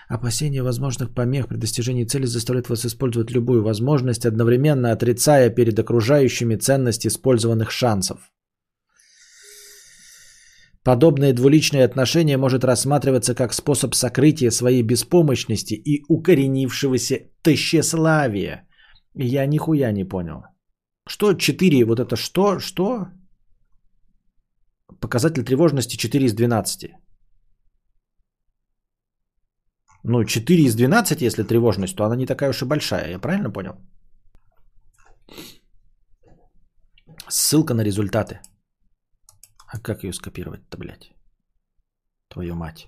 [0.07, 6.55] Опасения возможных помех при достижении цели заставляют вас использовать любую возможность, одновременно отрицая перед окружающими
[6.55, 8.31] ценность использованных шансов.
[10.83, 18.67] Подобное двуличное отношение может рассматриваться как способ сокрытия своей беспомощности и укоренившегося тщеславия.
[19.15, 20.43] Я нихуя не понял.
[21.07, 21.85] Что 4?
[21.85, 22.59] Вот это что?
[22.59, 23.07] Что?
[24.99, 26.91] Показатель тревожности 4 из 12.
[30.07, 33.09] Ну, 4 из 12, если тревожность, то она не такая уж и большая.
[33.09, 33.73] Я правильно понял?
[37.27, 38.39] Ссылка на результаты.
[39.67, 41.11] А как ее скопировать-то, блядь?
[42.29, 42.87] Твою мать.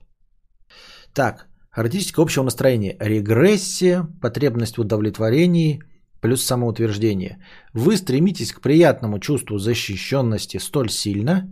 [1.14, 2.96] Так, характеристика общего настроения.
[3.00, 5.82] Регрессия, потребность в удовлетворении,
[6.22, 7.44] плюс самоутверждение.
[7.74, 11.48] Вы стремитесь к приятному чувству защищенности столь сильно,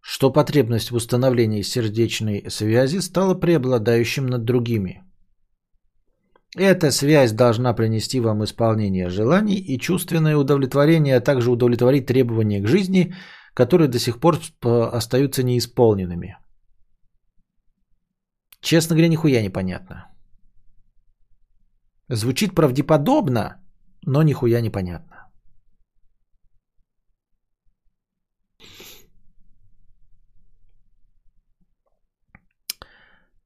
[0.00, 5.04] что потребность в установлении сердечной связи стала преобладающим над другими.
[6.56, 12.68] Эта связь должна принести вам исполнение желаний и чувственное удовлетворение, а также удовлетворить требования к
[12.68, 13.14] жизни–
[13.54, 14.38] которые до сих пор
[14.92, 16.36] остаются неисполненными.
[18.60, 20.06] Честно говоря, нихуя непонятно.
[22.08, 23.56] Звучит правдеподобно,
[24.06, 25.09] но нихуя непонятно.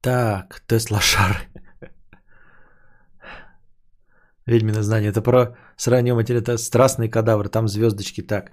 [0.05, 1.49] Так, Тесла шар.
[4.47, 5.10] Ведьмино знание.
[5.10, 6.42] Это про с раннего материала.
[6.42, 7.49] Это страстный кадавр.
[7.49, 8.23] Там звездочки.
[8.23, 8.50] Так.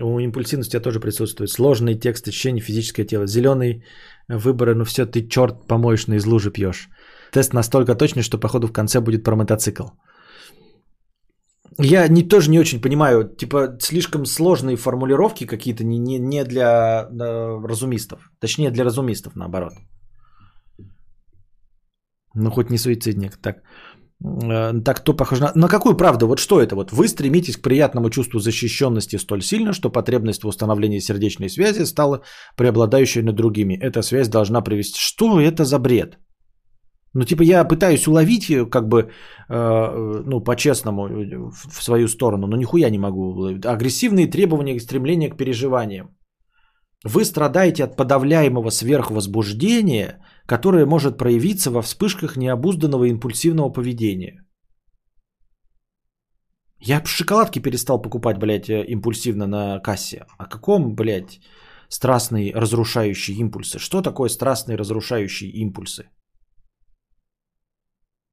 [0.00, 1.50] У импульсивности тоже присутствует.
[1.50, 3.26] Сложный текст, ощущение, физическое тело.
[3.26, 3.84] Зеленый
[4.28, 6.88] выборы, ну все, ты черт помоечный из лужи пьешь.
[7.32, 9.88] Тест настолько точный, что походу в конце будет про мотоцикл.
[11.76, 17.08] Я не, тоже не очень понимаю, типа слишком сложные формулировки какие-то не, не, не для
[17.10, 18.30] э, разумистов.
[18.38, 19.72] Точнее для разумистов наоборот.
[22.34, 23.36] Ну хоть не суицидник.
[23.36, 23.56] Так.
[24.24, 25.52] Э, так то похоже на...
[25.54, 26.26] На какую правду?
[26.26, 26.74] Вот что это?
[26.74, 31.84] Вот вы стремитесь к приятному чувству защищенности столь сильно, что потребность в установлении сердечной связи
[31.84, 32.22] стала
[32.56, 33.74] преобладающей над другими.
[33.74, 34.98] Эта связь должна привести...
[34.98, 36.18] Что это за бред?
[37.14, 39.10] Ну, типа, я пытаюсь уловить, э, как бы,
[39.48, 43.66] э, ну, по-честному, э, в свою сторону, но нихуя не могу уловить.
[43.66, 46.08] Агрессивные требования и стремления к переживаниям.
[47.04, 54.44] Вы страдаете от подавляемого сверхвозбуждения, которое может проявиться во вспышках необузданного импульсивного поведения.
[56.86, 60.26] Я шоколадки перестал покупать, блядь, э, импульсивно на кассе.
[60.38, 61.40] О каком, блядь,
[61.88, 63.78] страстные разрушающие импульсы?
[63.78, 66.04] Что такое страстные разрушающие импульсы?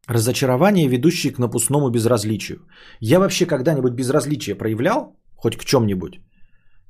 [0.07, 2.67] Разочарование, ведущее к напускному безразличию.
[2.99, 5.15] Я вообще когда-нибудь безразличие проявлял?
[5.35, 6.19] Хоть к чем-нибудь?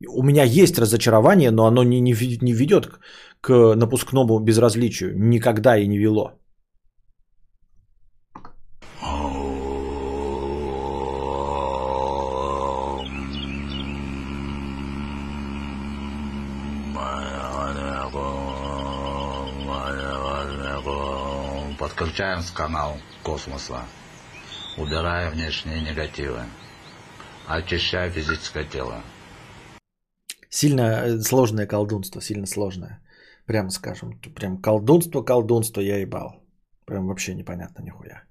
[0.08, 3.00] У меня есть разочарование, но оно не, не, не ведет к,
[3.42, 5.14] к напускному безразличию.
[5.18, 6.34] Никогда и не вело.
[21.80, 23.82] Подключаем канал космоса,
[24.78, 26.42] убирая внешние негативы.
[27.48, 29.02] очищая физическое тело.
[30.50, 33.01] Сильно э, сложное колдунство, сильно сложное.
[33.52, 34.20] Прямо скажем.
[34.36, 36.42] Прям колдунство, колдунство я ебал.
[36.86, 38.24] Прям вообще непонятно нихуя.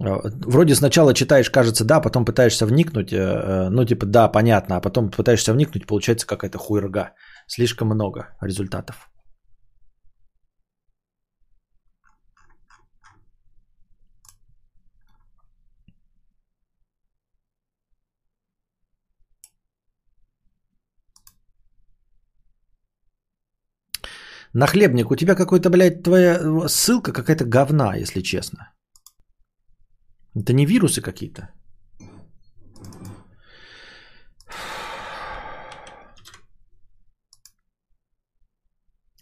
[0.00, 4.76] А, Вроде сначала читаешь, кажется, да, потом пытаешься вникнуть, э, э, ну типа да, понятно,
[4.76, 7.10] а потом пытаешься вникнуть, получается какая-то хуйрга.
[7.46, 9.10] Слишком много результатов.
[24.52, 28.72] Нахлебник, у тебя какой-то, блядь, твоя э, ссылка какая-то говна, если честно.
[30.34, 31.50] Это не вирусы какие-то.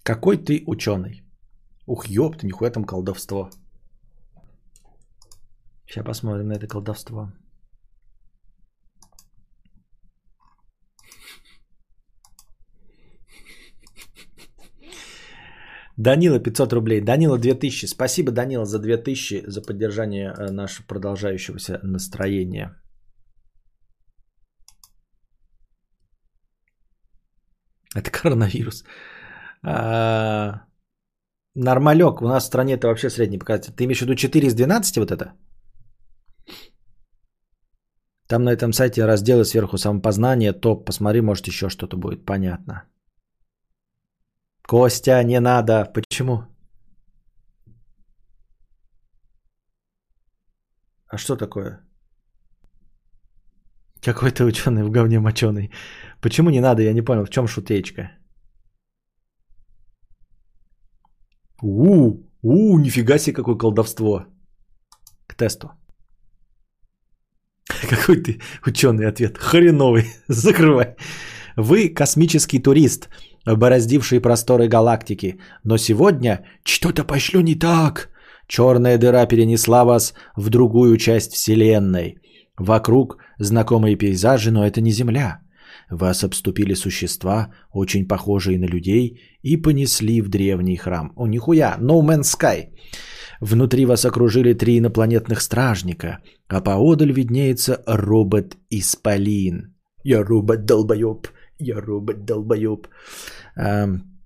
[0.02, 1.22] Какой ты ученый?
[1.86, 3.50] Ух, ёпта, нихуя там колдовство.
[5.86, 7.32] Сейчас посмотрим на это колдовство.
[15.98, 17.00] Данила 500 рублей.
[17.00, 17.86] Данила 2000.
[17.86, 22.74] Спасибо, Данила, за 2000, за поддержание э, нашего продолжающегося настроения.
[27.96, 28.84] Это коронавирус.
[29.66, 30.66] А,
[31.56, 32.22] Нормалек.
[32.22, 33.72] У нас в стране это вообще средний показатель.
[33.72, 35.32] Ты имеешь в виду 4 из 12 вот это?
[38.28, 40.84] Там на этом сайте разделы сверху самопознание, топ.
[40.84, 42.24] Посмотри, может еще что-то будет.
[42.24, 42.84] Понятно.
[44.68, 45.92] Костя, не надо.
[45.94, 46.44] Почему?
[51.10, 51.80] А что такое?
[54.02, 55.70] Какой ты ученый в говне моченый.
[56.20, 56.82] Почему не надо?
[56.82, 58.10] Я не понял, в чем шутечка.
[61.62, 64.26] У, у, нифига себе, какое колдовство.
[65.26, 65.70] К тесту.
[67.88, 69.38] Какой ты ученый ответ?
[69.38, 70.04] Хреновый.
[70.28, 70.96] Закрывай.
[71.58, 73.08] Вы космический турист,
[73.44, 75.40] бороздивший просторы галактики.
[75.64, 78.10] Но сегодня что-то пошло не так.
[78.46, 82.18] Черная дыра перенесла вас в другую часть Вселенной.
[82.56, 85.40] Вокруг знакомые пейзажи, но это не Земля.
[85.90, 91.12] Вас обступили существа, очень похожие на людей, и понесли в древний храм.
[91.16, 92.66] О, нихуя, No Man's Sky.
[93.40, 99.74] Внутри вас окружили три инопланетных стражника, а поодаль виднеется робот-исполин.
[100.04, 101.26] Я робот-долбоеб,
[101.60, 102.88] я робот-долбоеб.
[103.56, 104.18] Эм,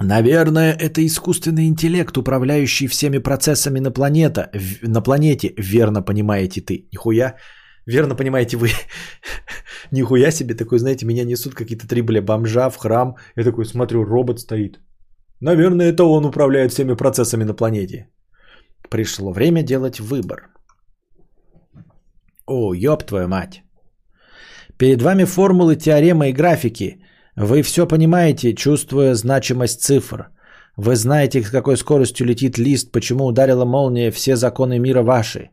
[0.00, 4.50] Наверное, это искусственный интеллект, управляющий всеми процессами на, планета,
[4.82, 6.88] на планете, верно понимаете ты.
[6.92, 7.34] Нихуя,
[7.86, 8.68] верно понимаете вы.
[9.90, 13.16] Нихуя себе, такой, знаете, меня несут какие-то три, бля, бомжа в храм.
[13.36, 14.78] Я такой смотрю, робот стоит.
[15.40, 18.08] Наверное, это он управляет всеми процессами на планете.
[18.90, 20.48] Пришло время делать выбор.
[22.46, 23.62] О, ёб твою мать.
[24.78, 26.98] Перед вами формулы, теоремы и графики.
[27.36, 30.28] Вы все понимаете, чувствуя значимость цифр.
[30.76, 35.50] Вы знаете, с какой скоростью летит лист, почему ударила молния, все законы мира ваши.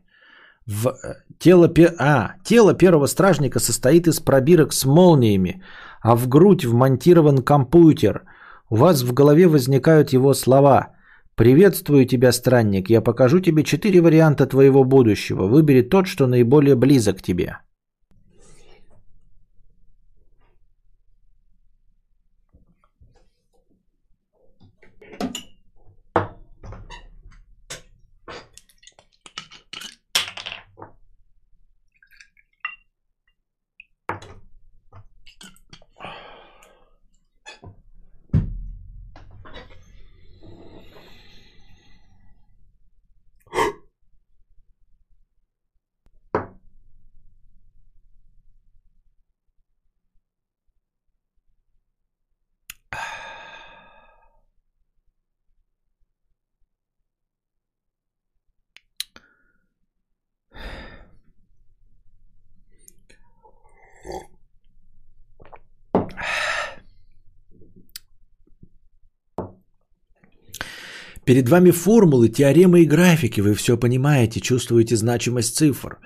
[0.66, 5.60] В э, тело, пе- а, тело первого стражника состоит из пробирок с молниями,
[6.02, 8.22] а в грудь вмонтирован компьютер.
[8.70, 10.88] У вас в голове возникают его слова.
[11.34, 12.90] «Приветствую тебя, странник.
[12.90, 15.48] Я покажу тебе четыре варианта твоего будущего.
[15.48, 17.56] Выбери тот, что наиболее близок тебе».
[71.26, 73.40] Перед вами формулы, теоремы и графики.
[73.40, 75.98] Вы все понимаете, чувствуете значимость цифр.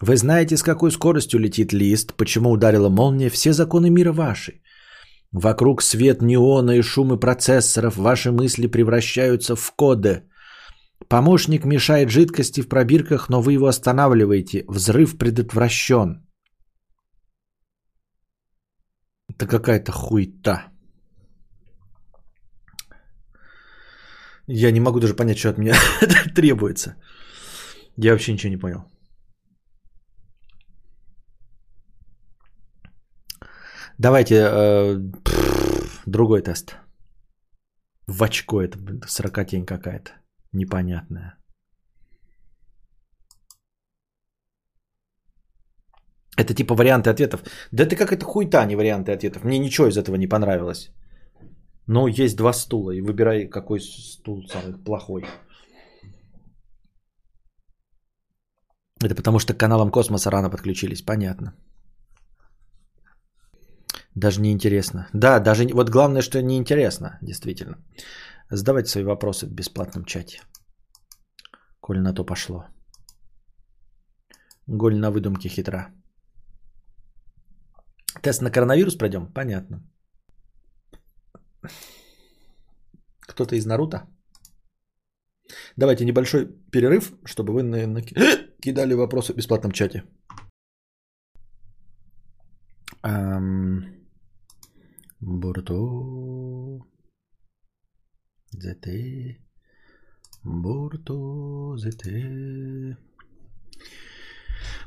[0.00, 4.62] Вы знаете, с какой скоростью летит лист, почему ударила молния, все законы мира ваши.
[5.30, 10.22] Вокруг свет неона и шумы процессоров, ваши мысли превращаются в коды.
[11.08, 14.64] Помощник мешает жидкости в пробирках, но вы его останавливаете.
[14.68, 16.26] Взрыв предотвращен.
[19.28, 20.71] Это какая-то хуйта.
[24.48, 25.74] Я не могу даже понять, что от меня
[26.34, 26.96] требуется.
[27.96, 28.84] Я вообще ничего не понял.
[33.98, 34.98] Давайте э,
[36.06, 36.76] другой тест.
[38.08, 40.12] В очко это блин, сорокотень какая-то.
[40.52, 41.38] Непонятная.
[46.36, 47.42] Это типа варианты ответов.
[47.70, 49.44] Да это как это хуйта, а не варианты ответов.
[49.44, 50.90] Мне ничего из этого не понравилось.
[51.86, 55.24] Но есть два стула, и выбирай, какой стул самый плохой.
[59.04, 61.54] Это потому что к каналам космоса рано подключились, понятно.
[64.14, 65.08] Даже не интересно.
[65.12, 67.76] Да, даже вот главное, что не интересно, действительно.
[68.50, 70.40] Задавайте свои вопросы в бесплатном чате.
[71.80, 72.66] Коль на то пошло.
[74.66, 75.88] Голь на выдумке хитра.
[78.22, 79.32] Тест на коронавирус пройдем?
[79.32, 79.82] Понятно.
[83.20, 84.08] Кто-то из Наруто?
[85.76, 87.62] Давайте небольшой перерыв, чтобы вы
[88.62, 90.04] кидали вопросы в бесплатном чате.
[93.02, 94.02] Ам,
[95.20, 96.80] Бурто.
[98.50, 98.86] ЗТ.
[100.44, 101.76] Бурто.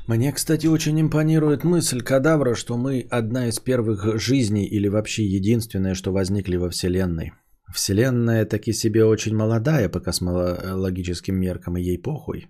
[0.08, 5.94] Мне, кстати, очень импонирует мысль кадавра, что мы одна из первых жизней или вообще единственная,
[5.94, 7.32] что возникли во Вселенной.
[7.74, 12.46] Вселенная таки себе очень молодая по космологическим меркам, и ей похуй.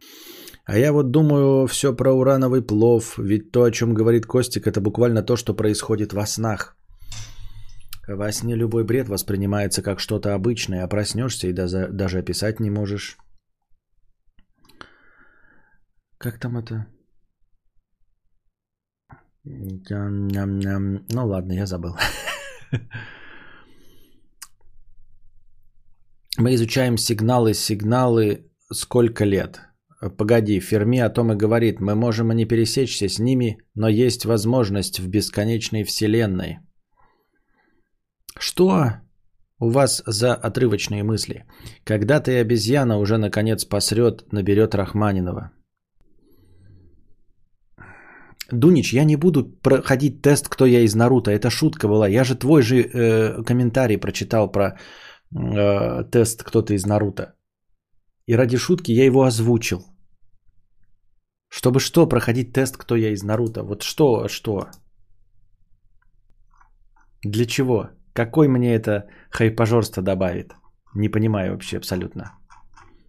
[0.67, 4.83] А я вот думаю все про урановый плов, ведь то, о чем говорит Костик, это
[4.83, 6.77] буквально то, что происходит во снах.
[8.07, 12.71] Во сне любой бред воспринимается как что-то обычное, а проснешься и даже, даже описать не
[12.71, 13.17] можешь.
[16.19, 16.87] Как там это?
[19.49, 21.97] Ну ладно, я забыл.
[26.39, 29.61] Мы изучаем сигналы, сигналы сколько лет?
[30.19, 34.25] Погоди, Ферми о том и говорит, мы можем и не пересечься с ними, но есть
[34.27, 36.59] возможность в бесконечной вселенной.
[38.39, 39.01] Что
[39.59, 41.47] у вас за отрывочные мысли?
[41.85, 45.53] Когда ты обезьяна уже наконец посрет, наберет Рахманинова.
[48.53, 51.31] Дунич, я не буду проходить тест, кто я из Наруто.
[51.31, 52.09] Это шутка была.
[52.09, 54.79] Я же твой же э, комментарий прочитал про
[55.35, 57.35] э, тест кто-то из Наруто.
[58.27, 59.85] И ради шутки я его озвучил.
[61.49, 63.63] Чтобы что, проходить тест, кто я из Наруто.
[63.63, 64.69] Вот что, что?
[67.23, 67.91] Для чего?
[68.13, 70.55] Какой мне это хайпажорство добавит?
[70.95, 72.33] Не понимаю вообще абсолютно.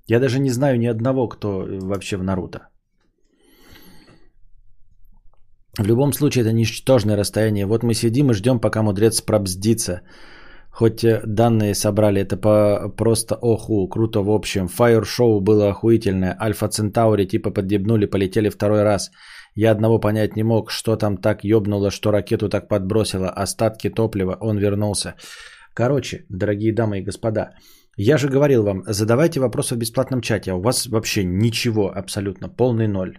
[0.07, 2.69] Я даже не знаю ни одного, кто вообще в Наруто.
[5.78, 7.66] В любом случае, это ничтожное расстояние.
[7.66, 10.02] Вот мы сидим и ждем, пока мудрец пробздится.
[10.72, 14.68] Хоть э, данные собрали, это по просто оху, круто в общем.
[14.68, 16.36] Fire шоу было охуительное.
[16.40, 19.12] Альфа Центаури типа подъебнули, полетели второй раз.
[19.56, 23.30] Я одного понять не мог, что там так ёбнуло, что ракету так подбросило.
[23.30, 25.14] Остатки топлива, он вернулся.
[25.74, 27.52] Короче, дорогие дамы и господа,
[27.98, 32.50] я же говорил вам, задавайте вопросы в бесплатном чате, а у вас вообще ничего абсолютно,
[32.50, 33.18] полный ноль.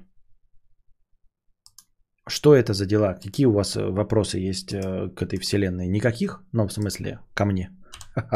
[2.29, 3.15] Что это за дела?
[3.15, 5.89] Какие у вас э, вопросы есть э, к этой вселенной?
[5.89, 6.43] Никаких?
[6.53, 7.71] Ну, в смысле, ко мне.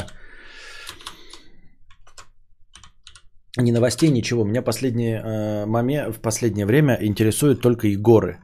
[3.58, 4.44] Ни новостей, ничего.
[4.44, 8.38] Меня последнее, э, момент, в последнее время интересуют только Егоры.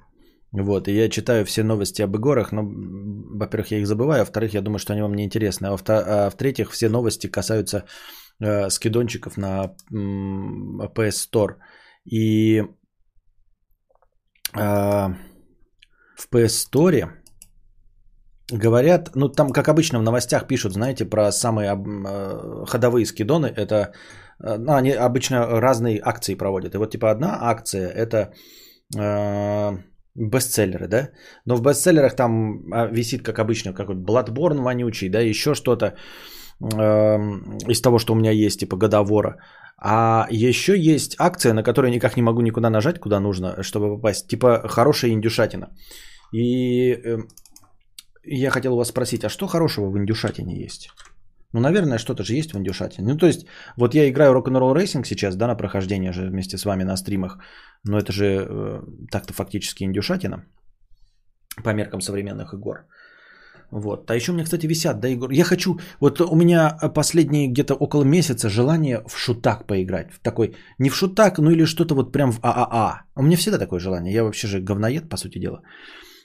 [0.52, 4.62] Вот, и я читаю все новости об Егорах, но, во-первых, я их забываю, во-вторых, я
[4.62, 7.84] думаю, что они вам не интересны, а, во-вто- а в-третьих, все новости касаются
[8.40, 11.56] э, скидончиков на м, PS Store.
[12.10, 12.62] И
[14.54, 15.08] э,
[16.18, 17.10] в PS Store
[18.52, 23.92] говорят, ну там, как обычно в новостях пишут, знаете, про самые э, ходовые скидоны, это,
[24.44, 26.74] э, ну, они обычно разные акции проводят.
[26.74, 28.32] И вот типа одна акция это
[28.98, 29.78] э,
[30.14, 31.10] бестселлеры, да?
[31.46, 35.94] Но в бестселлерах там а, висит, как обычно, какой-то Bloodborne вонючий, да, еще что-то
[36.60, 39.36] из того, что у меня есть, типа годовора.
[39.80, 44.26] А еще есть акция, на которую никак не могу никуда нажать, куда нужно, чтобы попасть.
[44.28, 45.68] Типа хорошая индюшатина.
[46.32, 47.18] И э,
[48.24, 50.90] я хотел у вас спросить, а что хорошего в индюшатине есть?
[51.52, 53.12] Ну, наверное, что-то же есть в индюшатине.
[53.12, 56.64] Ну, то есть, вот я играю Rock'n'Roll Racing сейчас, да, на прохождение же вместе с
[56.64, 57.38] вами на стримах.
[57.84, 60.44] Но это же э, так-то фактически индюшатина
[61.64, 62.84] по меркам современных игр.
[63.70, 64.10] Вот.
[64.10, 65.30] А еще у меня, кстати, висят, да, игр.
[65.30, 70.10] Я хочу, вот у меня последние где-то около месяца желание в шутак поиграть.
[70.12, 73.02] В такой, не в шутак, ну или что-то вот прям в ААА.
[73.16, 74.14] У меня всегда такое желание.
[74.14, 75.60] Я вообще же говноед, по сути дела.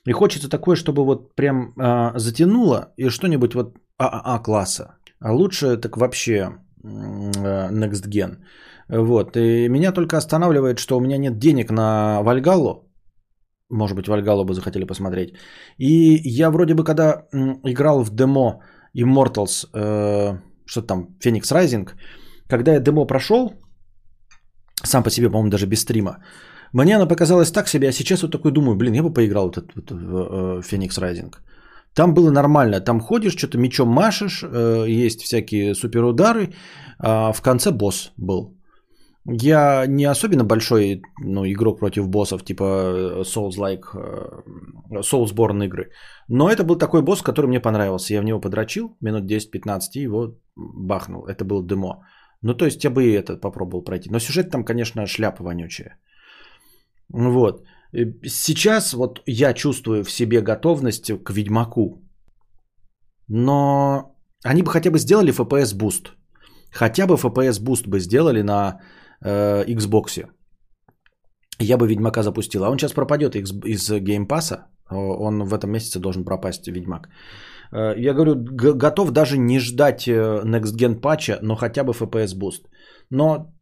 [0.06, 4.96] И хочется такое, чтобы вот прям а, затянуло и что-нибудь вот ААА класса.
[5.20, 6.50] А лучше так вообще
[6.84, 8.38] э, Next Gen.
[8.90, 9.38] Вот.
[9.38, 12.90] И меня только останавливает, что у меня нет денег на Вальгаллу.
[13.74, 15.34] Может быть, Вальгаллу бы захотели посмотреть.
[15.78, 17.26] И я вроде бы, когда
[17.64, 18.62] играл в демо
[18.98, 21.90] Immortals, э, что там, Phoenix Rising,
[22.48, 23.54] когда я демо прошел,
[24.84, 26.18] сам по себе, по-моему, даже без стрима,
[26.74, 29.58] мне она показалась так себе, а сейчас вот такой думаю, блин, я бы поиграл вот
[29.58, 31.34] этот, в э, Phoenix Rising.
[31.96, 36.54] Там было нормально, там ходишь, что-то мечом машешь, э, есть всякие суперудары,
[37.00, 38.56] а в конце босс был.
[39.26, 45.92] Я не особенно большой ну, игрок против боссов, типа э, Souls-like, э, Soulsborne игры.
[46.28, 48.14] Но это был такой босс, который мне понравился.
[48.14, 51.26] Я в него подрочил минут 10-15 и его бахнул.
[51.26, 52.06] Это был демо.
[52.42, 54.10] Ну, то есть я бы и этот попробовал пройти.
[54.10, 55.98] Но сюжет там, конечно, шляпа вонючая.
[57.10, 57.64] Вот.
[57.94, 62.04] И Сейчас вот я чувствую в себе готовность к Ведьмаку.
[63.30, 66.12] Но они бы хотя бы сделали FPS boost.
[66.72, 68.82] Хотя бы FPS boost бы сделали на
[69.24, 70.26] э, Xbox.
[71.60, 72.64] Я бы Ведьмака запустил.
[72.64, 74.68] А он сейчас пропадет из, из Game Pass а.
[74.90, 77.08] Он в этом месяце должен пропасть, Ведьмак.
[77.72, 78.36] Э, Я говорю,
[78.76, 82.66] готов даже не ждать э, Next Gen патча, но хотя бы FPS boost.
[83.10, 83.54] Но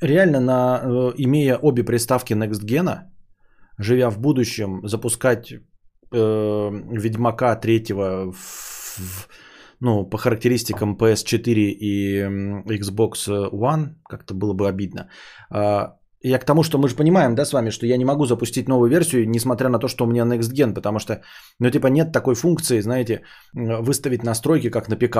[0.00, 2.98] реально, на, э, имея обе приставки Next Gen,
[3.78, 5.56] живя в будущем, запускать э,
[6.12, 8.36] Ведьмака третьего в,
[8.98, 9.28] в-
[9.80, 15.08] ну, по характеристикам PS4 и м, Xbox One, как-то было бы обидно.
[15.50, 15.96] А,
[16.26, 18.68] Я к тому, что мы же понимаем, да, с вами, что я не могу запустить
[18.68, 21.20] новую версию, несмотря на то, что у меня Next Gen, потому что,
[21.60, 23.20] ну, типа, нет такой функции, знаете,
[23.54, 25.16] выставить настройки, как на ПК.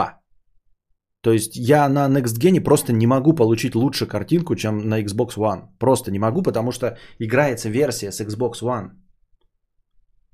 [1.22, 5.36] То есть я на Next Gen просто не могу получить лучше картинку, чем на Xbox
[5.36, 5.60] One.
[5.78, 8.90] Просто не могу, потому что играется версия с Xbox One.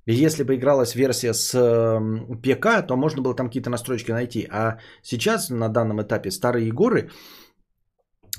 [0.07, 4.47] Если бы игралась версия с эм, ПК, то можно было там какие-то настройки найти.
[4.51, 7.11] А сейчас на данном этапе старые горы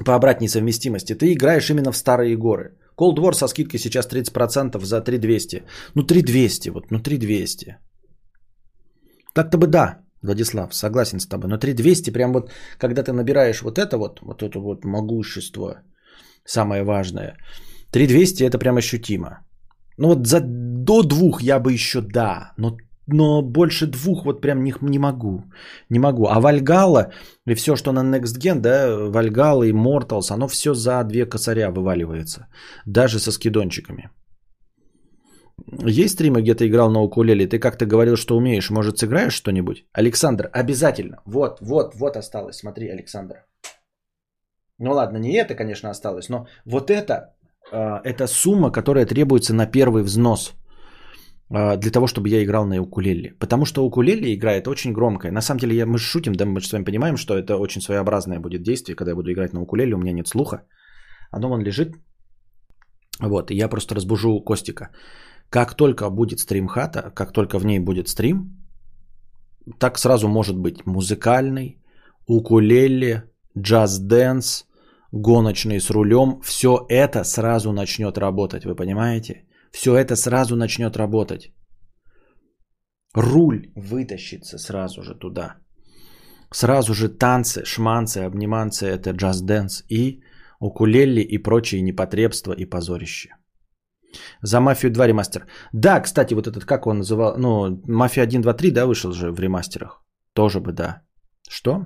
[0.06, 2.77] по обратной совместимости, ты играешь именно в старые горы.
[2.98, 5.64] Cold War со скидкой сейчас 30% за 3200.
[5.95, 7.77] Ну 3200, вот, ну 3200.
[9.33, 11.49] Так-то бы да, Владислав, согласен с тобой.
[11.49, 15.83] Но 3200 прям вот, когда ты набираешь вот это вот, вот это вот могущество,
[16.45, 17.38] самое важное.
[17.91, 19.45] 3200 это прям ощутимо.
[20.01, 24.63] Ну вот за до двух я бы еще да, но, но больше двух вот прям
[24.63, 25.43] не, не могу.
[25.89, 26.25] Не могу.
[26.25, 27.11] А Вальгала
[27.49, 31.69] и все, что на Next Gen, да, Вальгала и Mortals, оно все за две косаря
[31.69, 32.47] вываливается.
[32.88, 34.09] Даже со скидончиками.
[35.85, 37.45] Есть стримы, где ты играл на укулеле?
[37.45, 38.71] Ты как-то говорил, что умеешь.
[38.71, 39.85] Может, сыграешь что-нибудь?
[39.93, 41.17] Александр, обязательно.
[41.25, 42.55] Вот, вот, вот осталось.
[42.55, 43.35] Смотри, Александр.
[44.80, 47.35] Ну ладно, не это, конечно, осталось, но вот это,
[47.72, 50.53] это сумма, которая требуется на первый взнос
[51.50, 53.35] э, для того, чтобы я играл на укулеле.
[53.40, 55.32] Потому что укулеле играет очень громкая.
[55.32, 58.64] На самом деле, мы шутим, да, мы с вами понимаем, что это очень своеобразное будет
[58.64, 60.64] действие, когда я буду играть на укулеле, у меня нет слуха.
[61.32, 61.95] Оно вон лежит.
[63.19, 64.90] Вот, и я просто разбужу Костика.
[65.50, 68.58] Как только будет стримхата, как только в ней будет стрим,
[69.80, 71.77] так сразу может быть музыкальный,
[72.27, 73.24] укулеле,
[73.58, 74.66] джаз-дэнс,
[75.11, 76.41] гоночный с рулем.
[76.41, 79.45] Все это сразу начнет работать, вы понимаете?
[79.72, 81.53] Все это сразу начнет работать.
[83.14, 85.56] Руль вытащится сразу же туда.
[86.53, 90.22] Сразу же танцы, шманцы, обниманцы, это джаз-дэнс и
[90.59, 93.30] укулеле и прочие непотребства и позорище.
[94.41, 95.48] За Мафию 2 ремастер.
[95.73, 99.31] Да, кстати, вот этот, как он называл, ну, Мафия 1, 2, 3, да, вышел же
[99.31, 100.03] в ремастерах.
[100.33, 101.01] Тоже бы, да.
[101.49, 101.85] Что?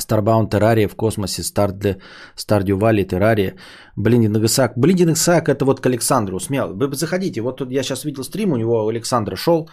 [0.00, 3.54] Starbound Террария в космосе, Stardew Valley Террария,
[3.96, 4.72] Блиндинг Исаак.
[4.76, 6.72] Блиндинг Исаак это вот к Александру, смело.
[6.72, 9.68] Вы заходите, вот тут я сейчас видел стрим, у него Александр шел,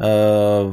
[0.00, 0.72] э,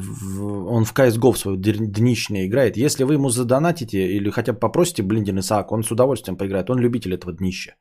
[0.69, 2.77] он в CSGO в свою днищное играет.
[2.77, 6.79] Если вы ему задонатите или хотя бы попросите Блиндин Исаак, он с удовольствием поиграет, он
[6.79, 7.75] любитель этого днища.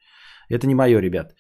[0.49, 1.34] Это не мое, ребят.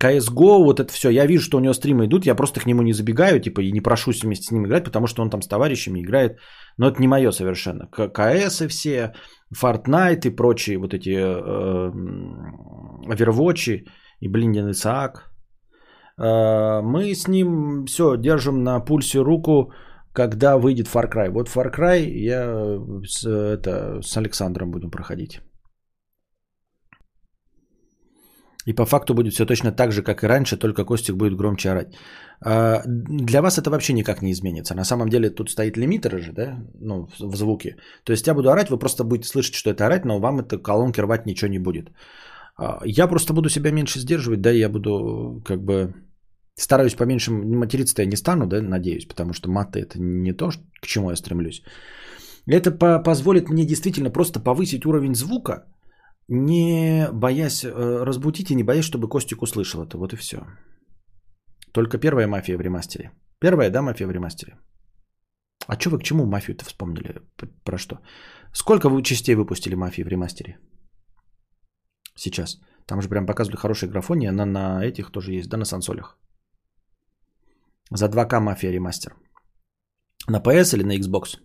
[0.00, 2.82] CSGO, вот это все, я вижу, что у него стримы идут, я просто к нему
[2.82, 5.48] не забегаю, типа, и не прошусь вместе с ним играть, потому что он там с
[5.48, 6.38] товарищами играет,
[6.76, 7.86] но это не мое совершенно.
[7.86, 9.12] КС и все,
[9.54, 11.90] Fortnite и прочие вот эти э,
[13.08, 13.84] Overwatch
[14.20, 15.30] и Блиндин Исаак.
[16.18, 19.72] Э, мы с ним все держим на пульсе руку,
[20.12, 21.30] когда выйдет Far Cry.
[21.30, 25.40] Вот Far Cry я с, это, с Александром будем проходить.
[28.66, 31.70] И по факту будет все точно так же, как и раньше, только Костик будет громче
[31.70, 31.94] орать.
[32.40, 34.74] А, Для вас это вообще никак не изменится.
[34.74, 37.76] На самом деле тут стоит лимитер же, да, ну, в звуке.
[38.04, 40.58] То есть я буду орать, вы просто будете слышать, что это орать, но вам это
[40.58, 41.90] колонки рвать ничего не будет.
[42.56, 45.94] А, Я просто буду себя меньше сдерживать, да, я буду как бы
[46.56, 50.86] стараюсь поменьше материться-то я не стану, да, надеюсь, потому что маты это не то, к
[50.86, 51.62] чему я стремлюсь.
[52.46, 55.64] Это по- позволит мне действительно просто повысить уровень звука,
[56.28, 59.98] не боясь э, разбудить и не боясь, чтобы Костик услышал это.
[59.98, 60.36] Вот и все.
[61.74, 63.10] Только первая мафия в ремастере.
[63.40, 64.56] Первая, да, мафия в ремастере.
[65.66, 67.20] А что вы к чему мафию-то вспомнили?
[67.64, 67.98] Про что?
[68.52, 70.58] Сколько вы частей выпустили мафии в ремастере?
[72.16, 72.60] Сейчас.
[72.86, 74.32] Там же прям показывали хорошие графония.
[74.32, 76.16] На, на этих тоже есть, да, на сансолях.
[77.90, 79.16] За 2К мафия ремастер.
[80.28, 81.38] На PS или на Xbox?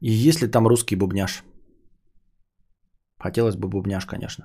[0.00, 1.44] И есть ли там русский бубняж?
[3.18, 4.44] Хотелось бы бубняж, конечно.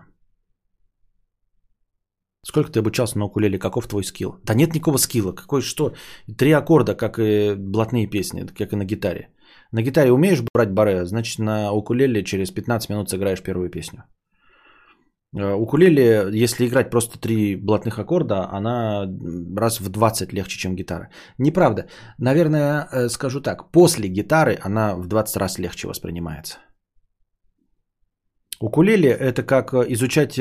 [2.43, 3.59] Сколько ты обучался на укулеле?
[3.59, 4.35] Каков твой скилл?
[4.43, 5.31] Да нет никакого скилла.
[5.33, 5.93] Какой что?
[6.37, 9.29] Три аккорда, как и блатные песни, как и на гитаре.
[9.71, 14.03] На гитаре умеешь брать баре, значит на укулеле через 15 минут сыграешь первую песню.
[15.37, 19.07] Э, Укулеле, если играть просто три блатных аккорда, она
[19.55, 21.09] раз в 20 легче, чем гитара.
[21.37, 21.87] Неправда.
[22.17, 23.71] Наверное, э, скажу так.
[23.71, 26.57] После гитары она в 20 раз легче воспринимается.
[28.59, 30.37] Укулеле это как э, изучать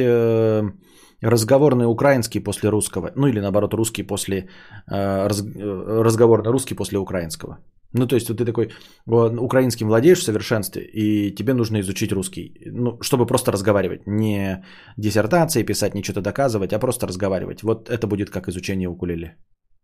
[1.23, 3.13] разговорный украинский после русского.
[3.17, 7.59] Ну или наоборот русский после э, раз- э, разговорный русский после украинского.
[7.93, 8.71] Ну то есть вот ты такой
[9.07, 12.55] украинским владеешь в совершенстве и тебе нужно изучить русский.
[12.67, 14.07] Ну чтобы просто разговаривать.
[14.07, 14.65] Не
[14.97, 17.63] диссертации писать, не что-то доказывать, а просто разговаривать.
[17.63, 19.37] Вот это будет как изучение укулеле.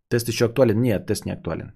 [0.09, 0.81] Тест еще актуален?
[0.81, 1.73] Нет, тест не актуален.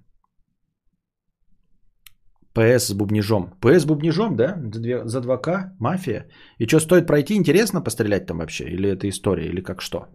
[2.54, 3.54] ПС с бубнижом.
[3.62, 4.56] ПС с бубнижом, да?
[4.74, 5.76] За, две- за 2К?
[5.80, 6.26] Мафия?
[6.60, 7.36] И что, стоит пройти?
[7.36, 8.66] Интересно пострелять там вообще?
[8.66, 9.48] Или это история?
[9.48, 10.08] Или как что?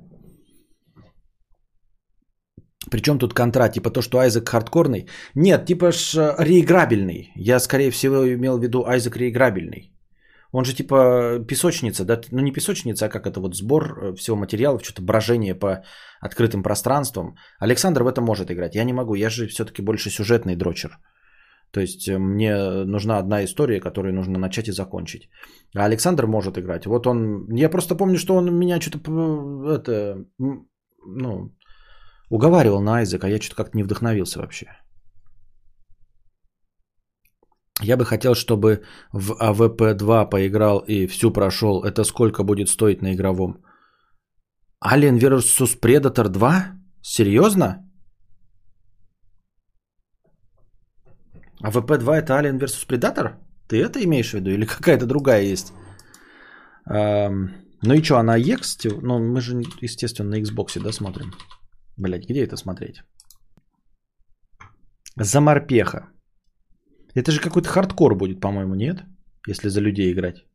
[2.90, 3.68] Причем тут контра?
[3.68, 5.08] Типа то, что Айзек хардкорный?
[5.34, 7.32] Нет, типа ж э, реиграбельный.
[7.36, 9.92] Я, скорее всего, имел в виду Айзек реиграбельный.
[10.52, 12.20] Он же типа песочница, да?
[12.31, 15.82] Ну не песочница, а как это вот сбор э, всего материалов, что-то брожение по
[16.20, 17.34] открытым пространствам.
[17.58, 18.74] Александр в это может играть.
[18.74, 20.98] Я не могу, я же все-таки больше сюжетный дрочер.
[21.76, 25.28] То есть э, мне нужна одна история, которую нужно начать и закончить.
[25.76, 26.86] А Александр может играть.
[26.86, 27.46] Вот он...
[27.58, 28.98] Я просто помню, что он меня что-то...
[29.74, 30.24] Это...
[31.06, 31.52] Ну...
[32.30, 34.66] Уговаривал на Айзека, а я что-то как-то не вдохновился вообще.
[37.82, 38.82] Я бы хотел, чтобы
[39.12, 41.84] в АВП-2 поиграл и всю прошел.
[41.84, 43.56] Это сколько будет стоить на игровом?
[44.82, 46.64] Alien vs Predator 2?
[47.02, 47.85] Серьезно?
[51.66, 53.34] А ВП-2 это Alien vs Predator?
[53.66, 54.50] Ты это имеешь в виду?
[54.50, 55.72] Или какая-то другая есть?
[56.84, 57.50] Ам,
[57.82, 58.78] ну и что, она X?
[59.02, 61.32] Ну, мы же, естественно, на Xbox, да, смотрим.
[61.96, 63.02] Блять, где это смотреть?
[65.16, 66.08] За морпеха.
[67.16, 69.02] Это же какой-то хардкор будет, по-моему, нет?
[69.48, 70.46] Если за людей играть.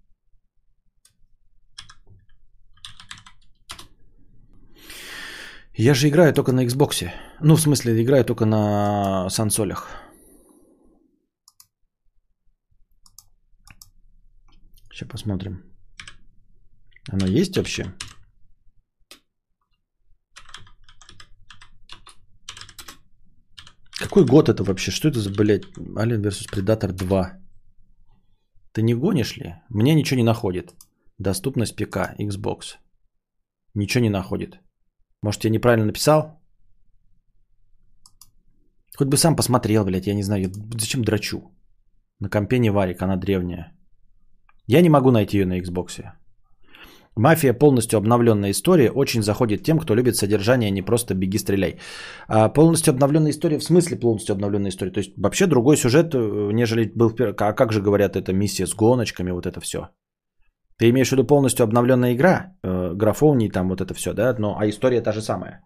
[5.74, 7.10] Я же играю только на Xbox.
[7.42, 9.90] Ну, в смысле, играю только на сансолях.
[14.92, 15.64] Сейчас посмотрим.
[17.10, 17.94] Оно есть вообще?
[24.00, 24.92] Какой год это вообще?
[24.92, 27.40] Что это за, блядь, Alien vs Predator 2?
[28.74, 29.56] Ты не гонишь ли?
[29.70, 30.76] Мне ничего не находит.
[31.20, 32.78] Доступность ПК, Xbox.
[33.74, 34.60] Ничего не находит.
[35.22, 36.42] Может, я неправильно написал?
[38.98, 40.42] Хоть бы сам посмотрел, блядь, я не знаю.
[40.42, 41.52] я Зачем драчу?
[42.20, 43.72] На компе не варик, она древняя.
[44.68, 46.04] Я не могу найти ее на Xbox.
[47.16, 51.80] Мафия полностью обновленная история очень заходит тем, кто любит содержание, а не просто беги стреляй.
[52.28, 54.92] А полностью обновленная история, в смысле полностью обновленная история?
[54.92, 58.74] То есть вообще другой сюжет, э, нежели был А как же говорят, это миссия с
[58.74, 59.90] гоночками, вот это все.
[60.78, 62.94] Ты имеешь в виду полностью обновленная игра, э,
[63.50, 64.34] там вот это все, да?
[64.40, 65.62] Но, а история та же самая.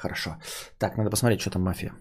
[0.00, 0.38] Хорошо.
[0.78, 1.92] Так, надо посмотреть, что там мафия.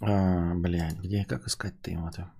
[0.00, 2.32] А, блядь, где, как искать-то им это?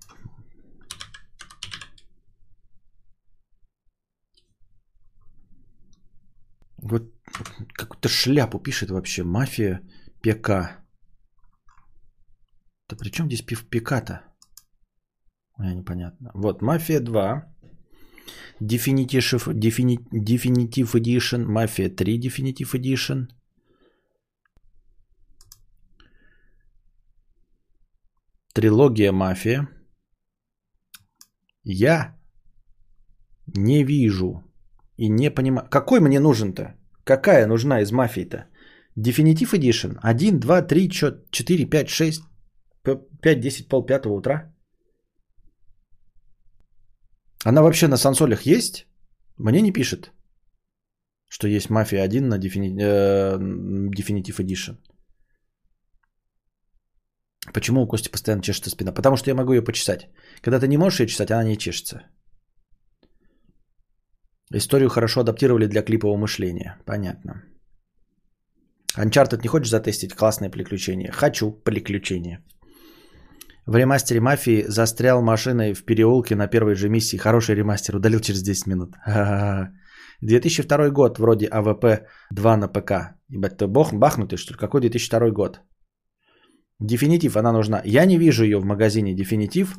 [6.77, 7.03] Вот
[7.73, 9.23] какую-то шляпу пишет вообще.
[9.23, 9.81] Мафия
[10.21, 10.47] ПК.
[12.89, 14.21] Да при чем здесь пив ПК-то?
[15.57, 16.31] Мне непонятно.
[16.33, 17.50] Вот, Мафия 2.
[18.59, 21.45] Definitive, Defini- Definitive Edition.
[21.45, 23.27] Мафия 3 Definitive Edition.
[28.53, 29.67] Трилогия Мафия.
[31.63, 32.17] Я
[33.47, 34.43] не вижу
[34.97, 35.67] и не понимаю.
[35.69, 36.75] Какой мне нужен-то?
[37.03, 38.45] Какая нужна из мафии-то?
[38.97, 39.97] Definitive Edition.
[40.01, 40.89] 1, 2, 3,
[41.31, 42.21] 4, 5, 6,
[42.83, 44.50] 5, 10, пол пятого утра.
[47.45, 48.87] Она вообще на сансолях есть?
[49.37, 50.11] Мне не пишет,
[51.29, 53.37] что есть Мафия 1 на Defini- э,
[53.89, 54.77] Definitive Edition.
[57.53, 58.91] Почему у Кости постоянно чешется спина?
[58.93, 60.09] Потому что я могу ее почесать.
[60.41, 62.03] Когда ты не можешь ее чесать, она не чешется.
[64.53, 66.77] Историю хорошо адаптировали для клипового мышления.
[66.85, 67.43] Понятно.
[68.97, 70.13] Uncharted не хочешь затестить?
[70.13, 71.11] Классное приключение.
[71.11, 72.43] Хочу приключение.
[73.67, 77.17] В ремастере Мафии застрял машиной в переулке на первой же миссии.
[77.17, 77.95] Хороший ремастер.
[77.95, 78.95] Удалил через 10 минут.
[79.05, 79.71] Ха-ха-ха.
[80.21, 81.19] 2002 год.
[81.19, 82.91] Вроде АВП 2 на ПК.
[83.29, 84.59] Ебать, ты ёбнутый, что ли?
[84.59, 85.61] Какой 2002 год?
[86.79, 87.81] Дефинитив, она нужна.
[87.85, 89.77] Я не вижу ее в магазине Дефинитив,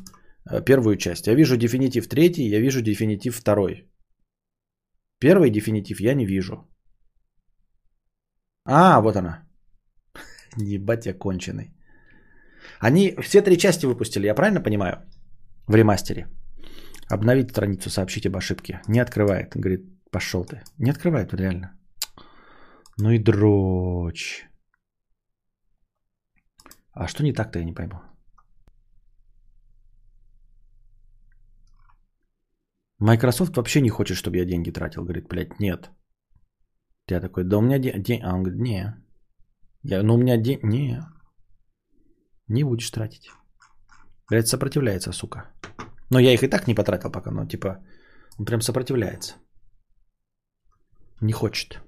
[0.49, 1.27] э, первую часть.
[1.27, 3.89] Я вижу Дефинитив третий, я вижу Дефинитив второй.
[5.19, 6.55] Первый Дефинитив я не вижу.
[8.65, 9.45] А, вот она.
[10.57, 11.72] Ебать я конченый.
[12.79, 14.97] Они все три части выпустили, я правильно понимаю?
[15.67, 16.27] В ремастере.
[17.09, 18.81] Обновить страницу, сообщить об ошибке.
[18.87, 19.55] Не открывает.
[19.55, 20.63] Говорит, пошел ты.
[20.77, 21.71] Не открывает, реально.
[22.97, 24.47] Ну и дрочь.
[26.91, 28.01] А что не так-то, я не пойму.
[32.99, 35.03] Microsoft вообще не хочет, чтобы я деньги тратил.
[35.03, 35.91] Говорит, блядь, нет.
[37.09, 38.21] Я такой, да у меня деньги...
[38.23, 38.95] А он говорит, не.
[39.83, 40.65] Я, ну у меня деньги...
[40.65, 41.01] Не.
[42.47, 43.29] Не будешь тратить.
[44.29, 45.53] Блядь, сопротивляется, сука.
[46.09, 47.83] Но я их и так не потратил пока, но типа...
[48.39, 49.35] Он прям сопротивляется.
[51.21, 51.79] Не хочет.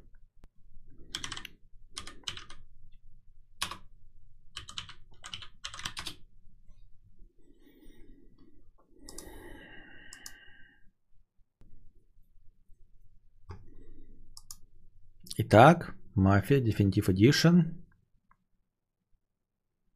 [15.37, 17.84] Итак, Мафия Definitive Edition.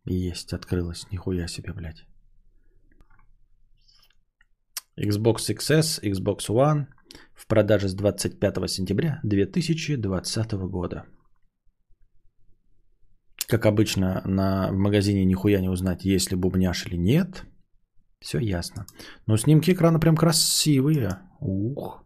[0.09, 1.05] Есть, открылась.
[1.11, 2.05] Нихуя себе, блядь.
[4.99, 6.87] Xbox XS, Xbox One
[7.35, 11.05] в продаже с 25 сентября 2020 года.
[13.47, 17.45] Как обычно, на, в магазине нихуя не узнать, есть ли бубняш или нет.
[18.19, 18.85] Все ясно.
[19.27, 21.19] Но снимки экрана прям красивые.
[21.39, 22.03] Ух.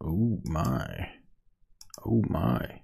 [0.00, 1.22] Ух, май.
[2.02, 2.82] О май.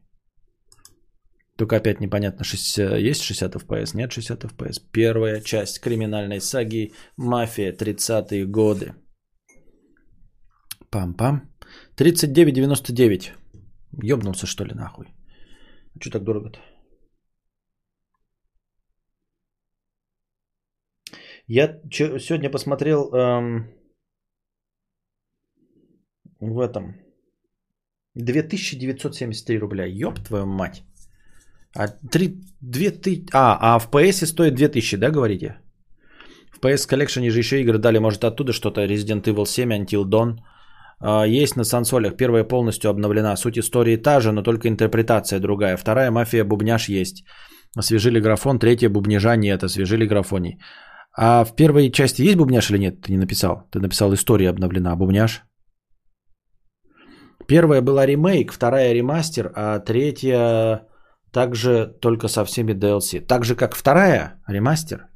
[1.57, 4.81] Только опять непонятно, 60, есть 60 FPS, нет 60 FPS.
[4.93, 7.73] Первая часть криминальной саги «Мафия.
[7.73, 8.95] 30-е годы».
[10.91, 11.43] Пам-пам.
[11.97, 13.33] 39,99.
[14.03, 15.07] Ёбнулся что ли нахуй?
[15.95, 16.59] А что так дорого-то?
[21.47, 23.69] Я чё, сегодня посмотрел эм,
[26.41, 26.97] в этом
[28.15, 29.85] 2973 рубля.
[29.85, 30.83] Ёб твою мать.
[31.77, 33.31] А 3, 2000...
[33.33, 35.59] А, а в PS стоит 2000, да, говорите?
[36.53, 38.85] В PS Collection же еще игры дали, может, оттуда что-то.
[38.85, 40.39] Resident Evil 7, Until Dawn.
[41.01, 42.17] А, есть на сансолях.
[42.17, 43.37] Первая полностью обновлена.
[43.37, 45.77] Суть истории та же, но только интерпретация другая.
[45.77, 47.25] Вторая мафия бубняж есть.
[47.77, 48.59] Освежили графон.
[48.59, 49.65] Третья бубняжа нет.
[49.65, 50.59] Освежили графоний.
[51.17, 53.01] А в первой части есть бубняж или нет?
[53.01, 53.69] Ты не написал.
[53.71, 54.93] Ты написал история обновлена.
[54.93, 55.43] А бубняж?
[57.47, 60.87] Первая была ремейк, вторая ремастер, а третья
[61.35, 63.21] также только со всеми DLC.
[63.21, 65.09] Так же, как вторая ремастер.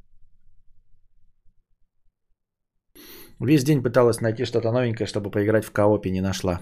[3.40, 6.60] Весь день пыталась найти что-то новенькое, чтобы поиграть в коопе, не нашла.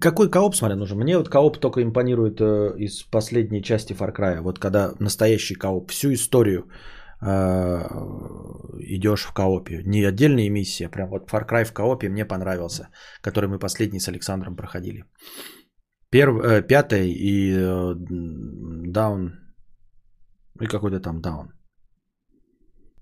[0.00, 0.98] Какой кооп, смотри, нужен?
[0.98, 4.40] Мне вот кооп только импонирует э, из последней части Far Cry.
[4.40, 6.64] Вот когда настоящий кооп, всю историю
[7.22, 7.26] э,
[8.80, 9.82] идешь в коопе.
[9.84, 12.88] Не отдельные миссии, а прям вот Far Cry в коопе мне понравился,
[13.22, 15.04] который мы последний с Александром проходили.
[16.14, 17.94] Перв, э, пятый и э,
[18.92, 19.32] Даун,
[20.60, 21.48] и какой-то там Даун.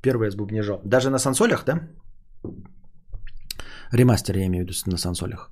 [0.02, 0.81] Первое с бубнежом.
[0.84, 1.89] Даже на сансолях, да?
[3.92, 5.50] Ремастер я имею в виду на сансолях.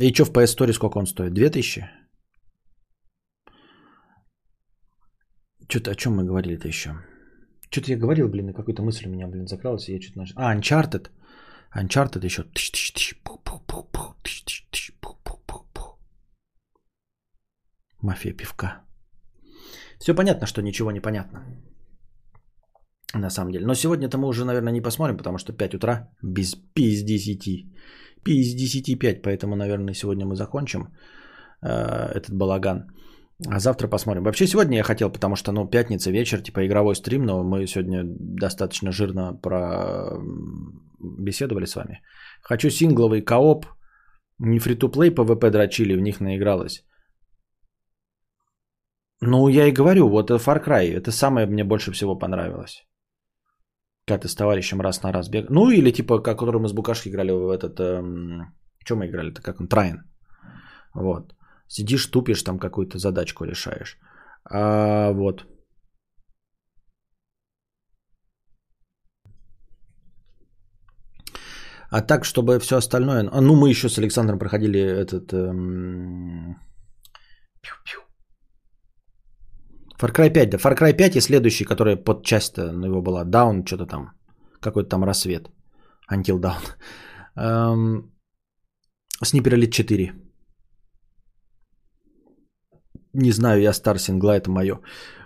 [0.00, 1.32] И что в PS Store сколько он стоит?
[1.32, 1.88] 2000?
[5.68, 6.90] Что-то о чем мы говорили-то еще?
[7.70, 10.34] Что-то я говорил, блин, и какой-то мысль у меня, блин, закралась, и я что-то начал.
[10.36, 11.08] А, Uncharted.
[11.74, 12.44] Uncharted еще.
[18.02, 18.82] Мафия пивка.
[19.98, 21.38] Все понятно, что ничего не понятно.
[23.14, 23.66] На самом деле.
[23.66, 27.66] Но сегодня-то мы уже, наверное, не посмотрим, потому что 5 утра без, без 10.
[28.24, 30.88] Без 10 5, поэтому, наверное, сегодня мы закончим
[31.62, 31.68] э,
[32.14, 32.86] этот балаган.
[33.48, 34.24] А завтра посмотрим.
[34.24, 38.04] Вообще сегодня я хотел, потому что, ну, пятница, вечер, типа игровой стрим, но мы сегодня
[38.04, 40.18] достаточно жирно про
[41.00, 42.00] беседовали с вами.
[42.42, 43.66] Хочу сингловый кооп,
[44.38, 46.84] не фри-то-плей PvP дрочили, в них наигралась.
[49.22, 52.86] Ну, я и говорю, вот Far Cry, это самое мне больше всего понравилось.
[54.06, 55.50] Когда ты с товарищем раз на раз бег.
[55.50, 59.30] Ну, или типа, как который мы с Букашки играли в этот эм, Чем мы играли?
[59.30, 59.68] Это как он?
[59.68, 60.02] Трайн.
[60.94, 61.34] Вот.
[61.68, 63.98] Сидишь, тупишь, там какую-то задачку решаешь.
[64.44, 65.46] А, вот.
[71.90, 73.28] А так, чтобы все остальное...
[73.30, 75.32] А, ну, мы еще с Александром проходили этот...
[75.32, 76.56] Эм...
[77.62, 78.09] Пиу-пиу.
[80.00, 80.58] Far Cry 5, да.
[80.58, 83.24] Far Cry 5 и следующий, который под часть ну, его была.
[83.24, 84.10] Down, что-то там.
[84.60, 85.50] Какой-то там рассвет.
[86.12, 86.62] Until Dawn.
[87.36, 88.12] Эм...
[89.24, 90.12] Sniper Elite 4.
[93.12, 94.80] Не знаю, я стар сингла, это мое.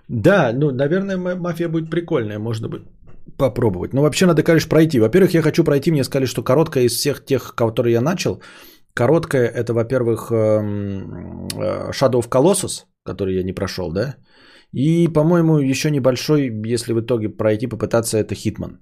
[0.09, 2.83] Да, ну, наверное, мафия будет прикольная, можно будет
[3.39, 3.93] попробовать.
[3.93, 5.01] Но вообще надо, конечно, пройти.
[5.01, 8.43] Во-первых, я хочу пройти, мне сказали, что короткая из всех тех, которые я начал.
[8.95, 14.17] Короткая это, во-первых, эм, э, Shadow of Colossus, который я не прошел, да?
[14.75, 18.79] И, по-моему, еще небольшой, если в итоге пройти, попытаться, это Hitman.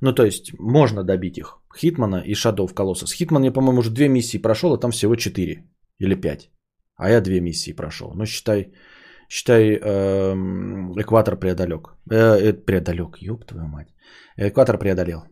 [0.00, 1.58] Ну, то есть, можно добить их.
[1.76, 3.14] Хитмана и Shadow of Colossus.
[3.14, 5.64] Хитман я, по-моему, уже две миссии прошел, а там всего четыре
[5.98, 6.50] или пять.
[6.96, 8.12] А я две миссии прошел.
[8.14, 8.72] Ну, считай,
[9.28, 11.88] считай, эм, экватор преодолек.
[12.10, 13.94] Э, э, преодолек, ёб твою мать.
[14.38, 15.24] Экватор преодолел.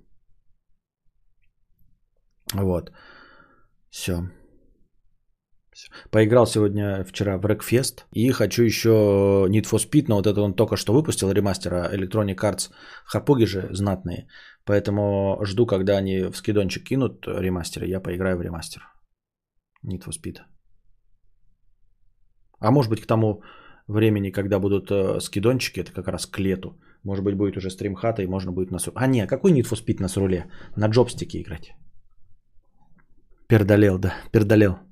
[2.55, 2.93] Вот.
[3.91, 4.31] Все.
[6.11, 8.05] Поиграл сегодня, вчера в Wreckfest.
[8.13, 8.89] И хочу еще
[9.49, 12.71] Need for Speed, но вот это он только что выпустил, ремастера Electronic Arts.
[13.05, 14.29] Харпуги же знатные.
[14.65, 18.83] Поэтому жду, когда они в скидончик кинут ремастеры, я поиграю в ремастер.
[19.85, 20.39] Need for Speed.
[22.61, 23.43] А может быть к тому
[23.89, 26.79] времени, когда будут э, скидончики, это как раз к лету.
[27.03, 28.79] Может быть будет уже стримхата и можно будет на...
[28.95, 30.51] А не, какой Need for Speed на руле?
[30.77, 31.73] На джобстике играть.
[33.49, 34.92] Пердолел, да, пердолел.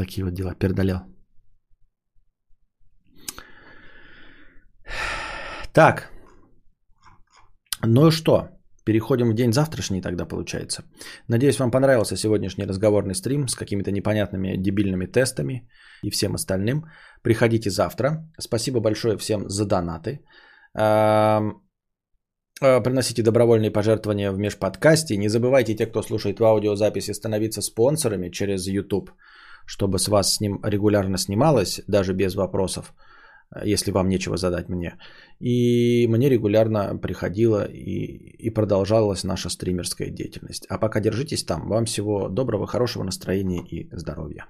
[0.00, 0.98] Такие вот дела, пердолел.
[5.74, 6.10] Так.
[7.86, 8.48] Ну что,
[8.86, 10.84] переходим в день завтрашний тогда получается.
[11.28, 15.68] Надеюсь, вам понравился сегодняшний разговорный стрим с какими-то непонятными дебильными тестами
[16.02, 16.84] и всем остальным.
[17.22, 18.26] Приходите завтра.
[18.38, 20.20] Спасибо большое всем за донаты.
[20.74, 21.42] А,
[22.60, 25.18] приносите добровольные пожертвования в межподкасте.
[25.18, 29.10] Не забывайте, те, кто слушает в аудиозаписи, становиться спонсорами через YouTube,
[29.66, 32.92] чтобы с вас с ним регулярно снималось, даже без вопросов
[33.64, 34.96] если вам нечего задать мне.
[35.40, 38.04] И мне регулярно приходила и,
[38.46, 40.66] и продолжалась наша стримерская деятельность.
[40.68, 41.68] А пока держитесь там.
[41.68, 44.46] Вам всего доброго, хорошего настроения и здоровья.